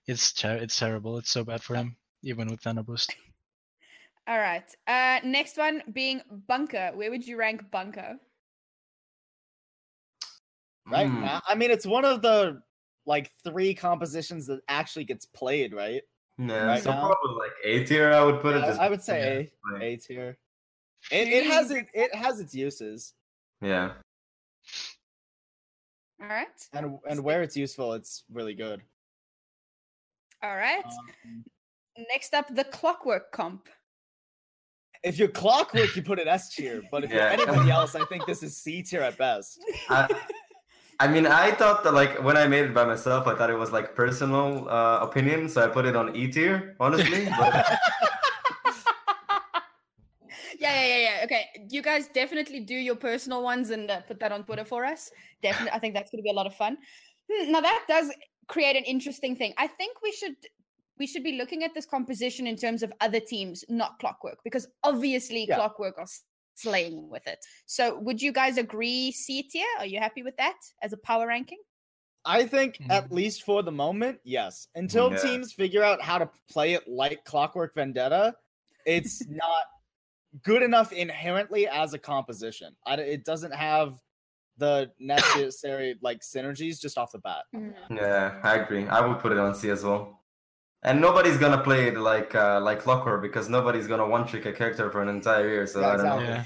It's 0.07 0.33
ter- 0.33 0.57
it's 0.57 0.77
terrible. 0.77 1.17
It's 1.17 1.29
so 1.31 1.43
bad 1.43 1.61
for 1.63 1.75
him, 1.75 1.95
even 2.23 2.47
with 2.49 2.65
nano 2.65 2.83
boost. 2.83 3.15
All 4.27 4.37
right. 4.39 4.65
Uh, 4.87 5.19
next 5.23 5.55
one 5.57 5.83
being 5.93 6.21
bunker. 6.47 6.91
Where 6.95 7.11
would 7.11 7.25
you 7.25 7.37
rank 7.37 7.69
bunker? 7.71 8.15
Right 10.87 11.07
Hmm. 11.07 11.21
now, 11.21 11.41
I 11.47 11.55
mean, 11.55 11.71
it's 11.71 11.85
one 11.85 12.05
of 12.05 12.21
the 12.21 12.61
like 13.05 13.31
three 13.43 13.73
compositions 13.73 14.47
that 14.47 14.61
actually 14.67 15.05
gets 15.05 15.25
played, 15.25 15.73
right? 15.73 16.01
No, 16.37 16.65
Right 16.65 16.83
so 16.83 16.91
now? 16.91 16.99
probably 17.07 17.37
like 17.39 17.51
A 17.63 17.85
tier. 17.85 18.11
I 18.11 18.23
would 18.23 18.41
put 18.41 18.55
it. 18.55 18.61
Just 18.61 18.79
I 18.79 18.89
would 18.89 19.01
say 19.01 19.49
A, 19.79 19.83
A 19.83 19.95
tier. 19.97 20.37
It, 21.11 21.27
it 21.27 21.45
has 21.45 21.71
it 21.71 21.87
it 21.93 22.13
has 22.15 22.39
its 22.39 22.53
uses, 22.55 23.13
Yeah. 23.61 23.91
All 26.21 26.27
right. 26.27 26.47
and 26.73 26.97
and 27.09 27.23
where 27.23 27.41
it's 27.43 27.55
useful, 27.55 27.93
it's 27.93 28.23
really 28.31 28.53
good. 28.53 28.81
All 30.43 30.55
right. 30.55 30.83
Um, 30.85 31.43
Next 32.09 32.33
up, 32.33 32.53
the 32.53 32.65
clockwork 32.65 33.31
comp. 33.31 33.69
if 35.03 35.17
you're 35.17 35.27
clockwork, 35.29 35.95
you 35.95 36.01
put 36.01 36.19
it 36.19 36.27
S 36.27 36.53
tier, 36.53 36.81
but 36.91 37.03
if 37.05 37.09
Yeah. 37.11 37.33
you're 37.37 37.47
anybody 37.49 37.71
else, 37.71 37.95
I 37.95 38.03
think 38.05 38.25
this 38.25 38.43
is 38.43 38.57
C 38.57 38.81
tier 38.81 39.01
at 39.01 39.17
best. 39.17 39.59
I, 39.89 40.07
I 40.99 41.07
mean, 41.07 41.25
I 41.27 41.51
thought 41.51 41.83
that 41.83 41.93
like 41.93 42.23
when 42.23 42.37
I 42.37 42.47
made 42.47 42.65
it 42.65 42.73
by 42.73 42.85
myself, 42.85 43.27
I 43.27 43.35
thought 43.35 43.49
it 43.49 43.57
was 43.57 43.71
like 43.71 43.95
personal 43.95 44.69
uh, 44.69 44.99
opinion, 45.01 45.49
so 45.49 45.63
I 45.63 45.67
put 45.67 45.85
it 45.85 45.95
on 45.95 46.15
E 46.15 46.27
tier, 46.31 46.75
honestly. 46.79 47.27
But 47.39 47.53
yeah, 50.59 50.73
yeah, 50.81 50.85
yeah, 50.87 50.97
yeah. 50.97 51.21
Okay, 51.25 51.45
you 51.69 51.81
guys 51.81 52.07
definitely 52.07 52.61
do 52.61 52.75
your 52.75 52.95
personal 52.95 53.43
ones 53.43 53.71
and 53.71 53.91
uh, 53.91 54.01
put 54.01 54.19
that 54.19 54.31
on 54.31 54.43
Twitter 54.45 54.65
for 54.65 54.85
us. 54.85 55.11
Definitely, 55.43 55.71
I 55.71 55.79
think 55.79 55.93
that's 55.93 56.11
going 56.11 56.19
to 56.19 56.23
be 56.23 56.29
a 56.29 56.33
lot 56.33 56.47
of 56.47 56.55
fun. 56.55 56.77
Hmm, 57.31 57.51
Now 57.51 57.61
that 57.61 57.83
does 57.87 58.11
create 58.47 58.75
an 58.75 58.83
interesting 58.83 59.35
thing. 59.35 59.53
I 59.57 59.67
think 59.67 60.01
we 60.01 60.11
should 60.11 60.35
we 60.97 61.07
should 61.07 61.23
be 61.23 61.33
looking 61.33 61.63
at 61.65 61.73
this 61.73 61.85
composition 61.85 62.47
in 62.47 62.55
terms 62.55 62.81
of 62.81 62.93
other 63.01 63.19
teams, 63.19 63.65
not 63.67 63.99
Clockwork, 63.99 64.37
because 64.45 64.67
obviously 64.83 65.45
Yeah. 65.47 65.55
Clockwork 65.55 65.97
are 65.97 66.07
slaying 66.55 67.09
with 67.09 67.27
it. 67.27 67.45
So, 67.65 67.99
would 67.99 68.21
you 68.21 68.31
guys 68.31 68.57
agree 68.57 69.11
C 69.11 69.43
tier? 69.43 69.67
Are 69.79 69.85
you 69.85 69.99
happy 69.99 70.23
with 70.23 70.37
that 70.37 70.57
as 70.81 70.93
a 70.93 70.97
power 70.97 71.27
ranking? 71.27 71.59
I 72.27 72.45
think 72.47 72.79
at 72.89 73.09
Mhm. 73.09 73.11
least 73.11 73.43
for 73.43 73.61
the 73.61 73.71
moment, 73.71 74.19
yes. 74.23 74.67
Until 74.73 75.11
Yeah. 75.11 75.17
teams 75.21 75.53
figure 75.53 75.83
out 75.83 76.01
how 76.01 76.17
to 76.17 76.29
play 76.49 76.73
it 76.73 76.87
like 76.87 77.23
Clockwork 77.25 77.75
Vendetta, 77.75 78.35
it's 78.85 79.21
not 79.29 79.65
good 80.41 80.63
enough 80.63 80.91
inherently 80.91 81.67
as 81.67 81.93
a 81.93 81.99
composition. 81.99 82.75
I 82.85 82.95
d 82.95 83.03
it 83.03 83.25
doesn't 83.25 83.53
have 83.53 84.01
the 84.57 84.91
necessary 84.99 85.99
like 86.01 86.21
synergies 86.21 86.79
just 86.79 86.97
off 86.97 87.11
the 87.11 87.19
bat. 87.19 87.45
yeah, 87.91 88.39
I 88.43 88.55
agree. 88.55 88.87
I 88.87 89.05
would 89.05 89.19
put 89.19 89.31
it 89.31 89.37
on 89.37 89.53
C 89.53 89.69
as 89.69 89.83
well. 89.83 90.24
And 90.87 91.01
nobody's 91.01 91.37
gonna 91.37 91.61
play 91.63 91.87
it 91.87 91.97
like 91.97 92.35
uh, 92.35 92.61
like 92.61 92.79
Clockwork 92.79 93.23
because 93.23 93.49
nobody's 93.49 93.87
gonna 93.87 94.07
one 94.07 94.27
trick 94.27 94.45
a 94.45 94.53
character 94.53 94.91
for 94.91 95.01
an 95.01 95.09
entire 95.09 95.49
year. 95.49 95.65
So 95.65 95.81
Yeah, 95.81 95.87
I 95.89 95.97
don't 95.97 96.05
know. 96.05 96.19
Yeah. 96.19 96.43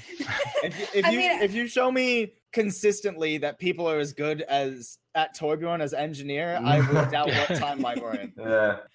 If 0.64 0.78
you, 0.80 0.86
if 1.00 1.04
I 1.04 1.10
you 1.10 1.18
mean- 1.18 1.42
if 1.42 1.52
you 1.52 1.68
show 1.68 1.92
me 1.92 2.32
consistently 2.52 3.36
that 3.38 3.58
people 3.58 3.86
are 3.88 3.98
as 3.98 4.14
good 4.14 4.40
as 4.42 4.96
at 5.14 5.36
Torbjorn 5.38 5.80
as 5.82 5.92
engineer, 5.92 6.58
I 6.64 6.80
will 6.90 7.04
doubt 7.10 7.26
what 7.28 7.48
timeline 7.60 8.00
we're 8.02 8.14
in. 8.14 8.32
Yeah. 8.38 8.76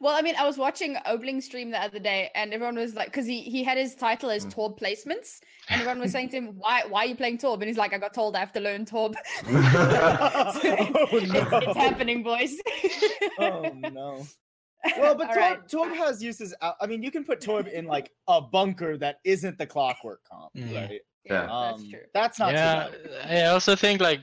Well, 0.00 0.14
I 0.14 0.20
mean, 0.20 0.34
I 0.38 0.44
was 0.46 0.58
watching 0.58 0.96
Obling 1.06 1.42
stream 1.42 1.70
the 1.70 1.80
other 1.82 1.98
day, 1.98 2.30
and 2.34 2.52
everyone 2.52 2.74
was 2.74 2.94
like, 2.94 3.06
because 3.06 3.24
he 3.24 3.40
he 3.40 3.64
had 3.64 3.78
his 3.78 3.94
title 3.94 4.28
as 4.30 4.44
Mm. 4.44 4.52
Torb 4.54 4.78
placements, 4.78 5.40
and 5.70 5.80
everyone 5.80 6.00
was 6.00 6.12
saying 6.12 6.28
to 6.30 6.36
him, 6.36 6.46
"Why 6.58 6.82
why 6.88 7.04
are 7.04 7.06
you 7.06 7.16
playing 7.16 7.38
Torb?" 7.38 7.54
And 7.54 7.64
he's 7.64 7.78
like, 7.78 7.94
"I 7.94 7.98
got 7.98 8.12
told 8.12 8.36
I 8.36 8.40
have 8.40 8.52
to 8.52 8.60
learn 8.60 8.84
Torb." 8.84 9.14
oh, 9.46 11.08
it's, 11.12 11.32
no. 11.32 11.58
it's 11.58 11.76
happening, 11.78 12.22
boys. 12.22 12.54
Oh 13.38 13.70
no. 13.92 14.26
Well, 14.98 15.14
but 15.14 15.28
All 15.30 15.34
Torb, 15.34 15.36
right. 15.36 15.68
Torb 15.68 15.96
has 15.96 16.22
uses. 16.22 16.54
out- 16.60 16.76
I 16.80 16.86
mean, 16.86 17.02
you 17.02 17.10
can 17.10 17.24
put 17.24 17.40
Torb 17.40 17.70
in 17.72 17.86
like 17.86 18.10
a 18.28 18.40
bunker 18.40 18.96
that 18.98 19.20
isn't 19.24 19.58
the 19.58 19.66
clockwork 19.66 20.20
comp, 20.30 20.52
Mhm. 20.54 20.74
right? 20.74 21.00
Yeah. 21.24 21.42
that's 21.46 21.82
Um, 21.82 21.90
true. 21.90 22.00
That's 22.14 22.38
not 22.40 22.52
yeah, 22.52 22.88
too. 22.88 23.10
I 23.28 23.42
also 23.46 23.76
think 23.76 24.00
like 24.00 24.20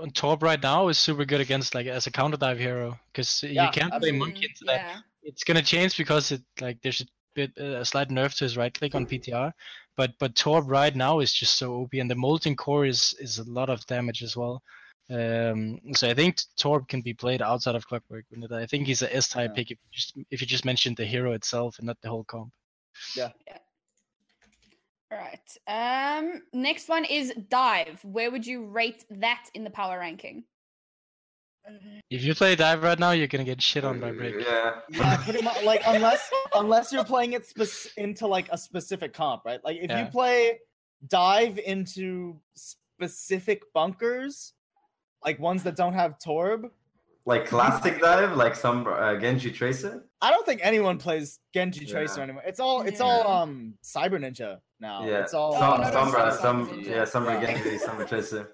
on 0.00 0.10
top 0.10 0.42
right 0.42 0.62
now 0.62 0.86
is 0.88 0.98
super 0.98 1.24
good 1.24 1.40
against 1.40 1.74
like 1.74 1.86
as 1.88 2.06
a 2.06 2.10
counter 2.12 2.36
dive 2.36 2.58
hero 2.58 2.96
because 3.12 3.42
Yeah, 3.42 3.64
you 3.66 3.70
can't 3.72 3.90
play 3.90 3.96
absolutely. 4.10 4.18
monkey 4.18 4.44
into 4.46 4.64
that. 4.66 4.76
Yeah. 4.76 4.98
It's 5.24 5.42
gonna 5.42 5.62
change 5.62 5.96
because 5.96 6.30
it 6.30 6.42
like 6.60 6.80
there's 6.82 7.00
a 7.00 7.06
bit 7.34 7.50
uh, 7.58 7.80
a 7.80 7.84
slight 7.84 8.10
nerf 8.10 8.36
to 8.38 8.44
his 8.44 8.56
right 8.56 8.72
click 8.72 8.94
on 8.94 9.06
PTR, 9.06 9.52
but 9.96 10.12
but 10.20 10.34
Torb 10.36 10.64
right 10.68 10.94
now 10.94 11.18
is 11.18 11.32
just 11.32 11.58
so 11.58 11.74
OP 11.74 11.94
and 11.94 12.08
the 12.08 12.14
molten 12.14 12.54
core 12.54 12.86
is 12.86 13.14
is 13.18 13.38
a 13.40 13.50
lot 13.50 13.68
of 13.68 13.84
damage 13.86 14.22
as 14.22 14.36
well. 14.36 14.62
Um, 15.10 15.80
so 15.94 16.08
I 16.08 16.14
think 16.14 16.36
Torb 16.58 16.88
can 16.88 17.02
be 17.02 17.12
played 17.12 17.42
outside 17.42 17.74
of 17.74 17.86
Clockwork. 17.86 18.24
and 18.32 18.46
I 18.52 18.64
think 18.66 18.86
he's 18.86 19.02
a 19.02 19.14
S 19.14 19.28
type 19.28 19.50
Yeah. 19.50 19.54
pick 19.56 19.70
if 19.72 19.78
you 19.82 19.90
just 19.92 20.14
if 20.30 20.40
you 20.40 20.46
just 20.46 20.64
mentioned 20.64 20.96
the 20.96 21.04
hero 21.04 21.32
itself 21.32 21.78
and 21.78 21.86
not 21.86 21.98
the 22.00 22.08
whole 22.08 22.24
comp. 22.24 22.52
Yeah. 23.14 23.30
All 25.12 25.18
right. 25.18 25.48
Um. 25.68 26.42
Next 26.52 26.88
one 26.88 27.04
is 27.04 27.34
dive. 27.48 28.00
Where 28.02 28.30
would 28.30 28.46
you 28.46 28.64
rate 28.64 29.04
that 29.10 29.44
in 29.54 29.62
the 29.62 29.70
power 29.70 29.98
ranking? 29.98 30.44
If 32.10 32.24
you 32.24 32.34
play 32.34 32.56
dive 32.56 32.82
right 32.82 32.98
now, 32.98 33.10
you're 33.12 33.26
gonna 33.26 33.44
get 33.44 33.60
shit 33.60 33.84
on 33.84 34.00
by 34.00 34.10
break. 34.10 34.36
Yeah. 34.40 34.80
Yeah, 34.88 35.16
pretty 35.18 35.42
much. 35.42 35.62
Like 35.64 35.82
unless 35.86 36.30
unless 36.54 36.92
you're 36.92 37.04
playing 37.04 37.34
it 37.34 37.46
spec- 37.46 37.92
into 37.98 38.26
like 38.26 38.48
a 38.50 38.56
specific 38.58 39.12
comp, 39.12 39.44
right? 39.44 39.62
Like 39.62 39.76
if 39.82 39.90
you 39.90 40.06
play 40.06 40.60
dive 41.08 41.58
into 41.58 42.40
specific 42.54 43.62
bunkers, 43.74 44.53
like 45.24 45.38
ones 45.38 45.62
that 45.62 45.76
don't 45.76 45.94
have 45.94 46.18
Torb, 46.18 46.70
Like 47.26 47.46
classic 47.46 48.00
dive, 48.00 48.36
like 48.36 48.54
some 48.54 48.86
uh, 48.86 49.16
Genji 49.18 49.50
Tracer. 49.50 50.04
I 50.20 50.30
don't 50.30 50.44
think 50.46 50.60
anyone 50.62 50.98
plays 50.98 51.38
Genji 51.54 51.86
Tracer 51.86 52.18
Yeah. 52.18 52.24
anymore. 52.24 52.42
It's 52.46 52.60
all 52.60 52.82
it's 52.82 53.00
all 53.00 53.26
um 53.26 53.74
Cyber 53.82 54.18
Ninja 54.24 54.58
now. 54.80 55.06
yeah. 55.06 55.22
It's 55.22 55.32
all 55.34 55.52
some, 55.58 55.80
no, 55.80 55.88
no, 55.88 55.90
Sombra, 55.96 56.32
some- 56.32 56.66
some, 56.66 56.68
some- 56.68 56.80
yeah, 56.80 57.04
Sombra 57.04 57.40
Yeah. 57.40 57.46
Genji, 57.54 57.78
Sombra 57.78 58.06
Tracer. 58.08 58.48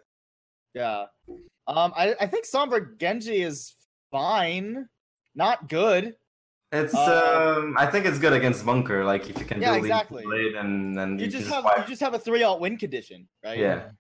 Yeah. 0.75 1.07
Um, 1.67 1.93
I, 1.97 2.15
I 2.21 2.27
think 2.27 2.47
Sombra 2.47 2.97
Genji 2.99 3.43
is 3.43 3.75
fine. 4.13 4.89
Not 5.35 5.69
good. 5.69 6.15
It's 6.73 6.95
Uh, 6.95 7.57
um, 7.59 7.75
I 7.77 7.87
think 7.87 8.07
it's 8.07 8.19
good 8.21 8.33
against 8.33 8.65
bunker. 8.65 9.05
Like 9.05 9.29
if 9.29 9.37
you 9.41 9.45
can 9.45 9.61
Yeah, 9.61 9.73
build 9.73 9.85
the 9.85 9.89
exactly. 9.89 10.23
blade 10.25 10.55
and 10.55 10.97
and 11.01 11.19
You 11.19 11.27
you, 11.27 11.33
just 11.33 11.49
have 11.51 11.65
fire. 11.65 11.79
you 11.81 11.85
just 11.89 12.01
have 12.01 12.15
a 12.15 12.19
three 12.21 12.45
ult 12.45 12.61
win 12.61 12.77
condition, 12.77 13.27
right? 13.45 13.59
Yeah. 13.59 13.91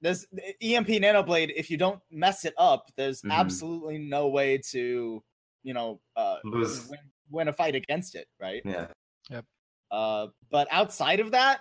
There's 0.00 0.26
EMP 0.62 0.88
Nanoblade, 0.88 1.52
if 1.54 1.70
you 1.70 1.76
don't 1.76 2.00
mess 2.10 2.44
it 2.44 2.54
up, 2.56 2.90
there's 2.96 3.20
Mhm. 3.22 3.32
absolutely 3.32 3.98
no 3.98 4.28
way 4.28 4.58
to, 4.70 5.22
you 5.62 5.74
know, 5.74 6.00
uh 6.16 6.38
lose. 6.44 6.88
win, 6.88 6.98
win 7.30 7.48
a 7.48 7.52
fight 7.52 7.74
against 7.74 8.14
it, 8.14 8.26
right? 8.38 8.62
Yeah, 8.64 8.86
Yep. 9.28 9.44
Uh 9.90 10.28
but 10.50 10.68
outside 10.70 11.20
of 11.20 11.30
that, 11.32 11.60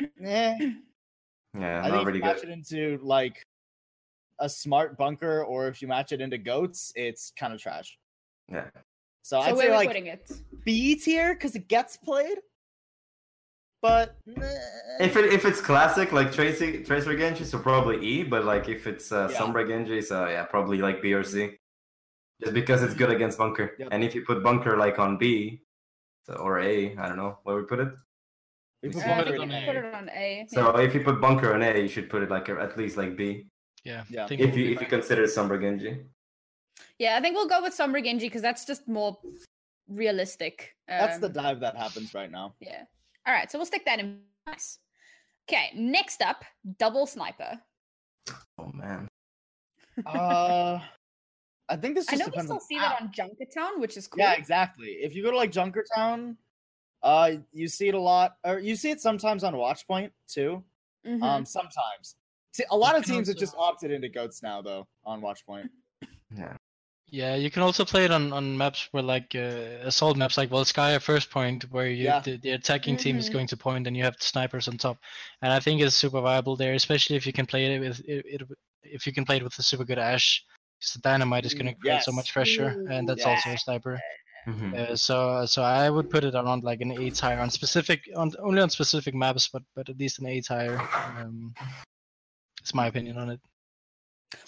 eh, 0.00 0.06
yeah, 1.54 1.82
I 1.84 1.88
not 1.88 1.90
think 1.90 2.00
if 2.00 2.06
really 2.06 2.18
you 2.18 2.24
match 2.24 2.40
good. 2.40 2.48
it 2.48 2.52
into 2.52 2.98
like 3.02 3.42
a 4.40 4.48
smart 4.48 4.96
bunker 4.96 5.44
or 5.44 5.68
if 5.68 5.80
you 5.82 5.88
match 5.88 6.12
it 6.12 6.20
into 6.20 6.38
goats, 6.38 6.92
it's 6.96 7.32
kind 7.38 7.52
of 7.52 7.60
trash. 7.60 7.98
Yeah, 8.50 8.70
So, 9.22 9.36
So 9.36 9.40
I'd 9.40 9.52
where 9.56 9.56
say 9.56 9.66
are 9.68 9.70
we 9.70 9.76
like 9.76 9.88
putting 9.88 10.06
it? 10.06 10.30
B 10.64 10.96
tier 10.96 11.34
because 11.34 11.54
it 11.54 11.68
gets 11.68 11.96
played. 11.96 12.38
But 13.84 14.16
if 15.06 15.12
it 15.20 15.26
if 15.36 15.44
it's 15.44 15.60
classic 15.60 16.10
like 16.18 16.32
Tracy 16.32 16.82
Tracer 16.88 17.14
Genji, 17.20 17.44
so 17.44 17.58
probably 17.58 17.98
E. 18.12 18.22
But 18.22 18.46
like 18.46 18.66
if 18.76 18.86
it's 18.86 19.12
uh, 19.12 19.28
Yeah. 19.30 19.36
Sombra 19.38 19.68
Genji, 19.68 20.00
so 20.00 20.26
yeah, 20.26 20.44
probably 20.44 20.78
like 20.78 21.02
B 21.02 21.12
or 21.12 21.22
C. 21.22 21.58
Just 22.40 22.54
because 22.54 22.82
it's 22.82 22.94
good 22.94 23.10
against 23.10 23.36
bunker. 23.36 23.66
Yep. 23.78 23.88
And 23.92 24.02
if 24.02 24.14
you 24.14 24.22
put 24.24 24.42
bunker 24.42 24.78
like 24.78 24.98
on 24.98 25.18
B, 25.18 25.60
so, 26.26 26.32
or 26.44 26.60
A, 26.60 26.96
I 26.96 27.08
don't 27.08 27.18
know 27.18 27.36
where 27.44 27.56
we 27.56 27.64
put 27.72 27.78
it. 27.84 27.92
we 28.82 28.88
put 28.88 29.04
Uh, 29.04 29.10
Uh, 29.10 29.12
I 29.12 29.36
on 29.44 29.52
A. 29.52 29.66
put 29.66 29.76
it 29.76 29.94
on 30.00 30.08
A. 30.08 30.46
So 30.48 30.60
if 30.86 30.94
you 30.94 31.02
put 31.04 31.20
bunker 31.20 31.52
on 31.52 31.60
A, 31.62 31.72
you 31.84 31.88
should 31.94 32.08
put 32.08 32.22
it 32.22 32.30
like 32.30 32.48
at 32.48 32.72
least 32.80 32.96
like 32.96 33.12
B. 33.20 33.44
Yeah. 33.84 34.04
Yeah. 34.08 34.24
If 34.30 34.30
we'll 34.40 34.48
you 34.48 34.54
be 34.54 34.72
if 34.72 34.80
you 34.80 34.86
consider 34.96 35.24
Sombra 35.36 35.60
Genji. 35.60 35.92
Yeah, 36.98 37.18
I 37.18 37.20
think 37.20 37.36
we'll 37.36 37.52
go 37.56 37.60
with 37.60 37.76
Sombra 37.76 38.02
Genji 38.02 38.26
because 38.32 38.40
that's 38.48 38.64
just 38.64 38.88
more 38.88 39.12
realistic. 39.88 40.74
That's 40.88 41.18
the 41.18 41.26
Um, 41.26 41.32
dive 41.42 41.60
that 41.60 41.76
happens 41.76 42.14
right 42.14 42.30
now. 42.30 42.54
Yeah. 42.60 42.84
All 43.26 43.34
right, 43.34 43.50
so 43.50 43.58
we'll 43.58 43.66
stick 43.66 43.84
that 43.86 43.98
in. 44.00 44.20
Nice. 44.46 44.78
Okay, 45.48 45.70
next 45.74 46.22
up, 46.22 46.44
double 46.78 47.06
sniper. 47.06 47.58
Oh 48.58 48.70
man. 48.72 49.08
Uh, 50.06 50.80
I 51.68 51.76
think 51.76 51.94
this 51.94 52.08
I 52.08 52.16
just 52.16 52.28
know 52.28 52.32
we 52.36 52.42
still 52.42 52.60
see 52.60 52.78
that 52.78 53.00
on 53.00 53.10
Junkertown, 53.12 53.78
which 53.78 53.96
is 53.96 54.06
cool. 54.06 54.20
Yeah, 54.20 54.34
exactly. 54.34 54.88
If 54.88 55.14
you 55.14 55.22
go 55.22 55.30
to 55.30 55.36
like 55.36 55.50
Junkertown, 55.52 56.36
uh, 57.02 57.32
you 57.52 57.68
see 57.68 57.88
it 57.88 57.94
a 57.94 58.00
lot, 58.00 58.36
or 58.44 58.58
you 58.58 58.76
see 58.76 58.90
it 58.90 59.00
sometimes 59.00 59.44
on 59.44 59.54
Watchpoint 59.54 60.10
too. 60.28 60.62
Mhm. 61.06 61.22
Um, 61.22 61.44
sometimes. 61.44 62.16
See, 62.52 62.64
a 62.70 62.76
lot 62.76 62.96
of 62.96 63.04
teams 63.04 63.28
have 63.28 63.36
just 63.36 63.54
opted 63.58 63.90
into 63.90 64.08
goats 64.08 64.42
now, 64.42 64.62
though, 64.62 64.86
on 65.04 65.20
Watchpoint. 65.20 65.68
yeah. 66.36 66.56
Yeah, 67.14 67.36
you 67.36 67.48
can 67.48 67.62
also 67.62 67.84
play 67.84 68.04
it 68.04 68.10
on, 68.10 68.32
on 68.32 68.58
maps 68.58 68.88
where 68.90 69.02
like 69.04 69.36
uh, 69.36 69.86
assault 69.86 70.16
maps 70.16 70.36
like 70.36 70.50
Volskaya 70.50 71.00
first 71.00 71.30
point 71.30 71.62
where 71.70 71.86
you 71.86 72.06
Yeah. 72.06 72.20
the, 72.24 72.38
the 72.38 72.50
attacking 72.50 72.96
team 72.96 73.18
is 73.18 73.28
Mhm. 73.28 73.32
going 73.32 73.46
to 73.46 73.56
point 73.56 73.86
and 73.86 73.96
you 73.96 74.02
have 74.02 74.16
snipers 74.18 74.66
on 74.66 74.78
top. 74.78 74.98
And 75.40 75.52
I 75.52 75.60
think 75.60 75.80
it's 75.80 75.94
super 75.94 76.20
viable 76.20 76.56
there, 76.56 76.74
especially 76.74 77.14
if 77.14 77.24
you 77.24 77.32
can 77.32 77.46
play 77.46 77.72
it 77.72 77.78
with 77.78 78.00
it, 78.00 78.26
it 78.26 78.42
if 78.82 79.06
you 79.06 79.12
can 79.12 79.24
play 79.24 79.36
it 79.36 79.44
with 79.44 79.56
a 79.60 79.62
super 79.62 79.84
good 79.84 79.98
Ash. 79.98 80.44
Because 80.80 80.94
the 80.94 81.02
dynamite 81.02 81.46
is 81.46 81.54
going 81.54 81.72
to 81.72 81.78
create 81.78 82.02
so 82.02 82.10
much 82.10 82.32
pressure, 82.32 82.74
and 82.90 83.08
that's 83.08 83.24
also 83.24 83.50
a 83.50 83.58
sniper. 83.58 84.00
Mhm. 84.48 84.74
Uh, 84.76 84.96
so 84.96 85.46
so 85.46 85.62
I 85.62 85.88
would 85.88 86.10
put 86.10 86.24
it 86.24 86.34
around 86.34 86.64
like 86.64 86.80
an 86.80 86.90
A 86.90 87.10
tier 87.10 87.38
on 87.38 87.48
specific 87.48 88.00
on 88.16 88.32
only 88.40 88.60
on 88.60 88.70
specific 88.70 89.14
maps, 89.14 89.48
but 89.52 89.62
but 89.76 89.88
at 89.88 89.98
least 89.98 90.18
an 90.18 90.26
A 90.26 90.40
tier. 90.40 90.76
Um, 91.16 91.54
it's 92.60 92.74
my 92.74 92.88
opinion 92.88 93.18
on 93.18 93.30
it. 93.30 93.40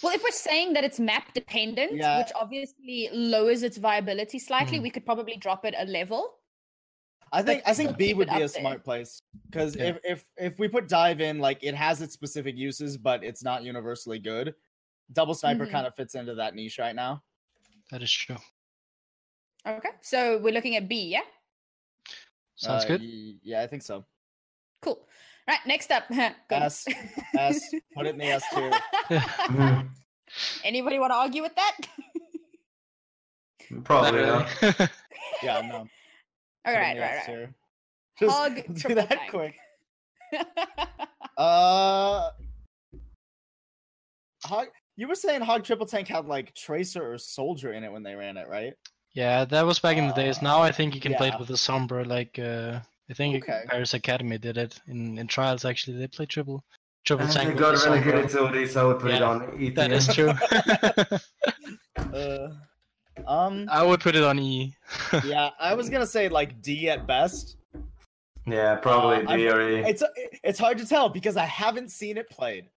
Well, 0.02 0.14
if 0.14 0.22
we're 0.22 0.30
saying 0.30 0.72
that 0.74 0.84
it's 0.84 0.98
map 1.00 1.32
dependent, 1.34 1.94
Yeah. 1.96 2.18
which 2.18 2.32
obviously 2.34 3.08
lowers 3.12 3.62
its 3.62 3.76
viability 3.76 4.38
slightly, 4.38 4.76
Hmm. 4.78 4.82
we 4.84 4.90
could 4.90 5.04
probably 5.06 5.36
drop 5.36 5.64
it 5.64 5.74
a 5.76 5.84
level. 5.84 6.38
I 7.32 7.42
think 7.42 7.62
I 7.66 7.74
think 7.74 7.96
B 7.96 8.14
would 8.14 8.28
be 8.28 8.34
a 8.36 8.38
there. 8.38 8.48
smart 8.48 8.84
place 8.84 9.20
because 9.50 9.74
Yeah. 9.76 9.84
if 9.88 9.98
if 10.04 10.30
if 10.36 10.58
we 10.58 10.68
put 10.68 10.88
dive 10.88 11.20
in, 11.20 11.38
like 11.40 11.58
it 11.62 11.74
has 11.74 12.00
its 12.00 12.14
specific 12.14 12.56
uses, 12.56 12.96
but 12.96 13.24
it's 13.24 13.42
not 13.42 13.62
universally 13.64 14.18
good. 14.20 14.54
Double 15.12 15.34
sniper 15.34 15.66
Mhm. 15.66 15.70
kind 15.72 15.86
of 15.86 15.94
fits 15.96 16.14
into 16.14 16.34
that 16.36 16.54
niche 16.54 16.78
right 16.78 16.94
now. 16.94 17.22
That 17.90 18.02
is 18.02 18.12
true. 18.12 18.36
Okay, 19.66 19.90
so 20.02 20.38
we're 20.38 20.52
looking 20.54 20.76
at 20.76 20.88
B, 20.88 21.08
yeah? 21.08 21.22
Sounds 22.54 22.84
Uh, 22.84 22.88
good. 22.88 23.00
y- 23.02 23.34
Yeah, 23.42 23.62
I 23.62 23.66
think 23.66 23.82
so. 23.82 24.04
Cool. 24.80 25.06
Right, 25.48 25.58
next 25.66 25.90
up. 25.92 26.04
S, 26.50 26.84
S, 27.38 27.70
put 27.94 28.06
it 28.06 28.10
in 28.10 28.18
the 28.18 28.26
S 28.26 28.42
tier. 28.52 28.72
Anybody 30.64 30.98
want 30.98 31.12
to 31.12 31.16
argue 31.16 31.42
with 31.42 31.54
that? 31.54 31.76
Probably 33.84 34.20
Not 34.22 34.46
not. 34.60 34.62
really. 34.62 34.90
Yeah, 35.42 35.60
no. 35.62 35.74
All 35.76 35.84
put 36.64 36.72
it 36.72 36.76
right, 36.78 36.94
the 36.96 37.00
right, 37.00 37.28
right. 37.28 37.48
Just 38.18 38.36
Hog 38.36 38.54
do 38.74 38.94
that 38.94 39.08
tank. 39.10 39.30
quick. 39.30 39.54
Uh, 41.36 42.30
Hog. 44.44 44.68
You 44.96 45.08
were 45.08 45.14
saying 45.14 45.42
Hog 45.42 45.62
Triple 45.64 45.84
Tank 45.86 46.08
had 46.08 46.26
like 46.26 46.54
Tracer 46.54 47.12
or 47.12 47.18
Soldier 47.18 47.72
in 47.72 47.84
it 47.84 47.92
when 47.92 48.02
they 48.02 48.14
ran 48.14 48.36
it, 48.36 48.48
right? 48.48 48.72
yeah, 49.14 49.44
that 49.46 49.64
was 49.66 49.78
back 49.78 49.96
in 49.96 50.06
the 50.08 50.14
days. 50.14 50.40
Now 50.42 50.62
I 50.62 50.70
think 50.72 50.94
you 50.94 51.00
can 51.00 51.14
play 51.14 51.28
it 51.28 51.38
with 51.38 51.50
a 51.50 51.54
Sombra. 51.54 52.06
Like 52.06 52.38
uh, 52.38 52.80
I 53.08 53.14
think 53.14 53.44
Okay. 53.44 53.64
Paris 53.68 53.94
Academy 53.94 54.38
did 54.38 54.56
it 54.58 54.80
in, 54.88 55.18
in 55.18 55.26
trials. 55.26 55.64
Actually, 55.64 55.98
they 55.98 56.08
played 56.08 56.28
triple 56.28 56.64
triple 57.04 57.24
And 57.26 57.32
tank. 57.34 57.54
they 57.54 57.58
got 57.60 57.74
the 57.76 57.88
really 57.88 58.00
good 58.02 58.14
Sombra. 58.14 58.22
utility, 58.24 58.66
so 58.66 58.80
I 58.80 58.84
would 58.92 59.00
put 59.00 59.12
it 59.12 59.22
on 59.22 59.54
E. 59.60 59.70
That 59.70 59.88
tier. 59.88 59.96
is 59.96 60.14
true. 60.14 60.32
Uh, 62.12 62.48
um, 63.26 63.66
I 63.70 63.82
would 63.82 64.00
put 64.00 64.14
it 64.16 64.22
on 64.22 64.38
E. 64.38 64.74
yeah, 65.24 65.50
I 65.58 65.74
was 65.74 65.88
gonna 65.88 66.06
say 66.06 66.28
like 66.28 66.60
D 66.62 66.88
at 66.88 67.06
best. 67.06 67.56
Yeah, 68.46 68.76
probably 68.76 69.26
Uh, 69.26 69.36
D 69.36 69.48
or 69.48 69.60
E. 69.70 69.76
It's 69.86 70.02
it's 70.44 70.58
hard 70.58 70.78
to 70.78 70.86
tell 70.86 71.08
because 71.08 71.36
I 71.36 71.44
haven't 71.44 71.90
seen 71.90 72.16
it 72.16 72.28
played. 72.30 72.68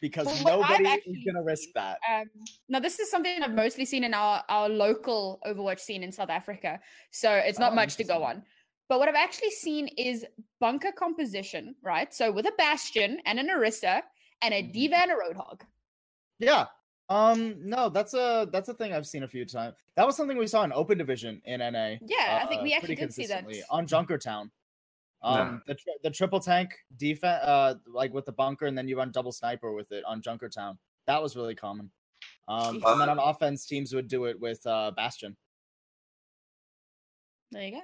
Because 0.00 0.26
Well, 0.26 0.58
what 0.60 0.70
I've 0.70 0.80
nobody 0.80 1.00
is 1.06 1.18
gonna 1.26 1.42
risk 1.42 1.68
that. 1.74 1.98
um, 2.10 2.24
now, 2.68 2.78
this 2.80 2.98
is 2.98 3.10
something 3.10 3.42
I've 3.42 3.54
mostly 3.54 3.84
seen 3.84 4.04
in 4.04 4.14
our, 4.14 4.42
our 4.48 4.68
local 4.68 5.40
Overwatch 5.46 5.80
scene 5.80 6.02
in 6.02 6.12
South 6.12 6.30
Africa. 6.30 6.80
So 7.10 7.30
it's 7.32 7.58
not 7.58 7.72
Oh, 7.72 7.74
much 7.74 7.96
to 7.96 8.04
go 8.04 8.22
on. 8.22 8.42
But 8.88 8.98
what 8.98 9.08
I've 9.08 9.14
actually 9.14 9.50
seen 9.50 9.88
is 9.96 10.26
bunker 10.60 10.92
composition, 10.92 11.74
right? 11.82 12.12
So 12.12 12.30
with 12.30 12.46
a 12.46 12.52
Bastion 12.58 13.20
and 13.24 13.38
an 13.38 13.48
Orisa 13.48 14.02
and 14.42 14.52
a 14.52 14.62
Mhm. 14.62 14.72
Diva 14.72 14.96
and 14.96 15.10
a 15.10 15.14
Roadhog. 15.14 15.62
Yeah. 16.38 16.66
Um. 17.08 17.68
No, 17.68 17.88
that's 17.90 18.14
a 18.14 18.48
that's 18.50 18.68
a 18.70 18.74
thing 18.74 18.92
I've 18.94 19.06
seen 19.06 19.22
a 19.24 19.28
few 19.28 19.44
times. 19.44 19.76
That 19.96 20.06
was 20.06 20.16
something 20.16 20.38
we 20.38 20.46
saw 20.46 20.64
in 20.64 20.72
Open 20.72 20.96
Division 20.96 21.40
in 21.44 21.60
NA. 21.60 21.98
Yeah, 22.06 22.40
I 22.42 22.46
think 22.46 22.60
uh, 22.60 22.64
we 22.64 22.72
actually 22.72 22.96
pretty 22.96 23.02
did 23.02 23.14
see 23.14 23.26
that. 23.26 23.44
consistently 23.44 23.62
on 23.70 23.86
Junkertown. 23.86 24.50
Um, 25.22 25.36
Yeah. 25.36 25.58
the 25.66 25.74
tri- 25.74 25.96
the 26.02 26.10
triple 26.10 26.40
tank 26.40 26.74
defense, 26.96 27.42
uh, 27.44 27.74
like 27.86 28.12
with 28.14 28.24
the 28.24 28.32
bunker, 28.32 28.66
and 28.66 28.76
then 28.76 28.88
you 28.88 28.96
run 28.96 29.10
double 29.12 29.32
sniper 29.32 29.72
with 29.72 29.92
it 29.92 30.02
on 30.04 30.22
Junkertown. 30.22 30.78
That 31.06 31.22
was 31.22 31.36
really 31.36 31.54
common. 31.54 31.90
Um, 32.48 32.82
and 32.84 33.00
then 33.00 33.08
on 33.10 33.18
offense, 33.18 33.66
teams 33.66 33.94
would 33.94 34.08
do 34.08 34.24
it 34.24 34.40
with 34.40 34.66
uh 34.66 34.90
Bastion. 34.92 35.36
There 37.50 37.62
you 37.64 37.70
go. 37.72 37.82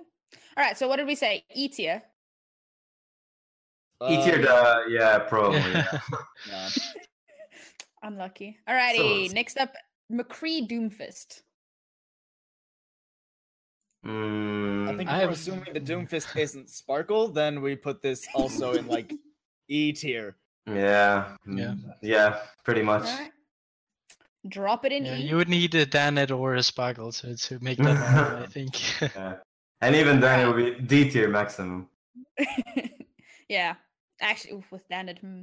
All 0.56 0.64
right. 0.64 0.76
So 0.76 0.88
what 0.88 0.96
did 0.96 1.06
we 1.06 1.14
say? 1.14 1.44
E 1.54 1.68
tier. 1.68 2.02
E 4.08 4.22
tier, 4.24 4.46
Uh, 4.48 4.82
yeah, 4.88 5.18
probably. 5.18 5.58
yeah. 5.60 5.98
yeah. 6.48 6.68
Unlucky. 8.02 8.58
All 8.66 8.74
righty. 8.74 9.28
So- 9.28 9.34
Next 9.34 9.58
up, 9.58 9.74
McCree 10.10 10.66
Doomfist. 10.68 11.42
Mm, 14.06 14.88
I 14.88 14.96
think 14.96 15.10
I 15.10 15.16
if 15.16 15.18
we're 15.18 15.20
have- 15.26 15.30
assuming 15.32 15.72
the 15.74 15.80
Doomfist 15.80 16.34
isn't 16.36 16.70
Sparkle, 16.70 17.28
then 17.28 17.60
we 17.60 17.76
put 17.76 18.00
this 18.00 18.26
also 18.34 18.72
in 18.72 18.86
like 18.86 19.12
E 19.68 19.92
tier. 19.92 20.36
yeah, 20.66 21.36
Yeah. 21.46 21.74
mm, 21.74 21.94
yeah, 22.00 22.38
pretty 22.64 22.82
much. 22.82 23.04
All 23.04 23.18
right. 23.18 23.32
Drop 24.48 24.86
it 24.86 24.92
in 24.92 25.04
Yeah, 25.04 25.16
E. 25.18 25.22
you 25.28 25.36
would 25.36 25.50
need 25.50 25.74
a 25.74 25.84
Danteh 25.84 26.30
or 26.36 26.54
a 26.54 26.62
Sparkle 26.62 27.12
to, 27.12 27.36
to 27.36 27.58
make 27.62 27.76
that 27.76 27.96
happen, 27.96 28.42
I 28.42 28.46
think. 28.46 29.02
Yeah. 29.02 29.36
And 29.80 29.96
even 29.96 30.20
then, 30.20 30.40
it 30.40 30.46
would 30.52 30.56
be 30.78 30.82
D 30.82 31.10
tier 31.10 31.28
maximum. 31.28 31.88
yeah. 33.48 33.74
Actually, 34.20 34.54
oof, 34.54 34.70
with 34.70 34.84
standard. 34.84 35.18
Hmm. 35.18 35.42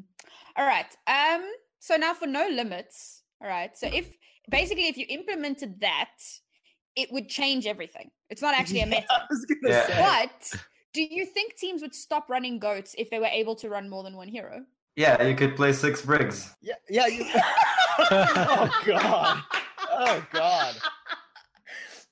All 0.56 0.66
right. 0.66 0.96
Um. 1.08 1.44
So 1.80 1.96
now 1.96 2.14
for 2.14 2.28
no 2.28 2.48
limits. 2.48 3.24
All 3.42 3.48
right. 3.50 3.76
So 3.78 3.88
if 3.88 4.16
basically 4.50 4.88
if 4.88 4.98
you 4.98 5.06
implemented 5.10 5.80
that, 5.82 6.12
it 6.96 7.12
would 7.12 7.30
change 7.30 7.66
everything. 7.66 8.10
It's 8.30 8.42
not 8.42 8.54
actually 8.56 8.82
a 8.82 8.86
Yeah, 8.88 8.90
meta. 8.90 9.08
I 9.10 9.26
was 9.30 9.46
gonna 9.46 9.74
Yeah. 9.76 9.88
say. 9.88 10.28
But 10.28 10.62
do 10.94 11.02
you 11.04 11.26
think 11.26 11.56
teams 11.56 11.82
would 11.82 11.94
stop 11.96 12.30
running 12.30 12.60
goats 12.60 12.96
if 12.98 13.10
they 13.10 13.20
were 13.20 13.26
able 13.28 13.56
to 13.56 13.70
run 13.70 13.90
more 13.90 14.04
than 14.04 14.16
one 14.16 14.28
hero? 14.28 14.62
Yeah, 14.96 15.22
you 15.22 15.36
could 15.36 15.56
play 15.56 15.74
six 15.74 16.02
Briggs. 16.02 16.56
Yeah, 16.62 16.74
yeah. 16.90 17.06
You... 17.06 17.26
oh 18.00 18.82
god. 18.86 19.44
Oh 19.92 20.26
god. 20.32 20.76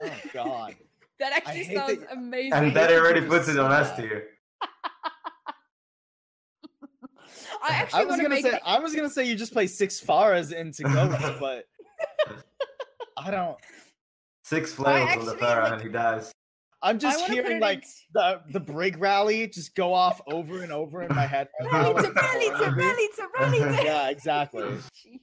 Oh 0.04 0.12
god. 0.34 0.76
That 1.20 1.34
actually 1.34 1.64
hate 1.64 1.76
that 1.76 1.88
sounds 1.88 2.04
amazing. 2.12 2.54
And 2.54 2.76
that 2.76 2.92
already 2.92 3.22
puts 3.28 3.48
it 3.48 3.58
on 3.58 3.72
us 3.72 3.92
S 3.92 3.98
tier. 3.98 4.28
I 7.64 7.70
I 7.70 7.74
actually 7.74 8.00
was 8.06 8.08
want 8.10 8.18
to 8.20 8.24
gonna 8.24 8.36
make 8.36 8.46
say 8.46 8.52
it. 8.58 8.62
I 8.66 8.80
was 8.80 8.96
gonna 8.96 9.10
say 9.10 9.26
you 9.26 9.36
just 9.36 9.54
play 9.54 9.68
six 9.68 10.00
Pharahs 10.00 10.52
into 10.54 10.84
ghosts, 10.84 11.30
but 11.40 11.66
I 13.18 13.32
don't. 13.32 13.58
Six 14.44 14.74
flails 14.74 15.10
on 15.18 15.26
the 15.26 15.32
actually, 15.34 15.38
Pharah 15.48 15.64
like- 15.64 15.72
and 15.74 15.82
he 15.82 15.90
dies. 15.90 16.32
I'm 16.84 17.00
just 17.00 17.26
hearing 17.26 17.60
like 17.60 17.80
in- 17.84 17.90
the 18.14 18.42
the 18.52 18.60
brig 18.60 18.98
rally 19.00 19.48
just 19.48 19.74
go 19.74 19.92
off 19.94 20.22
over 20.28 20.62
and 20.62 20.72
over 20.72 21.02
in 21.02 21.16
my 21.16 21.26
head. 21.26 21.48
Rally 21.72 22.04
to 22.04 22.12
rally 22.12 22.46
to 22.50 22.70
rally 22.76 23.08
to 23.16 23.28
rally 23.40 23.60
to. 23.78 23.84
Yeah, 23.84 24.10
exactly. 24.10 24.62
Jeez. 24.64 25.20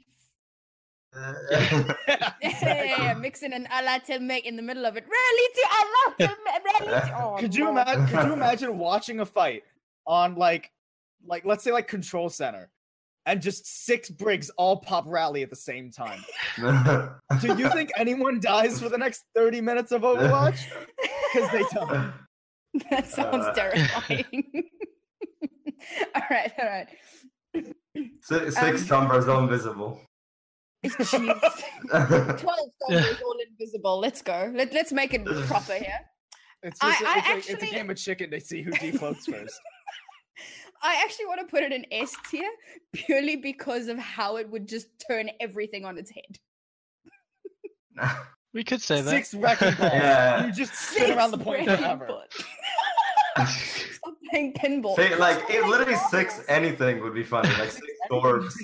Yeah, 1.15 1.35
uh, 1.53 1.93
uh, 2.09 2.31
yeah, 2.43 2.85
yeah, 2.85 3.15
mixing 3.15 3.53
an 3.53 3.69
Allah 3.71 4.01
to 4.07 4.19
make 4.21 4.47
in 4.47 4.57
the 4.57 4.63
middle 4.63 4.87
of 4.87 4.97
it. 4.97 5.05
Rally 5.05 5.49
to 5.55 5.67
Allah 5.77 6.15
to 6.19 6.37
ma- 6.45 6.89
rally 6.91 7.01
to. 7.11 7.17
Oh, 7.23 7.37
could 7.39 7.55
you 7.55 7.69
imagine? 7.69 8.07
Could 8.07 8.27
you 8.27 8.33
imagine 8.33 8.79
watching 8.79 9.21
a 9.21 9.27
fight 9.27 9.65
on 10.07 10.37
like, 10.37 10.71
like 11.27 11.45
let's 11.45 11.63
say 11.65 11.71
like 11.73 11.87
Control 11.89 12.31
Center, 12.31 12.71
and 13.27 13.43
just 13.43 13.67
six 13.85 14.09
brigs 14.11 14.51
all 14.57 14.79
pop 14.79 15.05
rally 15.07 15.43
at 15.43 15.51
the 15.51 15.57
same 15.57 15.91
time? 15.91 16.21
Do 16.59 17.57
you 17.59 17.69
think 17.71 17.91
anyone 17.97 18.41
dies 18.41 18.81
for 18.81 18.89
the 18.89 18.99
next 18.99 19.25
thirty 19.35 19.61
minutes 19.61 19.93
of 19.93 20.03
Overwatch? 20.03 20.61
Because 21.35 21.51
they 21.51 21.63
don't. 21.75 22.13
That 22.91 23.07
sounds 23.07 23.45
Uh. 23.47 23.53
terrifying. 23.53 24.65
all 26.15 26.23
right, 26.31 26.53
all 26.59 26.65
right. 26.67 26.89
six 28.23 28.57
six 28.57 28.91
um, 28.91 29.09
Sombras 29.09 29.29
all 29.29 29.41
invisible. 29.43 30.01
Jeez. 30.85 31.61
Twelve 32.41 32.71
dollars 32.89 33.21
all 33.25 33.37
invisible. 33.49 33.99
Let's 34.01 34.23
go. 34.23 34.53
Let, 34.55 34.73
let's 34.73 34.93
make 34.93 35.15
it 35.15 35.25
proper 35.47 35.75
here. 35.75 36.01
It's 36.63 36.79
I- 36.81 36.91
just 36.91 37.03
a- 37.03 37.09
I 37.09 37.37
it's, 37.37 37.49
a, 37.49 37.53
it's 37.53 37.63
a 37.63 37.67
game 37.67 37.91
of 37.91 37.97
chicken 37.97 38.31
to 38.31 38.41
see 38.41 38.63
who 38.63 38.71
decloaks 38.73 39.31
first. 39.31 39.61
I 40.85 41.01
actually 41.05 41.27
want 41.27 41.41
to 41.41 41.47
put 41.47 41.63
it 41.63 41.73
in 41.73 41.87
S 41.93 42.13
tier 42.29 42.51
purely 42.93 43.37
because 43.37 43.87
of 43.87 43.99
how 43.99 44.37
it 44.39 44.49
would 44.51 44.67
just 44.69 44.89
turn 45.07 45.31
everything 45.41 45.85
on 45.85 45.97
its 45.97 46.11
head. 46.11 46.39
we 48.53 48.65
could 48.65 48.83
say 48.83 49.01
that. 49.01 49.11
Six 49.11 49.35
wrecking 49.35 49.75
balls. 49.79 49.93
Yeah. 49.93 50.47
You 50.47 50.53
just 50.53 50.75
sit 50.75 51.11
around 51.11 51.31
the 51.31 51.39
point 51.39 51.69
Six 51.69 51.81
forever. 51.81 52.09
pinball. 52.09 53.49
Stop 53.49 54.15
playing 54.31 54.53
pinball. 54.55 54.97
Say, 54.97 55.15
like 55.17 55.39
it 55.49 55.65
literally 55.67 55.97
six 56.11 56.41
anything 56.49 57.01
would 57.03 57.15
be 57.15 57.23
funny. 57.23 57.49
Like 57.51 57.71
six 57.71 57.87
orbs. 58.11 58.57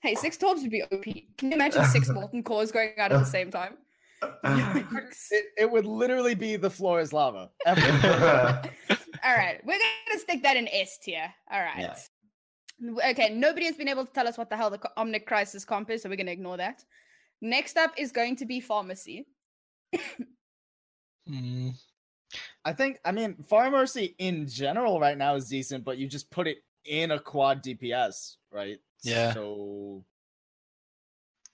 Hey, 0.00 0.14
six 0.14 0.36
torbs 0.36 0.62
would 0.62 0.70
be 0.70 0.82
OP. 0.82 1.04
Can 1.36 1.50
you 1.50 1.54
imagine 1.54 1.84
six 1.84 2.08
molten 2.14 2.42
cores 2.42 2.70
going 2.70 2.90
out 2.98 3.12
at 3.12 3.18
the 3.18 3.24
same 3.24 3.50
time? 3.50 3.76
it, 4.44 5.44
it 5.56 5.70
would 5.70 5.86
literally 5.86 6.34
be 6.34 6.56
the 6.56 6.70
floor 6.70 7.00
is 7.00 7.12
lava. 7.12 7.50
All 7.66 7.74
right, 9.34 9.60
we're 9.64 9.78
gonna 9.78 10.20
stick 10.20 10.42
that 10.42 10.56
in 10.56 10.68
S 10.68 10.98
tier. 10.98 11.32
All 11.50 11.60
right. 11.60 11.78
Yeah. 11.78 13.08
Okay, 13.10 13.34
nobody 13.34 13.66
has 13.66 13.76
been 13.76 13.88
able 13.88 14.06
to 14.06 14.12
tell 14.12 14.28
us 14.28 14.38
what 14.38 14.50
the 14.50 14.56
hell 14.56 14.70
the 14.70 14.78
co- 14.78 15.02
Omnic 15.02 15.26
Crisis 15.26 15.64
comp 15.64 15.90
is, 15.90 16.02
so 16.02 16.08
we're 16.08 16.16
gonna 16.16 16.30
ignore 16.30 16.56
that. 16.56 16.84
Next 17.40 17.76
up 17.76 17.92
is 17.96 18.12
going 18.12 18.36
to 18.36 18.46
be 18.46 18.60
pharmacy. 18.60 19.26
Mm, 21.28 21.74
I 22.64 22.72
think 22.72 22.98
I 23.04 23.12
mean 23.12 23.36
pharmacy 23.48 24.14
in 24.18 24.46
general 24.46 25.00
right 25.00 25.18
now 25.18 25.34
is 25.34 25.48
decent, 25.48 25.84
but 25.84 25.98
you 25.98 26.06
just 26.06 26.30
put 26.30 26.46
it 26.46 26.58
in 26.84 27.10
a 27.10 27.18
quad 27.18 27.62
DPS, 27.62 28.36
right? 28.50 28.78
Yeah. 29.02 29.32
So 29.32 30.04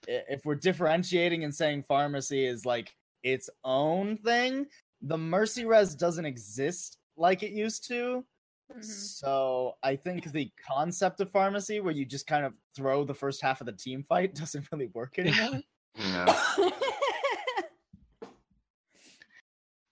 if 0.06 0.44
we're 0.44 0.54
differentiating 0.54 1.44
and 1.44 1.54
saying 1.54 1.84
pharmacy 1.84 2.44
is 2.44 2.66
like 2.66 2.94
its 3.22 3.48
own 3.64 4.16
thing, 4.18 4.66
the 5.02 5.18
mercy 5.18 5.64
res 5.64 5.94
doesn't 5.94 6.24
exist 6.24 6.98
like 7.16 7.42
it 7.42 7.52
used 7.52 7.86
to. 7.88 8.24
Mm-hmm. 8.72 8.82
So 8.82 9.74
I 9.82 9.96
think 9.96 10.32
the 10.32 10.50
concept 10.66 11.20
of 11.20 11.30
pharmacy, 11.30 11.80
where 11.80 11.92
you 11.92 12.06
just 12.06 12.26
kind 12.26 12.46
of 12.46 12.54
throw 12.74 13.04
the 13.04 13.14
first 13.14 13.42
half 13.42 13.60
of 13.60 13.66
the 13.66 13.72
team 13.72 14.02
fight, 14.02 14.34
doesn't 14.40 14.66
really 14.72 14.88
work 14.94 15.18
anymore. 15.18 15.60
Yeah. 15.96 16.42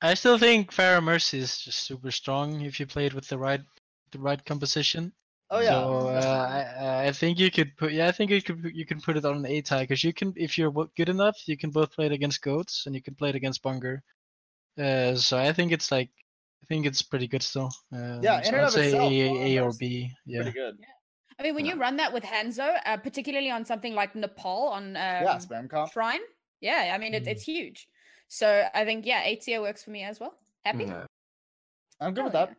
I 0.04 0.14
still 0.14 0.36
think 0.36 0.72
Pharah 0.72 1.02
Mercy 1.02 1.38
is 1.38 1.58
just 1.58 1.84
super 1.84 2.10
strong 2.10 2.62
if 2.62 2.80
you 2.80 2.86
play 2.86 3.06
it 3.06 3.14
with 3.14 3.28
the 3.28 3.38
right 3.38 3.60
the 4.10 4.18
right 4.18 4.44
composition. 4.44 5.12
Oh 5.54 5.60
yeah, 5.60 5.70
So 5.70 6.08
uh, 6.08 6.72
I, 6.80 7.08
I 7.08 7.12
think 7.12 7.38
you 7.38 7.50
could 7.50 7.76
put 7.76 7.92
yeah 7.92 8.08
I 8.08 8.12
think 8.12 8.30
you 8.30 8.40
could 8.40 8.70
you 8.72 8.86
can 8.86 9.00
put 9.02 9.18
it 9.18 9.24
on 9.26 9.36
an 9.36 9.46
A 9.46 9.60
tie 9.60 9.82
because 9.82 10.02
you 10.02 10.12
can 10.14 10.32
if 10.34 10.56
you're 10.56 10.72
good 10.96 11.10
enough 11.10 11.36
you 11.46 11.58
can 11.58 11.70
both 11.70 11.92
play 11.92 12.06
it 12.06 12.12
against 12.12 12.40
goats 12.40 12.86
and 12.86 12.94
you 12.94 13.02
can 13.02 13.14
play 13.14 13.28
it 13.28 13.34
against 13.34 13.62
bunker. 13.62 14.02
Uh, 14.78 15.14
so 15.14 15.36
I 15.36 15.52
think 15.52 15.70
it's 15.70 15.92
like 15.92 16.08
I 16.62 16.66
think 16.66 16.86
it's 16.86 17.02
pretty 17.02 17.28
good 17.28 17.42
still. 17.42 17.70
Uh, 17.92 18.20
Yeah, 18.22 18.40
so 18.40 18.56
I'd 18.56 18.70
say 18.70 18.86
itself, 18.86 19.12
A, 19.12 19.58
A 19.58 19.62
or 19.62 19.72
B. 19.78 20.10
Yeah. 20.24 20.42
pretty 20.42 20.56
good. 20.56 20.76
Yeah. 20.80 20.86
I 21.38 21.42
mean, 21.42 21.54
when 21.54 21.66
Yeah. 21.66 21.74
you 21.74 21.80
run 21.80 21.96
that 21.96 22.12
with 22.12 22.24
Hanzo, 22.24 22.80
uh, 22.86 22.96
particularly 22.96 23.50
on 23.50 23.64
something 23.64 23.94
like 23.94 24.14
Nepal 24.14 24.68
on 24.68 24.96
um, 24.96 24.96
yeah, 24.96 25.38
spam 25.38 25.68
comp. 25.68 25.92
Shrine, 25.92 26.20
yeah, 26.60 26.92
I 26.94 26.98
mean, 26.98 27.12
it, 27.14 27.24
Mhm. 27.24 27.28
it's 27.28 27.42
huge. 27.42 27.88
So 28.28 28.68
I 28.72 28.84
think, 28.86 29.04
yeah, 29.04 29.22
A 29.24 29.36
tier 29.36 29.60
works 29.60 29.82
for 29.82 29.90
me 29.90 30.04
as 30.04 30.18
well. 30.20 30.38
Happy? 30.64 30.84
Yeah. 30.84 31.04
I'm 32.00 32.14
good 32.14 32.24
with 32.24 32.32
Hell 32.32 32.46
that. 32.46 32.56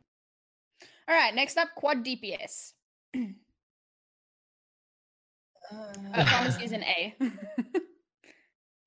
All 1.07 1.15
right, 1.15 1.33
next 1.33 1.57
up, 1.57 1.69
quad 1.75 2.03
DPS. 2.03 2.73
Uh, 3.15 3.19
pharmacy 6.25 6.63
is 6.65 6.71
an 6.71 6.83
A. 6.83 7.15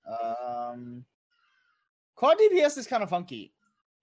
Um, 0.09 1.05
quad 2.15 2.39
DPS 2.39 2.79
is 2.79 2.87
kind 2.87 3.03
of 3.03 3.11
funky. 3.11 3.53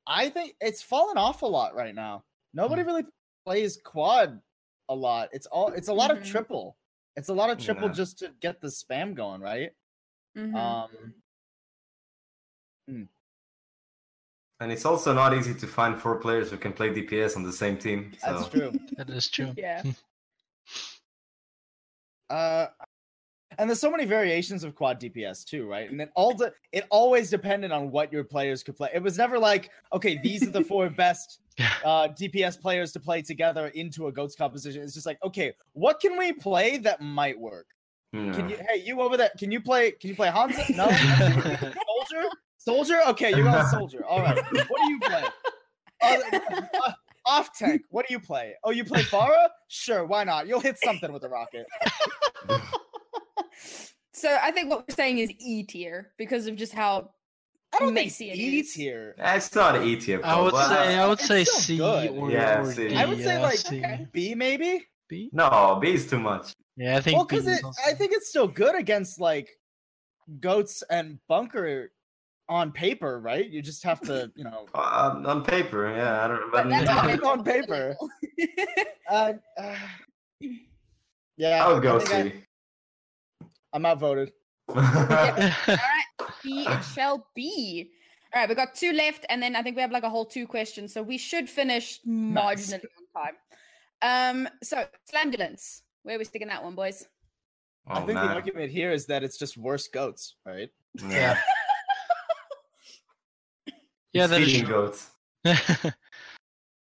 I 0.06 0.28
think 0.28 0.54
it's 0.60 0.82
fallen 0.82 1.18
off 1.18 1.44
a 1.44 1.46
lot 1.46 1.76
right 1.76 1.96
now. 1.96 2.26
Nobody 2.54 2.82
Hmm. 2.82 2.88
really 2.90 3.04
plays 3.46 3.78
quad 3.82 4.42
a 4.90 4.96
lot. 4.96 5.30
It's 5.32 5.46
all 5.46 5.70
it's 5.72 5.88
a 5.88 5.94
lot 5.94 6.12
Mhm. 6.12 6.18
of 6.18 6.24
triple. 6.26 6.78
It's 7.16 7.30
a 7.30 7.34
lot 7.34 7.50
of 7.50 7.58
triple 7.58 7.88
Yeah. 7.88 7.94
just 7.94 8.20
to 8.20 8.34
get 8.42 8.60
the 8.60 8.68
spam 8.68 9.16
going, 9.16 9.40
right? 9.40 9.72
Mhm. 10.36 10.54
Um, 10.56 11.14
And 14.60 14.72
it's 14.74 14.84
also 14.86 15.14
not 15.14 15.34
easy 15.34 15.54
to 15.54 15.68
find 15.68 16.02
four 16.02 16.20
players 16.20 16.52
who 16.52 16.58
can 16.58 16.74
play 16.74 16.90
DPS 16.94 17.38
on 17.38 17.44
the 17.44 17.54
same 17.54 17.78
team. 17.78 18.12
So 18.20 18.40
that's 18.40 18.50
true. 18.50 18.74
That 18.98 19.10
is 19.10 19.30
true. 19.30 19.54
yeah. 19.56 19.84
Uh, 22.30 22.68
and 23.58 23.70
there's 23.70 23.80
so 23.80 23.92
many 23.92 24.06
variations 24.06 24.64
of 24.64 24.76
quad 24.76 25.00
DPS 25.00 25.46
too, 25.46 25.68
right? 25.68 25.90
And 25.90 26.02
it 26.02 26.12
all 26.16 26.34
de- 26.34 26.52
it 26.72 26.86
always 26.90 27.30
depended 27.30 27.72
on 27.72 27.92
what 27.92 28.12
your 28.12 28.24
players 28.24 28.64
could 28.64 28.76
play. 28.76 28.90
It 28.94 29.02
was 29.04 29.18
never 29.18 29.38
like, 29.38 29.70
okay, 29.92 30.20
these 30.24 30.44
are 30.48 30.52
the 30.52 30.64
four 30.72 30.90
best 30.90 31.40
uh, 31.86 32.08
DPS 32.10 32.60
players 32.60 32.92
to 32.94 33.00
play 33.00 33.22
together 33.22 33.68
into 33.70 34.08
a 34.08 34.12
goats 34.12 34.36
composition. 34.36 34.82
It's 34.82 34.94
just 34.94 35.06
like, 35.06 35.20
okay, 35.24 35.54
what 35.74 36.00
can 36.00 36.18
we 36.18 36.34
play 36.34 36.78
that 36.80 37.02
might 37.02 37.40
work? 37.40 37.68
Can 38.12 38.48
you? 38.48 38.58
Hey, 38.70 38.80
you 38.86 39.02
over 39.02 39.18
there? 39.18 39.32
Can 39.40 39.52
you 39.52 39.60
play? 39.60 39.90
Can 39.92 40.10
you 40.10 40.16
play 40.16 40.30
Hanzo? 40.30 40.70
No. 40.76 40.86
soldier. 40.88 42.30
Soldier. 42.60 43.00
Okay, 43.08 43.36
you're 43.36 43.50
on 43.50 43.68
soldier. 43.70 44.06
All 44.06 44.20
right. 44.20 44.36
What 44.38 44.82
do 44.86 44.90
you 44.90 45.00
play? 45.00 45.24
Uh, 46.02 46.18
uh, 46.34 46.92
off 47.26 47.54
tank. 47.58 47.82
What 47.90 48.08
do 48.08 48.14
you 48.14 48.20
play? 48.20 48.54
Oh, 48.64 48.72
you 48.72 48.84
play 48.84 49.02
Pharah? 49.02 49.48
Sure. 49.68 50.06
Why 50.06 50.24
not? 50.24 50.48
You'll 50.48 50.60
hit 50.60 50.78
something 50.84 51.12
with 51.12 51.24
a 51.24 51.30
rocket. 51.30 51.66
So 54.16 54.38
I 54.42 54.52
think 54.52 54.70
what 54.70 54.86
we're 54.88 54.96
saying 54.96 55.18
is 55.18 55.32
E 55.40 55.64
tier 55.64 56.12
because 56.18 56.48
of 56.48 56.56
just 56.56 56.72
how 56.74 57.10
I 57.74 57.80
don't 57.80 57.94
Messy 57.94 58.30
think 58.30 58.40
it 58.40 58.42
E 58.42 58.64
tier. 58.64 59.16
It's 59.18 59.54
not 59.54 59.84
E 59.84 59.96
tier. 59.98 60.22
I 60.24 60.40
would 60.40 60.52
but- 60.52 60.68
say 60.70 60.96
I 60.98 61.08
would 61.08 61.20
say 61.20 61.44
C 61.44 61.78
good. 61.78 62.12
or, 62.12 62.32
Yeah, 62.32 62.62
or 62.62 62.72
C. 62.72 62.88
D. 62.90 62.96
I 62.96 63.06
would 63.06 63.18
say 63.18 63.34
yeah, 63.36 63.42
like 63.42 63.60
Okay. 63.66 64.08
B 64.14 64.36
maybe. 64.36 64.86
B. 65.10 65.30
No, 65.34 65.78
B 65.82 65.94
is 65.94 66.08
too 66.10 66.20
much. 66.20 66.54
Yeah, 66.78 66.98
I 66.98 67.02
think 67.02 67.18
Well, 67.18 67.26
because 67.26 67.48
it, 67.48 67.64
also- 67.64 67.82
I 67.86 67.94
think 67.94 68.14
it's 68.14 68.30
still 68.30 68.48
good 68.48 68.76
against 68.76 69.20
like 69.20 69.50
goats 70.40 70.84
and 70.90 71.20
bunker 71.28 71.92
on 72.50 72.72
paper, 72.72 73.20
right? 73.20 73.50
You 73.50 73.62
just 73.62 73.84
have 73.84 74.02
to, 74.02 74.32
you 74.36 74.44
know, 74.44 74.66
Uh, 74.76 75.22
on 75.26 75.44
paper, 75.44 75.90
yeah. 75.96 76.26
I 76.26 76.28
don't, 76.28 76.52
but 76.52 76.64
But 76.70 76.86
that's 76.86 77.24
on 77.24 77.44
paper. 77.44 77.96
uh, 79.10 79.34
uh, 79.58 79.76
yeah. 81.38 81.66
I 81.66 81.74
would 81.74 81.84
go 81.84 82.00
see. 82.00 82.06
I 82.06 82.10
think 82.24 82.34
I- 82.36 82.38
C. 82.38 82.44
I'm 83.74 83.86
outvoted. 83.86 84.32
All 84.70 84.76
right, 84.76 85.54
B 86.44 86.66
it 86.68 86.84
shall 86.94 87.28
be. 87.36 87.90
All 88.34 88.40
right, 88.42 88.48
we've 88.48 88.56
got 88.58 88.76
two 88.76 88.92
left, 88.94 89.26
and 89.30 89.42
then 89.42 89.56
I 89.56 89.62
think 89.64 89.76
we 89.76 89.82
have 89.82 89.92
like 89.92 90.04
a 90.04 90.10
whole 90.10 90.26
two 90.26 90.46
questions, 90.48 90.94
so 90.94 91.02
we 91.02 91.18
should 91.18 91.50
finish 91.50 92.00
Nice. 92.06 92.72
marginally 92.72 92.86
on 93.16 93.24
time. 93.24 93.36
Um, 94.46 94.50
so 94.64 94.86
Slandulance, 95.12 95.82
where 96.04 96.16
are 96.16 96.20
we 96.20 96.26
sticking 96.26 96.48
that 96.50 96.64
one, 96.64 96.76
boys? 96.76 97.06
I 97.88 98.02
Oh, 98.02 98.06
think 98.06 98.18
the 98.20 98.26
argument 98.26 98.72
here 98.72 98.92
is 98.92 99.06
that 99.08 99.24
it's 99.24 99.38
just 99.38 99.58
worse 99.58 99.88
goats, 99.88 100.36
right? 100.46 100.70
Yeah. 101.10 101.38
yeah, 104.14 104.24
It's 104.24 104.32
that 104.32 104.42
is 104.42 104.48
feeding 104.48 104.66
true. 104.66 104.74
goats. 104.76 105.10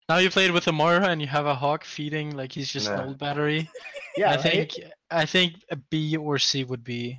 now 0.09 0.17
you 0.19 0.31
played 0.31 0.51
with 0.51 0.67
a 0.67 0.73
Moira 0.73 1.07
and 1.09 1.21
you 1.21 1.27
have 1.29 1.47
a 1.47 1.55
hawk 1.55 1.85
feeding 1.85 2.37
like 2.37 2.53
he's 2.53 2.73
just 2.73 2.89
an 2.89 3.01
old 3.01 3.19
battery. 3.19 3.71
Yeah, 4.17 4.31
I 4.31 4.35
right? 4.37 4.41
think 4.43 4.71
I 5.11 5.25
think 5.27 5.55
a 5.71 5.77
B 5.77 6.17
or 6.17 6.39
C 6.39 6.65
would 6.65 6.83
be 6.83 7.19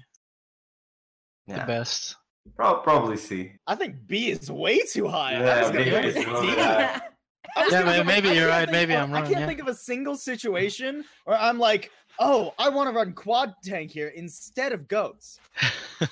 the 1.47 1.63
best. 1.65 2.15
Pro- 2.55 2.79
probably 2.81 3.17
C. 3.17 3.53
I 3.67 3.75
think 3.75 3.95
B 4.07 4.29
is 4.31 4.51
way 4.51 4.79
too 4.79 5.07
high. 5.07 5.35
I 5.35 5.39
Yeah, 5.39 5.61
was 5.61 5.71
B 5.71 5.77
is 5.77 6.15
with 6.15 6.27
a 6.27 6.29
little 6.31 6.41
D. 6.41 6.47
bit 6.55 6.57
high. 6.59 7.01
Yeah, 7.57 7.69
gonna 7.69 7.85
may- 7.85 7.97
go- 7.97 8.03
maybe 8.05 8.29
I 8.29 8.33
you're 8.33 8.47
right, 8.47 8.59
think 8.61 8.71
maybe 8.71 8.95
I'm 8.95 9.11
wrong. 9.11 9.23
I 9.23 9.27
can't 9.27 9.41
yeah. 9.41 9.47
think 9.47 9.59
of 9.59 9.67
a 9.67 9.73
single 9.73 10.15
situation 10.15 11.03
where 11.25 11.37
I'm 11.37 11.59
like, 11.59 11.91
oh, 12.19 12.53
I 12.57 12.69
want 12.69 12.89
to 12.89 12.95
run 12.95 13.11
quad 13.11 13.53
tank 13.63 13.91
here 13.91 14.07
instead 14.09 14.71
of 14.73 14.87
goats. 14.87 15.39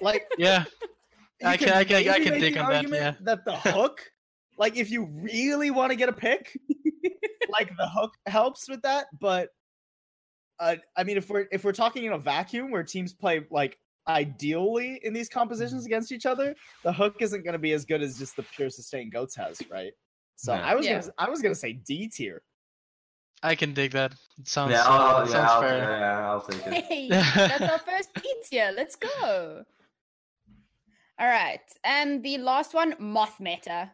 Like, 0.00 0.26
Yeah, 0.38 0.64
you 0.82 0.88
I 1.42 1.56
can- 1.56 1.70
I 1.70 1.84
can- 1.84 2.08
I 2.08 2.18
can 2.20 2.30
make 2.32 2.40
dig 2.40 2.56
on 2.58 2.68
that, 2.70 2.76
argument 2.76 3.02
yeah. 3.02 3.14
That 3.22 3.44
the 3.44 3.56
hook, 3.56 4.00
like, 4.58 4.76
if 4.76 4.90
you 4.90 5.06
really 5.06 5.70
want 5.70 5.90
to 5.90 5.96
get 5.96 6.08
a 6.08 6.12
pick, 6.12 6.56
like 7.48 7.76
the 7.76 7.88
hook 7.88 8.12
helps 8.26 8.68
with 8.68 8.82
that. 8.82 9.06
But, 9.20 9.48
uh, 10.60 10.76
I 10.96 11.04
mean, 11.04 11.16
if 11.16 11.28
we're 11.28 11.46
if 11.50 11.64
we're 11.64 11.72
talking 11.72 12.04
in 12.04 12.12
a 12.12 12.18
vacuum 12.18 12.70
where 12.70 12.82
teams 12.84 13.12
play 13.12 13.44
like 13.50 13.76
ideally 14.06 15.00
in 15.02 15.12
these 15.12 15.28
Mm-hmm. 15.28 15.38
compositions 15.40 15.86
against 15.86 16.12
each 16.12 16.26
other, 16.26 16.54
the 16.84 16.92
hook 16.92 17.16
isn't 17.20 17.42
going 17.42 17.54
to 17.54 17.58
be 17.58 17.72
as 17.72 17.84
good 17.84 18.02
as 18.02 18.18
just 18.18 18.36
the 18.36 18.42
pure 18.42 18.70
sustain 18.70 19.10
goats 19.10 19.34
has, 19.34 19.60
right? 19.70 19.92
So 20.36 20.52
Yeah. 20.54 20.64
I 20.66 20.74
was 20.74 20.86
Yeah. 20.86 21.00
gonna 21.00 21.12
I 21.18 21.30
was 21.30 21.42
gonna 21.42 21.54
say 21.54 21.72
D 21.72 22.08
tier. 22.08 22.42
I 23.42 23.54
can 23.56 23.74
dig 23.74 23.90
that. 23.92 24.12
It 24.38 24.48
sounds, 24.48 24.70
Yeah, 24.72 24.82
uh, 24.82 24.88
I'll, 24.90 25.22
it 25.22 25.26
yeah, 25.26 25.32
sounds 25.32 25.50
I'll, 25.50 25.60
fair. 25.60 25.78
yeah, 26.00 26.30
I'll 26.30 26.40
take 26.40 26.66
it. 26.66 26.84
Hey, 26.84 27.08
that's 27.10 27.62
our 27.62 27.78
first 27.78 28.08
tier. 28.48 28.72
Let's 28.74 28.96
go. 28.96 29.64
All 31.18 31.28
right, 31.28 31.60
and 31.84 32.22
the 32.22 32.38
last 32.38 32.74
one, 32.74 32.94
Moth 32.98 33.38
Meta. 33.40 33.90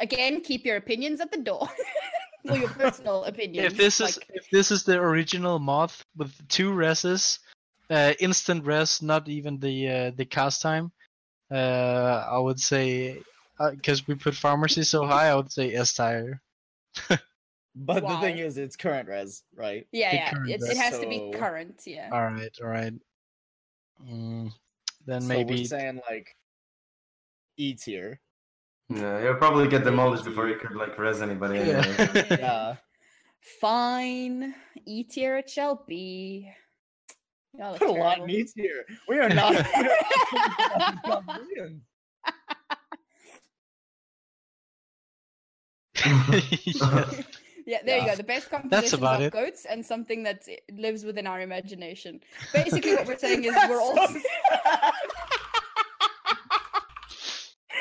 Again, 0.00 0.40
keep 0.40 0.64
your 0.64 0.76
opinions 0.76 1.20
at 1.20 1.30
the 1.30 1.38
door. 1.38 1.68
or 2.48 2.56
your 2.56 2.68
personal 2.68 3.24
opinions. 3.32 3.72
If 3.72 3.76
this 3.78 4.00
is 4.00 4.18
if 4.30 4.48
this 4.50 4.70
is 4.70 4.82
the 4.84 4.98
original 4.98 5.58
moth 5.58 6.04
with 6.16 6.32
two 6.48 6.72
reses, 6.72 7.38
uh, 7.90 8.12
instant 8.20 8.64
res, 8.64 9.02
not 9.02 9.28
even 9.28 9.58
the 9.58 9.88
uh, 9.88 10.10
the 10.16 10.24
cast 10.24 10.62
time, 10.62 10.92
uh, 11.50 12.26
I 12.30 12.38
would 12.38 12.60
say 12.60 13.22
because 13.70 14.06
we 14.06 14.14
put 14.14 14.34
pharmacy 14.34 14.82
so 14.82 15.06
high, 15.06 15.28
I 15.28 15.34
would 15.34 15.52
say 15.52 15.74
S 15.74 15.94
tier. 15.94 16.40
But 17.74 18.06
the 18.06 18.18
thing 18.18 18.36
is, 18.36 18.58
it's 18.58 18.76
current 18.76 19.08
res, 19.08 19.44
right? 19.56 19.86
yeah, 19.92 20.10
the 20.10 20.16
yeah, 20.16 20.30
current 20.30 20.50
it's, 20.50 20.64
it 20.64 20.76
best. 20.76 20.80
has 20.92 21.00
to 21.00 21.08
be 21.08 21.32
current. 21.32 21.80
Yeah. 21.86 22.10
All 22.12 22.20
right, 22.20 22.50
all 22.62 22.68
right. 22.68 22.92
Mm, 24.06 24.52
then 25.06 25.22
so 25.22 25.28
maybe 25.28 25.54
we're 25.54 25.64
saying 25.64 26.02
like 26.10 26.36
E 27.56 27.74
tier. 27.74 28.20
Yeah, 28.88 29.22
you'll 29.22 29.36
probably 29.36 29.68
get 29.68 29.84
demolished 29.84 30.24
before 30.24 30.48
you 30.48 30.56
could 30.56 30.76
like 30.76 30.98
res 30.98 31.22
anybody. 31.22 31.58
Yeah. 31.58 31.84
Anyway. 31.98 32.26
Yeah. 32.40 32.76
Fine. 33.60 34.54
E 34.86 35.04
tier 35.04 35.38
it 35.38 35.50
shall 35.50 35.84
be. 35.86 36.50
Y'all 37.58 37.74
are 37.74 37.78
Put 37.78 37.88
a 37.88 37.92
lot 37.92 38.18
in 38.20 38.30
E 38.30 38.44
tier. 38.44 38.84
We 39.08 39.18
are 39.18 39.28
not. 39.28 39.52
we 39.52 39.58
are 39.58 40.92
not 41.04 41.26
Koreans. 41.26 41.82
Yes. 46.66 47.24
Yeah, 47.66 47.78
there 47.84 48.00
you 48.00 48.06
go. 48.06 48.16
The 48.16 48.24
best 48.24 48.50
compositions 48.50 48.92
about 48.94 49.16
of 49.20 49.26
it. 49.28 49.32
goats 49.32 49.66
and 49.66 49.84
something 49.84 50.22
that 50.24 50.42
lives 50.72 51.04
within 51.04 51.26
our 51.26 51.40
imagination. 51.40 52.20
Basically, 52.52 52.94
what 52.96 53.06
we're 53.06 53.18
saying 53.18 53.44
is 53.44 53.54
we're 53.68 53.80
all 53.80 53.94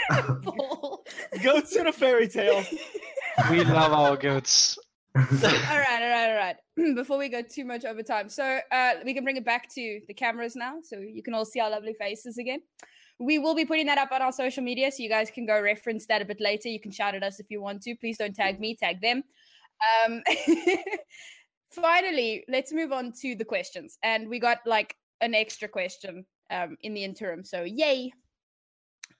So 0.09 0.39
Paul. 0.43 1.05
Goats 1.43 1.75
in 1.75 1.87
a 1.87 1.91
fairy 1.91 2.27
tale. 2.27 2.63
we 3.49 3.63
love 3.63 3.93
our 3.93 4.17
goats. 4.17 4.77
all 5.15 5.21
right, 5.23 6.01
all 6.01 6.09
right, 6.09 6.29
all 6.29 6.35
right. 6.35 6.55
Before 6.95 7.17
we 7.17 7.29
go 7.29 7.41
too 7.41 7.65
much 7.65 7.85
over 7.85 8.01
time, 8.01 8.29
so 8.29 8.59
uh, 8.71 8.93
we 9.03 9.13
can 9.13 9.23
bring 9.23 9.37
it 9.37 9.45
back 9.45 9.73
to 9.75 10.01
the 10.07 10.13
cameras 10.13 10.55
now, 10.55 10.75
so 10.81 10.97
you 10.97 11.21
can 11.21 11.33
all 11.33 11.45
see 11.45 11.59
our 11.59 11.69
lovely 11.69 11.93
faces 11.93 12.37
again. 12.37 12.61
We 13.19 13.37
will 13.37 13.53
be 13.53 13.65
putting 13.65 13.85
that 13.87 13.97
up 13.97 14.11
on 14.11 14.21
our 14.21 14.31
social 14.31 14.63
media, 14.63 14.91
so 14.91 15.03
you 15.03 15.09
guys 15.09 15.29
can 15.29 15.45
go 15.45 15.61
reference 15.61 16.05
that 16.07 16.21
a 16.21 16.25
bit 16.25 16.39
later. 16.39 16.69
You 16.69 16.79
can 16.79 16.91
shout 16.91 17.13
at 17.13 17.23
us 17.23 17.39
if 17.39 17.47
you 17.49 17.61
want 17.61 17.81
to. 17.83 17.95
Please 17.95 18.17
don't 18.17 18.35
tag 18.35 18.59
me, 18.59 18.75
tag 18.75 19.01
them. 19.01 19.23
Um, 20.05 20.23
finally, 21.71 22.43
let's 22.47 22.71
move 22.71 22.91
on 22.91 23.11
to 23.21 23.35
the 23.35 23.45
questions, 23.45 23.97
and 24.03 24.29
we 24.29 24.39
got 24.39 24.59
like 24.65 24.95
an 25.19 25.35
extra 25.35 25.67
question 25.67 26.25
um, 26.51 26.77
in 26.81 26.93
the 26.93 27.03
interim, 27.03 27.43
so 27.43 27.63
yay! 27.63 28.11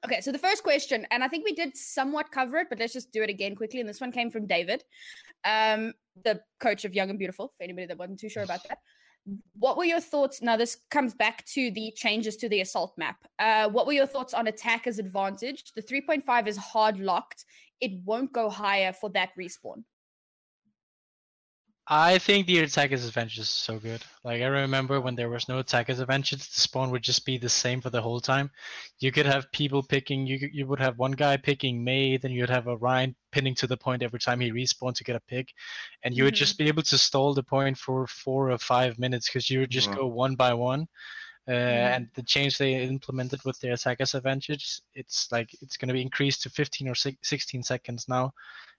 Okay, 0.03 0.19
so 0.19 0.31
the 0.31 0.39
first 0.39 0.63
question, 0.63 1.05
and 1.11 1.23
I 1.23 1.27
think 1.27 1.45
we 1.45 1.53
did 1.53 1.77
somewhat 1.77 2.31
cover 2.31 2.57
it, 2.57 2.67
but 2.69 2.79
let's 2.79 2.93
just 2.93 3.11
do 3.11 3.21
it 3.21 3.29
again 3.29 3.55
quickly. 3.55 3.79
And 3.79 3.87
this 3.87 4.01
one 4.01 4.11
came 4.11 4.31
from 4.31 4.47
David, 4.47 4.83
um, 5.45 5.93
the 6.23 6.41
coach 6.59 6.85
of 6.85 6.95
Young 6.95 7.11
and 7.11 7.19
Beautiful, 7.19 7.53
for 7.55 7.63
anybody 7.63 7.85
that 7.85 7.97
wasn't 7.97 8.19
too 8.19 8.29
sure 8.29 8.43
about 8.43 8.67
that. 8.67 8.79
What 9.59 9.77
were 9.77 9.85
your 9.85 9.99
thoughts? 9.99 10.41
Now, 10.41 10.57
this 10.57 10.77
comes 10.89 11.13
back 11.13 11.45
to 11.53 11.69
the 11.71 11.93
changes 11.95 12.35
to 12.37 12.49
the 12.49 12.61
assault 12.61 12.93
map. 12.97 13.17
Uh, 13.37 13.69
what 13.69 13.85
were 13.85 13.93
your 13.93 14.07
thoughts 14.07 14.33
on 14.33 14.47
attacker's 14.47 14.97
advantage? 14.97 15.71
The 15.75 15.83
3.5 15.83 16.47
is 16.47 16.57
hard 16.57 16.99
locked, 16.99 17.45
it 17.79 17.91
won't 18.03 18.33
go 18.33 18.49
higher 18.49 18.93
for 18.93 19.09
that 19.11 19.29
respawn. 19.39 19.83
I 21.93 22.19
think 22.19 22.47
the 22.47 22.59
attacker's 22.59 23.05
advantage 23.05 23.37
is 23.37 23.49
so 23.49 23.77
good. 23.77 24.01
Like 24.23 24.41
I 24.41 24.45
remember 24.45 25.01
when 25.01 25.13
there 25.13 25.29
was 25.29 25.49
no 25.49 25.59
attacker's 25.59 25.99
advantage, 25.99 26.39
the 26.39 26.61
spawn 26.61 26.89
would 26.89 27.01
just 27.03 27.25
be 27.25 27.37
the 27.37 27.49
same 27.49 27.81
for 27.81 27.89
the 27.89 28.01
whole 28.01 28.21
time. 28.21 28.49
You 28.99 29.11
could 29.11 29.25
have 29.25 29.51
people 29.51 29.83
picking. 29.83 30.25
You 30.25 30.49
you 30.53 30.65
would 30.67 30.79
have 30.79 30.97
one 30.97 31.11
guy 31.11 31.35
picking 31.35 31.83
Mei, 31.83 32.15
then 32.15 32.31
you'd 32.31 32.49
have 32.49 32.67
a 32.67 32.77
Rein 32.77 33.13
pinning 33.33 33.55
to 33.55 33.67
the 33.67 33.75
point 33.75 34.03
every 34.03 34.19
time 34.19 34.39
he 34.39 34.53
respawned 34.53 34.95
to 34.95 35.03
get 35.03 35.17
a 35.17 35.19
pick, 35.19 35.49
and 36.03 36.15
you 36.15 36.23
would 36.23 36.33
Mhm. 36.33 36.37
just 36.37 36.57
be 36.57 36.69
able 36.69 36.83
to 36.83 36.97
stall 36.97 37.33
the 37.33 37.43
point 37.43 37.77
for 37.77 38.07
four 38.07 38.51
or 38.51 38.57
five 38.57 38.97
minutes 38.97 39.27
because 39.27 39.49
you 39.49 39.59
would 39.59 39.69
just 39.69 39.89
Mhm. 39.89 39.95
go 39.97 40.07
one 40.07 40.35
by 40.35 40.53
one. 40.53 40.87
Uh, 41.47 41.51
Mhm. 41.51 41.95
And 41.95 42.09
the 42.13 42.23
change 42.23 42.57
they 42.57 42.75
implemented 42.75 43.43
with 43.43 43.59
the 43.59 43.73
attacker's 43.73 44.15
advantage, 44.15 44.79
it's 44.93 45.29
like 45.31 45.49
it's 45.61 45.75
going 45.75 45.89
to 45.89 45.93
be 45.93 46.01
increased 46.01 46.43
to 46.43 46.49
15 46.49 46.87
or 46.87 46.95
six- 46.95 47.27
16 47.27 47.63
seconds 47.63 48.07
now 48.07 48.33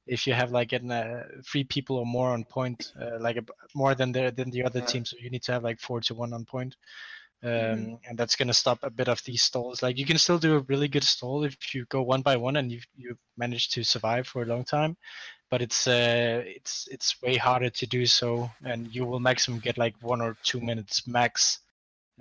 if 0.07 0.27
you 0.27 0.35
have 0.35 0.51
like 0.53 0.73
an, 0.73 0.91
uh, 0.91 1.25
three 1.45 1.65
people 1.65 1.97
or 1.99 2.07
more 2.07 2.31
on 2.31 2.45
point, 2.45 2.93
uh, 3.01 3.19
like 3.21 3.37
a, 3.37 3.45
more 3.75 3.95
than 3.95 4.13
the 4.13 4.33
than 4.37 4.51
the 4.51 4.65
other 4.65 4.81
Yeah. 4.81 4.87
team. 4.87 5.05
So 5.05 5.17
you 5.21 5.31
need 5.31 5.43
to 5.45 5.53
have 5.53 5.65
like 5.65 5.81
four 5.81 6.01
to 6.03 6.15
one 6.15 6.33
on 6.33 6.45
point, 6.45 6.77
um, 7.43 7.51
Mhm. 7.51 8.01
and 8.09 8.19
that's 8.19 8.37
gonna 8.37 8.55
stop 8.55 8.81
a 8.83 8.91
bit 8.91 9.09
of 9.09 9.23
these 9.25 9.43
stalls. 9.43 9.83
Like 9.83 9.99
you 9.99 10.07
can 10.07 10.19
still 10.19 10.39
do 10.39 10.57
a 10.57 10.61
really 10.61 10.89
good 10.89 11.05
stall 11.05 11.45
if 11.45 11.75
you 11.75 11.85
go 11.87 12.03
one 12.03 12.23
by 12.23 12.37
one 12.37 12.57
and 12.57 12.71
you 12.73 12.81
you 12.97 13.19
manage 13.37 13.71
to 13.71 13.85
survive 13.85 14.27
for 14.29 14.43
a 14.43 14.47
long 14.47 14.65
time, 14.65 14.97
but 15.51 15.63
it's 15.63 15.87
uh 15.89 16.43
it's 16.47 16.89
it's 16.91 17.21
way 17.23 17.37
harder 17.37 17.71
to 17.71 17.87
do 17.87 18.07
so, 18.07 18.51
and 18.65 18.95
you 18.95 19.05
will 19.07 19.21
maximum 19.21 19.61
get 19.61 19.79
like 19.79 19.97
one 20.03 20.21
or 20.23 20.37
two 20.45 20.61
minutes 20.61 21.07
max. 21.07 21.61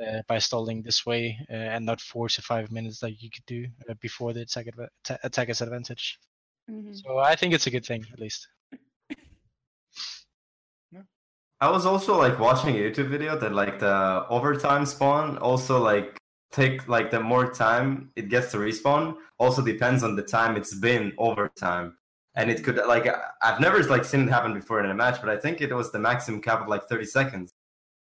Uh, 0.02 0.22
by 0.28 0.40
stalling 0.40 0.82
this 0.82 1.06
way 1.06 1.38
uh, 1.50 1.54
and 1.54 1.86
not 1.86 2.02
four 2.02 2.28
to 2.30 2.42
five 2.42 2.72
minutes 2.72 3.04
like 3.04 3.22
you 3.22 3.30
could 3.30 3.46
do 3.46 3.68
uh, 3.90 3.94
before 4.02 4.34
the 4.34 4.42
attack 4.42 4.66
adva- 4.68 5.62
advantage. 5.62 6.18
Mhm. 6.72 6.96
So 7.02 7.18
I 7.18 7.36
think 7.36 7.54
it's 7.54 7.68
a 7.68 7.72
good 7.72 7.86
thing, 7.86 8.06
at 8.14 8.20
least. 8.20 8.48
I 11.60 11.70
was 11.70 11.86
also 11.86 12.18
like 12.18 12.40
watching 12.40 12.76
a 12.76 12.80
YouTube 12.80 13.10
video 13.10 13.38
that 13.38 13.54
like 13.54 13.80
the 13.80 14.26
overtime 14.30 14.86
spawn 14.86 15.38
also 15.38 15.80
like 15.80 16.18
take 16.52 16.88
like 16.88 17.12
the 17.12 17.20
more 17.20 17.52
time 17.52 18.12
it 18.16 18.30
gets 18.30 18.52
to 18.52 18.58
respawn 18.58 19.16
also 19.38 19.62
depends 19.62 20.04
on 20.04 20.16
the 20.16 20.24
time 20.24 20.56
it's 20.58 20.74
been 20.74 21.14
overtime. 21.18 21.98
And 22.36 22.50
it 22.50 22.64
could 22.64 22.78
like 22.78 23.06
I- 23.08 23.22
I've 23.42 23.60
never 23.60 23.84
like 23.84 24.06
seen 24.06 24.22
it 24.28 24.30
happen 24.32 24.54
before 24.54 24.80
in 24.84 24.90
a 24.90 24.96
match, 24.96 25.20
but 25.22 25.30
I 25.30 25.38
think 25.38 25.62
it 25.62 25.74
was 25.74 25.92
the 25.92 26.00
maximum 26.00 26.42
cap 26.42 26.62
of 26.62 26.68
like 26.68 26.86
30 26.86 27.06
seconds. 27.06 27.54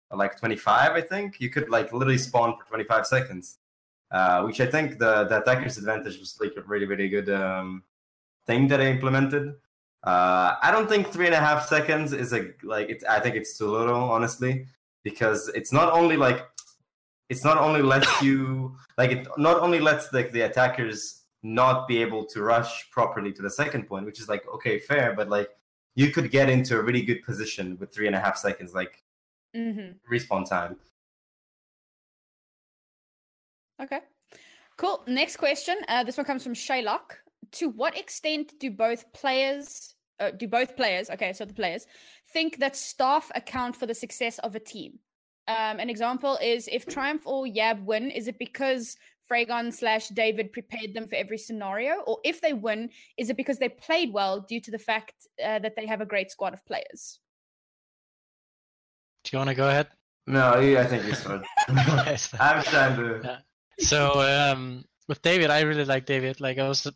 Or, 0.09 0.17
like 0.17 0.37
25, 0.39 0.91
I 0.93 1.01
think. 1.01 1.39
You 1.39 1.49
could 1.49 1.69
like 1.69 1.93
literally 1.93 2.17
spawn 2.17 2.57
for 2.57 2.65
25 2.67 3.05
seconds. 3.07 3.59
Uh, 4.11 4.41
which 4.43 4.59
I 4.59 4.65
think 4.65 4.97
the, 4.99 5.23
the 5.25 5.41
attacker's 5.41 5.77
advantage 5.77 6.19
was 6.19 6.37
like 6.41 6.53
a 6.57 6.61
really, 6.63 6.85
really 6.85 7.07
good 7.09 7.29
um, 7.29 7.83
thing 8.51 8.67
that 8.67 8.81
I 8.81 8.87
implemented. 8.95 9.45
Uh, 10.03 10.55
I 10.61 10.69
don't 10.73 10.89
think 10.89 11.07
three 11.07 11.27
and 11.31 11.35
a 11.41 11.43
half 11.47 11.67
seconds 11.75 12.11
is 12.23 12.33
a 12.33 12.41
like. 12.63 12.87
It, 12.93 12.99
I 13.15 13.19
think 13.23 13.35
it's 13.39 13.57
too 13.57 13.69
little, 13.79 14.03
honestly, 14.15 14.53
because 15.03 15.41
it's 15.59 15.71
not 15.79 15.93
only 15.99 16.17
like 16.25 16.39
it's 17.29 17.45
not 17.49 17.57
only 17.65 17.81
lets 17.93 18.11
you 18.27 18.75
like 18.97 19.11
it 19.11 19.27
not 19.37 19.57
only 19.65 19.79
lets 19.79 20.11
like 20.17 20.29
the 20.37 20.41
attackers 20.49 20.99
not 21.43 21.87
be 21.87 21.97
able 22.05 22.23
to 22.33 22.37
rush 22.53 22.73
properly 22.91 23.31
to 23.37 23.41
the 23.47 23.53
second 23.61 23.83
point, 23.91 24.05
which 24.09 24.19
is 24.23 24.27
like 24.33 24.43
okay, 24.55 24.75
fair, 24.79 25.07
but 25.19 25.29
like 25.37 25.49
you 26.01 26.07
could 26.15 26.29
get 26.37 26.49
into 26.49 26.79
a 26.79 26.81
really 26.87 27.03
good 27.09 27.21
position 27.29 27.77
with 27.79 27.93
three 27.93 28.07
and 28.07 28.15
a 28.15 28.19
half 28.25 28.37
seconds, 28.37 28.73
like 28.73 29.03
mm-hmm. 29.55 29.89
respawn 30.13 30.43
time. 30.55 30.73
Okay. 33.83 34.01
Cool. 34.77 35.03
Next 35.07 35.37
question. 35.37 35.75
Uh, 35.87 36.03
this 36.03 36.17
one 36.17 36.25
comes 36.25 36.43
from 36.43 36.53
Shaylock. 36.53 37.20
To 37.53 37.69
what 37.69 37.97
extent 37.97 38.53
do 38.59 38.71
both 38.71 39.11
players, 39.13 39.95
uh, 40.19 40.31
do 40.31 40.47
both 40.47 40.75
players, 40.75 41.09
okay, 41.09 41.33
so 41.33 41.45
the 41.45 41.53
players, 41.53 41.85
think 42.31 42.59
that 42.59 42.75
staff 42.75 43.31
account 43.35 43.75
for 43.75 43.85
the 43.85 43.93
success 43.93 44.39
of 44.39 44.55
a 44.55 44.59
team? 44.59 44.99
Um, 45.47 45.79
an 45.79 45.89
example 45.89 46.37
is 46.41 46.69
if 46.71 46.85
Triumph 46.85 47.23
or 47.25 47.45
Yab 47.45 47.83
win, 47.83 48.11
is 48.11 48.27
it 48.27 48.37
because 48.39 48.95
Fragon 49.29 49.73
slash 49.73 50.09
David 50.09 50.53
prepared 50.53 50.93
them 50.93 51.07
for 51.07 51.15
every 51.15 51.37
scenario? 51.37 52.01
Or 52.01 52.19
if 52.23 52.41
they 52.41 52.53
win, 52.53 52.89
is 53.17 53.29
it 53.29 53.37
because 53.37 53.57
they 53.57 53.69
played 53.69 54.13
well 54.13 54.41
due 54.41 54.61
to 54.61 54.71
the 54.71 54.77
fact 54.77 55.13
uh, 55.43 55.59
that 55.59 55.75
they 55.75 55.87
have 55.87 56.01
a 56.01 56.05
great 56.05 56.31
squad 56.31 56.53
of 56.53 56.65
players? 56.65 57.19
Do 59.23 59.29
you 59.33 59.37
want 59.39 59.49
to 59.49 59.55
go 59.55 59.67
ahead? 59.67 59.87
No, 60.27 60.59
yeah, 60.59 60.81
I 60.81 60.85
think 60.85 61.05
you 61.05 61.13
start. 61.13 61.45
Yes. 61.69 62.33
I'm 62.39 62.63
trying 62.63 62.95
to. 62.97 63.43
so 63.79 64.21
um, 64.21 64.85
with 65.07 65.21
David, 65.21 65.49
I 65.49 65.61
really 65.61 65.85
like 65.85 66.05
David. 66.05 66.39
Like 66.39 66.59
I 66.59 66.67
was, 66.67 66.87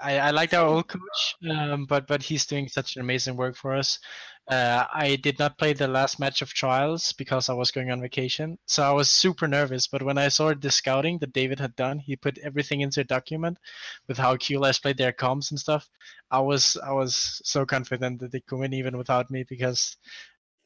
I, 0.00 0.18
I 0.18 0.30
liked 0.30 0.54
our 0.54 0.66
old 0.66 0.88
coach, 0.88 1.36
um, 1.50 1.86
but 1.86 2.06
but 2.06 2.22
he's 2.22 2.46
doing 2.46 2.68
such 2.68 2.96
an 2.96 3.02
amazing 3.02 3.36
work 3.36 3.56
for 3.56 3.74
us. 3.74 3.98
Uh, 4.46 4.84
I 4.92 5.16
did 5.16 5.38
not 5.38 5.56
play 5.56 5.72
the 5.72 5.88
last 5.88 6.20
match 6.20 6.42
of 6.42 6.52
trials 6.52 7.12
because 7.14 7.48
I 7.48 7.54
was 7.54 7.70
going 7.70 7.90
on 7.90 8.00
vacation, 8.00 8.58
so 8.66 8.82
I 8.82 8.92
was 8.92 9.08
super 9.10 9.48
nervous. 9.48 9.86
But 9.86 10.02
when 10.02 10.18
I 10.18 10.28
saw 10.28 10.52
the 10.52 10.70
scouting 10.70 11.18
that 11.20 11.32
David 11.32 11.60
had 11.60 11.74
done, 11.76 11.98
he 11.98 12.16
put 12.16 12.38
everything 12.38 12.82
into 12.82 13.00
a 13.00 13.04
document 13.04 13.58
with 14.06 14.18
how 14.18 14.36
QLS 14.36 14.82
played 14.82 14.98
their 14.98 15.12
comms 15.12 15.50
and 15.50 15.58
stuff. 15.58 15.88
I 16.30 16.40
was 16.40 16.76
I 16.76 16.92
was 16.92 17.40
so 17.44 17.64
confident 17.64 18.20
that 18.20 18.32
they 18.32 18.40
could 18.40 18.58
win 18.58 18.74
even 18.74 18.98
without 18.98 19.30
me 19.30 19.44
because 19.44 19.96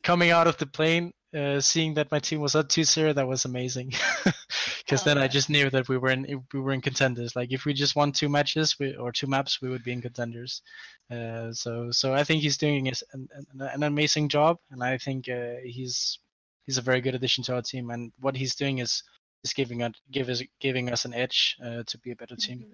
coming 0.02 0.30
out 0.30 0.46
of 0.46 0.56
the 0.58 0.66
plane, 0.66 1.12
uh, 1.36 1.60
seeing 1.60 1.94
that 1.94 2.10
my 2.10 2.18
team 2.18 2.40
was 2.40 2.56
at 2.56 2.68
2-0, 2.68 3.14
that 3.14 3.28
was 3.28 3.44
amazing. 3.44 3.92
Because 4.78 5.02
Oh, 5.02 5.04
then 5.04 5.18
I 5.18 5.28
just 5.28 5.50
knew 5.50 5.68
that 5.68 5.88
we 5.90 5.98
were 5.98 6.08
in 6.08 6.42
we 6.54 6.60
were 6.60 6.72
in 6.72 6.80
contenders. 6.80 7.36
Like 7.36 7.52
if 7.52 7.66
we 7.66 7.74
just 7.74 7.94
won 7.94 8.10
two 8.10 8.30
matches 8.30 8.78
we, 8.78 8.96
or 8.96 9.12
two 9.12 9.26
maps, 9.26 9.60
we 9.60 9.68
would 9.68 9.84
be 9.84 9.92
in 9.92 10.00
contenders. 10.00 10.62
Uh, 11.10 11.52
so 11.52 11.90
so 11.90 12.14
I 12.14 12.24
think 12.24 12.40
he's 12.40 12.56
doing 12.56 12.86
is- 12.86 13.04
an, 13.12 13.28
an, 13.34 13.60
an 13.60 13.82
amazing 13.82 14.30
job, 14.30 14.56
and 14.70 14.82
I 14.82 14.96
think 14.96 15.28
uh, 15.28 15.56
he's 15.62 16.18
he's 16.64 16.78
a 16.78 16.82
very 16.82 17.02
good 17.02 17.14
addition 17.14 17.44
to 17.44 17.54
our 17.56 17.62
team. 17.62 17.90
And 17.90 18.12
what 18.18 18.34
he's 18.34 18.54
doing 18.54 18.78
is 18.78 19.02
is 19.44 19.52
giving 19.52 19.82
us 19.82 19.92
give 20.10 20.30
us 20.30 20.42
giving 20.58 20.90
us 20.90 21.04
an 21.04 21.12
edge 21.12 21.58
uh, 21.62 21.82
to 21.86 21.98
be 21.98 22.12
a 22.12 22.16
better 22.16 22.36
team. 22.36 22.64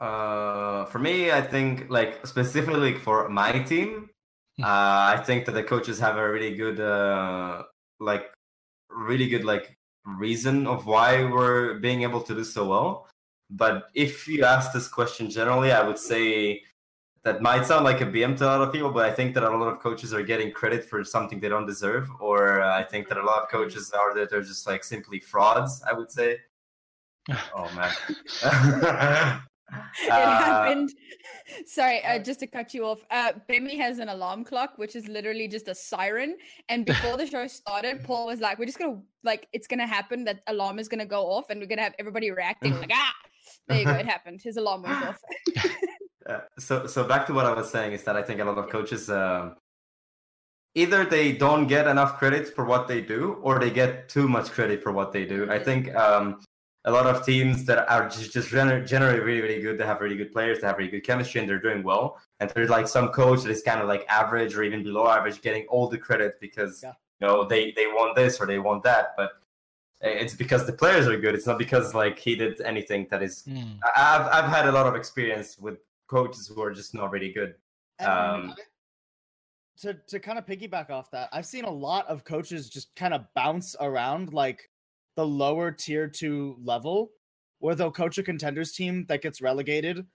Uh, 0.00 0.84
for 0.86 0.98
me, 0.98 1.30
I 1.30 1.42
think 1.42 1.90
like 1.90 2.26
specifically 2.26 2.94
for 2.94 3.28
my 3.28 3.52
team, 3.64 4.08
I 4.62 5.22
think 5.24 5.44
that 5.46 5.52
the 5.52 5.62
coaches 5.62 5.98
have 5.98 6.16
a 6.16 6.30
really 6.30 6.54
good, 6.54 6.80
uh, 6.80 7.64
like, 8.00 8.32
really 8.90 9.28
good 9.28 9.44
like 9.44 9.76
reason 10.04 10.66
of 10.66 10.86
why 10.86 11.24
we're 11.24 11.78
being 11.80 12.02
able 12.02 12.22
to 12.22 12.34
do 12.34 12.44
so 12.44 12.66
well. 12.66 13.08
But 13.50 13.88
if 13.94 14.26
you 14.26 14.44
ask 14.44 14.72
this 14.72 14.88
question 14.88 15.30
generally, 15.30 15.72
I 15.72 15.82
would 15.86 15.98
say 15.98 16.62
that 17.24 17.42
might 17.42 17.66
sound 17.66 17.84
like 17.84 18.00
a 18.00 18.06
BM 18.06 18.36
to 18.38 18.44
a 18.44 18.46
lot 18.46 18.62
of 18.62 18.72
people, 18.72 18.90
but 18.90 19.04
I 19.04 19.12
think 19.12 19.34
that 19.34 19.42
a 19.42 19.50
lot 19.50 19.66
of 19.66 19.80
coaches 19.80 20.14
are 20.14 20.22
getting 20.22 20.52
credit 20.52 20.84
for 20.84 21.02
something 21.04 21.40
they 21.40 21.48
don't 21.48 21.66
deserve, 21.66 22.08
or 22.20 22.62
uh, 22.62 22.78
I 22.78 22.84
think 22.84 23.08
that 23.08 23.18
a 23.18 23.22
lot 23.22 23.42
of 23.42 23.48
coaches 23.48 23.92
are 23.92 24.14
that 24.14 24.30
they're 24.30 24.42
just 24.42 24.66
like 24.66 24.84
simply 24.84 25.20
frauds. 25.20 25.82
I 25.88 25.92
would 25.92 26.10
say. 26.10 26.38
oh 27.54 27.68
man. 27.74 29.40
it 30.02 30.10
Uh, 30.10 30.38
happened. 30.38 30.90
Sorry, 31.66 32.04
uh, 32.04 32.18
just 32.18 32.40
to 32.40 32.46
cut 32.46 32.72
you 32.72 32.84
off. 32.86 33.04
Uh, 33.10 33.32
Bemi 33.48 33.76
has 33.76 33.98
an 33.98 34.08
alarm 34.08 34.44
clock, 34.44 34.78
which 34.78 34.94
is 34.94 35.08
literally 35.08 35.48
just 35.48 35.68
a 35.68 35.74
siren. 35.74 36.36
And 36.68 36.86
before 36.92 37.16
the 37.16 37.26
show 37.26 37.46
started, 37.46 38.04
Paul 38.04 38.26
was 38.26 38.40
like, 38.40 38.58
"We're 38.58 38.66
just 38.66 38.78
gonna 38.78 39.00
like 39.24 39.48
it's 39.52 39.66
gonna 39.66 39.86
happen. 39.86 40.24
That 40.24 40.40
alarm 40.46 40.78
is 40.78 40.88
gonna 40.88 41.06
go 41.06 41.22
off, 41.26 41.50
and 41.50 41.60
we're 41.60 41.66
gonna 41.66 41.82
have 41.82 41.94
everybody 41.98 42.30
reacting 42.30 42.78
like 42.78 42.90
ah." 42.92 43.12
There 43.68 43.78
you 43.78 43.84
go. 43.84 43.92
It 43.92 44.06
happened. 44.14 44.40
His 44.42 44.56
alarm 44.56 44.82
went 44.82 45.04
off. 45.04 45.18
Uh, 46.28 46.40
so 46.58 46.86
so 46.86 47.04
back 47.04 47.26
to 47.26 47.32
what 47.32 47.46
I 47.46 47.52
was 47.52 47.70
saying 47.70 47.92
is 47.92 48.02
that 48.04 48.16
I 48.16 48.22
think 48.22 48.40
a 48.40 48.44
lot 48.44 48.58
of 48.58 48.68
coaches 48.68 49.08
um, 49.10 49.54
either 50.74 51.04
they 51.04 51.32
don't 51.32 51.66
get 51.66 51.86
enough 51.86 52.18
credit 52.18 52.54
for 52.54 52.64
what 52.64 52.86
they 52.88 53.00
do 53.00 53.34
or 53.42 53.58
they 53.58 53.70
get 53.70 54.08
too 54.08 54.28
much 54.28 54.50
credit 54.50 54.82
for 54.82 54.92
what 54.92 55.12
they 55.12 55.24
do. 55.24 55.50
I 55.50 55.58
think 55.58 55.94
um, 55.94 56.40
a 56.86 56.90
lot 56.90 57.06
of 57.06 57.24
teams 57.26 57.64
that 57.66 57.78
are 57.90 58.08
just, 58.08 58.32
just 58.32 58.48
generally 58.50 59.20
really 59.20 59.40
really 59.40 59.60
good, 59.60 59.76
they 59.78 59.84
have 59.84 60.00
really 60.00 60.16
good 60.16 60.32
players, 60.32 60.60
they 60.60 60.66
have 60.66 60.78
really 60.78 60.90
good 60.90 61.04
chemistry, 61.04 61.40
and 61.40 61.48
they're 61.48 61.60
doing 61.68 61.82
well. 61.82 62.18
And 62.40 62.48
there's 62.50 62.70
like 62.70 62.86
some 62.88 63.08
coach 63.08 63.42
that 63.42 63.50
is 63.50 63.62
kind 63.62 63.80
of 63.80 63.88
like 63.88 64.04
average 64.08 64.54
or 64.56 64.62
even 64.62 64.82
below 64.82 65.08
average, 65.08 65.42
getting 65.42 65.64
all 65.68 65.88
the 65.88 65.98
credit 65.98 66.38
because 66.40 66.82
Yeah. 66.82 66.92
you 67.20 67.26
know 67.26 67.44
they 67.44 67.72
they 67.72 67.86
want 67.98 68.14
this 68.16 68.40
or 68.40 68.46
they 68.46 68.58
want 68.58 68.82
that, 68.84 69.14
but. 69.16 69.30
It's 70.02 70.34
because 70.34 70.66
the 70.66 70.74
players 70.74 71.08
are 71.08 71.18
good. 71.18 71.34
It's 71.34 71.46
not 71.46 71.58
because 71.58 71.94
like 71.94 72.18
he 72.18 72.36
did 72.36 72.60
anything 72.60 73.06
that 73.10 73.22
is. 73.22 73.44
I- 73.48 73.80
I've 73.96 74.26
I've 74.44 74.50
had 74.56 74.68
a 74.68 74.72
lot 74.78 74.86
of 74.86 74.94
experience 74.94 75.58
with 75.58 75.78
coaches 76.06 76.46
who 76.48 76.60
are 76.62 76.70
just 76.70 76.92
not 76.94 77.10
really 77.10 77.32
good. 77.32 77.54
Um, 78.00 78.54
to 79.78 79.94
to 79.94 80.20
kind 80.20 80.38
of 80.38 80.44
piggyback 80.44 80.90
off 80.90 81.10
that, 81.12 81.30
I've 81.32 81.46
seen 81.46 81.64
a 81.64 81.70
lot 81.70 82.06
of 82.08 82.24
coaches 82.24 82.68
just 82.68 82.94
kind 82.94 83.14
of 83.14 83.24
bounce 83.34 83.74
around 83.80 84.34
like 84.34 84.70
the 85.16 85.26
lower 85.26 85.70
tier 85.70 86.08
two 86.08 86.56
level, 86.62 87.10
where 87.58 87.74
they'll 87.74 87.90
coach 87.90 88.18
a 88.18 88.22
contenders 88.22 88.72
team 88.72 89.06
that 89.08 89.22
gets 89.22 89.40
relegated, 89.40 90.06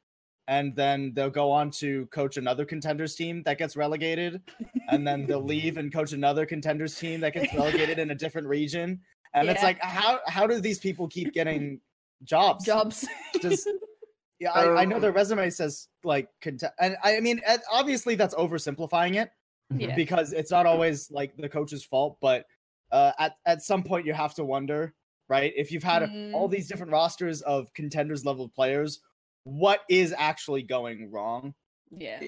and 0.47 0.75
then 0.75 1.11
they'll 1.13 1.29
go 1.29 1.51
on 1.51 1.71
to 1.71 2.05
coach 2.07 2.37
another 2.37 2.65
contenders 2.65 3.15
team 3.15 3.43
that 3.43 3.57
gets 3.57 3.75
relegated, 3.75 4.41
and 4.89 5.05
then 5.05 5.25
they'll 5.25 5.43
leave 5.55 5.77
and 5.77 5.93
coach 5.93 6.13
another 6.13 6.45
contenders 6.45 6.97
team 6.97 7.19
that 7.21 7.33
gets 7.33 7.53
relegated 7.53 7.99
in 7.99 8.11
a 8.11 8.15
different 8.15 8.47
region. 8.47 8.99
And 9.33 9.49
it's 9.49 9.63
like, 9.63 9.79
how 9.81 10.19
how 10.27 10.47
do 10.47 10.59
these 10.59 10.79
people 10.79 11.07
keep 11.07 11.33
getting 11.33 11.79
jobs? 12.23 12.65
Jobs. 12.65 13.07
Just 13.41 13.69
yeah, 14.39 14.51
I, 14.51 14.81
I 14.81 14.85
know 14.85 14.97
Um, 14.97 15.01
their 15.01 15.11
resume 15.11 15.49
says 15.49 15.87
like 16.03 16.27
cont- 16.41 16.63
and 16.79 16.97
I 17.03 17.19
mean 17.19 17.41
obviously 17.71 18.15
that's 18.15 18.35
oversimplifying 18.35 19.21
it 19.21 19.31
yeah. 19.77 19.95
because 19.95 20.33
it's 20.33 20.51
not 20.51 20.65
always 20.65 21.09
like 21.11 21.35
the 21.37 21.47
coach's 21.47 21.85
fault, 21.85 22.17
but 22.21 22.45
uh, 22.91 23.11
at 23.19 23.35
at 23.45 23.61
some 23.61 23.83
point 23.83 24.05
you 24.05 24.13
have 24.13 24.33
to 24.35 24.43
wonder, 24.43 24.93
right? 25.29 25.53
If 25.55 25.71
you've 25.71 25.83
had 25.83 26.03
Mm. 26.03 26.33
all 26.33 26.47
these 26.47 26.67
different 26.67 26.91
rosters 26.91 27.41
of 27.41 27.73
contenders 27.73 28.25
level 28.25 28.49
players, 28.49 28.99
what 29.43 29.81
is 29.89 30.13
actually 30.17 30.63
going 30.63 31.09
wrong? 31.11 31.53
Yeah. 31.97 32.21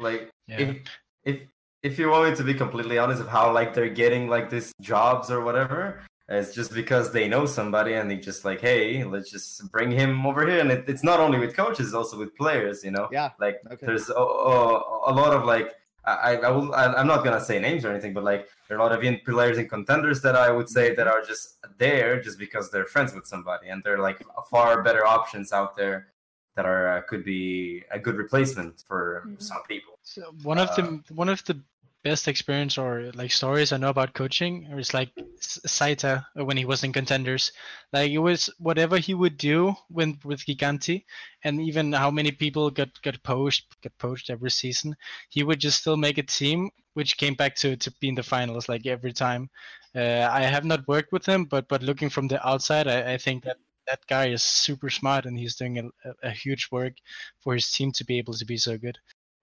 Like 0.00 0.30
Yeah. 0.46 0.58
if 0.60 0.76
if 1.24 1.40
if 1.82 1.98
you 1.98 2.10
want 2.10 2.30
me 2.30 2.36
to 2.36 2.44
be 2.44 2.54
completely 2.54 2.98
honest 2.98 3.20
of 3.20 3.28
how 3.28 3.52
like 3.52 3.74
they're 3.74 3.88
getting 3.88 4.28
like 4.28 4.50
these 4.50 4.72
jobs 4.80 5.30
or 5.30 5.42
whatever, 5.42 6.02
it's 6.28 6.52
just 6.54 6.74
because 6.74 7.12
they 7.12 7.28
know 7.28 7.46
somebody 7.46 7.94
and 7.94 8.10
they 8.10 8.16
just 8.16 8.44
like, 8.44 8.60
hey, 8.60 9.04
let's 9.04 9.30
just 9.30 9.70
bring 9.70 9.90
him 9.90 10.26
over 10.26 10.46
here. 10.46 10.60
And 10.60 10.70
it, 10.70 10.88
it's 10.88 11.04
not 11.04 11.20
only 11.20 11.38
with 11.38 11.56
coaches, 11.56 11.86
it's 11.86 11.94
also 11.94 12.18
with 12.18 12.34
players. 12.36 12.84
You 12.84 12.90
know, 12.90 13.08
Yeah. 13.12 13.30
like 13.40 13.60
Okay. 13.72 13.86
there's 13.86 14.10
a, 14.10 14.14
a, 14.14 15.10
a 15.10 15.12
lot 15.12 15.32
of 15.32 15.44
like 15.44 15.74
I, 16.16 16.36
I 16.36 16.50
will 16.50 16.74
I, 16.74 16.86
I'm 16.94 17.06
not 17.06 17.24
gonna 17.24 17.40
say 17.40 17.58
names 17.58 17.84
or 17.84 17.90
anything, 17.90 18.12
but 18.14 18.24
like 18.24 18.48
there 18.68 18.76
are 18.76 18.80
a 18.80 18.82
lot 18.82 18.92
of 18.92 19.02
in 19.02 19.20
players 19.26 19.58
and 19.58 19.68
contenders 19.68 20.20
that 20.22 20.36
I 20.36 20.50
would 20.50 20.68
say 20.68 20.94
that 20.94 21.06
are 21.06 21.22
just 21.22 21.58
there 21.78 22.20
just 22.20 22.38
because 22.38 22.70
they're 22.70 22.86
friends 22.86 23.14
with 23.14 23.26
somebody, 23.26 23.68
and 23.68 23.82
they're 23.84 23.98
like 23.98 24.18
far 24.50 24.82
better 24.82 25.06
options 25.06 25.52
out 25.52 25.76
there 25.76 26.08
that 26.56 26.66
are 26.66 26.98
uh, 26.98 27.00
could 27.02 27.24
be 27.24 27.82
a 27.92 27.98
good 27.98 28.16
replacement 28.16 28.82
for 28.88 29.24
Mhm. 29.26 29.40
some 29.42 29.62
people. 29.68 29.98
So 30.02 30.34
one 30.42 30.58
of 30.58 30.68
the 30.76 30.82
one 31.14 31.28
of 31.28 31.44
the 31.44 31.60
best 32.04 32.28
experience 32.28 32.78
or 32.78 33.10
like 33.14 33.32
stories 33.32 33.72
I 33.72 33.76
know 33.76 33.88
about 33.90 34.14
coaching 34.14 34.64
is 34.78 34.94
like 34.94 35.10
Saita 35.40 36.24
when 36.34 36.56
he 36.56 36.64
was 36.64 36.84
in 36.84 36.92
contenders. 36.92 37.52
Like 37.92 38.10
it 38.10 38.18
was 38.18 38.48
whatever 38.58 38.98
he 38.98 39.14
would 39.14 39.36
do 39.36 39.74
when 39.88 40.18
with 40.24 40.44
Gigantti, 40.46 41.04
and 41.44 41.60
even 41.60 41.92
how 41.92 42.10
many 42.10 42.30
people 42.32 42.70
got 42.70 42.90
got 43.02 43.22
poached 43.22 43.80
get 43.82 43.96
poached 43.98 44.30
every 44.30 44.50
season, 44.50 44.96
he 45.30 45.42
would 45.42 45.60
just 45.60 45.80
still 45.80 45.96
make 45.96 46.18
a 46.18 46.22
team 46.22 46.70
which 46.94 47.16
came 47.16 47.34
back 47.34 47.54
to 47.56 47.76
to 47.76 47.90
be 48.00 48.08
in 48.08 48.14
the 48.14 48.22
finals 48.22 48.68
like 48.68 48.86
every 48.86 49.12
time. 49.12 49.50
Uh, 49.94 50.28
I 50.30 50.42
have 50.42 50.64
not 50.64 50.86
worked 50.88 51.12
with 51.12 51.26
him, 51.26 51.44
but 51.44 51.68
but 51.68 51.82
looking 51.82 52.10
from 52.10 52.28
the 52.28 52.46
outside, 52.46 52.86
I, 52.88 53.14
I 53.14 53.18
think 53.18 53.44
that 53.44 53.58
that 53.86 54.06
guy 54.06 54.28
is 54.28 54.42
super 54.42 54.90
smart 54.90 55.24
and 55.26 55.38
he's 55.38 55.56
doing 55.56 55.78
a, 55.78 55.84
a, 56.08 56.14
a 56.24 56.30
huge 56.30 56.68
work 56.70 56.94
for 57.40 57.54
his 57.54 57.70
team 57.72 57.90
to 57.92 58.04
be 58.04 58.18
able 58.18 58.34
to 58.34 58.44
be 58.44 58.58
so 58.58 58.76
good. 58.76 58.98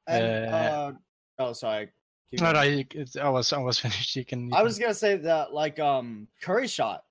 And, 0.08 0.46
Uh, 0.46 0.56
uh, 0.56 0.94
oh, 1.40 1.54
sorry. 1.54 1.90
Keep 2.32 2.40
No, 2.42 2.54
going. 2.54 2.56
no, 2.72 2.78
you- 2.78 2.86
it's, 2.92 3.16
I 3.16 3.30
was 3.30 3.52
I 3.54 3.72
finished. 3.72 4.16
You 4.16 4.26
can. 4.26 4.48
you 4.48 4.54
I 4.54 4.58
can- 4.58 4.64
was 4.66 4.80
gonna 4.80 4.94
say 4.94 5.18
that 5.18 5.54
like 5.54 5.80
um 5.80 6.28
Curry 6.42 6.68
shot, 6.68 7.04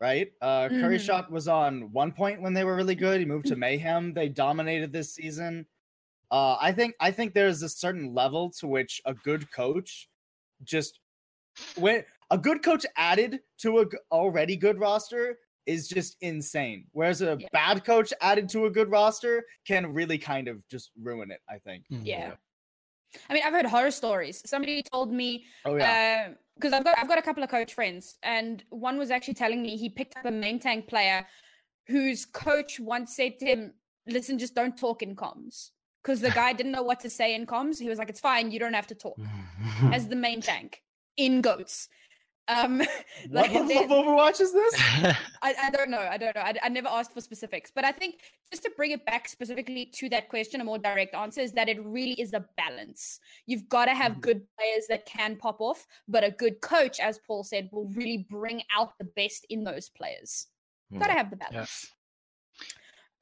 right? 0.00 0.32
Uh 0.40 0.68
Curry 0.68 0.98
Mhm. 0.98 1.06
shot 1.06 1.30
was 1.30 1.48
on 1.48 1.92
one 1.92 2.12
point 2.12 2.40
when 2.42 2.52
they 2.54 2.64
were 2.64 2.76
really 2.76 2.94
good. 2.94 3.20
He 3.20 3.26
moved 3.26 3.46
to 3.46 3.56
Mayhem. 3.56 4.12
They 4.14 4.28
dominated 4.28 4.92
this 4.92 5.14
season. 5.14 5.66
Uh 6.30 6.56
I 6.60 6.72
think 6.72 6.94
I 7.00 7.10
think 7.10 7.34
there's 7.34 7.62
a 7.62 7.68
certain 7.68 8.14
level 8.14 8.50
to 8.60 8.66
which 8.66 9.00
a 9.04 9.14
good 9.14 9.50
coach 9.52 10.08
just 10.64 10.98
when 11.76 12.04
a 12.30 12.38
good 12.38 12.62
coach 12.62 12.86
added 12.96 13.40
to 13.58 13.80
a 13.80 13.84
g- 13.84 13.98
already 14.10 14.56
good 14.56 14.78
roster 14.78 15.38
is 15.66 15.86
just 15.86 16.16
insane. 16.22 16.86
Whereas 16.92 17.20
a 17.20 17.36
Yeah. 17.38 17.46
bad 17.52 17.84
coach 17.84 18.12
added 18.22 18.48
to 18.48 18.64
a 18.66 18.70
good 18.70 18.90
roster 18.90 19.44
can 19.66 19.92
really 19.92 20.16
kind 20.18 20.48
of 20.48 20.66
just 20.68 20.90
ruin 21.00 21.30
it, 21.30 21.40
I 21.48 21.58
think. 21.58 21.84
Mm. 21.92 22.00
Yeah. 22.06 22.34
I 23.28 23.34
mean, 23.34 23.42
I've 23.44 23.52
heard 23.52 23.66
horror 23.66 23.90
stories. 23.90 24.42
Somebody 24.44 24.82
told 24.82 25.12
me 25.12 25.44
Oh 25.64 25.76
yeah. 25.76 26.26
Um, 26.28 26.36
because 26.54 26.72
I've 26.72 26.84
got 26.84 26.98
I've 26.98 27.08
got 27.08 27.18
a 27.18 27.22
couple 27.22 27.42
of 27.42 27.48
coach 27.50 27.74
friends, 27.74 28.18
and 28.22 28.62
one 28.70 28.98
was 28.98 29.10
actually 29.10 29.34
telling 29.34 29.62
me 29.62 29.76
he 29.76 29.88
picked 29.88 30.16
up 30.16 30.24
a 30.26 30.30
main 30.30 30.58
tank 30.60 30.86
player 30.86 31.26
whose 31.86 32.24
coach 32.24 32.78
once 32.78 33.16
said 33.16 33.38
to 33.38 33.46
him, 33.46 33.72
"Listen, 34.06 34.38
just 34.38 34.54
don't 34.54 34.76
talk 34.76 35.02
in 35.02 35.16
comms." 35.16 35.70
Because 36.02 36.20
the 36.20 36.30
guy 36.30 36.52
didn't 36.52 36.72
know 36.72 36.82
what 36.82 37.00
to 37.00 37.10
say 37.10 37.34
in 37.34 37.46
comms. 37.46 37.78
He 37.78 37.88
was 37.88 37.98
like, 37.98 38.10
"It's 38.10 38.20
fine, 38.20 38.50
you 38.50 38.58
don't 38.58 38.74
have 38.74 38.86
to 38.88 38.94
talk." 38.94 39.18
As 39.92 40.08
the 40.08 40.16
main 40.16 40.40
tank 40.40 40.82
in 41.16 41.40
goats. 41.40 41.88
Um, 42.48 42.78
what 43.28 43.50
like, 43.50 43.52
level 43.52 43.68
they- 43.68 43.84
of 43.84 43.90
Overwatch 43.90 44.40
is 44.40 44.52
this? 44.52 44.74
I, 45.42 45.54
I 45.62 45.70
don't 45.70 45.90
know. 45.90 46.00
I 46.00 46.16
don't 46.18 46.34
know. 46.34 46.42
I, 46.42 46.54
I 46.62 46.68
never 46.68 46.88
asked 46.88 47.12
for 47.14 47.20
specifics, 47.20 47.70
but 47.74 47.84
I 47.84 47.92
think 47.92 48.16
just 48.50 48.64
to 48.64 48.70
bring 48.76 48.90
it 48.90 49.04
back 49.06 49.28
specifically 49.28 49.86
to 49.94 50.08
that 50.10 50.28
question, 50.28 50.60
a 50.60 50.64
more 50.64 50.78
direct 50.78 51.14
answer 51.14 51.40
is 51.40 51.52
that 51.52 51.68
it 51.68 51.82
really 51.84 52.20
is 52.20 52.32
a 52.32 52.44
balance. 52.56 53.20
You've 53.46 53.68
got 53.68 53.84
to 53.86 53.94
have 53.94 54.12
Mhm. 54.14 54.20
good 54.22 54.42
players 54.58 54.86
that 54.88 55.06
can 55.06 55.36
pop 55.36 55.60
off, 55.60 55.86
but 56.08 56.24
a 56.24 56.30
good 56.32 56.60
coach, 56.60 56.98
as 57.00 57.18
Paul 57.26 57.44
said, 57.44 57.68
will 57.72 57.86
really 57.94 58.26
bring 58.28 58.62
out 58.76 58.92
the 58.98 59.04
best 59.16 59.46
in 59.48 59.62
those 59.64 59.88
players. 59.88 60.46
Got 60.98 61.06
to 61.06 61.12
have 61.12 61.30
the 61.30 61.36
balance. 61.36 61.86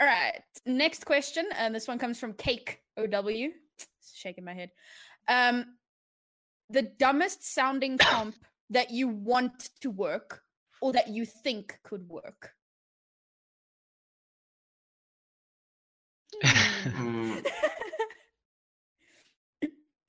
All 0.01 0.07
right. 0.09 0.41
Next 0.67 1.05
question, 1.05 1.47
and 1.57 1.73
this 1.75 1.87
one 1.87 1.99
comes 1.99 2.19
from 2.19 2.33
Cake 2.33 2.81
OW. 2.97 3.49
Shaking 4.15 4.45
my 4.45 4.55
head. 4.55 4.71
Um, 5.29 5.77
the 6.71 6.83
dumbest 6.83 7.45
sounding 7.45 7.97
comp 7.99 8.35
that 8.71 8.91
you 8.91 9.09
want 9.09 9.71
to 9.81 9.91
work 9.91 10.43
or 10.81 10.93
that 10.93 11.09
you 11.09 11.25
think 11.27 11.79
could 11.83 12.09
work. 12.09 12.53
Hmm. 16.43 17.33
Mm, 17.33 17.47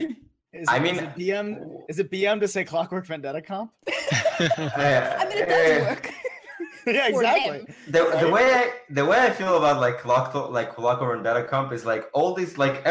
Is 0.54 0.68
I 0.68 0.76
it- 0.78 0.82
mean- 0.84 0.96
is 0.96 1.02
it 1.04 1.16
BM 1.18 1.82
is 1.90 2.00
it 2.00 2.12
BM 2.12 2.40
to 2.42 2.48
say 2.48 2.64
Clockwork 2.66 3.06
Vendetta 3.06 3.42
comp? 3.42 3.72
I 3.88 5.26
mean, 5.30 5.38
it 5.38 5.48
does 5.48 5.82
work. 5.88 6.12
yeah, 6.88 7.08
exactly. 7.08 7.74
the, 7.88 8.18
the 8.20 8.30
way 8.30 8.44
I, 8.54 8.74
the 8.90 9.06
way 9.06 9.18
I 9.20 9.30
feel 9.30 9.56
about 9.58 9.80
like 9.80 10.00
clock 10.00 10.34
like 10.52 10.76
clock 10.76 11.02
or 11.02 11.16
vendetta 11.16 11.44
comp 11.46 11.72
is 11.72 11.86
like 11.86 12.10
all 12.14 12.34
these 12.36 12.58
like 12.58 12.86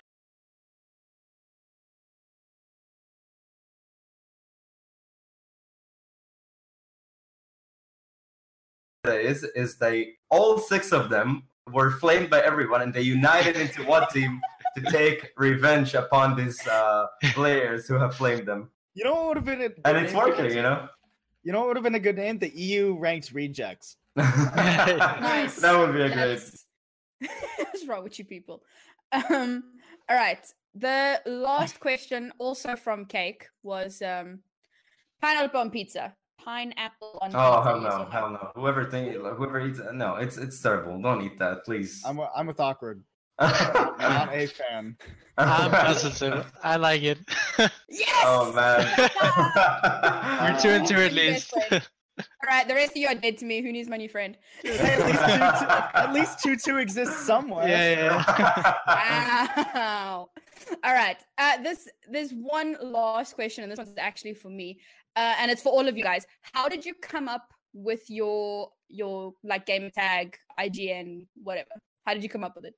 is 9.30 9.38
is 9.62 9.70
they 9.84 9.96
all 10.34 10.52
six 10.72 10.82
of 10.98 11.04
them 11.14 11.28
were 11.76 11.90
flamed 12.02 12.28
by 12.34 12.40
everyone 12.50 12.80
and 12.84 12.92
they 12.96 13.04
united 13.18 13.54
into 13.64 13.80
one 13.96 14.06
team 14.16 14.32
to 14.76 14.80
take 14.98 15.18
revenge 15.48 15.90
upon 16.04 16.26
these 16.40 16.58
uh, 16.78 17.06
players 17.38 17.80
who 17.88 17.94
have 18.02 18.12
flamed 18.20 18.46
them 18.50 18.60
You 18.96 19.04
know 19.06 19.14
what 19.14 19.26
would 19.28 19.36
have 19.40 19.48
been 19.52 19.62
a 19.68 19.68
good 19.74 19.82
and 19.88 19.96
it's 20.02 20.14
working 20.22 20.44
this? 20.46 20.54
you 20.58 20.64
know 20.68 20.78
You 21.44 21.50
know 21.52 21.60
what 21.60 21.68
would 21.68 21.78
have 21.80 21.88
been 21.88 22.00
a 22.04 22.06
good 22.08 22.18
name? 22.24 22.36
The 22.46 22.52
EU 22.66 22.84
ranked 23.06 23.28
rejects. 23.40 23.88
Nice. 24.16 25.54
that 25.64 25.74
would 25.78 25.92
be 25.98 26.02
a 26.02 26.10
great 26.16 26.40
What's 27.58 27.86
wrong 27.88 28.02
with 28.06 28.18
you 28.18 28.24
people? 28.36 28.56
Um, 29.12 29.50
all 30.08 30.16
right. 30.16 30.44
The 30.74 31.20
last 31.26 31.74
question, 31.80 32.32
also 32.38 32.76
from 32.76 33.06
Cake, 33.06 33.42
was 33.62 33.92
um, 34.02 34.28
pineapple 35.22 35.60
on 35.60 35.70
pizza. 35.70 36.04
Pineapple 36.44 37.18
on 37.22 37.30
Oh 37.34 37.62
hell 37.62 37.80
no, 37.80 38.08
hell 38.10 38.30
no! 38.30 38.50
Whoever 38.54 38.84
think, 38.84 39.14
whoever 39.14 39.60
eats, 39.60 39.78
it, 39.78 39.94
no, 39.94 40.16
it's 40.16 40.36
it's 40.36 40.60
terrible. 40.60 41.00
Don't 41.00 41.22
eat 41.22 41.38
that, 41.38 41.64
please. 41.64 42.02
I'm 42.04 42.20
I'm 42.34 42.46
with 42.46 42.60
awkward. 42.60 43.02
I'm 43.38 43.98
not 43.98 44.34
a 44.34 44.46
fan. 44.46 44.96
I'm 45.38 45.70
positive. 45.70 46.50
I 46.62 46.76
like 46.76 47.02
it. 47.02 47.18
Yes. 47.88 48.24
oh 48.24 48.52
man. 48.52 48.86
We're 50.54 50.60
two 50.62 50.68
and 50.70 50.86
two 50.86 50.96
at 50.96 51.12
least. 51.12 51.50
played. 51.50 51.82
All 52.18 52.48
right, 52.48 52.68
the 52.68 52.74
rest 52.74 52.92
of 52.92 52.96
you 52.98 53.08
are 53.08 53.14
dead 53.14 53.38
to 53.38 53.44
me. 53.44 53.62
Who 53.62 53.72
needs 53.72 53.88
my 53.88 53.96
new 53.96 54.08
friend? 54.08 54.36
At 54.64 55.06
least 55.06 55.18
two, 55.60 55.68
at 55.98 56.12
least 56.12 56.38
two 56.42 56.56
two 56.56 56.76
exists 56.78 57.26
somewhere. 57.26 57.68
Yeah, 57.68 57.90
yeah. 57.90 58.24
yeah. 58.86 59.64
Wow. 59.74 60.30
All 60.84 60.94
right. 60.94 61.16
Uh, 61.38 61.62
this 61.62 61.88
there's 62.10 62.32
one 62.32 62.76
last 62.82 63.34
question, 63.34 63.64
and 63.64 63.72
this 63.72 63.78
one's 63.78 63.94
actually 63.98 64.34
for 64.34 64.50
me, 64.50 64.80
uh, 65.16 65.34
and 65.38 65.50
it's 65.50 65.62
for 65.62 65.72
all 65.72 65.88
of 65.88 65.96
you 65.96 66.04
guys. 66.04 66.26
How 66.42 66.68
did 66.68 66.84
you 66.84 66.94
come 66.94 67.28
up 67.28 67.48
with 67.72 68.08
your 68.08 68.70
your 68.88 69.34
like 69.44 69.66
game 69.66 69.90
tag, 69.90 70.36
IGN, 70.58 71.26
whatever? 71.42 71.70
How 72.06 72.14
did 72.14 72.22
you 72.22 72.28
come 72.28 72.44
up 72.44 72.56
with 72.56 72.64
it? 72.64 72.74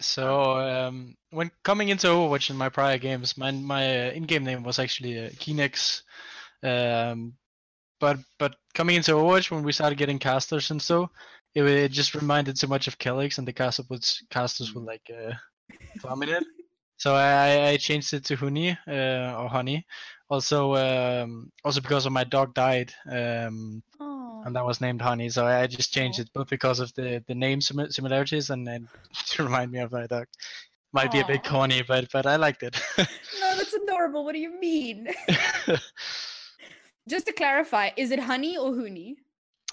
So 0.00 0.58
um, 0.58 1.16
when 1.30 1.50
coming 1.64 1.88
into 1.88 2.06
Overwatch 2.06 2.50
in 2.50 2.56
my 2.56 2.68
prior 2.68 2.98
games, 2.98 3.36
my 3.36 3.50
my 3.50 4.08
uh, 4.08 4.10
in-game 4.12 4.44
name 4.44 4.62
was 4.62 4.78
actually 4.78 5.18
uh, 5.18 5.30
Kinex. 5.30 6.02
Um, 6.62 7.34
but 8.00 8.18
but 8.38 8.56
coming 8.74 8.96
into 8.96 9.12
Overwatch 9.12 9.50
when 9.50 9.62
we 9.62 9.72
started 9.72 9.98
getting 9.98 10.18
casters 10.18 10.70
and 10.70 10.80
so, 10.80 11.10
it, 11.54 11.64
it 11.64 11.92
just 11.92 12.14
reminded 12.14 12.58
so 12.58 12.68
much 12.68 12.86
of 12.86 12.98
Kellex 12.98 13.38
and 13.38 13.48
the 13.48 13.52
caster 13.52 13.82
was 13.88 14.22
casters 14.30 14.74
were 14.74 14.82
like 14.82 15.10
uh, 15.10 15.32
dominant. 16.02 16.46
So 16.98 17.14
I, 17.14 17.70
I 17.70 17.76
changed 17.78 18.12
it 18.12 18.24
to 18.26 18.36
Hunni 18.36 18.76
uh, 18.86 19.40
or 19.40 19.48
Honey. 19.48 19.86
Also 20.28 20.74
um, 20.76 21.50
also 21.64 21.80
because 21.80 22.04
of 22.06 22.12
my 22.12 22.24
dog 22.24 22.54
died. 22.54 22.92
Um, 23.10 23.82
Oh, 24.00 24.42
and 24.44 24.54
that 24.54 24.64
was 24.64 24.80
named 24.80 25.00
Honey. 25.02 25.28
So 25.30 25.46
I 25.46 25.66
just 25.66 25.92
changed 25.92 26.18
it 26.20 26.32
both 26.32 26.48
because 26.48 26.80
of 26.80 26.92
the 26.94 27.24
the 27.26 27.34
name 27.34 27.60
simi- 27.60 27.90
similarities 27.90 28.50
and 28.50 28.66
then 28.66 28.88
to 29.30 29.44
remind 29.44 29.72
me 29.72 29.80
of 29.80 29.92
my 29.92 30.06
dog. 30.06 30.26
Might 30.92 31.12
be 31.12 31.20
a 31.20 31.24
bit 31.26 31.44
corny, 31.44 31.82
but 31.82 32.10
but 32.12 32.26
I 32.26 32.36
liked 32.36 32.62
it. 32.62 32.80
no, 32.98 33.56
that's 33.56 33.74
adorable. 33.74 34.24
What 34.24 34.34
do 34.34 34.40
you 34.40 34.58
mean? 34.60 35.08
Just 37.08 37.26
to 37.26 37.32
clarify, 37.32 37.90
is 37.96 38.10
it 38.10 38.20
honey 38.20 38.56
or 38.56 38.72
Hunni? 38.72 39.16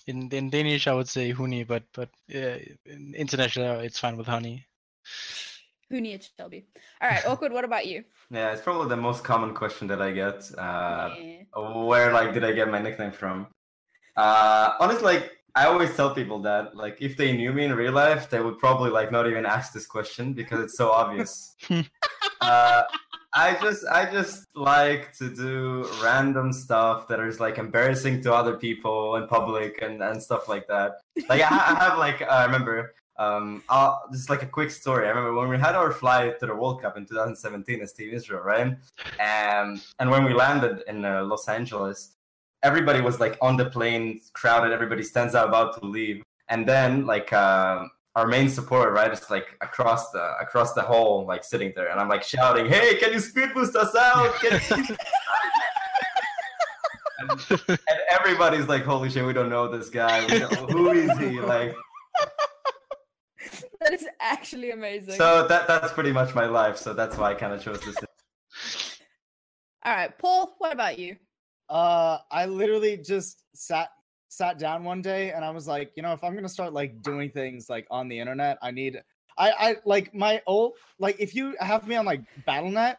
in 0.07 0.29
in 0.31 0.49
Danish, 0.49 0.87
I 0.87 0.93
would 0.93 1.09
say 1.09 1.33
Hunni, 1.33 1.65
but 1.67 1.83
but 1.93 2.09
uh, 2.33 2.59
in 2.85 3.13
international, 3.15 3.79
it's 3.79 3.99
fine 3.99 4.17
with 4.17 4.27
Honey. 4.27 4.65
Hunni 5.91 6.01
needs 6.01 6.31
Shelby? 6.37 6.65
All 7.01 7.09
right, 7.09 7.25
awkward. 7.27 7.51
What 7.51 7.63
about 7.65 7.85
you? 7.85 8.03
yeah, 8.29 8.51
it's 8.51 8.61
probably 8.61 8.89
the 8.89 8.97
most 8.97 9.23
common 9.23 9.53
question 9.53 9.87
that 9.87 10.01
I 10.01 10.11
get. 10.11 10.43
Uh, 10.57 11.09
Yeah. 11.19 11.83
where 11.83 12.11
like 12.11 12.33
did 12.33 12.43
I 12.43 12.51
get 12.51 12.69
my 12.69 12.79
nickname 12.79 13.11
from? 13.11 13.47
Uh, 14.17 14.73
honestly, 14.79 15.03
like 15.03 15.31
I 15.55 15.65
always 15.67 15.95
tell 15.95 16.13
people 16.13 16.41
that 16.41 16.75
like 16.75 16.97
if 17.01 17.15
they 17.17 17.35
knew 17.35 17.53
me 17.53 17.65
in 17.65 17.73
real 17.73 17.93
life, 17.93 18.29
they 18.29 18.41
would 18.41 18.57
probably 18.59 18.89
like 18.89 19.11
not 19.11 19.27
even 19.27 19.45
ask 19.45 19.73
this 19.73 19.85
question 19.85 20.33
because 20.33 20.59
it's 20.63 20.77
so 20.77 20.91
obvious. 20.91 21.55
uh, 22.41 22.83
I 23.33 23.57
just 23.61 23.85
I 23.87 24.09
just 24.11 24.45
like 24.55 25.13
to 25.17 25.33
do 25.33 25.87
random 26.03 26.51
stuff 26.53 27.07
that 27.09 27.19
is 27.19 27.39
like 27.39 27.57
embarrassing 27.57 28.21
to 28.23 28.33
other 28.33 28.55
people 28.57 29.17
in 29.17 29.27
public 29.27 29.81
and 29.81 30.01
and 30.01 30.21
stuff 30.21 30.47
like 30.49 30.67
that. 30.67 30.93
Like 31.29 31.41
I, 31.41 31.47
I 31.47 31.83
have 31.83 31.97
like 31.99 32.21
I 32.21 32.45
remember 32.45 32.93
um 33.17 33.63
I'll, 33.69 34.03
this 34.11 34.19
is 34.21 34.29
like 34.29 34.43
a 34.43 34.47
quick 34.47 34.71
story. 34.71 35.05
I 35.05 35.09
remember 35.09 35.33
when 35.33 35.49
we 35.49 35.57
had 35.57 35.75
our 35.75 35.91
flight 35.91 36.39
to 36.39 36.45
the 36.45 36.55
World 36.55 36.81
Cup 36.81 36.97
in 36.97 37.05
2017 37.05 37.81
as 37.81 37.93
Team 37.93 38.13
Israel, 38.13 38.41
right? 38.41 38.75
And 39.19 39.81
and 39.99 40.09
when 40.09 40.23
we 40.25 40.33
landed 40.33 40.83
in 40.87 41.05
uh, 41.05 41.23
Los 41.23 41.47
Angeles, 41.47 42.15
everybody 42.63 43.01
was 43.01 43.19
like 43.19 43.37
on 43.41 43.55
the 43.57 43.65
plane, 43.65 44.19
crowded. 44.33 44.73
Everybody 44.73 45.03
stands 45.03 45.35
out 45.35 45.47
about 45.47 45.79
to 45.79 45.85
leave, 45.85 46.23
and 46.49 46.67
then 46.67 47.05
like 47.05 47.31
uh, 47.31 47.85
our 48.15 48.27
main 48.27 48.49
support, 48.49 48.93
right, 48.93 49.11
is 49.11 49.29
like 49.29 49.57
across 49.61 50.11
the 50.11 50.33
across 50.41 50.73
the 50.73 50.81
hall, 50.81 51.25
like 51.25 51.43
sitting 51.43 51.71
there, 51.75 51.89
and 51.89 51.99
I'm 51.99 52.09
like 52.09 52.23
shouting, 52.23 52.65
"Hey, 52.67 52.95
can 52.95 53.13
you 53.13 53.19
speed 53.19 53.53
boost 53.53 53.75
us 53.75 53.95
out?" 53.95 54.33
Can 54.35 54.53
you-" 54.53 54.95
and, 57.19 57.79
and 57.89 57.99
everybody's 58.11 58.67
like, 58.67 58.83
"Holy 58.83 59.09
shit, 59.09 59.25
we 59.25 59.33
don't 59.33 59.49
know 59.49 59.67
this 59.67 59.89
guy. 59.89 60.21
Who 60.69 60.91
is 60.91 61.17
he?" 61.19 61.39
Like, 61.39 61.75
That 63.81 63.93
is 63.93 64.07
actually 64.19 64.71
amazing. 64.71 65.15
so 65.15 65.47
that 65.47 65.67
that's 65.67 65.91
pretty 65.91 66.11
much 66.11 66.33
my 66.33 66.45
life. 66.45 66.77
So 66.77 66.93
that's 66.93 67.17
why 67.17 67.31
I 67.31 67.33
kind 67.33 67.53
of 67.53 67.61
chose 67.61 67.81
this. 67.81 67.95
All 69.83 69.95
right, 69.95 70.17
Paul. 70.17 70.55
What 70.59 70.73
about 70.73 70.97
you? 70.97 71.17
Uh, 71.69 72.19
I 72.31 72.45
literally 72.45 72.97
just 72.97 73.43
sat 73.53 73.89
sat 74.29 74.59
down 74.59 74.83
one 74.83 75.01
day 75.01 75.31
and 75.31 75.45
I 75.45 75.49
was 75.51 75.67
like, 75.67 75.91
you 75.95 76.03
know, 76.03 76.13
if 76.13 76.23
I'm 76.23 76.35
gonna 76.35 76.49
start 76.49 76.73
like 76.73 77.01
doing 77.01 77.29
things 77.29 77.69
like 77.69 77.87
on 77.91 78.07
the 78.07 78.19
internet, 78.19 78.57
I 78.61 78.71
need 78.71 79.01
I 79.37 79.51
I 79.51 79.75
like 79.85 80.13
my 80.13 80.41
old 80.47 80.73
like 80.99 81.17
if 81.19 81.35
you 81.35 81.55
have 81.59 81.87
me 81.87 81.95
on 81.95 82.05
like 82.05 82.21
BattleNet, 82.47 82.97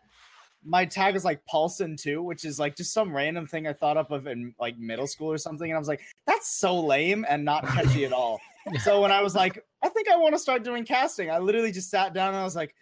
my 0.64 0.84
tag 0.84 1.14
is 1.14 1.24
like 1.24 1.44
Paulson 1.46 1.96
too, 1.96 2.22
which 2.22 2.44
is 2.44 2.58
like 2.58 2.76
just 2.76 2.92
some 2.92 3.14
random 3.14 3.46
thing 3.46 3.66
I 3.66 3.72
thought 3.72 3.96
up 3.96 4.10
of 4.10 4.26
in 4.26 4.54
like 4.58 4.78
middle 4.78 5.06
school 5.06 5.30
or 5.30 5.38
something, 5.38 5.70
and 5.70 5.76
I 5.76 5.78
was 5.78 5.88
like, 5.88 6.02
that's 6.26 6.58
so 6.58 6.78
lame 6.80 7.24
and 7.28 7.44
not 7.44 7.66
catchy 7.66 8.04
at 8.04 8.12
all. 8.12 8.40
So 8.82 9.00
when 9.00 9.12
I 9.12 9.22
was 9.22 9.34
like, 9.42 9.64
I 9.82 9.88
think 9.88 10.08
I 10.10 10.16
want 10.16 10.34
to 10.34 10.38
start 10.38 10.62
doing 10.64 10.84
casting, 10.84 11.30
I 11.30 11.38
literally 11.38 11.72
just 11.72 11.90
sat 11.90 12.12
down 12.14 12.28
and 12.28 12.36
I 12.38 12.44
was 12.44 12.56
like, 12.56 12.74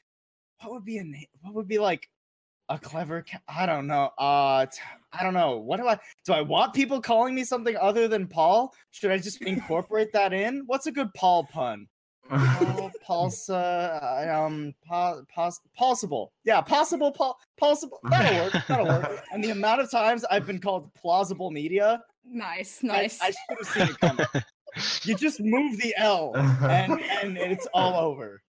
what 0.61 0.73
would 0.73 0.85
be 0.85 0.99
a 0.99 1.05
name? 1.05 1.27
What 1.43 1.55
would 1.55 1.69
be 1.69 1.79
like 1.79 2.09
a 2.69 2.79
clever? 2.79 3.23
Ca- 3.23 3.41
I 3.49 3.67
don't 3.67 3.87
know. 3.87 4.11
Uh, 4.19 4.67
t- 4.67 4.81
I 5.13 5.23
don't 5.23 5.35
know. 5.35 5.59
What 5.59 5.79
do 5.79 5.87
I? 5.87 5.99
Do 6.25 6.33
I 6.33 6.41
want 6.41 6.73
people 6.75 7.01
calling 7.01 7.35
me 7.35 7.45
something 7.45 7.77
other 7.77 8.09
than 8.09 8.27
Paul? 8.27 8.73
Should 8.93 9.11
I 9.11 9.19
just 9.19 9.43
incorporate 9.43 10.13
that 10.13 10.33
in? 10.33 10.63
What's 10.67 10.87
a 10.87 10.93
good 10.93 11.13
Paul 11.15 11.45
pun? 11.45 11.87
Paul, 12.31 12.91
Pulsa, 13.07 14.35
um, 14.35 14.73
po- 14.89 15.25
pos- 15.35 15.61
possible. 15.77 16.33
Yeah, 16.45 16.63
possible. 16.63 17.13
Paul, 17.13 17.39
possible. 17.59 17.99
That'll 18.09 18.45
work. 18.45 18.67
That'll 18.67 18.87
work. 18.87 19.25
And 19.33 19.45
the 19.45 19.51
amount 19.51 19.83
of 19.83 19.91
times 19.91 20.25
I've 20.31 20.47
been 20.47 20.59
called 20.61 20.93
plausible 20.95 21.51
media, 21.51 22.03
Nice, 22.27 22.81
I- 22.83 22.87
nice. 22.87 23.21
I, 23.21 23.27
should 23.33 23.59
have 23.59 23.67
seen 23.67 23.89
it 23.95 24.01
coming. 24.01 24.27
You 25.03 25.15
just 25.15 25.41
move 25.41 25.79
the 25.81 25.95
L, 25.97 26.33
and 26.35 27.01
and 27.01 27.39
it's 27.39 27.67
all 27.73 27.95
over. 27.95 28.43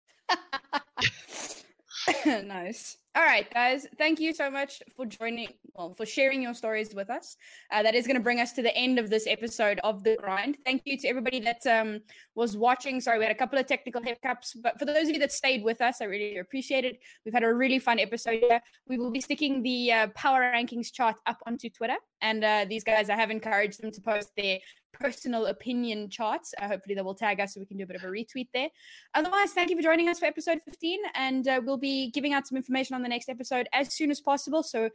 nice. 2.27 2.97
All 3.15 3.23
right, 3.23 3.53
guys. 3.53 3.87
Thank 3.99 4.21
you 4.21 4.33
so 4.33 4.51
much 4.51 4.83
for 4.97 5.05
joining, 5.05 5.49
well, 5.75 5.93
for 5.93 6.07
sharing 6.07 6.41
your 6.41 6.55
stories 6.55 6.95
with 6.95 7.11
us. 7.11 7.37
Uh, 7.71 7.83
that 7.83 7.95
is 7.95 8.07
going 8.07 8.17
to 8.17 8.23
bring 8.23 8.41
us 8.41 8.53
to 8.53 8.63
the 8.63 8.75
end 8.75 8.99
of 8.99 9.11
this 9.11 9.27
episode 9.27 9.81
of 9.85 10.03
The 10.03 10.17
Grind. 10.19 10.57
Thank 10.65 10.83
you 10.87 10.97
to 10.97 11.09
everybody 11.09 11.39
that 11.41 11.67
um, 11.67 12.01
was 12.35 12.57
watching. 12.57 13.03
Sorry, 13.03 13.19
we 13.19 13.25
had 13.27 13.35
a 13.35 13.39
couple 13.39 13.59
of 13.59 13.67
technical 13.67 14.03
hiccups, 14.03 14.55
but 14.55 14.79
for 14.79 14.87
those 14.87 15.09
of 15.09 15.11
you 15.11 15.19
that 15.19 15.31
stayed 15.31 15.63
with 15.63 15.83
us, 15.83 16.01
I 16.01 16.07
really 16.07 16.39
appreciate 16.39 16.87
it. 16.87 17.01
We've 17.27 17.35
had 17.35 17.45
a 17.45 17.53
really 17.53 17.79
fun 17.79 17.99
episode 17.99 18.41
here. 18.41 18.63
We 18.89 18.97
will 18.97 19.11
be 19.11 19.21
sticking 19.21 19.63
the 19.63 19.93
uh, 19.93 20.07
power 20.15 20.41
rankings 20.41 20.91
chart 20.91 21.17
up 21.27 21.39
onto 21.47 21.69
Twitter. 21.69 21.97
And 22.23 22.43
uh, 22.43 22.65
these 22.67 22.83
guys, 22.83 23.11
I 23.11 23.17
have 23.17 23.31
encouraged 23.31 23.83
them 23.83 23.91
to 23.91 24.01
post 24.01 24.31
their 24.39 24.59
personal 24.93 25.47
opinion 25.47 26.09
charts. 26.09 26.55
Uh, 26.61 26.69
hopefully, 26.69 26.95
they 26.95 27.03
will 27.03 27.15
tag 27.15 27.41
us 27.41 27.55
so 27.55 27.61
we 27.61 27.67
can 27.67 27.77
do 27.77 27.85
a 27.85 27.87
bit 27.87 27.97
of 27.97 28.05
a 28.05 28.09
retweet 28.09 28.49
there. 28.53 28.69
Otherwise, 29.15 29.53
thank 29.53 29.71
you 29.71 29.77
for 29.77 29.83
joining 29.83 30.09
us 30.09 30.19
for 30.19 30.27
episode 30.27 30.61
15. 30.65 31.01
And 31.15 31.49
uh, 31.49 31.61
we'll 31.65 31.77
be 31.77 32.11
giving 32.11 32.33
out 32.33 32.47
some 32.47 32.57
information 32.57 32.95
on 32.95 33.03
the 33.03 33.09
next 33.09 33.29
episode 33.29 33.69
as 33.73 33.95
soon 33.95 34.11
as 34.11 34.21
possible. 34.21 34.63
So 34.63 34.91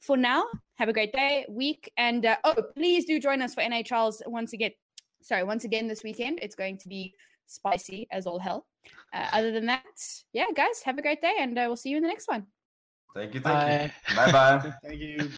for 0.00 0.16
now, 0.16 0.44
have 0.76 0.88
a 0.88 0.92
great 0.92 1.12
day, 1.12 1.46
week. 1.48 1.90
And 1.96 2.24
uh, 2.24 2.36
oh, 2.44 2.56
please 2.76 3.04
do 3.04 3.20
join 3.20 3.42
us 3.42 3.54
for 3.54 3.66
NA 3.68 3.82
Trials 3.84 4.22
once 4.26 4.52
again. 4.52 4.72
Sorry, 5.22 5.44
once 5.44 5.64
again 5.64 5.86
this 5.86 6.02
weekend. 6.02 6.38
It's 6.40 6.54
going 6.54 6.78
to 6.78 6.88
be 6.88 7.14
spicy 7.46 8.06
as 8.10 8.26
all 8.26 8.38
hell. 8.38 8.66
Uh, 9.12 9.26
other 9.32 9.52
than 9.52 9.66
that, 9.66 9.84
yeah, 10.32 10.46
guys, 10.54 10.82
have 10.84 10.98
a 10.98 11.02
great 11.02 11.20
day. 11.20 11.34
And 11.38 11.58
uh, 11.58 11.64
we'll 11.66 11.76
see 11.76 11.90
you 11.90 11.96
in 11.96 12.02
the 12.02 12.08
next 12.08 12.28
one. 12.28 12.46
Thank 13.14 13.34
you. 13.34 13.40
Thank 13.40 13.44
Bye. 13.44 13.92
you. 14.08 14.16
Bye 14.16 14.32
bye. 14.32 14.74
Thank 14.82 15.00
you. 15.00 15.30